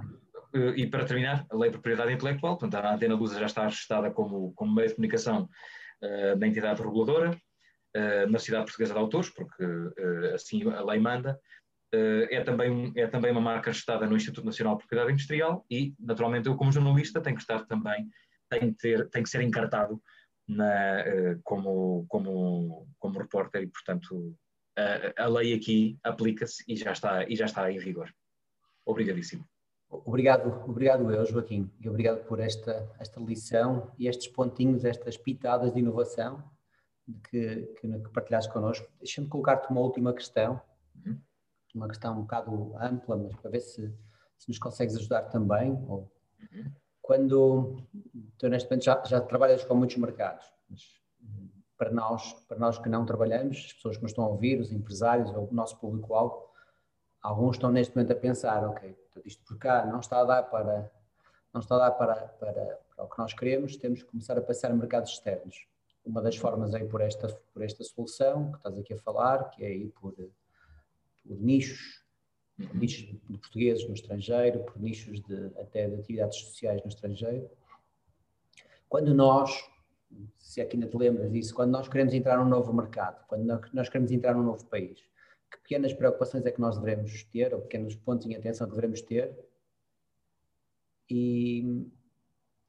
e 0.77 0.87
para 0.87 1.05
terminar, 1.05 1.45
a 1.51 1.57
Lei 1.57 1.69
de 1.69 1.75
Propriedade 1.75 2.13
Intelectual, 2.13 2.57
portanto, 2.57 2.83
a 2.83 2.95
Antena 2.95 3.15
Lusa 3.17 3.41
já 3.41 3.47
está 3.47 3.65
registrada 3.65 4.11
como, 4.11 4.53
como 4.55 4.73
meio 4.73 4.89
de 4.89 4.95
comunicação 4.95 5.49
uh, 6.01 6.39
da 6.39 6.47
entidade 6.47 6.81
reguladora, 6.81 7.31
uh, 7.31 8.31
na 8.31 8.39
Sociedade 8.39 8.67
Portuguesa 8.67 8.95
de 8.95 9.01
Autores, 9.01 9.31
porque 9.31 9.65
uh, 9.65 10.35
assim 10.35 10.63
a 10.71 10.83
lei 10.85 11.01
manda, 11.01 11.39
é, 12.29 12.41
também, 12.43 12.93
é 12.97 13.07
também 13.07 13.31
uma 13.31 13.41
marca 13.41 13.71
registrada 13.71 14.05
no 14.05 14.17
Instituto 14.17 14.45
Nacional 14.45 14.75
de 14.75 14.81
Propriedade 14.81 15.13
Industrial 15.13 15.65
e, 15.71 15.95
naturalmente, 16.01 16.49
eu 16.49 16.57
como 16.57 16.73
jornalista 16.73 17.21
tenho 17.21 17.37
que 17.37 17.43
estar 17.43 17.65
também, 17.67 18.11
tenho 18.51 18.75
que, 18.75 18.79
ter, 18.81 19.09
tenho 19.11 19.23
que 19.23 19.31
ser 19.31 19.41
encartado 19.43 20.03
na, 20.49 21.05
como, 21.45 22.05
como, 22.09 22.89
como 22.99 23.21
repórter 23.21 23.63
e, 23.63 23.69
portanto, 23.69 24.37
a, 25.17 25.27
lei 25.27 25.55
aqui 25.55 25.99
aplica-se 26.03 26.65
e 26.67 26.77
já 26.77 26.93
está, 26.93 27.29
e 27.29 27.37
já 27.37 27.45
está 27.45 27.71
em 27.71 27.79
vigor. 27.79 28.13
Obrigadíssimo. 28.85 29.47
Obrigado, 29.89 30.69
obrigado 30.69 31.11
eu, 31.13 31.25
Joaquim, 31.25 31.71
e 31.81 31.89
obrigado 31.89 32.25
por 32.25 32.41
esta, 32.41 32.91
esta 32.99 33.21
lição 33.21 33.93
e 33.97 34.09
estes 34.09 34.27
pontinhos, 34.29 34.85
estas 34.85 35.17
pitadas 35.17 35.73
de 35.73 35.79
inovação 35.79 36.43
que, 37.31 37.67
que, 37.81 38.01
que 38.01 38.11
partilhaste 38.11 38.53
connosco. 38.53 38.91
Deixa-me 38.99 39.29
colocar-te 39.29 39.71
uma 39.71 39.81
última 39.81 40.13
questão, 40.13 40.61
uhum. 40.97 41.21
uma 41.75 41.87
questão 41.87 42.19
um 42.19 42.23
bocado 42.23 42.77
ampla, 42.79 43.17
mas 43.17 43.37
para 43.37 43.51
ver 43.51 43.61
se, 43.61 43.95
se 44.37 44.49
nos 44.49 44.59
consegues 44.59 44.97
ajudar 44.97 45.23
também. 45.25 45.73
Ou, 45.87 46.11
uhum. 46.41 46.73
Quando 47.01 47.77
tu, 48.39 48.49
neste 48.49 48.69
momento, 48.69 48.85
já, 48.85 49.03
já 49.05 49.21
trabalhas 49.21 49.65
com 49.65 49.75
muitos 49.75 49.97
mercados, 49.97 50.45
mas 50.69 51.04
para 51.77 51.91
nós, 51.91 52.33
para 52.49 52.59
nós 52.59 52.79
que 52.79 52.89
não 52.89 53.05
trabalhamos, 53.05 53.57
as 53.67 53.73
pessoas 53.73 53.97
que 53.97 54.03
nos 54.03 54.13
estão 54.13 54.25
a 54.25 54.29
ouvir, 54.29 54.61
os 54.61 54.73
empresários 54.73 55.31
ou 55.35 55.49
o 55.49 55.55
nosso 55.55 55.77
público-alvo, 55.79 56.49
alguns 57.23 57.57
estão 57.57 57.71
neste 57.71 57.95
momento 57.97 58.13
a 58.13 58.17
pensar, 58.17 58.65
ok, 58.69 58.97
isto 59.25 59.43
por 59.45 59.59
cá 59.59 59.85
não 59.87 60.01
está 60.01 60.21
a 60.21 60.25
dar 60.25 60.43
para, 60.45 60.91
não 61.53 61.61
está 61.61 61.77
a 61.77 61.79
dar 61.79 61.91
para, 61.93 62.15
para, 62.15 62.81
para 62.95 63.05
o 63.05 63.09
que 63.09 63.19
nós 63.19 63.33
queremos, 63.33 63.77
temos 63.77 64.03
que 64.03 64.11
começar 64.11 64.39
a 64.39 64.43
passar 64.43 64.71
a 64.71 64.75
mercados 64.75 65.11
externos. 65.11 65.67
Uma 66.05 66.21
das 66.21 66.37
formas 66.37 66.75
é 66.75 66.81
ir 66.81 66.89
por 66.89 67.01
esta, 67.01 67.29
por 67.53 67.63
esta 67.63 67.83
solução 67.83 68.51
que 68.53 68.59
estás 68.59 68.77
aqui 68.77 68.93
a 68.93 68.99
falar, 68.99 69.51
que 69.51 69.65
é 69.65 69.75
ir 69.75 69.89
por, 69.93 70.13
por 70.13 71.41
nichos, 71.41 72.05
por 72.57 72.67
uhum. 72.67 72.79
nichos 72.79 73.07
de 73.07 73.39
portugueses 73.39 73.89
no 73.89 73.95
estrangeiro, 73.95 74.61
por 74.65 74.79
nichos 74.79 75.21
de, 75.23 75.47
até 75.59 75.89
de 75.89 75.95
atividades 75.95 76.39
sociais 76.39 76.83
no 76.83 76.89
estrangeiro. 76.89 77.51
Quando 78.89 79.15
nós, 79.15 79.51
se 80.39 80.61
aqui 80.61 80.77
ainda 80.77 80.89
te 80.89 80.97
lembras 80.97 81.31
disso, 81.33 81.55
quando 81.55 81.71
nós 81.71 81.89
queremos 81.89 82.15
entrar 82.15 82.39
num 82.39 82.49
novo 82.49 82.73
mercado, 82.73 83.25
quando 83.27 83.45
nós 83.73 83.89
queremos 83.89 84.11
entrar 84.11 84.35
num 84.35 84.43
novo 84.43 84.65
país, 84.67 85.01
que 85.51 85.59
pequenas 85.59 85.93
preocupações 85.93 86.45
é 86.47 86.51
que 86.51 86.61
nós 86.61 86.79
devemos 86.79 87.25
ter, 87.25 87.55
ou 87.55 87.61
pequenos 87.61 87.95
pontos 87.97 88.27
em 88.27 88.35
atenção 88.35 88.69
que 88.69 88.75
devemos 88.75 89.01
ter, 89.03 89.37
e, 91.09 91.87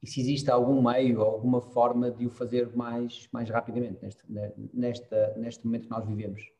e 0.02 0.06
se 0.06 0.20
existe 0.20 0.50
algum 0.50 0.82
meio, 0.82 1.22
alguma 1.22 1.60
forma 1.60 2.10
de 2.10 2.26
o 2.26 2.30
fazer 2.30 2.74
mais, 2.76 3.28
mais 3.32 3.48
rapidamente 3.48 4.02
neste, 4.02 4.24
nesta, 4.72 5.34
neste 5.36 5.64
momento 5.64 5.84
que 5.84 5.90
nós 5.90 6.06
vivemos. 6.06 6.52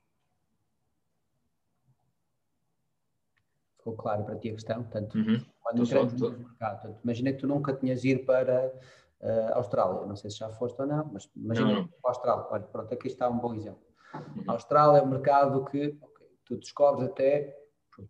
Ficou 3.79 3.95
claro 3.95 4.25
para 4.25 4.37
ti 4.37 4.51
a 4.51 4.55
questão? 4.55 4.83
Portanto, 4.83 5.17
uhum. 5.17 5.45
quando 5.63 5.83
entramos 5.83 6.13
no 6.15 6.31
mercado, 6.31 6.83
portanto, 6.83 7.01
imagina 7.05 7.33
que 7.33 7.39
tu 7.39 7.47
nunca 7.47 7.73
tinhas 7.73 8.05
ido 8.05 8.25
para 8.25 8.73
uh, 9.21 9.55
Austrália, 9.55 10.07
não 10.07 10.17
sei 10.17 10.31
se 10.31 10.39
já 10.39 10.51
foste 10.51 10.81
ou 10.81 10.87
não, 10.87 11.11
mas 11.13 11.31
imagina 11.37 11.75
não. 11.75 11.89
a 12.05 12.09
Austrália, 12.09 12.47
olha, 12.51 12.65
pronto, 12.65 12.93
aqui 12.93 13.09
está 13.09 13.29
um 13.29 13.39
bom 13.39 13.55
exemplo. 13.55 13.81
Uhum. 14.15 14.45
A 14.49 14.53
Austrália 14.53 14.99
é 14.99 15.03
um 15.03 15.07
mercado 15.07 15.65
que 15.67 15.99
tu 16.45 16.57
descobres 16.57 17.09
até 17.09 17.57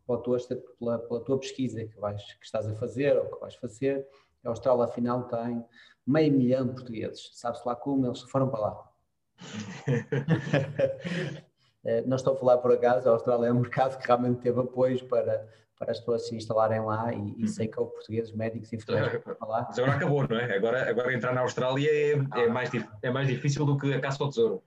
pela 0.06 0.20
tua, 0.20 0.38
pela, 0.78 0.98
pela 0.98 1.20
tua 1.20 1.38
pesquisa 1.38 1.84
que, 1.84 1.98
vais, 1.98 2.22
que 2.22 2.44
estás 2.44 2.66
a 2.66 2.74
fazer 2.74 3.16
ou 3.16 3.26
que 3.26 3.40
vais 3.40 3.54
fazer, 3.56 4.06
a 4.44 4.48
Austrália 4.48 4.84
afinal 4.84 5.24
tem 5.24 5.64
meio 6.06 6.32
milhão 6.32 6.66
de 6.66 6.74
portugueses. 6.74 7.30
Sabe-se 7.34 7.66
lá 7.66 7.74
como 7.74 8.06
eles 8.06 8.20
foram 8.22 8.48
para 8.48 8.60
lá. 8.60 8.90
Eh, 11.88 12.02
não 12.04 12.16
estou 12.16 12.34
a 12.34 12.36
falar 12.36 12.58
por 12.58 12.72
acaso, 12.72 13.08
a 13.08 13.12
Austrália 13.12 13.46
é 13.46 13.52
um 13.52 13.60
mercado 13.60 13.96
que 13.96 14.04
realmente 14.04 14.40
teve 14.40 14.58
apoios 14.58 15.00
para, 15.02 15.48
para 15.78 15.92
as 15.92 15.98
pessoas 15.98 16.26
se 16.26 16.34
instalarem 16.34 16.80
lá 16.80 17.12
e, 17.12 17.34
e 17.42 17.48
sei 17.48 17.68
que 17.68 17.78
houve 17.78 17.92
portugueses 17.92 18.32
médicos 18.32 18.72
e 18.72 18.76
enfermeiros 18.76 19.22
lá. 19.40 19.66
Mas 19.68 19.78
agora 19.78 19.96
acabou, 19.96 20.28
não 20.28 20.38
é? 20.38 20.56
Agora, 20.56 20.88
agora 20.88 21.14
entrar 21.14 21.34
na 21.34 21.42
Austrália 21.42 21.88
é, 21.90 22.12
é, 22.12 22.48
mais, 22.48 22.70
é 23.02 23.10
mais 23.10 23.28
difícil 23.28 23.64
do 23.66 23.76
que 23.76 23.92
a 23.92 24.00
caça 24.00 24.22
ao 24.22 24.30
tesouro. 24.30 24.62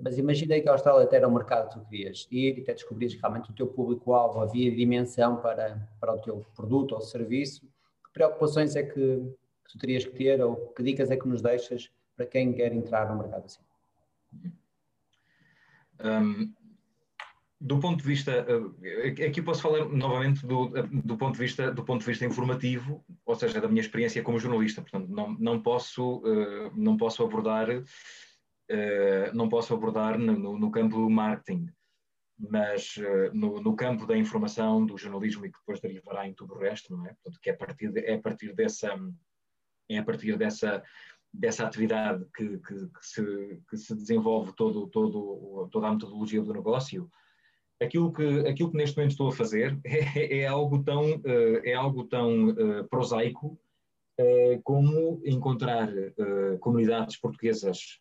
Mas 0.00 0.18
imaginei 0.18 0.60
que 0.60 0.68
a 0.68 0.72
Austrália 0.72 1.04
até 1.04 1.16
era 1.16 1.28
um 1.28 1.34
mercado 1.34 1.68
que 1.68 1.78
tu 1.78 1.84
querias 1.86 2.26
ir 2.30 2.58
e 2.58 2.62
até 2.62 2.74
descobrires 2.74 3.14
que 3.14 3.20
realmente 3.20 3.50
o 3.50 3.54
teu 3.54 3.66
público-alvo 3.66 4.40
havia 4.40 4.74
dimensão 4.74 5.36
para, 5.36 5.78
para 6.00 6.14
o 6.14 6.18
teu 6.18 6.44
produto 6.56 6.92
ou 6.92 7.00
serviço. 7.00 7.60
Que 8.06 8.12
preocupações 8.12 8.74
é 8.74 8.82
que, 8.82 8.92
que, 8.92 9.72
tu 9.72 9.78
terias 9.78 10.04
que 10.04 10.12
ter 10.12 10.42
ou 10.42 10.56
que 10.68 10.82
dicas 10.82 11.10
é 11.10 11.16
que 11.16 11.28
nos 11.28 11.42
deixas 11.42 11.90
para 12.16 12.26
quem 12.26 12.52
quer 12.52 12.72
entrar 12.72 13.08
no 13.08 13.18
mercado 13.22 13.44
assim? 13.44 13.60
Um, 16.00 16.52
do 17.60 17.80
ponto 17.80 17.98
de 18.02 18.08
vista, 18.08 18.46
uh, 18.48 19.24
aqui 19.26 19.42
posso 19.42 19.62
falar 19.62 19.84
novamente 19.86 20.46
do, 20.46 20.68
do, 20.68 21.16
ponto 21.16 21.34
de 21.34 21.40
vista, 21.40 21.72
do 21.72 21.84
ponto 21.84 22.00
de 22.00 22.06
vista 22.06 22.24
informativo, 22.24 23.04
ou 23.26 23.34
seja, 23.34 23.60
da 23.60 23.68
minha 23.68 23.80
experiência 23.80 24.22
como 24.22 24.38
jornalista. 24.38 24.80
Portanto, 24.80 25.08
não, 25.08 25.32
não, 25.38 25.60
posso, 25.60 26.18
uh, 26.18 26.72
não 26.74 26.96
posso 26.96 27.22
abordar 27.22 27.68
não 29.32 29.48
posso 29.48 29.72
abordar 29.72 30.18
no, 30.18 30.58
no, 30.58 30.70
campo 30.70 30.96
do 30.96 31.08
marketing, 31.08 31.70
mas 32.38 32.96
no, 33.32 33.62
no, 33.62 33.74
campo 33.74 34.06
da 34.06 34.14
informação, 34.14 34.84
do 34.84 34.98
jornalismo 34.98 35.46
e 35.46 35.50
que 35.50 35.58
depois 35.58 35.80
derivará 35.80 36.28
em 36.28 36.34
tudo 36.34 36.52
o 36.52 36.58
resto, 36.58 36.94
não 36.94 37.06
é? 37.06 37.14
Portanto, 37.14 37.40
que 37.40 37.48
é 37.48 37.54
a 37.54 37.56
partir, 37.56 37.96
é 37.96 38.12
a 38.12 38.20
partir 38.20 38.54
dessa 38.54 38.94
é 39.88 39.96
a 39.96 40.04
partir 40.04 40.36
dessa 40.36 40.82
dessa 41.32 41.66
atividade 41.66 42.26
que, 42.34 42.58
que, 42.58 42.74
que, 42.88 43.06
se, 43.06 43.62
que 43.68 43.76
se 43.76 43.94
desenvolve 43.94 44.52
todo, 44.54 44.86
todo, 44.88 45.68
toda 45.70 45.88
a 45.88 45.92
metodologia 45.92 46.42
do 46.42 46.52
negócio, 46.52 47.10
aquilo 47.80 48.12
que, 48.12 48.40
aquilo 48.48 48.70
que 48.70 48.76
neste 48.76 48.96
momento 48.96 49.12
estou 49.12 49.28
a 49.28 49.32
fazer 49.32 49.78
é, 49.84 50.40
é 50.40 50.46
algo 50.46 50.82
tão, 50.82 51.16
uh, 51.16 51.60
é 51.64 51.74
algo 51.74 52.04
tão 52.04 52.48
uh, 52.48 52.88
prosaico 52.88 53.58
uh, 54.18 54.62
como 54.62 55.20
encontrar 55.24 55.88
comunidades 56.60 57.16
portuguesas 57.16 58.00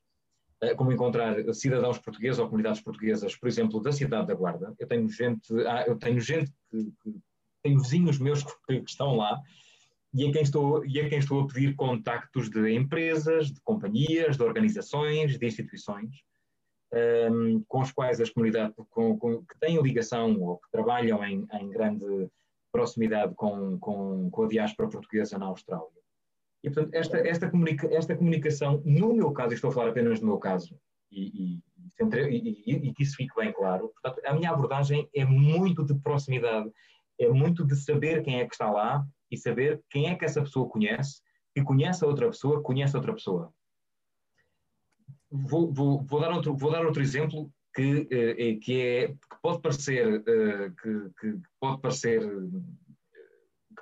eh, 0.59 0.73
como 0.73 0.91
encontrar 0.91 1.35
cidadãos 1.53 1.99
portugueses 1.99 2.39
ou 2.39 2.47
comunidades 2.47 2.81
portuguesas, 2.81 3.35
por 3.35 3.47
exemplo, 3.47 3.79
da 3.79 3.91
cidade 3.91 4.27
da 4.27 4.33
Guarda. 4.33 4.73
Eu 4.79 4.87
tenho 4.87 5.07
gente, 5.07 5.53
ah, 5.67 5.83
eu 5.85 5.95
tenho 5.97 6.19
gente 6.19 6.51
que, 6.71 6.83
que 7.03 7.15
tenho 7.61 7.79
vizinhos 7.79 8.17
meus 8.17 8.43
que, 8.43 8.79
que, 8.79 8.89
estão 8.89 9.15
lá 9.15 9.39
e 10.13 10.27
a 10.27 10.31
quem 10.31 10.41
estou 10.41 10.83
e 10.83 10.99
a 10.99 11.09
quem 11.09 11.19
estou 11.19 11.41
a 11.41 11.47
pedir 11.47 11.75
contactos 11.75 12.49
de 12.49 12.73
empresas, 12.73 13.51
de 13.51 13.61
companhias, 13.61 14.35
de 14.35 14.43
organizações, 14.43 15.37
de 15.37 15.45
instituições 15.45 16.23
um, 16.93 16.97
ehm, 16.97 17.63
com 17.67 17.81
os 17.81 17.91
quais 17.91 18.21
as 18.21 18.29
comunidades 18.29 18.75
com, 18.89 19.17
com, 19.17 19.43
que 19.43 19.59
têm 19.59 19.81
ligação 19.81 20.39
ou 20.41 20.57
que 20.57 20.69
trabalham 20.71 21.23
em, 21.23 21.47
em 21.53 21.69
grande 21.69 22.29
proximidade 22.71 23.33
com, 23.35 23.77
com, 23.79 24.29
com 24.29 24.43
a 24.43 24.47
diáspora 24.47 24.89
portuguesa 24.89 25.37
na 25.37 25.47
Austrália. 25.47 25.87
E, 26.63 26.69
portanto, 26.69 26.93
esta, 26.93 27.17
esta, 27.17 27.49
comunica, 27.49 27.87
esta 27.93 28.15
comunicação, 28.15 28.81
no 28.85 29.13
meu 29.13 29.31
caso, 29.31 29.53
estou 29.53 29.69
a 29.69 29.73
falar 29.73 29.89
apenas 29.89 30.19
do 30.19 30.25
meu 30.25 30.37
caso, 30.37 30.77
e, 31.11 31.61
e, 31.97 32.93
que 32.93 33.03
isso 33.03 33.15
fique 33.15 33.33
bem 33.35 33.51
claro, 33.51 33.89
portanto, 33.89 34.21
a 34.25 34.33
minha 34.33 34.51
abordagem 34.51 35.09
é 35.15 35.25
muito 35.25 35.83
de 35.85 35.95
proximidade, 35.95 36.69
é 37.19 37.29
muito 37.29 37.65
de 37.65 37.75
saber 37.75 38.23
quem 38.23 38.39
é 38.39 38.45
que 38.45 38.53
está 38.53 38.69
lá 38.69 39.05
e 39.31 39.37
saber 39.37 39.81
quem 39.89 40.09
é 40.09 40.15
que 40.15 40.25
essa 40.25 40.41
pessoa 40.41 40.69
conhece, 40.69 41.21
que 41.55 41.63
conhece 41.63 42.03
a 42.03 42.07
outra 42.07 42.27
pessoa, 42.27 42.61
conhece 42.61 42.95
a 42.95 42.99
outra 42.99 43.13
pessoa. 43.13 43.51
Vou, 45.29 45.71
vou, 45.71 46.03
vou, 46.03 46.21
dar, 46.21 46.31
outro, 46.31 46.55
vou 46.55 46.71
dar 46.71 46.85
outro 46.85 47.01
exemplo 47.01 47.51
que, 47.75 48.07
eh, 48.09 48.55
que, 48.55 48.81
é, 48.81 49.07
que 49.09 49.41
pode 49.41 49.61
parecer, 49.61 50.23
eh, 50.25 50.71
que, 50.81 51.09
que 51.19 51.39
pode 51.59 51.81
parecer 51.81 52.21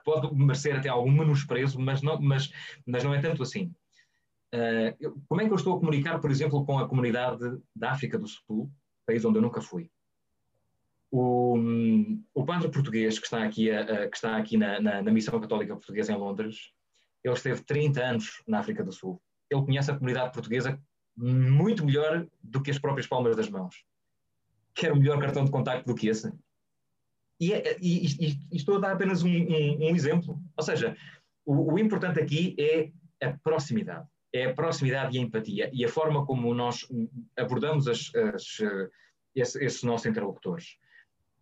pode 0.06 0.34
merecer 0.36 0.78
até 0.78 0.88
algum 0.88 1.12
menosprezo, 1.12 1.80
mas 1.80 2.02
não, 2.04 2.22
mas, 2.22 2.52
mas 2.86 3.04
não 3.04 3.14
é 3.14 3.20
tanto 3.20 3.42
assim. 3.42 3.74
Uh, 4.54 5.20
como 5.28 5.42
é 5.42 5.46
que 5.46 5.52
eu 5.52 5.56
estou 5.56 5.76
a 5.76 5.80
comunicar, 5.80 6.20
por 6.20 6.30
exemplo, 6.30 6.64
com 6.64 6.78
a 6.78 6.88
comunidade 6.88 7.44
da 7.76 7.92
África 7.92 8.18
do 8.18 8.28
Sul, 8.28 8.72
país 9.06 9.26
onde 9.26 9.40
eu 9.40 9.42
nunca 9.42 9.60
fui? 9.60 9.90
O, 11.12 11.58
o 12.34 12.46
padre 12.46 12.70
português 12.70 13.18
que 13.18 13.26
está 13.26 13.44
aqui, 13.44 13.72
a, 13.72 14.08
que 14.08 14.16
está 14.16 14.38
aqui 14.38 14.56
na, 14.56 14.80
na, 14.80 15.02
na, 15.02 15.12
Missão 15.12 15.40
Católica 15.40 15.76
Portuguesa 15.76 16.14
em 16.14 16.18
Londres, 16.18 16.72
ele 17.24 17.34
esteve 17.34 17.64
30 17.64 18.02
anos 18.02 18.44
na 18.48 18.60
África 18.60 18.84
do 18.84 18.92
Sul. 18.92 19.22
Ele 19.50 19.64
conhece 19.64 19.92
a 19.92 19.96
comunidade 19.96 20.32
portuguesa 20.34 20.80
muito 21.16 21.86
melhor 21.86 22.28
do 22.44 22.62
que 22.62 22.72
as 22.72 22.80
próprias 22.80 23.08
palmas 23.08 23.36
das 23.36 23.50
mãos. 23.50 23.86
Quer 24.74 24.92
o 24.92 24.98
melhor 24.98 25.20
cartão 25.20 25.46
de 25.46 25.52
contacto 25.52 25.88
do 25.88 25.96
que 25.96 26.08
esse? 26.08 26.32
E, 27.40 27.54
é, 27.54 27.78
e, 27.82 28.06
e, 28.06 28.40
e, 28.52 28.58
estou 28.58 28.78
a 28.78 28.80
dar 28.80 28.92
apenas 28.94 29.24
um, 29.24 29.30
um, 29.30 29.90
um 29.90 29.96
exemplo. 29.96 30.42
Ou 30.56 30.64
seja, 30.64 30.96
o, 31.46 31.74
o, 31.74 31.80
importante 31.80 32.20
aqui 32.20 32.56
é 32.60 32.92
a 33.26 33.34
proximidade. 33.38 34.08
é 34.34 34.46
a 34.46 34.54
proximidade 34.54 35.16
e 35.16 35.20
a 35.20 35.24
empatia 35.24 35.70
e 35.74 35.86
a 35.86 35.90
forma 35.90 36.26
como 36.26 36.54
nós 36.54 36.88
abordamos 37.38 37.88
as, 37.88 38.14
as, 38.16 38.60
esses, 39.34 39.56
esses 39.56 39.84
nossos 39.84 40.06
interlocutores 40.06 40.78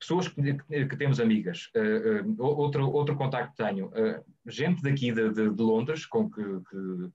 pessoas 0.03 0.27
que, 0.27 0.57
que, 0.87 0.97
temos 0.97 1.19
amigas, 1.19 1.69
uh, 1.75 2.29
uh, 2.29 2.43
outro, 2.43 2.91
outro 2.91 3.15
contacto 3.15 3.55
que 3.55 3.63
tenho, 3.63 3.87
uh, 3.87 4.23
gente 4.45 4.83
daqui 4.83 5.13
de, 5.13 5.29
de, 5.29 5.49
de, 5.49 5.61
Londres 5.61 6.05
com 6.05 6.29
que, 6.29 6.43
que, 6.43 7.09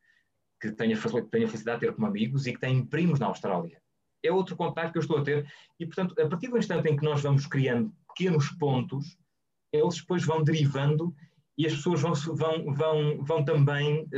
que 0.60 0.72
tenho, 0.72 0.97
a, 0.97 1.01
tenho 1.30 1.44
a 1.44 1.48
felicidade 1.48 1.80
de 1.80 1.86
ter 1.86 1.94
como 1.94 2.06
amigos 2.06 2.47
e 2.47 2.52
que 2.52 2.60
têm 2.60 2.85
primos 2.85 3.18
na 3.18 3.26
Austrália. 3.26 3.80
É 4.22 4.32
outro 4.32 4.56
contacto 4.56 4.93
que 4.93 4.98
eu 4.98 5.02
estou 5.02 5.18
a 5.18 5.22
ter 5.22 5.47
e, 5.78 5.86
portanto, 5.86 6.14
a 6.20 6.28
partir 6.28 6.48
do 6.48 6.59
instante 6.59 6.89
em 6.89 6.97
que 6.97 7.05
nós 7.05 7.22
vamos 7.22 7.47
criando 7.47 7.93
pequenos 8.09 8.51
pontos, 8.51 9.16
eles 9.72 9.97
depois 9.97 10.24
vão 10.24 10.43
derivando 10.43 11.14
e 11.56 11.66
as 11.66 11.74
pessoas 11.74 12.01
vão, 12.01 12.14
vão, 12.14 12.74
vão, 12.74 13.24
vão 13.24 13.44
também, 13.44 14.09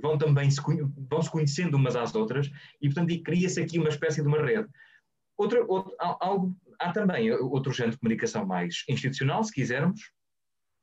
vão 0.00 0.18
também 0.18 0.50
se, 0.50 0.60
vão 1.10 1.22
se 1.22 1.30
conhecendo 1.30 1.76
umas 1.76 1.96
às 1.96 2.14
outras 2.14 2.50
e, 2.80 2.88
portanto, 2.88 3.22
cria-se 3.22 3.60
aqui 3.60 3.78
uma 3.78 3.88
espécie 3.88 4.22
de 4.22 4.28
uma 4.28 4.42
rede. 4.42 4.68
Outra, 5.36 5.64
outro, 5.66 5.94
algo 5.98 6.54
há 6.78 6.92
também 6.92 7.32
outro 7.32 7.72
género 7.72 7.92
de 7.92 7.98
comunicação 7.98 8.46
mais 8.46 8.84
institucional, 8.88 9.42
se 9.42 9.52
quisermos, 9.52 10.12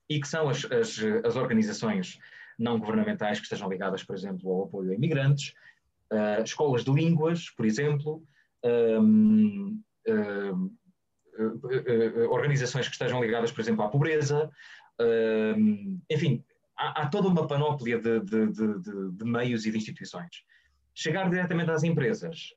e 0.09 0.19
que 0.19 0.27
são 0.27 0.49
as, 0.49 0.65
as, 0.65 0.99
as 1.23 1.35
organizações 1.35 2.17
não 2.59 2.77
governamentais 2.79 3.39
que 3.39 3.45
estejam 3.45 3.69
ligadas, 3.69 4.03
por 4.03 4.15
exemplo, 4.15 4.51
ao 4.51 4.63
apoio 4.65 4.91
a 4.91 4.95
imigrantes, 4.95 5.53
uh, 6.11 6.43
escolas 6.43 6.83
de 6.83 6.91
línguas, 6.91 7.49
por 7.49 7.65
exemplo, 7.65 8.23
um, 8.63 9.81
um, 10.07 10.75
uh, 11.39 12.29
organizações 12.29 12.87
que 12.87 12.93
estejam 12.93 13.21
ligadas, 13.21 13.51
por 13.51 13.61
exemplo, 13.61 13.83
à 13.83 13.89
pobreza, 13.89 14.49
enfim, 16.09 16.43
há, 16.77 17.03
há, 17.03 17.07
toda 17.07 17.29
uma 17.29 17.47
panóplia 17.47 17.97
de, 17.97 18.19
de, 18.19 18.47
de, 18.47 19.11
de, 19.13 19.25
meios 19.25 19.65
e 19.65 19.71
de 19.71 19.77
instituições. 19.77 20.43
Chegar 20.93 21.29
diretamente 21.29 21.71
às 21.71 21.83
empresas 21.83 22.53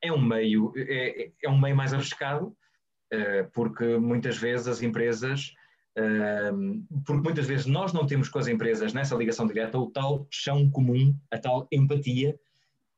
é 0.00 0.10
um 0.10 0.20
meio, 0.20 0.72
é, 0.76 1.30
é 1.42 1.50
um 1.50 1.60
meio 1.60 1.76
mais 1.76 1.92
arriscado, 1.92 2.56
eh, 3.14 3.44
porque 3.52 3.96
muitas 3.98 4.36
vezes 4.36 4.66
as 4.66 4.82
empresas, 4.82 5.54
porque 7.06 7.22
muitas 7.22 7.46
vezes 7.46 7.66
nós 7.66 7.92
não 7.92 8.06
temos 8.06 8.28
com 8.28 8.38
as 8.38 8.48
empresas 8.48 8.92
nessa 8.92 9.14
ligação 9.14 9.46
direta 9.46 9.78
o 9.78 9.90
tal 9.90 10.26
chão 10.30 10.68
comum, 10.70 11.16
a 11.30 11.38
tal 11.38 11.68
empatia, 11.70 12.38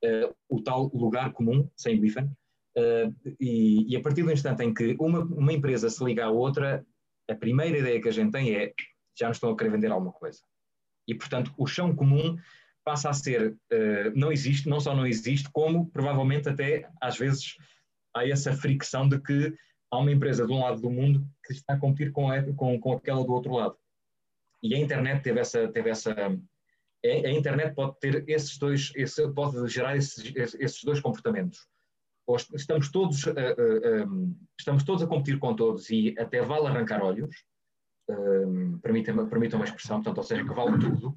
eh, 0.03 0.33
o 0.49 0.63
tal 0.63 0.91
lugar 0.95 1.33
comum, 1.33 1.69
sem 1.77 1.99
o 1.99 2.05
hífen, 2.05 2.31
eh, 2.77 3.11
e, 3.41 3.93
e, 3.93 3.97
a 3.97 4.01
partir 4.01 4.23
do 4.23 4.33
instante 4.33 4.63
em 4.63 4.73
que 4.73 4.97
uma, 4.99 5.21
uma 5.21 5.53
empresa 5.53 5.89
se 5.91 6.03
liga 6.05 6.27
à 6.27 6.31
outra, 6.31 6.85
a 7.29 7.35
primeira 7.35 7.79
ideia 7.79 8.01
que 8.01 8.09
a 8.09 8.13
gente 8.13 8.33
tem 8.33 8.55
é 8.55 8.73
já 9.19 9.29
nos 9.29 9.39
estão 9.39 9.51
a 9.51 9.57
querer 9.57 9.71
vender 9.71 9.91
alguma 9.91 10.13
coisa. 10.13 10.41
E, 11.09 11.15
portanto, 11.15 11.53
o 11.57 11.67
chão 11.67 11.95
comum 11.95 12.37
passa 12.85 13.11
a 13.11 13.15
ser, 13.15 13.53
uh, 13.53 14.13
não 14.15 14.31
existe, 14.31 14.69
não 14.69 14.79
só 14.79 14.95
não 14.95 15.07
existe, 15.07 15.49
como 15.51 15.91
provavelmente 15.91 16.49
até 16.49 16.89
às 17.01 17.19
vezes 17.19 17.57
há 18.15 18.29
essa 18.29 18.53
fricção 18.53 19.09
de 19.09 19.21
que 19.21 19.53
há 19.91 19.99
uma 19.99 20.13
empresa 20.13 20.47
de 20.47 20.53
um 20.53 20.61
lado 20.61 20.81
do 20.81 20.91
mundo 20.91 21.27
que 21.45 21.53
está 21.53 21.75
a 21.75 21.79
competir 21.79 22.13
com, 22.13 22.31
a, 22.31 22.43
com, 22.55 22.79
com 22.81 22.93
aquela 22.93 23.25
do 23.25 23.33
outro 23.33 23.53
lado. 23.53 23.77
E 24.63 24.75
a 24.75 24.79
internet 24.79 25.23
teve 25.23 25.41
essa. 25.41 25.69
Teve 25.69 25.91
essa 25.91 26.15
a, 27.05 27.31
internet 27.31 27.75
pode 27.75 27.99
ter 28.01 28.29
esses 28.29 28.59
dois, 28.59 28.93
esse, 28.97 29.29
pode 29.33 29.69
gerar 29.69 29.97
esses, 29.97 30.33
esses 30.35 30.83
dois 30.83 31.01
comportamentos. 31.01 31.69
Estamos 32.55 32.91
todos, 32.91 33.25
um, 33.27 34.37
estamos 34.59 34.83
todos 34.83 35.03
a 35.05 35.07
competir 35.07 35.39
com 35.39 35.55
todos 35.55 35.89
e 35.91 36.15
até 36.19 36.43
vale 36.43 36.67
arrancar 36.67 37.01
olhos, 37.01 37.45
um, 38.09 38.79
permitam, 38.79 39.29
permitam 39.29 39.61
uma 39.61 39.65
expressão, 39.65 39.99
portanto, 39.99 40.19
ou 40.19 40.25
seja, 40.25 40.43
que 40.43 40.53
vale 40.53 40.77
tudo, 40.79 41.17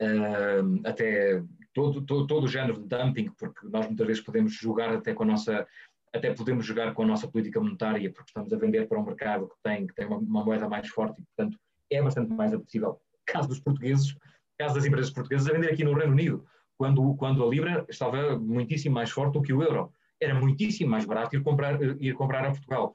um, 0.00 0.80
até 0.86 1.42
todo, 1.74 2.02
todo, 2.02 2.26
todo 2.28 2.44
o 2.44 2.48
género 2.48 2.80
de 2.80 2.86
dumping, 2.86 3.32
porque 3.36 3.66
nós 3.66 3.86
muitas 3.86 4.06
vezes 4.06 4.22
podemos 4.22 4.52
jogar 4.54 4.94
até 4.94 5.12
com 5.12 5.24
a 5.24 5.26
nossa 5.26 5.66
até 6.14 6.32
podemos 6.32 6.64
jogar 6.64 6.94
com 6.94 7.02
a 7.02 7.06
nossa 7.06 7.28
política 7.28 7.60
monetária, 7.60 8.10
porque 8.10 8.30
estamos 8.30 8.52
a 8.52 8.56
vender 8.56 8.88
para 8.88 8.98
um 8.98 9.04
mercado 9.04 9.48
que 9.48 9.54
tem, 9.62 9.86
que 9.86 9.94
tem 9.94 10.06
uma, 10.06 10.18
uma 10.18 10.44
moeda 10.44 10.68
mais 10.68 10.88
forte 10.88 11.20
e, 11.20 11.24
portanto, 11.24 11.58
é 11.90 12.02
bastante 12.02 12.32
mais 12.32 12.52
apetecível. 12.52 13.00
Caso 13.26 13.48
dos 13.48 13.60
portugueses, 13.60 14.16
caso 14.58 14.74
das 14.74 14.84
empresas 14.84 15.10
portuguesas, 15.10 15.48
a 15.48 15.52
vender 15.52 15.70
aqui 15.70 15.84
no 15.84 15.94
Reino 15.94 16.12
Unido, 16.12 16.46
quando, 16.78 17.14
quando 17.16 17.44
a 17.44 17.48
Libra 17.48 17.84
estava 17.88 18.38
muitíssimo 18.38 18.94
mais 18.94 19.10
forte 19.10 19.34
do 19.34 19.42
que 19.42 19.52
o 19.52 19.62
euro. 19.62 19.92
Era 20.20 20.34
muitíssimo 20.34 20.90
mais 20.90 21.04
barato 21.04 21.36
ir 21.36 21.42
comprar, 21.42 21.80
ir 22.00 22.14
comprar 22.14 22.44
a 22.44 22.50
Portugal. 22.50 22.94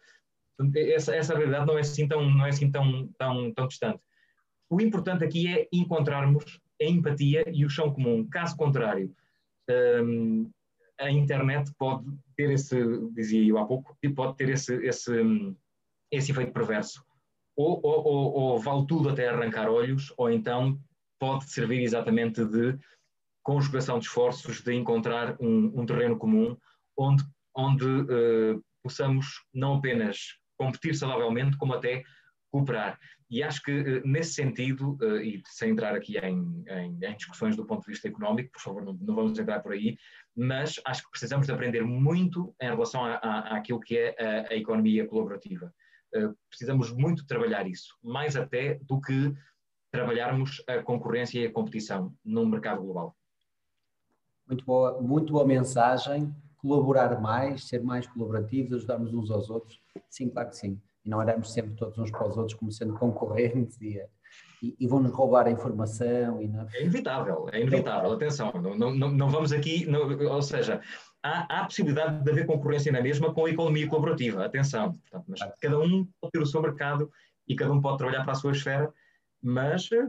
Essa, 0.76 1.16
essa 1.16 1.36
realidade 1.36 1.66
não 1.66 1.78
é 1.78 1.82
assim, 1.82 2.08
tão, 2.08 2.30
não 2.30 2.46
é 2.46 2.50
assim 2.50 2.72
tão, 2.72 3.08
tão, 3.18 3.54
tão 3.54 3.68
distante. 3.68 4.00
O 4.70 4.82
importante 4.82 5.24
aqui 5.24 5.48
é 5.48 5.68
encontrarmos 5.72 6.60
a 6.82 6.86
empatia 6.86 7.44
e 7.52 7.66
o 7.66 7.70
chão 7.70 7.94
comum. 7.94 8.28
Caso 8.28 8.56
contrário, 8.56 9.14
hum, 10.02 10.50
a 11.00 11.12
internet 11.12 11.72
pode 11.78 12.06
ter 12.36 12.52
esse, 12.52 12.76
dizia 13.12 13.48
eu 13.48 13.58
há 13.58 13.66
pouco, 13.66 13.98
pode 14.16 14.38
ter 14.38 14.50
esse, 14.50 14.76
esse, 14.86 15.12
esse 16.12 16.32
efeito 16.32 16.54
perverso. 16.54 17.04
Ou, 17.56 17.80
ou, 17.84 18.06
ou, 18.06 18.34
ou 18.34 18.60
vale 18.60 18.88
tudo 18.88 19.10
até 19.10 19.28
arrancar 19.28 19.70
olhos, 19.70 20.14
ou 20.18 20.30
então 20.30 20.80
pode 21.20 21.46
servir 21.50 21.82
exatamente 21.82 22.44
de 22.46 22.78
conjugação 23.44 24.00
de 24.00 24.06
esforços, 24.06 24.62
de 24.62 24.74
encontrar 24.74 25.36
um, 25.40 25.82
um 25.82 25.86
terreno 25.86 26.18
comum 26.18 26.58
onde, 26.98 27.24
onde 27.56 27.86
uh, 27.86 28.64
possamos 28.82 29.44
não 29.54 29.76
apenas 29.76 30.38
competir 30.58 30.96
saudavelmente, 30.96 31.58
como 31.58 31.74
até 31.74 32.04
cooperar. 32.52 33.00
E 33.30 33.42
acho 33.42 33.64
que, 33.64 33.72
eh, 33.72 34.02
nesse 34.06 34.34
sentido, 34.34 34.96
eh, 35.02 35.24
e 35.26 35.44
sem 35.48 35.72
entrar 35.72 35.96
aqui 35.96 36.18
em, 36.20 36.64
em, 36.68 37.00
em, 37.04 37.16
discussões 37.18 37.56
do 37.56 37.66
ponto 37.66 37.82
de 37.82 37.92
vista 37.92 38.08
económico, 38.08 38.52
por 38.52 38.62
favor, 38.62 38.86
não, 38.86 38.94
não, 38.94 39.16
vamos 39.16 39.40
entrar 39.40 39.60
por 39.62 39.72
aí, 39.72 39.98
mas 40.36 40.80
acho 40.86 41.04
que 41.04 41.12
precisamos 41.12 41.46
de 41.46 41.54
aprender 41.54 41.84
muito 41.84 42.56
em 42.60 42.66
relação 42.66 43.04
à, 43.06 43.58
àquilo 43.58 43.80
que 43.80 43.98
é 43.98 44.16
a, 44.20 44.54
a 44.54 44.56
economia 44.56 45.08
colaborativa. 45.08 45.74
Uh, 46.16 46.36
precisamos 46.50 46.92
muito 46.92 47.26
trabalhar 47.26 47.68
isso, 47.68 47.96
mais 48.04 48.36
até 48.36 48.76
do 48.82 49.02
que 49.02 49.34
trabalharmos 49.92 50.64
a 50.68 50.82
concorrência 50.82 51.40
e 51.40 51.46
a 51.46 51.52
competição 51.52 52.16
num 52.24 52.46
mercado 52.46 52.82
global. 52.82 53.16
Muito 54.48 54.66
boa, 54.66 55.02
muito 55.02 55.34
boa 55.34 55.46
mensagem. 55.46 56.34
Colaborar 56.58 57.20
mais, 57.20 57.68
ser 57.68 57.84
mais 57.84 58.08
colaborativos, 58.08 58.74
ajudarmos 58.74 59.14
uns 59.14 59.30
aos 59.30 59.50
outros. 59.50 59.82
Sim, 60.10 60.30
claro 60.30 60.50
que 60.50 60.58
sim 60.58 60.82
e 61.06 61.10
não 61.10 61.22
éramos 61.22 61.52
sempre 61.52 61.76
todos 61.76 61.98
uns 61.98 62.12
para 62.12 62.28
os 62.28 62.38
outros 62.38 62.58
como 62.58 62.72
sendo 62.72 62.94
concorrentes 62.94 63.80
e, 63.82 64.02
e, 64.64 64.76
e 64.80 64.88
vão-nos 64.88 65.12
roubar 65.12 65.46
a 65.46 65.52
informação. 65.52 66.42
E 66.42 66.48
não... 66.48 66.66
É 66.74 66.82
inevitável, 66.82 67.50
é 67.52 67.60
inevitável, 67.60 68.14
atenção, 68.14 68.52
não, 68.54 68.96
não, 68.96 69.12
não 69.12 69.30
vamos 69.30 69.52
aqui, 69.52 69.86
não, 69.86 70.10
ou 70.10 70.42
seja, 70.42 70.80
há, 71.22 71.54
há 71.54 71.62
a 71.62 71.66
possibilidade 71.66 72.24
de 72.24 72.32
haver 72.32 72.46
concorrência 72.46 72.92
na 72.92 73.02
mesma 73.02 73.34
com 73.34 73.46
a 73.46 73.50
economia 73.50 73.88
colaborativa, 73.88 74.46
atenção, 74.46 74.94
portanto, 74.94 75.26
mas 75.28 75.40
cada 75.62 75.78
um 75.80 76.08
pode 76.22 76.32
ter 76.32 76.42
o 76.42 76.46
seu 76.46 76.62
mercado 76.62 77.12
e 77.46 77.56
cada 77.56 77.74
um 77.74 77.82
pode 77.82 77.98
trabalhar 77.98 78.24
para 78.24 78.32
a 78.32 78.36
sua 78.36 78.54
esfera, 78.54 78.92
mas 79.42 79.92
eh, 79.92 80.08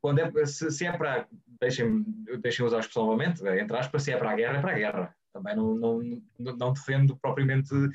quando 0.00 0.18
é, 0.18 0.46
se, 0.46 0.68
se 0.72 0.84
é 0.84 0.92
para, 0.92 1.28
deixem, 1.60 2.04
deixem 2.40 2.66
usar 2.66 2.78
a 2.78 2.80
expressão 2.80 3.04
novamente, 3.04 3.40
entre 3.46 3.76
aspas, 3.76 4.02
se 4.02 4.10
é 4.10 4.16
para 4.16 4.32
a 4.32 4.34
guerra, 4.34 4.58
é 4.58 4.60
para 4.60 4.72
a 4.72 4.74
guerra. 4.74 5.16
Também 5.32 5.56
não, 5.56 5.74
não, 5.74 6.00
não 6.38 6.72
defendo 6.72 7.16
propriamente 7.16 7.72
uh, 7.72 7.88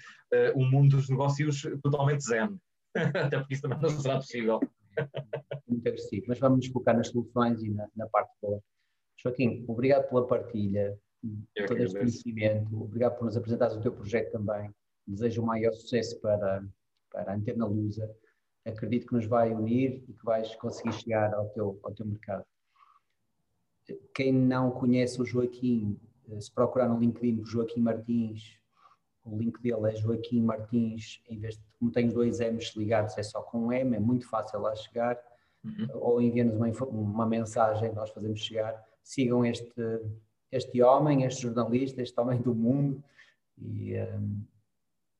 um 0.55 0.67
mundo 0.71 0.95
dos 0.95 1.07
negócios 1.07 1.61
totalmente 1.83 2.23
zen, 2.23 2.59
até 2.95 3.37
porque 3.37 3.53
isso 3.53 3.61
também 3.61 3.79
não 3.79 3.89
será 3.89 4.15
possível. 4.15 4.59
Muito 5.67 5.87
agressivo, 5.87 6.25
mas 6.27 6.39
vamos 6.39 6.59
nos 6.59 6.67
focar 6.67 6.95
nas 6.95 7.09
soluções 7.09 7.61
e 7.63 7.69
na, 7.69 7.87
na 7.95 8.07
parte 8.07 8.31
boa. 8.41 8.61
Joaquim, 9.17 9.65
obrigado 9.67 10.07
pela 10.09 10.25
partilha, 10.25 10.97
Eu 11.55 11.65
todo 11.65 11.81
este 11.81 11.97
conhecimento, 11.97 12.83
obrigado 12.83 13.17
por 13.17 13.25
nos 13.25 13.35
apresentares 13.35 13.75
o 13.75 13.81
teu 13.81 13.91
projeto 13.91 14.31
também. 14.31 14.73
Desejo 15.05 15.41
o 15.41 15.45
maior 15.45 15.73
sucesso 15.73 16.19
para, 16.21 16.63
para 17.11 17.31
a 17.31 17.35
Antena 17.35 17.65
Lusa. 17.65 18.09
Acredito 18.65 19.07
que 19.07 19.13
nos 19.13 19.25
vai 19.25 19.53
unir 19.53 20.03
e 20.07 20.13
que 20.13 20.25
vais 20.25 20.53
conseguir 20.55 20.93
chegar 20.93 21.33
ao 21.33 21.49
teu, 21.49 21.79
ao 21.83 21.93
teu 21.93 22.05
mercado. 22.05 22.45
Quem 24.13 24.33
não 24.33 24.71
conhece 24.71 25.21
o 25.21 25.25
Joaquim, 25.25 25.97
eh, 26.29 26.41
se 26.41 26.51
procurar 26.53 26.89
no 26.89 26.99
LinkedIn 26.99 27.45
Joaquim 27.45 27.79
Martins, 27.79 28.59
o 29.23 29.37
link 29.37 29.61
dele 29.61 29.89
é 29.89 29.95
Joaquim 29.95 30.41
Martins, 30.41 31.21
em 31.29 31.39
vez 31.39 31.55
de, 31.55 31.63
como 31.79 31.91
tem 31.91 32.07
os 32.07 32.13
dois 32.13 32.39
M's 32.39 32.75
ligados, 32.75 33.17
é 33.17 33.23
só 33.23 33.41
com 33.41 33.67
um 33.67 33.71
M, 33.71 33.95
é 33.95 33.99
muito 33.99 34.27
fácil 34.27 34.59
lá 34.59 34.75
chegar, 34.75 35.17
uhum. 35.67 35.87
ou 35.93 36.21
envia-nos 36.21 36.55
uma, 36.55 36.67
uma 36.87 37.25
mensagem, 37.25 37.93
nós 37.93 38.09
fazemos 38.09 38.39
chegar, 38.39 38.83
sigam 39.03 39.45
este, 39.45 40.01
este 40.51 40.81
homem, 40.81 41.23
este 41.23 41.41
jornalista, 41.41 42.01
este 42.01 42.19
homem 42.19 42.41
do 42.41 42.53
mundo, 42.53 43.03
e, 43.57 43.97
um, 43.99 44.41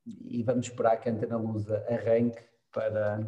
e 0.06 0.42
vamos 0.42 0.66
esperar 0.66 0.96
que 0.98 1.08
a 1.08 1.12
Antena 1.12 1.36
Lusa 1.36 1.84
arranque 1.88 2.42
para, 2.72 3.26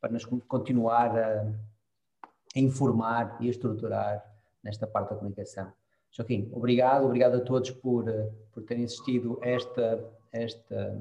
para 0.00 0.12
nos 0.12 0.24
continuar 0.24 1.16
a, 1.16 1.42
a 1.42 2.58
informar 2.58 3.36
e 3.40 3.46
a 3.46 3.50
estruturar 3.50 4.24
nesta 4.62 4.86
parte 4.86 5.10
da 5.10 5.16
comunicação. 5.16 5.72
Joaquim, 6.10 6.50
obrigado, 6.52 7.04
obrigado 7.04 7.36
a 7.36 7.40
todos 7.40 7.70
por, 7.70 8.04
por 8.52 8.62
terem 8.64 8.84
assistido 8.84 9.38
a 9.42 9.48
esta, 9.48 10.04
esta, 10.32 11.00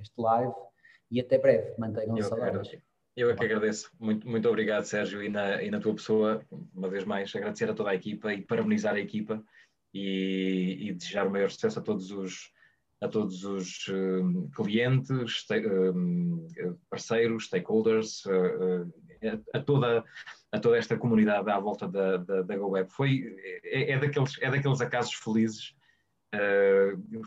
este 0.00 0.20
live 0.20 0.54
e 1.10 1.20
até 1.20 1.38
breve. 1.38 1.74
Mantenham-se 1.78 2.28
saudáveis. 2.28 2.78
Eu 3.16 3.30
é 3.30 3.36
que 3.36 3.44
agradeço. 3.44 3.90
Muito, 4.00 4.26
muito 4.28 4.48
obrigado, 4.48 4.84
Sérgio, 4.84 5.22
e 5.22 5.28
na, 5.28 5.62
e 5.62 5.70
na 5.70 5.80
tua 5.80 5.94
pessoa, 5.94 6.44
uma 6.74 6.88
vez 6.88 7.04
mais, 7.04 7.34
agradecer 7.34 7.68
a 7.68 7.74
toda 7.74 7.90
a 7.90 7.94
equipa 7.94 8.32
e 8.32 8.42
parabenizar 8.42 8.94
a 8.94 9.00
equipa 9.00 9.44
e, 9.92 10.88
e 10.88 10.92
desejar 10.94 11.26
o 11.26 11.30
maior 11.30 11.50
sucesso 11.50 11.78
a 11.78 11.82
todos 11.82 12.10
os, 12.10 12.50
a 13.02 13.08
todos 13.08 13.44
os 13.44 13.86
uh, 13.88 14.50
clientes, 14.54 15.44
uh, 15.50 16.78
parceiros, 16.88 17.46
stakeholders, 17.46 18.24
uh, 18.24 18.90
a, 19.52 19.60
toda, 19.60 20.04
a 20.50 20.58
toda 20.58 20.78
esta 20.78 20.96
comunidade 20.96 21.50
à 21.50 21.58
volta 21.58 21.86
da, 21.86 22.16
da, 22.16 22.42
da 22.42 22.56
GoWeb. 22.56 22.90
Foi, 22.90 23.36
é, 23.64 23.92
é, 23.92 23.98
daqueles, 23.98 24.40
é 24.40 24.50
daqueles 24.50 24.80
acasos 24.80 25.14
felizes. 25.14 25.74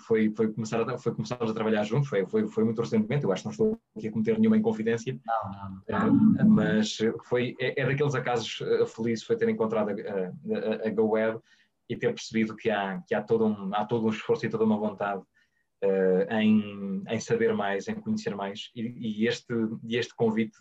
Foi, 0.08 0.32
foi, 0.32 0.52
começar 0.52 0.82
a, 0.82 0.98
foi 0.98 1.14
começarmos 1.14 1.52
a 1.52 1.54
trabalhar 1.54 1.84
juntos, 1.84 2.10
foi, 2.10 2.26
foi, 2.26 2.48
foi 2.48 2.64
muito 2.64 2.82
recentemente, 2.82 3.24
eu 3.24 3.32
acho 3.32 3.44
que 3.44 3.48
não 3.48 3.52
estou 3.52 3.80
aqui 3.96 4.08
a 4.08 4.12
cometer 4.12 4.40
nenhuma 4.40 4.58
inconfidência, 4.58 5.20
não, 5.88 6.14
não. 6.14 6.50
mas 6.50 6.98
foi, 7.26 7.56
é, 7.60 7.82
é, 7.82 7.86
daqueles 7.86 8.16
acasos 8.16 8.60
felizes 8.96 9.24
foi 9.24 9.36
ter 9.36 9.48
encontrado 9.50 9.90
a, 9.90 9.94
a, 9.94 10.88
a 10.88 10.90
GoWeb 10.90 11.40
e 11.90 11.96
ter 11.96 12.14
percebido 12.14 12.56
que 12.56 12.70
há, 12.70 13.02
que 13.08 13.14
há, 13.14 13.22
todo 13.22 13.46
um, 13.46 13.74
há 13.74 13.86
todo 13.86 14.06
um 14.06 14.10
esforço 14.10 14.46
e 14.46 14.50
toda 14.50 14.64
uma 14.64 14.78
vontade 14.78 15.22
uh, 15.84 16.34
em, 16.34 17.04
em, 17.08 17.20
saber 17.20 17.54
mais, 17.54 17.88
em 17.88 17.96
conhecer 17.96 18.36
mais. 18.36 18.72
E, 18.76 19.22
e 19.22 19.28
este, 19.28 19.54
este 19.90 20.16
convite, 20.16 20.58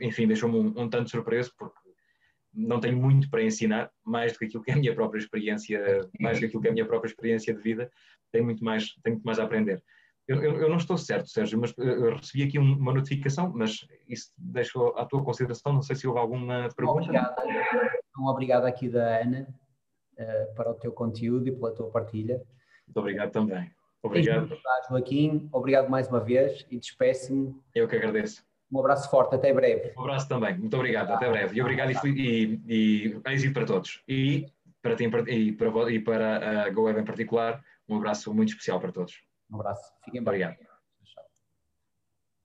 enfim, 0.00 0.26
deixou-me 0.26 0.58
um, 0.58 0.82
um, 0.82 0.88
tanto 0.88 1.10
surpreso, 1.10 1.52
porque 1.58 1.77
não 2.58 2.80
tenho 2.80 2.96
muito 2.96 3.30
para 3.30 3.42
ensinar, 3.42 3.90
mais 4.04 4.32
do 4.32 4.38
que 4.38 4.46
aquilo 4.46 4.62
que 4.62 4.70
é 4.70 4.74
a 4.74 4.78
minha 4.78 4.94
própria 4.94 5.20
experiência, 5.20 5.80
mais 6.18 6.36
do 6.36 6.40
que 6.40 6.46
aquilo 6.46 6.60
que 6.60 6.68
é 6.68 6.70
a 6.70 6.74
minha 6.74 6.86
própria 6.86 7.08
experiência 7.08 7.54
de 7.54 7.60
vida, 7.60 7.90
tenho 8.32 8.44
muito 8.44 8.64
mais, 8.64 8.94
tenho 9.02 9.16
muito 9.16 9.24
mais 9.24 9.38
a 9.38 9.44
aprender. 9.44 9.82
Eu, 10.26 10.42
eu, 10.42 10.60
eu, 10.60 10.68
não 10.68 10.76
estou 10.76 10.98
certo, 10.98 11.28
Sérgio, 11.28 11.58
mas 11.58 11.72
eu 11.78 12.14
recebi 12.16 12.42
aqui 12.42 12.58
uma 12.58 12.92
notificação, 12.92 13.50
mas 13.54 13.86
isso 14.06 14.30
deixou 14.36 14.88
à 14.98 15.06
tua 15.06 15.24
consideração. 15.24 15.72
Não 15.72 15.80
sei 15.80 15.96
se 15.96 16.06
houve 16.06 16.18
alguma 16.18 16.68
pergunta. 16.76 17.00
Obrigado. 17.00 17.34
Um 18.18 18.26
obrigado 18.26 18.64
aqui 18.66 18.90
da 18.90 19.22
Ana 19.22 19.48
uh, 20.18 20.54
para 20.54 20.70
o 20.70 20.74
teu 20.74 20.92
conteúdo 20.92 21.48
e 21.48 21.52
pela 21.52 21.74
tua 21.74 21.90
partilha. 21.90 22.42
Muito 22.86 22.98
obrigado 22.98 23.30
também. 23.30 23.70
Obrigado. 24.02 24.50
Joaquim. 24.90 25.48
Obrigado 25.50 25.88
mais 25.88 26.08
uma 26.08 26.20
vez 26.20 26.66
e 26.70 26.78
despeço-me. 26.78 27.54
Eu 27.74 27.88
que 27.88 27.96
agradeço. 27.96 28.47
Um 28.70 28.80
abraço 28.80 29.10
forte, 29.10 29.34
até 29.34 29.52
breve. 29.52 29.92
Um 29.96 30.02
abraço 30.02 30.28
também, 30.28 30.58
muito 30.58 30.76
obrigado, 30.76 31.10
até 31.10 31.28
breve. 31.28 31.56
E 31.56 31.62
obrigado 31.62 31.90
e, 31.90 32.60
e, 32.66 33.14
e 33.24 33.32
êxito 33.32 33.54
para 33.54 33.64
todos. 33.64 34.02
E 34.06 34.46
para, 34.82 34.94
ti, 34.94 35.04
e 35.04 35.52
para, 35.52 35.90
e 35.90 36.00
para 36.00 36.64
a 36.64 36.70
GoWeb 36.70 37.00
em 37.00 37.04
particular, 37.04 37.62
um 37.88 37.96
abraço 37.96 38.32
muito 38.34 38.50
especial 38.50 38.78
para 38.78 38.92
todos. 38.92 39.14
Um 39.50 39.56
abraço. 39.56 39.92
Fiquem 40.04 40.22
bem. 40.22 40.28
Obrigado. 40.44 40.67